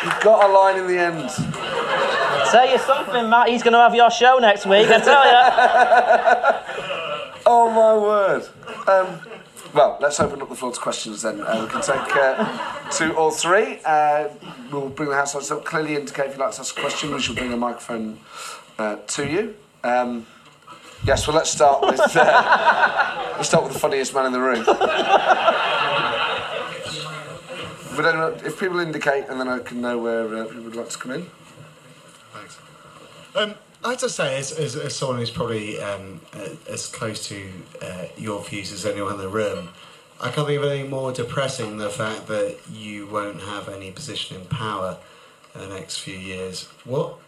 You've 0.04 0.20
got 0.22 0.48
a 0.48 0.52
line 0.52 0.78
in 0.78 0.86
the 0.86 0.98
end. 0.98 1.28
tell 2.52 2.70
you 2.70 2.78
something, 2.78 3.28
Matt. 3.28 3.48
He's 3.48 3.64
going 3.64 3.72
to 3.72 3.80
have 3.80 3.96
your 3.96 4.12
show 4.12 4.38
next 4.38 4.64
week. 4.64 4.88
I 4.88 5.00
tell 5.00 5.26
you. 5.26 6.92
Oh 7.48 7.70
my 7.70 7.96
word. 7.96 8.42
Um, 8.88 9.20
well, 9.72 9.98
let's 10.00 10.18
open 10.18 10.42
up 10.42 10.48
the 10.48 10.56
floor 10.56 10.72
to 10.72 10.80
questions 10.80 11.22
then. 11.22 11.40
Uh, 11.40 11.62
we 11.62 11.68
can 11.70 11.80
take 11.80 12.16
uh, 12.16 12.90
two 12.90 13.12
or 13.12 13.30
three. 13.30 13.78
Uh, 13.84 14.28
we'll 14.72 14.88
bring 14.88 15.10
the 15.10 15.14
house 15.14 15.34
lights 15.34 15.52
up. 15.52 15.64
Clearly 15.64 15.94
indicate 15.94 16.26
if 16.26 16.32
you'd 16.32 16.40
like 16.40 16.54
to 16.54 16.60
ask 16.60 16.76
a 16.76 16.80
question. 16.80 17.14
We 17.14 17.20
shall 17.20 17.36
bring 17.36 17.52
a 17.52 17.56
microphone 17.56 18.18
uh, 18.78 18.96
to 18.96 19.30
you. 19.30 19.54
Um, 19.84 20.26
yes, 21.04 21.28
well, 21.28 21.36
let's 21.36 21.50
start 21.50 21.82
with 21.82 22.00
uh, 22.00 23.32
let's 23.36 23.48
start 23.48 23.62
with 23.62 23.74
the 23.74 23.78
funniest 23.78 24.12
man 24.12 24.26
in 24.26 24.32
the 24.32 24.40
room. 24.40 24.64
If 28.44 28.58
people 28.58 28.80
indicate, 28.80 29.24
and 29.28 29.40
then 29.40 29.48
I 29.48 29.60
can 29.60 29.80
know 29.80 29.98
where 29.98 30.36
uh, 30.36 30.44
people 30.46 30.64
would 30.64 30.76
like 30.76 30.88
to 30.90 30.98
come 30.98 31.12
in. 31.12 31.26
Thanks. 32.32 32.58
Um, 33.34 33.54
I 33.84 33.90
have 33.90 33.98
to 33.98 34.08
say, 34.08 34.38
as, 34.38 34.52
as, 34.52 34.74
as 34.76 34.96
someone 34.96 35.18
who's 35.18 35.30
probably 35.30 35.80
um, 35.80 36.20
as 36.68 36.86
close 36.86 37.28
to 37.28 37.48
uh, 37.82 38.06
your 38.16 38.42
views 38.42 38.72
as 38.72 38.86
anyone 38.86 39.12
in 39.12 39.18
the 39.18 39.28
room, 39.28 39.68
I 40.20 40.30
can't 40.30 40.46
think 40.46 40.58
of 40.62 40.64
anything 40.64 40.90
more 40.90 41.12
depressing 41.12 41.70
than 41.70 41.78
the 41.78 41.90
fact 41.90 42.26
that 42.28 42.56
you 42.72 43.06
won't 43.06 43.42
have 43.42 43.68
any 43.68 43.90
position 43.90 44.36
in 44.40 44.46
power 44.46 44.96
in 45.54 45.60
the 45.60 45.68
next 45.68 45.98
few 45.98 46.16
years. 46.16 46.68
What 46.84 47.18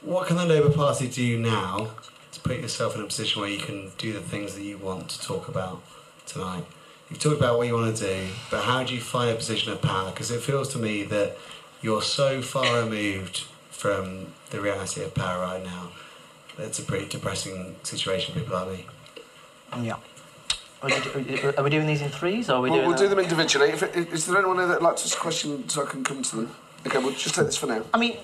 what 0.00 0.28
can 0.28 0.36
the 0.36 0.46
Labour 0.46 0.70
Party 0.70 1.08
do 1.08 1.36
now 1.36 1.90
to 2.30 2.40
put 2.40 2.60
yourself 2.60 2.94
in 2.94 3.02
a 3.02 3.06
position 3.06 3.42
where 3.42 3.50
you 3.50 3.58
can 3.58 3.90
do 3.98 4.12
the 4.12 4.20
things 4.20 4.54
that 4.54 4.62
you 4.62 4.78
want 4.78 5.08
to 5.10 5.20
talk 5.20 5.48
about 5.48 5.82
tonight? 6.24 6.64
You've 7.10 7.18
talked 7.18 7.38
about 7.38 7.58
what 7.58 7.66
you 7.66 7.74
want 7.74 7.96
to 7.96 8.04
do, 8.04 8.28
but 8.50 8.62
how 8.62 8.84
do 8.84 8.94
you 8.94 9.00
find 9.00 9.30
a 9.30 9.34
position 9.34 9.72
of 9.72 9.82
power? 9.82 10.10
Because 10.10 10.30
it 10.30 10.40
feels 10.40 10.68
to 10.74 10.78
me 10.78 11.02
that 11.04 11.36
you're 11.82 12.02
so 12.02 12.40
far 12.40 12.84
removed 12.84 13.44
from 13.70 14.34
the 14.50 14.60
reality 14.60 15.02
of 15.02 15.14
power 15.14 15.40
right 15.40 15.64
now. 15.64 15.88
It's 16.58 16.78
a 16.78 16.82
pretty 16.82 17.06
depressing 17.06 17.76
situation 17.82 18.34
for 18.34 18.40
people 18.40 18.54
like 18.56 18.78
me. 18.78 18.86
Yeah. 19.86 19.96
Are 20.82 20.88
we, 20.88 21.42
are 21.56 21.62
we 21.64 21.70
doing 21.70 21.86
these 21.86 22.02
in 22.02 22.08
threes, 22.08 22.48
or 22.48 22.54
are 22.54 22.60
we 22.60 22.70
We'll, 22.70 22.78
doing? 22.80 22.88
we'll 22.88 22.98
do 22.98 23.08
them 23.08 23.18
individually. 23.18 23.70
If, 23.70 23.82
is 23.96 24.26
there 24.26 24.38
anyone 24.38 24.58
here 24.58 24.66
that'd 24.68 24.82
like 24.82 24.96
to 24.96 25.04
ask 25.04 25.16
a 25.16 25.20
question 25.20 25.68
so 25.68 25.84
I 25.84 25.86
can 25.90 26.04
come 26.04 26.22
to 26.22 26.36
them? 26.36 26.50
Okay, 26.86 26.98
we'll 26.98 27.12
just 27.12 27.34
take 27.34 27.46
this 27.46 27.56
for 27.56 27.66
now. 27.66 27.82
I 27.92 27.98
mean, 27.98 28.16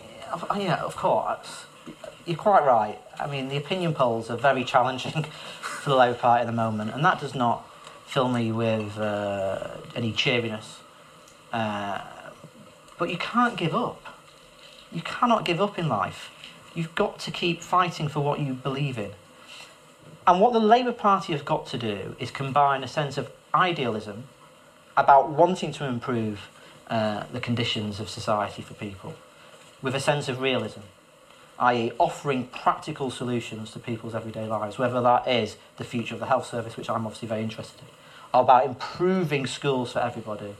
yeah, 0.56 0.82
of 0.82 0.96
course. 0.96 1.66
You're 2.26 2.36
quite 2.36 2.64
right. 2.64 2.98
I 3.20 3.26
mean, 3.26 3.48
the 3.48 3.56
opinion 3.56 3.92
polls 3.92 4.30
are 4.30 4.36
very 4.36 4.64
challenging 4.64 5.24
for 5.60 5.90
the 5.90 5.96
Labour 5.96 6.16
Party 6.16 6.40
at 6.42 6.46
the 6.46 6.52
moment, 6.52 6.92
and 6.94 7.04
that 7.04 7.20
does 7.20 7.34
not 7.34 7.68
fill 8.06 8.28
me 8.28 8.50
with 8.52 8.98
uh, 8.98 9.68
any 9.94 10.12
cheeriness. 10.12 10.78
Uh, 11.52 12.00
but 12.98 13.10
you 13.10 13.18
can't 13.18 13.56
give 13.56 13.74
up. 13.74 14.00
You 14.94 15.02
cannot 15.02 15.44
give 15.44 15.60
up 15.60 15.78
in 15.78 15.88
life. 15.88 16.30
You've 16.74 16.94
got 16.94 17.18
to 17.20 17.30
keep 17.30 17.60
fighting 17.60 18.08
for 18.08 18.20
what 18.20 18.40
you 18.40 18.54
believe 18.54 18.96
in. 18.96 19.10
And 20.26 20.40
what 20.40 20.52
the 20.52 20.60
Labour 20.60 20.92
Party 20.92 21.32
have 21.32 21.44
got 21.44 21.66
to 21.66 21.78
do 21.78 22.16
is 22.18 22.30
combine 22.30 22.82
a 22.82 22.88
sense 22.88 23.18
of 23.18 23.30
idealism 23.52 24.24
about 24.96 25.30
wanting 25.30 25.72
to 25.72 25.84
improve 25.84 26.48
uh, 26.88 27.24
the 27.32 27.40
conditions 27.40 28.00
of 28.00 28.08
society 28.08 28.62
for 28.62 28.74
people 28.74 29.14
with 29.82 29.94
a 29.94 30.00
sense 30.00 30.28
of 30.28 30.40
realism, 30.40 30.80
i.e., 31.58 31.92
offering 31.98 32.46
practical 32.46 33.10
solutions 33.10 33.70
to 33.72 33.78
people's 33.78 34.14
everyday 34.14 34.46
lives, 34.46 34.78
whether 34.78 35.00
that 35.02 35.28
is 35.28 35.56
the 35.76 35.84
future 35.84 36.14
of 36.14 36.20
the 36.20 36.26
health 36.26 36.46
service, 36.46 36.76
which 36.76 36.88
I'm 36.88 37.04
obviously 37.04 37.28
very 37.28 37.42
interested 37.42 37.80
in, 37.80 38.40
about 38.40 38.64
improving 38.64 39.46
schools 39.46 39.92
for 39.92 39.98
everybody, 39.98 40.54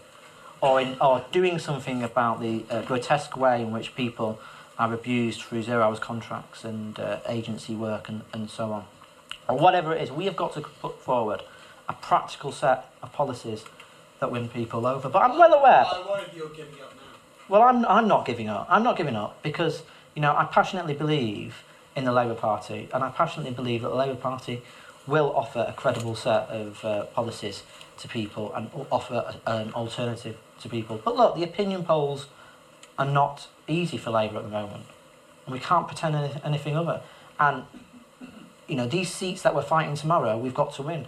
or, 0.64 0.80
in, 0.80 0.96
or 1.00 1.24
doing 1.30 1.58
something 1.58 2.02
about 2.02 2.40
the 2.40 2.64
uh, 2.70 2.80
grotesque 2.82 3.36
way 3.36 3.60
in 3.60 3.70
which 3.70 3.94
people 3.94 4.40
are 4.78 4.92
abused 4.92 5.42
through 5.42 5.62
zero 5.62 5.82
hours 5.82 5.98
contracts 5.98 6.64
and 6.64 6.98
uh, 6.98 7.18
agency 7.28 7.74
work 7.74 8.08
and, 8.08 8.22
and 8.32 8.48
so 8.50 8.72
on. 8.72 8.84
Or 9.48 9.58
whatever 9.58 9.94
it 9.94 10.02
is, 10.02 10.10
we 10.10 10.24
have 10.24 10.36
got 10.36 10.54
to 10.54 10.62
put 10.62 11.00
forward 11.00 11.42
a 11.88 11.92
practical 11.92 12.50
set 12.50 12.90
of 13.02 13.12
policies 13.12 13.64
that 14.20 14.30
win 14.30 14.48
people 14.48 14.86
over. 14.86 15.08
But 15.08 15.22
I'm 15.22 15.38
well 15.38 15.52
aware. 15.52 15.84
I 15.86 16.02
worry 16.08 16.24
you're 16.34 16.48
giving 16.48 16.80
up 16.82 16.94
now. 16.94 17.02
Well, 17.48 17.62
I'm, 17.62 17.84
I'm 17.84 18.08
not 18.08 18.24
giving 18.24 18.48
up. 18.48 18.66
I'm 18.70 18.82
not 18.82 18.96
giving 18.96 19.16
up 19.16 19.42
because, 19.42 19.82
you 20.14 20.22
know, 20.22 20.34
I 20.34 20.44
passionately 20.44 20.94
believe 20.94 21.62
in 21.94 22.04
the 22.04 22.12
Labour 22.12 22.34
Party 22.34 22.88
and 22.92 23.04
I 23.04 23.10
passionately 23.10 23.52
believe 23.52 23.82
that 23.82 23.90
the 23.90 23.94
Labour 23.96 24.16
Party 24.16 24.62
will 25.06 25.30
offer 25.36 25.66
a 25.68 25.72
credible 25.74 26.14
set 26.16 26.48
of 26.48 26.82
uh, 26.84 27.04
policies 27.06 27.62
to 27.98 28.08
people 28.08 28.52
and 28.54 28.70
offer 28.90 29.34
a- 29.46 29.50
an 29.50 29.72
alternative 29.74 30.36
to 30.64 30.68
people. 30.68 31.00
But 31.04 31.16
look, 31.16 31.36
the 31.36 31.44
opinion 31.44 31.84
polls 31.84 32.26
are 32.98 33.06
not 33.06 33.46
easy 33.68 33.96
for 33.96 34.10
Labour 34.10 34.38
at 34.38 34.42
the 34.42 34.50
moment. 34.50 34.84
And 35.46 35.52
we 35.52 35.60
can't 35.60 35.86
pretend 35.86 36.16
any, 36.16 36.32
anything 36.44 36.76
other. 36.76 37.00
And, 37.38 37.64
you 38.66 38.76
know, 38.76 38.86
these 38.86 39.12
seats 39.12 39.42
that 39.42 39.54
we're 39.54 39.62
fighting 39.62 39.94
tomorrow, 39.94 40.36
we've 40.36 40.54
got 40.54 40.74
to 40.74 40.82
win. 40.82 41.06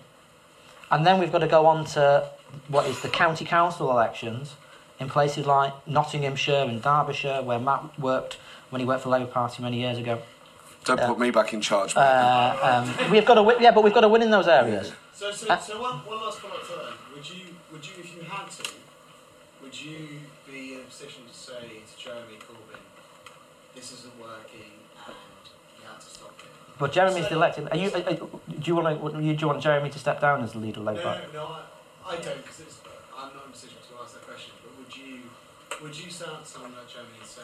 And 0.91 1.05
then 1.05 1.19
we've 1.19 1.33
got 1.33 1.41
to 1.41 1.49
go 1.49 1.67
on 1.67 1.85
to 1.97 2.29
what 2.69 2.87
is 2.87 3.01
the 3.01 3.09
county 3.09 3.45
council 3.45 3.91
elections 3.91 4.55
in 5.01 5.09
places 5.09 5.47
like 5.47 5.73
Nottinghamshire 5.87 6.65
and 6.69 6.81
Derbyshire, 6.81 7.43
where 7.43 7.59
Matt 7.59 7.99
worked 7.99 8.39
when 8.71 8.81
he 8.81 8.87
worked 8.87 9.03
for 9.03 9.09
the 9.09 9.19
Labour 9.19 9.31
Party 9.31 9.63
many 9.63 9.81
years 9.81 9.99
ago. 9.99 10.23
Don't 10.85 11.01
put 11.01 11.19
me 11.19 11.31
back 11.31 11.53
in 11.53 11.61
charge. 11.61 11.97
Uh, 11.97 12.57
um, 12.63 13.11
we've 13.11 13.25
got 13.25 13.35
to 13.35 13.43
win, 13.43 13.57
yeah, 13.61 13.73
but 13.73 13.83
we've 13.83 13.93
got 13.93 14.03
to 14.03 14.09
win 14.09 14.23
in 14.23 14.31
those 14.31 14.47
areas. 14.47 14.93
So, 15.13 15.33
so, 15.33 15.49
Uh, 15.49 15.59
so 15.59 15.81
one, 15.81 15.95
one 16.07 16.21
last 16.21 16.39
follow-up 16.41 16.63
to 16.69 16.73
that. 16.75 16.93
Would 17.15 17.29
you, 17.29 17.47
would 17.73 17.85
you, 17.85 17.93
if 17.99 18.15
you 18.15 18.23
had 18.23 18.49
to, 18.51 18.71
would 19.63 19.81
you 19.81 20.21
be 20.51 20.75
in 20.75 20.81
a 20.81 20.85
position 20.85 21.23
to 21.29 21.35
say 21.35 21.81
to 21.87 22.03
Jeremy 22.03 22.39
Corbyn, 22.39 22.81
this 23.75 23.93
isn't 23.93 24.19
working 24.21 24.73
and 25.07 25.15
you 25.81 25.87
have 25.89 25.99
to 26.01 26.07
stop 26.07 26.35
it? 26.39 26.79
But 26.79 26.93
Jeremy's 26.93 27.29
the 27.29 27.35
elected. 27.37 27.69
Are 27.71 27.77
you? 27.77 27.91
Are, 27.91 27.99
are- 28.01 28.15
do 28.15 28.63
you 28.65 28.77
want 28.77 29.01
to? 29.15 29.21
Do 29.21 29.25
you 29.41 29.47
want 29.47 29.63
Jeremy 29.63 29.91
to 29.91 29.99
step 29.99 30.21
down 30.21 30.43
as 30.43 30.53
the 30.53 30.59
leader 30.59 30.81
of 30.81 30.87
No, 30.87 30.93
Labour? 30.93 31.23
no, 31.33 31.41
no, 31.41 31.47
I, 32.07 32.13
I 32.13 32.17
don't, 32.17 32.43
because 32.43 32.81
I'm 33.17 33.35
not 33.35 33.45
in 33.45 33.49
a 33.49 33.53
position 33.53 33.79
to 33.91 34.03
ask 34.03 34.15
that 34.15 34.27
question. 34.27 34.53
But 34.63 34.77
would 34.79 34.97
you, 34.97 35.21
would 35.83 35.97
you 35.97 36.11
to 36.11 36.45
someone 36.45 36.73
like 36.77 36.89
Jeremy 36.93 37.11
and 37.19 37.27
say, 37.27 37.43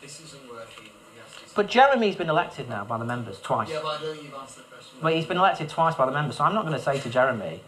this 0.00 0.20
isn't 0.24 0.48
working, 0.50 0.90
we 1.12 1.20
have 1.20 1.48
to 1.48 1.54
But? 1.54 1.68
Jeremy's 1.68 2.16
been 2.16 2.30
elected 2.30 2.68
now 2.68 2.84
by 2.84 2.96
the 2.98 3.04
members 3.04 3.38
twice. 3.40 3.68
Yeah, 3.68 3.80
but 3.82 4.00
I 4.00 4.02
don't 4.02 4.12
think 4.14 4.24
you've 4.24 4.34
answered 4.34 4.64
the 4.64 4.74
question. 4.74 4.98
Well, 5.02 5.14
he's 5.14 5.26
been 5.26 5.36
elected 5.38 5.68
twice 5.68 5.94
by 5.94 6.06
the 6.06 6.12
members, 6.12 6.36
so 6.38 6.44
I'm 6.44 6.54
not 6.54 6.64
going 6.66 6.76
to 6.76 6.82
say 6.82 6.98
to 7.00 7.10
Jeremy, 7.10 7.60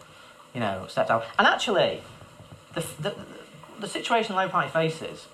you 0.54 0.60
know, 0.60 0.86
step 0.88 1.08
down. 1.08 1.22
And 1.38 1.46
actually, 1.46 2.00
the, 2.74 2.80
the, 3.00 3.14
the 3.80 3.88
situation 3.88 4.32
the 4.32 4.38
Labour 4.38 4.52
Party 4.52 4.70
faces 4.70 5.26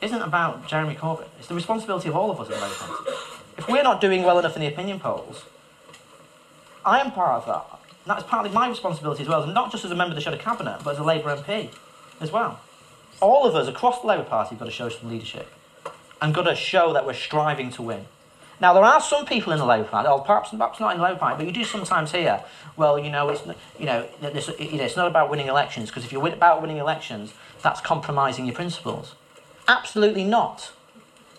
isn't 0.00 0.22
about 0.22 0.66
Jeremy 0.66 0.94
Corbyn. 0.94 1.26
It's 1.38 1.48
the 1.48 1.54
responsibility 1.54 2.08
of 2.08 2.16
all 2.16 2.30
of 2.30 2.40
us 2.40 2.48
in 2.48 2.54
the 2.54 2.60
Labour 2.60 2.74
Party. 2.74 3.10
If 3.58 3.68
we're 3.68 3.82
not 3.82 4.00
doing 4.00 4.22
well 4.22 4.38
enough 4.38 4.56
in 4.56 4.62
the 4.62 4.68
opinion 4.68 4.98
polls, 5.00 5.44
I 6.84 7.00
am 7.00 7.12
part 7.12 7.42
of 7.42 7.46
that. 7.46 7.78
That's 8.06 8.24
partly 8.24 8.50
my 8.50 8.68
responsibility 8.68 9.22
as 9.22 9.28
well, 9.28 9.46
not 9.46 9.70
just 9.70 9.84
as 9.84 9.90
a 9.90 9.94
member 9.94 10.12
of 10.12 10.16
the 10.16 10.20
Shadow 10.20 10.38
Cabinet, 10.38 10.80
but 10.82 10.94
as 10.94 10.98
a 10.98 11.04
Labour 11.04 11.36
MP 11.36 11.70
as 12.20 12.32
well. 12.32 12.60
All 13.20 13.46
of 13.46 13.54
us 13.54 13.68
across 13.68 14.00
the 14.00 14.08
Labour 14.08 14.24
Party 14.24 14.50
have 14.50 14.58
got 14.58 14.64
to 14.64 14.72
show 14.72 14.88
some 14.88 15.08
leadership 15.08 15.48
and 16.20 16.34
got 16.34 16.42
to 16.44 16.56
show 16.56 16.92
that 16.92 17.06
we're 17.06 17.14
striving 17.14 17.70
to 17.72 17.82
win. 17.82 18.06
Now, 18.62 18.72
there 18.72 18.84
are 18.84 19.00
some 19.00 19.26
people 19.26 19.52
in 19.52 19.58
the 19.58 19.66
Labour 19.66 19.88
Party, 19.88 20.08
or 20.08 20.20
perhaps, 20.20 20.50
perhaps 20.50 20.78
not 20.78 20.92
in 20.92 20.98
the 20.98 21.04
Labour 21.04 21.18
Party, 21.18 21.36
but 21.36 21.46
you 21.46 21.52
do 21.52 21.64
sometimes 21.64 22.12
hear, 22.12 22.44
well, 22.76 22.96
you 22.96 23.10
know, 23.10 23.28
it's, 23.28 23.42
you 23.76 23.86
know, 23.86 24.06
that 24.20 24.34
this, 24.34 24.48
you 24.56 24.78
know, 24.78 24.84
it's 24.84 24.96
not 24.96 25.08
about 25.08 25.28
winning 25.30 25.48
elections, 25.48 25.88
because 25.90 26.04
if 26.04 26.12
you're 26.12 26.24
about 26.28 26.62
winning 26.62 26.76
elections, 26.76 27.34
that's 27.60 27.80
compromising 27.80 28.46
your 28.46 28.54
principles. 28.54 29.16
Absolutely 29.66 30.22
not. 30.22 30.70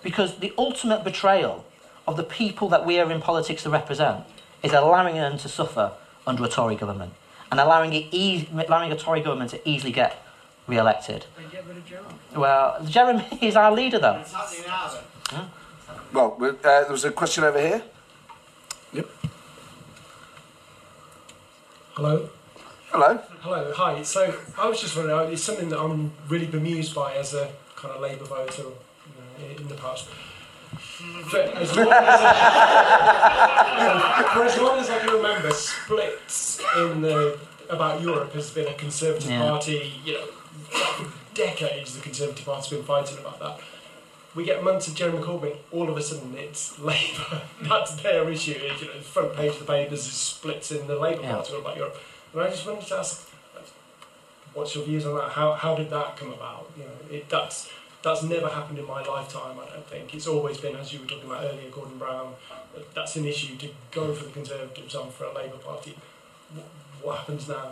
Because 0.03 0.39
the 0.39 0.51
ultimate 0.57 1.05
betrayal 1.05 1.63
of 2.05 2.17
the 2.17 2.23
people 2.23 2.67
that 2.67 2.85
we 2.85 2.99
are 2.99 3.09
in 3.09 3.21
politics 3.21 3.63
to 3.63 3.69
represent 3.69 4.25
is 4.61 4.73
allowing 4.73 5.15
them 5.15 5.37
to 5.37 5.47
suffer 5.47 5.93
under 6.27 6.43
a 6.43 6.49
Tory 6.49 6.75
government 6.75 7.13
and 7.49 7.59
allowing, 7.61 7.93
it 7.93 8.07
eas- 8.11 8.47
allowing 8.51 8.91
a 8.91 8.97
Tory 8.97 9.21
government 9.21 9.51
to 9.51 9.69
easily 9.69 9.93
get 9.93 10.21
re-elected. 10.67 11.25
Well, 12.35 12.83
Jeremy 12.85 13.25
is 13.41 13.55
our 13.55 13.71
leader, 13.71 13.99
though. 13.99 14.21
Well, 16.11 16.37
uh, 16.39 16.51
there 16.61 16.91
was 16.91 17.05
a 17.05 17.11
question 17.11 17.43
over 17.43 17.59
here. 17.59 17.81
Yep. 18.93 19.09
Hello. 21.93 22.29
Hello. 22.91 23.19
Hello. 23.41 23.73
Hi. 23.75 24.03
So 24.03 24.35
I 24.57 24.67
was 24.67 24.79
just 24.79 24.95
wondering, 24.95 25.31
it's 25.33 25.43
something 25.43 25.69
that 25.69 25.79
I'm 25.79 26.11
really 26.27 26.45
bemused 26.47 26.93
by 26.93 27.15
as 27.15 27.33
a 27.33 27.49
kind 27.75 27.93
of 27.93 28.01
Labour 28.01 28.25
voter 28.25 28.63
you 28.63 28.69
know, 28.69 29.61
in 29.61 29.67
the 29.67 29.75
past. 29.75 30.07
For 31.29 31.37
as, 31.39 31.75
long 31.75 31.87
as 31.87 32.21
I, 32.21 32.31
for 34.33 34.43
as 34.43 34.57
long 34.59 34.79
as 34.79 34.89
I 34.89 34.99
can 34.99 35.09
remember, 35.13 35.51
splits 35.51 36.59
in 36.77 37.01
the 37.01 37.37
about 37.69 38.01
Europe 38.01 38.33
has 38.33 38.49
been 38.51 38.67
a 38.67 38.73
Conservative 38.73 39.29
Yeah. 39.29 39.49
Party. 39.49 39.93
You 40.05 40.13
know, 40.13 40.25
for 40.69 41.11
decades 41.33 41.95
the 41.95 42.01
Conservative 42.01 42.45
Party's 42.45 42.69
been 42.69 42.83
fighting 42.83 43.17
about 43.17 43.39
that. 43.39 43.59
We 44.35 44.43
get 44.43 44.63
months 44.63 44.87
of 44.87 44.95
Jeremy 44.95 45.19
Corbyn, 45.19 45.57
all 45.71 45.89
of 45.89 45.95
a 45.97 46.01
sudden 46.01 46.35
it's 46.35 46.79
Labour. 46.89 47.41
That's 47.61 47.95
their 48.01 48.27
issue. 48.29 48.51
It, 48.53 48.81
you 48.81 48.87
know, 48.87 48.93
the 48.97 49.03
front 49.03 49.35
page 49.35 49.51
of 49.53 49.59
the 49.59 49.65
papers 49.65 49.99
is 50.07 50.13
splits 50.13 50.71
in 50.71 50.87
the 50.87 50.95
Labour 50.97 51.21
Yeah. 51.21 51.33
Party 51.35 51.55
about 51.55 51.77
Europe. 51.77 51.97
And 52.33 52.41
I 52.41 52.49
just 52.49 52.65
wanted 52.65 52.87
to 52.87 52.95
ask, 52.95 53.29
what's 54.53 54.73
your 54.75 54.85
views 54.85 55.05
on 55.05 55.15
that? 55.15 55.31
How, 55.31 55.53
how 55.53 55.75
did 55.75 55.89
that 55.91 56.17
come 56.17 56.33
about? 56.33 56.71
You 56.77 56.83
know, 56.85 57.15
it, 57.17 57.29
that's 57.29 57.69
that's 58.01 58.21
never 58.23 58.49
happened 58.49 58.79
in 58.79 58.85
my 58.85 59.01
lifetime. 59.03 59.57
I 59.59 59.69
don't 59.69 59.87
think 59.87 60.13
it's 60.13 60.27
always 60.27 60.57
been, 60.57 60.75
as 60.75 60.91
you 60.91 60.99
were 60.99 61.05
talking 61.05 61.25
about 61.29 61.45
earlier, 61.45 61.69
Gordon 61.71 61.97
Brown. 61.97 62.33
That's 62.93 63.15
an 63.15 63.25
issue 63.25 63.55
to 63.57 63.69
go 63.91 64.13
for 64.13 64.25
the 64.25 64.31
Conservatives 64.31 64.93
on 64.93 65.09
for 65.11 65.23
a 65.25 65.33
Labour 65.33 65.57
Party. 65.57 65.95
What, 66.53 66.65
what 67.01 67.17
happens 67.19 67.47
now? 67.47 67.71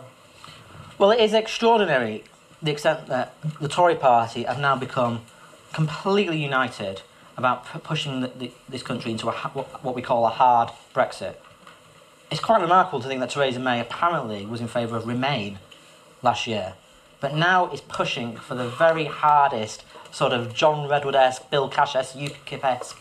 Well, 0.96 1.10
it 1.10 1.20
is 1.20 1.34
extraordinary 1.34 2.24
the 2.62 2.70
extent 2.70 3.08
that 3.08 3.34
the 3.60 3.68
Tory 3.68 3.96
party 3.96 4.44
have 4.44 4.58
now 4.58 4.74
become 4.76 5.22
completely 5.72 6.42
united 6.42 7.02
about 7.36 7.64
pushing 7.82 8.20
the, 8.20 8.28
the, 8.28 8.50
this 8.68 8.82
country 8.82 9.10
into 9.10 9.28
a, 9.28 9.32
what, 9.32 9.82
what 9.82 9.94
we 9.94 10.02
call 10.02 10.26
a 10.26 10.30
hard 10.30 10.70
Brexit. 10.94 11.34
It's 12.30 12.40
quite 12.40 12.62
remarkable 12.62 13.00
to 13.00 13.08
think 13.08 13.20
that 13.20 13.30
Theresa 13.30 13.58
May 13.58 13.80
apparently 13.80 14.46
was 14.46 14.60
in 14.60 14.68
favour 14.68 14.96
of 14.96 15.06
Remain 15.06 15.58
last 16.22 16.46
year, 16.46 16.74
but 17.20 17.34
now 17.34 17.70
is 17.70 17.80
pushing 17.80 18.36
for 18.36 18.54
the 18.54 18.68
very 18.68 19.04
hardest 19.04 19.84
sort 20.10 20.32
of 20.32 20.54
John 20.54 20.88
Redwood-esque, 20.88 21.50
Bill 21.50 21.68
Cash-esque, 21.68 22.14
UKIP-esque 22.14 22.98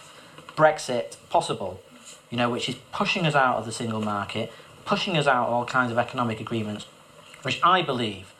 Brexit 0.55 1.17
possible. 1.29 1.81
You 2.29 2.37
know, 2.37 2.49
which 2.49 2.69
is 2.69 2.75
pushing 2.93 3.25
us 3.25 3.35
out 3.35 3.57
of 3.57 3.65
the 3.65 3.71
single 3.73 4.01
market, 4.01 4.51
pushing 4.85 5.17
us 5.17 5.27
out 5.27 5.47
of 5.47 5.53
all 5.53 5.65
kinds 5.65 5.91
of 5.91 5.97
economic 5.97 6.39
agreements, 6.39 6.85
which 7.41 7.59
I 7.63 7.81
believe 7.81 8.33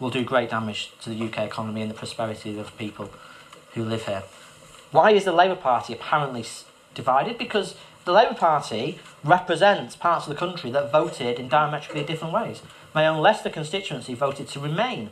will 0.00 0.10
do 0.10 0.24
great 0.24 0.50
damage 0.50 0.92
to 1.00 1.10
the 1.10 1.24
UK 1.26 1.38
economy 1.38 1.80
and 1.80 1.90
the 1.90 1.94
prosperity 1.94 2.58
of 2.58 2.76
people 2.76 3.10
who 3.76 3.84
live 3.84 4.06
here. 4.06 4.24
Why 4.90 5.12
is 5.12 5.24
the 5.24 5.32
Labour 5.32 5.56
Party 5.56 5.92
apparently 5.92 6.44
divided? 6.94 7.38
Because 7.38 7.76
the 8.04 8.12
Labour 8.12 8.34
Party 8.34 8.98
represents 9.22 9.94
parts 9.94 10.26
of 10.26 10.30
the 10.30 10.38
country 10.38 10.70
that 10.70 10.90
voted 10.90 11.38
in 11.38 11.48
diametrically 11.48 12.04
different 12.04 12.34
ways. 12.34 12.62
My 12.94 13.06
own 13.06 13.20
Leicester 13.20 13.50
constituency 13.50 14.14
voted 14.14 14.48
to 14.48 14.60
remain 14.60 15.10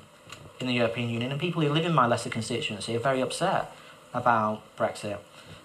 in 0.61 0.67
the 0.67 0.73
European 0.73 1.11
Union, 1.11 1.31
and 1.31 1.41
people 1.41 1.63
who 1.63 1.69
live 1.69 1.85
in 1.85 1.95
my 1.95 2.07
Leicester 2.07 2.31
constituency 2.31 2.97
are 2.97 3.01
very 3.01 3.21
upset 3.21 3.75
about 4.15 4.63
Brexit. 4.77 5.19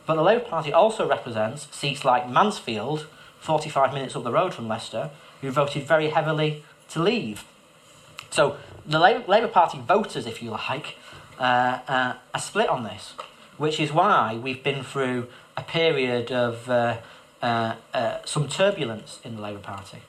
But 0.05 0.15
the 0.15 0.23
Labour 0.23 0.43
Party 0.43 0.73
also 0.73 1.07
represents 1.07 1.67
seats 1.71 2.03
like 2.03 2.29
Mansfield, 2.29 3.07
45 3.39 3.93
minutes 3.93 4.15
up 4.15 4.23
the 4.23 4.31
road 4.31 4.53
from 4.53 4.67
Leicester, 4.67 5.11
who 5.41 5.51
voted 5.51 5.83
very 5.83 6.09
heavily 6.09 6.63
to 6.89 7.01
leave. 7.01 7.45
So 8.31 8.57
the 8.85 8.99
Labour, 8.99 9.47
Party 9.47 9.79
voters, 9.79 10.25
if 10.25 10.41
you 10.41 10.51
like, 10.51 10.95
uh, 11.39 11.79
uh, 11.87 12.13
are 12.33 12.39
split 12.39 12.69
on 12.69 12.83
this, 12.83 13.13
which 13.57 13.79
is 13.79 13.91
why 13.91 14.35
we've 14.35 14.63
been 14.63 14.83
through 14.83 15.27
a 15.55 15.63
period 15.63 16.31
of 16.31 16.69
uh, 16.69 16.97
uh, 17.41 17.75
some 18.25 18.47
turbulence 18.47 19.19
in 19.23 19.35
the 19.35 19.41
Labour 19.41 19.59
Party. 19.59 19.99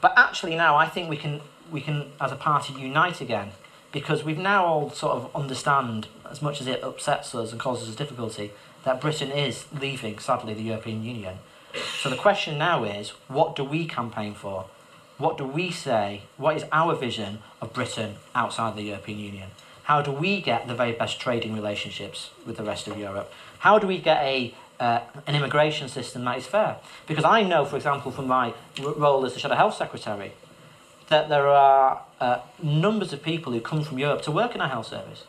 But 0.00 0.12
actually, 0.16 0.56
now 0.56 0.76
I 0.76 0.86
think 0.86 1.08
we 1.08 1.16
can 1.16 1.40
we 1.70 1.80
can, 1.80 2.12
as 2.20 2.32
a 2.32 2.36
party, 2.36 2.74
unite 2.74 3.20
again 3.20 3.52
because 3.92 4.22
we've 4.22 4.38
now 4.38 4.66
all 4.66 4.90
sort 4.90 5.16
of 5.16 5.34
understand, 5.34 6.06
as 6.30 6.42
much 6.42 6.60
as 6.60 6.66
it 6.66 6.82
upsets 6.84 7.34
us 7.34 7.50
and 7.50 7.58
causes 7.58 7.88
us 7.88 7.94
difficulty, 7.94 8.52
that 8.84 9.00
Britain 9.00 9.30
is 9.30 9.64
leaving, 9.80 10.18
sadly, 10.18 10.52
the 10.52 10.62
European 10.62 11.02
Union. 11.02 11.38
So 12.00 12.10
the 12.10 12.16
question 12.16 12.58
now 12.58 12.84
is, 12.84 13.10
what 13.26 13.56
do 13.56 13.64
we 13.64 13.86
campaign 13.86 14.34
for? 14.34 14.66
What 15.18 15.38
do 15.38 15.46
we 15.46 15.70
say? 15.70 16.22
What 16.36 16.56
is 16.56 16.64
our 16.72 16.94
vision 16.94 17.38
of 17.62 17.72
Britain 17.72 18.16
outside 18.34 18.76
the 18.76 18.82
European 18.82 19.18
Union? 19.18 19.48
How 19.86 20.02
do 20.02 20.10
we 20.10 20.40
get 20.40 20.66
the 20.66 20.74
very 20.74 20.90
best 20.90 21.20
trading 21.20 21.54
relationships 21.54 22.30
with 22.44 22.56
the 22.56 22.64
rest 22.64 22.88
of 22.88 22.98
Europe? 22.98 23.32
How 23.60 23.78
do 23.78 23.86
we 23.86 23.98
get 23.98 24.20
a 24.20 24.52
uh, 24.80 25.00
an 25.28 25.36
immigration 25.36 25.88
system 25.88 26.24
that 26.24 26.38
is 26.38 26.44
fair? 26.44 26.78
Because 27.06 27.24
I 27.24 27.44
know, 27.44 27.64
for 27.64 27.76
example, 27.76 28.10
from 28.10 28.26
my 28.26 28.52
role 28.82 29.24
as 29.24 29.34
the 29.34 29.38
Shadow 29.38 29.54
Health 29.54 29.76
Secretary, 29.76 30.32
that 31.06 31.28
there 31.28 31.46
are 31.46 32.02
uh, 32.20 32.40
numbers 32.60 33.12
of 33.12 33.22
people 33.22 33.52
who 33.52 33.60
come 33.60 33.84
from 33.84 34.00
Europe 34.00 34.22
to 34.22 34.32
work 34.32 34.56
in 34.56 34.60
our 34.60 34.68
health 34.68 34.88
service 34.88 35.22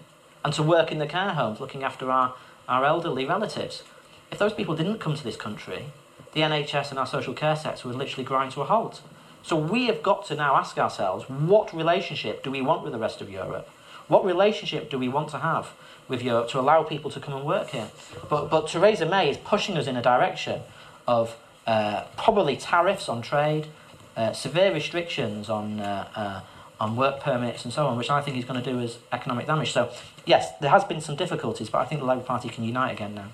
and 0.44 0.52
to 0.56 0.64
work 0.64 0.92
in 0.92 0.98
the 0.98 1.06
care 1.06 1.36
homes 1.36 1.60
looking 1.60 1.84
after 1.84 2.10
our, 2.10 2.34
our 2.68 2.84
elderly 2.84 3.26
relatives. 3.26 3.84
If 4.32 4.40
those 4.40 4.54
people 4.54 4.76
didn't 4.76 4.98
come 4.98 5.16
to 5.16 5.24
this 5.24 5.38
country, 5.38 5.86
the 6.34 6.42
NHS 6.42 6.90
and 6.90 6.98
our 6.98 7.06
social 7.06 7.36
care 7.36 7.56
sector 7.56 7.88
would 7.88 7.98
literally 7.98 8.26
grind 8.26 8.54
to 8.54 8.62
a 8.62 8.66
halt. 8.66 9.04
So 9.44 9.56
we 9.56 9.86
have 9.86 10.02
got 10.02 10.26
to 10.26 10.36
now 10.36 10.56
ask 10.56 10.80
ourselves 10.80 11.30
what 11.30 11.72
relationship 11.76 12.44
do 12.44 12.50
we 12.50 12.62
want 12.62 12.84
with 12.84 12.92
the 12.92 13.00
rest 13.00 13.22
of 13.22 13.30
Europe? 13.30 13.70
What 14.08 14.24
relationship 14.26 14.90
do 14.90 14.98
we 14.98 15.08
want 15.08 15.30
to 15.30 15.40
have 15.40 15.72
with 16.08 16.22
Europe 16.22 16.50
to 16.50 16.60
allow 16.60 16.84
people 16.84 17.12
to 17.12 17.20
come 17.20 17.34
and 17.34 17.46
work 17.46 17.70
here? 17.72 17.90
But, 18.30 18.50
but 18.50 18.68
Theresa 18.68 19.06
May 19.06 19.30
is 19.30 19.38
pushing 19.38 19.78
us 19.78 19.88
in 19.88 19.98
a 19.98 20.02
direction 20.02 20.62
of 21.08 21.36
uh, 21.66 22.04
probably 22.18 22.56
tariffs 22.56 23.10
on 23.10 23.22
trade, 23.22 23.68
uh, 24.16 24.32
severe 24.34 24.74
restrictions 24.74 25.50
on 25.50 25.80
uh, 25.80 26.08
uh, 26.16 26.42
on 26.80 26.96
work 26.96 27.20
permits 27.20 27.66
and 27.66 27.74
so 27.74 27.88
on, 27.88 27.98
which 27.98 28.10
I 28.10 28.22
think 28.22 28.38
is 28.38 28.46
going 28.46 28.62
to 28.62 28.72
do 28.72 28.80
us 28.80 29.00
economic 29.12 29.48
damage. 29.48 29.72
So, 29.72 29.92
yes, 30.26 30.52
there 30.60 30.70
has 30.70 30.84
been 30.84 31.02
some 31.02 31.16
difficulties, 31.16 31.70
but 31.70 31.80
I 31.80 31.86
think 31.86 32.02
the 32.02 32.08
Labour 32.08 32.22
Party 32.22 32.50
can 32.50 32.64
unite 32.64 32.92
again 32.92 33.16
now. 33.16 33.30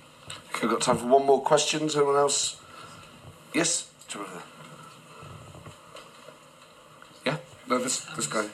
We've 0.61 0.71
got 0.71 0.81
time 0.81 0.97
for 0.97 1.07
one 1.07 1.25
more 1.25 1.41
question. 1.41 1.81
Anyone 1.81 2.15
else? 2.15 2.61
Yes? 3.53 3.89
Yeah? 7.25 7.37
No, 7.67 7.79
this, 7.79 8.05
this 8.15 8.27
guy. 8.27 8.47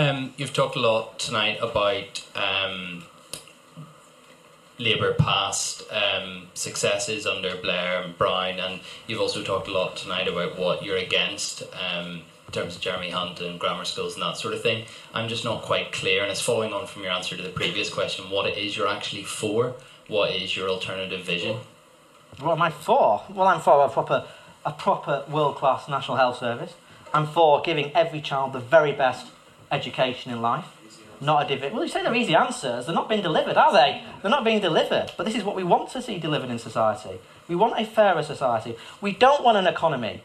Um, 0.00 0.32
you've 0.38 0.54
talked 0.54 0.76
a 0.76 0.80
lot 0.80 1.18
tonight 1.18 1.58
about 1.60 2.26
um, 2.34 3.04
Labour 4.78 5.12
past 5.12 5.82
um, 5.92 6.48
successes 6.54 7.26
under 7.26 7.54
Blair 7.56 8.00
and 8.00 8.16
Brown, 8.16 8.58
and 8.60 8.80
you've 9.06 9.20
also 9.20 9.42
talked 9.42 9.68
a 9.68 9.72
lot 9.72 9.98
tonight 9.98 10.26
about 10.26 10.58
what 10.58 10.82
you're 10.82 10.96
against 10.96 11.64
um, 11.74 12.22
in 12.46 12.52
terms 12.52 12.76
of 12.76 12.80
Jeremy 12.80 13.10
Hunt 13.10 13.42
and 13.42 13.60
grammar 13.60 13.84
schools 13.84 14.14
and 14.14 14.22
that 14.22 14.38
sort 14.38 14.54
of 14.54 14.62
thing. 14.62 14.86
I'm 15.12 15.28
just 15.28 15.44
not 15.44 15.60
quite 15.60 15.92
clear, 15.92 16.22
and 16.22 16.30
it's 16.30 16.40
following 16.40 16.72
on 16.72 16.86
from 16.86 17.02
your 17.02 17.12
answer 17.12 17.36
to 17.36 17.42
the 17.42 17.50
previous 17.50 17.92
question, 17.92 18.30
what 18.30 18.46
it 18.46 18.56
is 18.56 18.78
you're 18.78 18.88
actually 18.88 19.24
for. 19.24 19.74
What 20.08 20.30
is 20.30 20.56
your 20.56 20.70
alternative 20.70 21.26
vision? 21.26 21.58
What 22.38 22.52
am 22.52 22.62
I 22.62 22.70
for? 22.70 23.22
Well, 23.28 23.48
I'm 23.48 23.60
for 23.60 23.84
a 23.84 23.90
proper, 23.90 24.24
a 24.64 24.72
proper 24.72 25.26
world-class 25.28 25.90
national 25.90 26.16
health 26.16 26.38
service. 26.38 26.72
I'm 27.12 27.26
for 27.26 27.60
giving 27.60 27.94
every 27.94 28.22
child 28.22 28.54
the 28.54 28.60
very 28.60 28.92
best 28.92 29.26
education 29.70 30.32
in 30.32 30.40
life. 30.42 30.66
Not 31.20 31.44
a 31.44 31.48
divi- 31.48 31.70
Well, 31.72 31.82
you 31.82 31.88
say 31.88 32.02
they're 32.02 32.14
easy 32.14 32.34
answers. 32.34 32.86
They're 32.86 32.94
not 32.94 33.08
being 33.08 33.20
delivered, 33.22 33.56
are 33.58 33.72
they? 33.72 34.02
They're 34.22 34.30
not 34.30 34.42
being 34.42 34.60
delivered. 34.60 35.12
But 35.18 35.26
this 35.26 35.34
is 35.34 35.44
what 35.44 35.54
we 35.54 35.62
want 35.64 35.90
to 35.90 36.00
see 36.00 36.18
delivered 36.18 36.48
in 36.50 36.58
society. 36.58 37.18
We 37.46 37.56
want 37.56 37.78
a 37.78 37.84
fairer 37.84 38.22
society. 38.22 38.76
We 39.02 39.12
don't 39.12 39.44
want 39.44 39.58
an 39.58 39.66
economy 39.66 40.22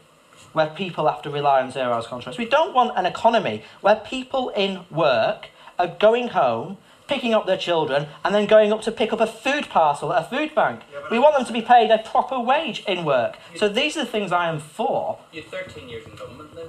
where 0.53 0.67
people 0.67 1.09
have 1.09 1.21
to 1.23 1.29
rely 1.29 1.61
on 1.61 1.71
zero 1.71 1.91
hours 1.91 2.07
contracts. 2.07 2.37
We 2.37 2.45
don't 2.45 2.73
want 2.73 2.97
an 2.97 3.05
economy 3.05 3.63
where 3.81 3.97
people 3.97 4.49
in 4.49 4.85
work 4.89 5.49
are 5.77 5.87
going 5.87 6.29
home, 6.29 6.77
picking 7.09 7.33
up 7.33 7.45
their 7.45 7.57
children, 7.57 8.07
and 8.23 8.33
then 8.33 8.45
going 8.45 8.71
up 8.71 8.81
to 8.83 8.91
pick 8.91 9.11
up 9.11 9.19
a 9.19 9.27
food 9.27 9.67
parcel 9.67 10.13
at 10.13 10.21
a 10.21 10.29
food 10.29 10.55
bank. 10.55 10.79
we 11.11 11.19
want 11.19 11.35
them 11.35 11.45
to 11.45 11.51
be 11.51 11.61
paid 11.61 11.91
a 11.91 11.97
proper 11.97 12.39
wage 12.39 12.85
in 12.87 13.03
work. 13.03 13.35
So 13.57 13.67
these 13.67 13.97
are 13.97 14.05
the 14.05 14.09
things 14.09 14.31
I 14.31 14.47
am 14.47 14.59
for. 14.59 15.19
You're 15.33 15.43
13 15.43 15.89
years 15.89 16.05
in 16.05 16.15
government 16.15 16.55
then? 16.55 16.67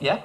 Yeah? 0.00 0.22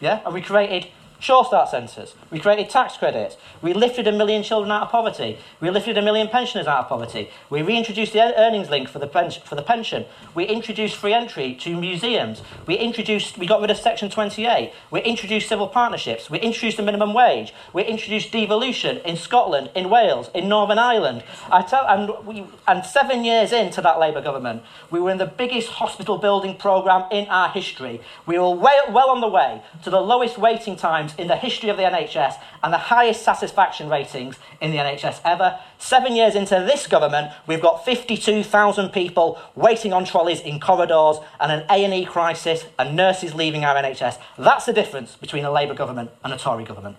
Yeah? 0.00 0.20
And 0.24 0.34
we 0.34 0.40
created 0.40 0.90
Sure 1.20 1.44
Start 1.44 1.68
centres. 1.68 2.14
We 2.30 2.38
created 2.38 2.70
tax 2.70 2.96
credits. 2.96 3.36
We 3.60 3.74
lifted 3.74 4.06
a 4.06 4.12
million 4.12 4.42
children 4.42 4.72
out 4.72 4.84
of 4.84 4.88
poverty. 4.88 5.36
We 5.60 5.68
lifted 5.68 5.98
a 5.98 6.02
million 6.02 6.28
pensioners 6.28 6.66
out 6.66 6.78
of 6.78 6.88
poverty. 6.88 7.28
We 7.50 7.60
reintroduced 7.60 8.14
the 8.14 8.38
earnings 8.40 8.70
link 8.70 8.88
for 8.88 9.00
the, 9.00 9.06
pen- 9.06 9.30
for 9.30 9.54
the 9.54 9.62
pension. 9.62 10.06
We 10.34 10.46
introduced 10.46 10.96
free 10.96 11.12
entry 11.12 11.54
to 11.56 11.78
museums. 11.78 12.40
We 12.66 12.76
introduced, 12.76 13.36
we 13.36 13.46
got 13.46 13.60
rid 13.60 13.70
of 13.70 13.76
Section 13.76 14.08
28. 14.08 14.72
We 14.90 15.02
introduced 15.02 15.46
civil 15.46 15.68
partnerships. 15.68 16.30
We 16.30 16.38
introduced 16.40 16.78
the 16.78 16.82
minimum 16.82 17.12
wage. 17.12 17.52
We 17.74 17.84
introduced 17.84 18.32
devolution 18.32 18.96
in 19.04 19.18
Scotland, 19.18 19.70
in 19.74 19.90
Wales, 19.90 20.30
in 20.34 20.48
Northern 20.48 20.78
Ireland. 20.78 21.22
I 21.52 21.60
tell, 21.60 21.86
and, 21.86 22.26
we, 22.26 22.46
and 22.66 22.82
seven 22.82 23.24
years 23.24 23.52
into 23.52 23.82
that 23.82 23.98
Labour 23.98 24.22
government, 24.22 24.62
we 24.90 24.98
were 24.98 25.10
in 25.10 25.18
the 25.18 25.26
biggest 25.26 25.68
hospital 25.68 26.16
building 26.16 26.56
programme 26.56 27.04
in 27.12 27.28
our 27.28 27.50
history. 27.50 28.00
We 28.24 28.38
were 28.38 28.54
well 28.54 29.10
on 29.10 29.20
the 29.20 29.28
way 29.28 29.62
to 29.82 29.90
the 29.90 30.00
lowest 30.00 30.38
waiting 30.38 30.76
times 30.76 31.09
times 31.10 31.20
in 31.20 31.28
the 31.28 31.36
history 31.36 31.68
of 31.68 31.76
the 31.76 31.82
NHS 31.82 32.34
and 32.62 32.72
the 32.72 32.78
highest 32.78 33.22
satisfaction 33.22 33.88
ratings 33.88 34.36
in 34.60 34.70
the 34.70 34.78
NHS 34.78 35.20
ever. 35.24 35.58
Seven 35.78 36.14
years 36.16 36.34
into 36.34 36.54
this 36.56 36.86
government, 36.86 37.32
we've 37.46 37.60
got 37.60 37.84
52,000 37.84 38.90
people 38.90 39.38
waiting 39.54 39.92
on 39.92 40.04
trolleys 40.04 40.40
in 40.40 40.60
corridors 40.60 41.18
and 41.40 41.52
an 41.52 41.66
A&E 41.70 42.04
crisis 42.04 42.64
and 42.78 42.96
nurses 42.96 43.34
leaving 43.34 43.64
our 43.64 43.74
NHS. 43.76 44.18
That's 44.38 44.66
the 44.66 44.72
difference 44.72 45.16
between 45.16 45.44
a 45.44 45.50
Labour 45.50 45.74
government 45.74 46.10
and 46.24 46.32
a 46.32 46.38
Tory 46.38 46.64
government. 46.64 46.96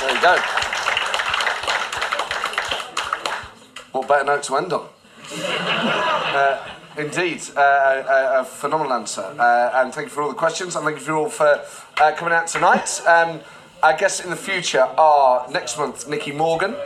There 0.00 0.14
you 0.14 0.20
go. 0.20 0.36
What 3.92 4.08
better 4.08 4.24
note 4.24 4.42
to 4.44 4.56
end 4.56 4.72
on? 4.72 4.88
uh, 5.32 6.68
indeed, 6.98 7.42
uh, 7.56 7.60
a, 7.60 8.40
a, 8.40 8.44
phenomenal 8.44 8.92
answer. 8.92 9.22
Uh, 9.38 9.70
and 9.74 9.92
thank 9.92 10.06
you 10.06 10.10
for 10.10 10.22
all 10.22 10.28
the 10.28 10.34
questions, 10.34 10.76
and 10.76 10.84
thank 10.84 11.06
you 11.06 11.14
all 11.14 11.28
for 11.28 11.62
uh, 12.00 12.12
coming 12.12 12.34
out 12.34 12.46
tonight. 12.46 13.00
Um, 13.06 13.40
I 13.82 13.96
guess 13.96 14.20
in 14.20 14.30
the 14.30 14.36
future 14.36 14.82
are 14.82 15.50
next 15.50 15.78
month 15.78 16.08
Nicky 16.08 16.32
Morgan. 16.32 16.76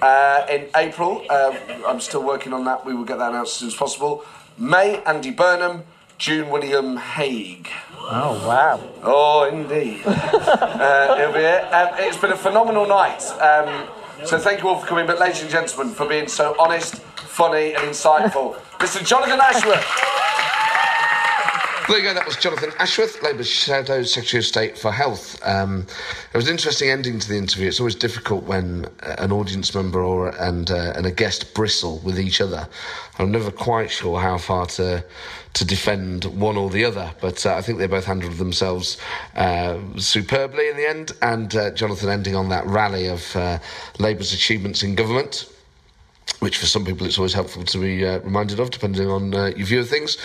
Uh, 0.00 0.46
in 0.50 0.68
April, 0.76 1.24
uh, 1.28 1.56
I'm 1.86 2.00
still 2.00 2.22
working 2.22 2.52
on 2.52 2.64
that. 2.64 2.84
We 2.84 2.94
will 2.94 3.04
get 3.04 3.18
that 3.18 3.30
announced 3.30 3.54
as 3.54 3.58
soon 3.58 3.68
as 3.68 3.74
possible. 3.74 4.24
May, 4.56 5.02
Andy 5.04 5.30
Burnham. 5.30 5.84
June 6.18 6.50
William 6.50 6.96
Hague. 6.96 7.68
Oh, 7.96 8.44
wow. 8.44 8.80
Oh, 9.04 9.48
indeed. 9.48 10.02
uh, 10.06 11.16
it'll 11.16 11.32
be 11.32 11.38
it. 11.38 11.62
Um, 11.72 11.94
it's 11.98 12.16
been 12.16 12.32
a 12.32 12.36
phenomenal 12.36 12.88
night. 12.88 13.22
Um, 13.40 13.88
so 14.24 14.36
thank 14.36 14.60
you 14.60 14.68
all 14.68 14.80
for 14.80 14.86
coming, 14.86 15.06
but 15.06 15.20
ladies 15.20 15.42
and 15.42 15.50
gentlemen, 15.50 15.94
for 15.94 16.08
being 16.08 16.26
so 16.26 16.56
honest, 16.58 17.00
funny, 17.38 17.72
and 17.72 17.84
insightful. 17.84 18.56
Mr. 18.80 19.06
Jonathan 19.06 19.38
Ashworth. 19.40 19.86
There 21.86 21.96
you 21.96 22.02
go, 22.02 22.12
that 22.12 22.26
was 22.26 22.36
Jonathan 22.36 22.72
Ashworth, 22.80 23.22
Labour's 23.22 23.48
Shadow 23.48 24.02
Secretary 24.02 24.40
of 24.40 24.44
State 24.44 24.76
for 24.76 24.90
Health. 24.90 25.40
Um, 25.46 25.86
it 26.34 26.36
was 26.36 26.48
an 26.48 26.50
interesting 26.50 26.90
ending 26.90 27.20
to 27.20 27.28
the 27.28 27.38
interview. 27.38 27.68
It's 27.68 27.78
always 27.78 27.94
difficult 27.94 28.42
when 28.42 28.86
uh, 29.04 29.14
an 29.18 29.30
audience 29.30 29.72
member 29.72 30.02
or 30.02 30.30
and 30.42 30.68
uh, 30.68 30.94
and 30.96 31.06
a 31.06 31.12
guest 31.12 31.54
bristle 31.54 32.00
with 32.00 32.18
each 32.18 32.40
other. 32.40 32.68
I'm 33.20 33.30
never 33.30 33.52
quite 33.52 33.92
sure 33.92 34.20
how 34.20 34.36
far 34.36 34.66
to 34.66 35.04
to 35.54 35.64
defend 35.64 36.24
one 36.24 36.56
or 36.56 36.70
the 36.70 36.84
other, 36.84 37.14
but 37.20 37.46
uh, 37.46 37.54
I 37.54 37.62
think 37.62 37.78
they 37.78 37.86
both 37.86 38.04
handled 38.04 38.34
themselves 38.34 38.98
uh, 39.36 39.78
superbly 39.96 40.68
in 40.68 40.76
the 40.76 40.88
end. 40.88 41.12
And 41.22 41.54
uh, 41.54 41.70
Jonathan 41.70 42.08
ending 42.08 42.34
on 42.34 42.48
that 42.48 42.66
rally 42.66 43.06
of 43.06 43.36
uh, 43.36 43.60
Labour's 44.00 44.32
achievements 44.32 44.82
in 44.82 44.96
government 44.96 45.48
which 46.40 46.56
for 46.56 46.66
some 46.66 46.84
people 46.84 47.06
it's 47.06 47.18
always 47.18 47.32
helpful 47.32 47.64
to 47.64 47.78
be 47.78 48.06
uh, 48.06 48.20
reminded 48.20 48.60
of, 48.60 48.70
depending 48.70 49.08
on 49.08 49.34
uh, 49.34 49.46
your 49.56 49.66
view 49.66 49.80
of 49.80 49.88
things. 49.88 50.16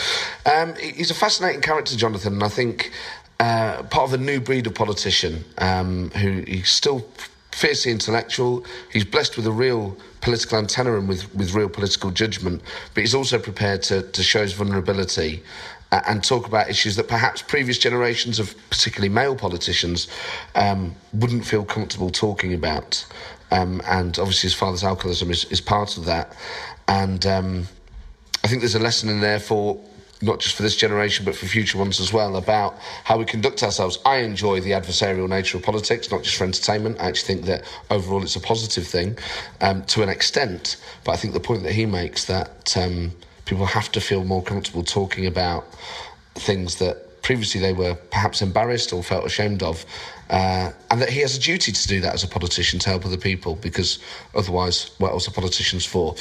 Um, 0.45 0.75
he's 0.75 1.11
a 1.11 1.15
fascinating 1.15 1.61
character, 1.61 1.95
Jonathan, 1.95 2.33
and 2.33 2.43
I 2.43 2.49
think 2.49 2.91
uh, 3.39 3.83
part 3.83 4.09
of 4.09 4.13
a 4.13 4.23
new 4.23 4.39
breed 4.39 4.67
of 4.67 4.75
politician 4.75 5.43
um, 5.57 6.11
who 6.11 6.43
he's 6.47 6.69
still 6.69 7.05
fiercely 7.51 7.91
intellectual. 7.91 8.65
He's 8.91 9.05
blessed 9.05 9.37
with 9.37 9.47
a 9.47 9.51
real 9.51 9.97
political 10.21 10.57
antenna 10.57 10.97
and 10.97 11.07
with, 11.07 11.33
with 11.35 11.53
real 11.53 11.69
political 11.69 12.11
judgment, 12.11 12.61
but 12.93 13.01
he's 13.01 13.13
also 13.13 13.37
prepared 13.37 13.83
to, 13.83 14.03
to 14.03 14.23
show 14.23 14.41
his 14.41 14.53
vulnerability 14.53 15.43
uh, 15.91 16.01
and 16.07 16.23
talk 16.23 16.47
about 16.47 16.69
issues 16.69 16.95
that 16.95 17.07
perhaps 17.07 17.41
previous 17.41 17.77
generations 17.77 18.39
of 18.39 18.55
particularly 18.69 19.09
male 19.09 19.35
politicians 19.35 20.07
um, 20.55 20.95
wouldn't 21.13 21.45
feel 21.45 21.63
comfortable 21.63 22.09
talking 22.09 22.53
about. 22.53 23.05
Um, 23.53 23.81
and 23.85 24.17
obviously, 24.17 24.47
his 24.47 24.55
father's 24.55 24.83
alcoholism 24.83 25.29
is, 25.29 25.45
is 25.45 25.61
part 25.61 25.97
of 25.97 26.05
that. 26.05 26.35
And 26.87 27.25
um, 27.25 27.67
I 28.43 28.47
think 28.47 28.61
there's 28.61 28.75
a 28.75 28.79
lesson 28.79 29.09
in 29.09 29.21
there 29.21 29.39
for 29.39 29.79
not 30.23 30.39
just 30.39 30.55
for 30.55 30.63
this 30.63 30.75
generation 30.75 31.25
but 31.25 31.35
for 31.35 31.45
future 31.45 31.77
ones 31.77 31.99
as 31.99 32.13
well 32.13 32.37
about 32.37 32.77
how 33.03 33.17
we 33.17 33.25
conduct 33.25 33.61
ourselves. 33.61 33.99
I 34.05 34.17
enjoy 34.17 34.61
the 34.61 34.71
adversarial 34.71 35.29
nature 35.29 35.57
of 35.57 35.63
politics, 35.63 36.09
not 36.09 36.23
just 36.23 36.37
for 36.37 36.45
entertainment. 36.45 36.99
I 36.99 37.07
actually 37.07 37.35
think 37.35 37.45
that 37.45 37.63
overall 37.91 38.23
it's 38.23 38.35
a 38.35 38.39
positive 38.39 38.87
thing 38.87 39.17
um, 39.61 39.83
to 39.85 40.01
an 40.01 40.09
extent. 40.09 40.77
But 41.03 41.11
I 41.11 41.15
think 41.17 41.33
the 41.33 41.39
point 41.39 41.63
that 41.63 41.73
he 41.73 41.85
makes 41.85 42.25
that 42.25 42.75
um, 42.77 43.11
people 43.45 43.65
have 43.65 43.91
to 43.91 44.01
feel 44.01 44.23
more 44.23 44.41
comfortable 44.41 44.83
talking 44.83 45.27
about 45.27 45.65
things 46.35 46.77
that 46.77 47.21
previously 47.21 47.61
they 47.61 47.73
were 47.73 47.95
perhaps 48.11 48.41
embarrassed 48.41 48.93
or 48.93 49.03
felt 49.03 49.25
ashamed 49.25 49.61
of 49.61 49.85
uh, 50.29 50.71
and 50.89 51.01
that 51.01 51.09
he 51.09 51.19
has 51.19 51.35
a 51.35 51.39
duty 51.39 51.71
to 51.71 51.87
do 51.87 52.01
that 52.01 52.13
as 52.13 52.23
a 52.23 52.27
politician 52.27 52.79
to 52.79 52.89
help 52.89 53.05
other 53.05 53.17
people 53.17 53.55
because 53.55 53.99
otherwise, 54.35 54.91
what 54.97 55.11
else 55.11 55.27
are 55.27 55.31
politicians 55.31 55.85
for? 55.85 56.15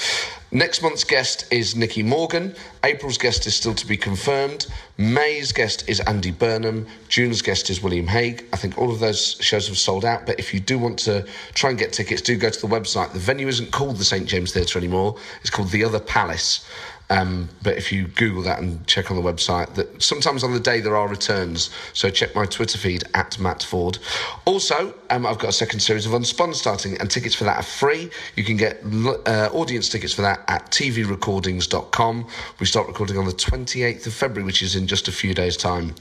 Next 0.51 0.83
month's 0.83 1.05
guest 1.05 1.51
is 1.51 1.75
Nicky 1.75 2.03
Morgan. 2.03 2.55
April's 2.85 3.17
guest 3.17 3.47
is 3.47 3.55
still 3.55 3.75
to 3.75 3.87
be 3.87 3.97
confirmed. 3.97 4.67
May's 4.99 5.51
guest 5.51 5.89
is 5.89 6.01
Andy 6.01 6.31
Burnham. 6.31 6.87
June's 7.09 7.41
guest 7.41 7.71
is 7.71 7.83
William 7.83 8.07
Hague. 8.07 8.45
I 8.53 8.57
think 8.57 8.77
all 8.77 8.91
of 8.91 9.01
those 9.01 9.37
shows 9.41 9.69
have 9.69 9.79
sold 9.79 10.05
out, 10.05 10.27
but 10.27 10.39
if 10.39 10.53
you 10.53 10.61
do 10.61 10.79
want 10.79 10.99
to 11.01 11.27
try 11.55 11.71
and 11.71 11.79
get 11.79 11.95
tickets, 11.95 12.21
do 12.21 12.37
go 12.37 12.51
to 12.51 12.61
the 12.61 12.67
website. 12.67 13.13
The 13.15 13.19
venue 13.19 13.49
isn't 13.49 13.73
called 13.73 13.97
the 13.97 14.05
St 14.05 14.27
James 14.27 14.53
Theatre 14.53 14.79
anymore, 14.79 15.17
it's 15.41 15.51
called 15.51 15.71
the 15.71 15.85
Other 15.85 16.01
Palace. 16.01 16.67
Um, 17.13 17.51
but 17.63 17.77
if 17.77 17.93
you 17.93 18.07
Google 18.07 18.43
that 18.45 18.61
and 18.61 18.87
check 18.87 19.11
on 19.11 19.19
the 19.19 19.23
website, 19.23 19.75
that 19.75 20.03
sometimes 20.03 20.43
on 20.43 20.55
the 20.55 20.61
day 20.61 20.81
there 20.81 20.97
are 20.97 21.07
returns. 21.07 21.69
So 21.93 22.09
check 22.09 22.35
my 22.35 22.47
Twitter 22.47 22.79
feed 22.79 23.05
at 23.13 23.39
Matt 23.39 23.63
Forde. 23.63 23.99
Also, 24.47 24.95
um, 25.11 25.27
I've 25.27 25.39
got 25.39 25.51
a 25.51 25.53
second 25.53 25.81
series 25.81 26.07
of 26.07 26.13
Unspun 26.13 26.55
starting, 26.55 26.97
and 26.99 27.11
tickets 27.11 27.35
for 27.35 27.45
that 27.45 27.59
are 27.59 27.63
free. 27.63 28.11
You 28.35 28.45
can 28.45 28.57
get 28.57 28.81
uh, 29.27 29.51
audience 29.53 29.91
tickets 29.91 30.15
for 30.15 30.23
that 30.23 30.43
at 30.49 30.71
tvrecordings.com. 30.71 32.27
We 32.59 32.65
start 32.65 32.89
recording 32.89 33.19
on 33.19 33.27
the 33.27 33.33
28th 33.33 34.07
of 34.07 34.15
February, 34.15 34.47
which 34.47 34.63
is 34.63 34.75
in 34.75 34.87
just 34.87 35.07
a 35.07 35.13
few 35.13 35.35
days' 35.35 35.59
time. 35.59 35.95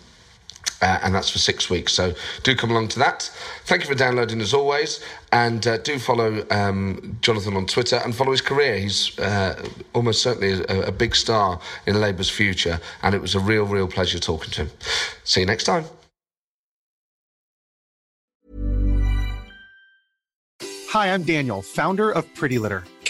Uh, 0.81 0.99
and 1.03 1.13
that's 1.13 1.29
for 1.29 1.39
six 1.39 1.69
weeks. 1.69 1.93
So 1.93 2.13
do 2.43 2.55
come 2.55 2.71
along 2.71 2.87
to 2.89 2.99
that. 2.99 3.29
Thank 3.65 3.83
you 3.83 3.87
for 3.89 3.95
downloading 3.95 4.41
as 4.41 4.53
always, 4.53 5.03
and 5.31 5.65
uh, 5.65 5.77
do 5.77 5.97
follow 5.97 6.45
um, 6.51 7.17
Jonathan 7.21 7.55
on 7.55 7.65
Twitter 7.65 7.97
and 8.03 8.15
follow 8.15 8.31
his 8.31 8.41
career. 8.41 8.77
He's 8.77 9.17
uh, 9.19 9.63
almost 9.93 10.21
certainly 10.21 10.63
a, 10.65 10.87
a 10.87 10.91
big 10.91 11.15
star 11.15 11.59
in 11.85 11.99
Labour's 11.99 12.29
future, 12.29 12.79
and 13.03 13.15
it 13.15 13.21
was 13.21 13.35
a 13.35 13.39
real, 13.39 13.63
real 13.65 13.87
pleasure 13.87 14.19
talking 14.19 14.51
to 14.51 14.65
him. 14.65 14.71
See 15.23 15.41
you 15.41 15.45
next 15.45 15.63
time. 15.63 15.85
Hi, 20.89 21.13
I'm 21.13 21.23
Daniel, 21.23 21.61
founder 21.61 22.11
of 22.11 22.25
Pretty 22.35 22.59
Litter. 22.59 22.83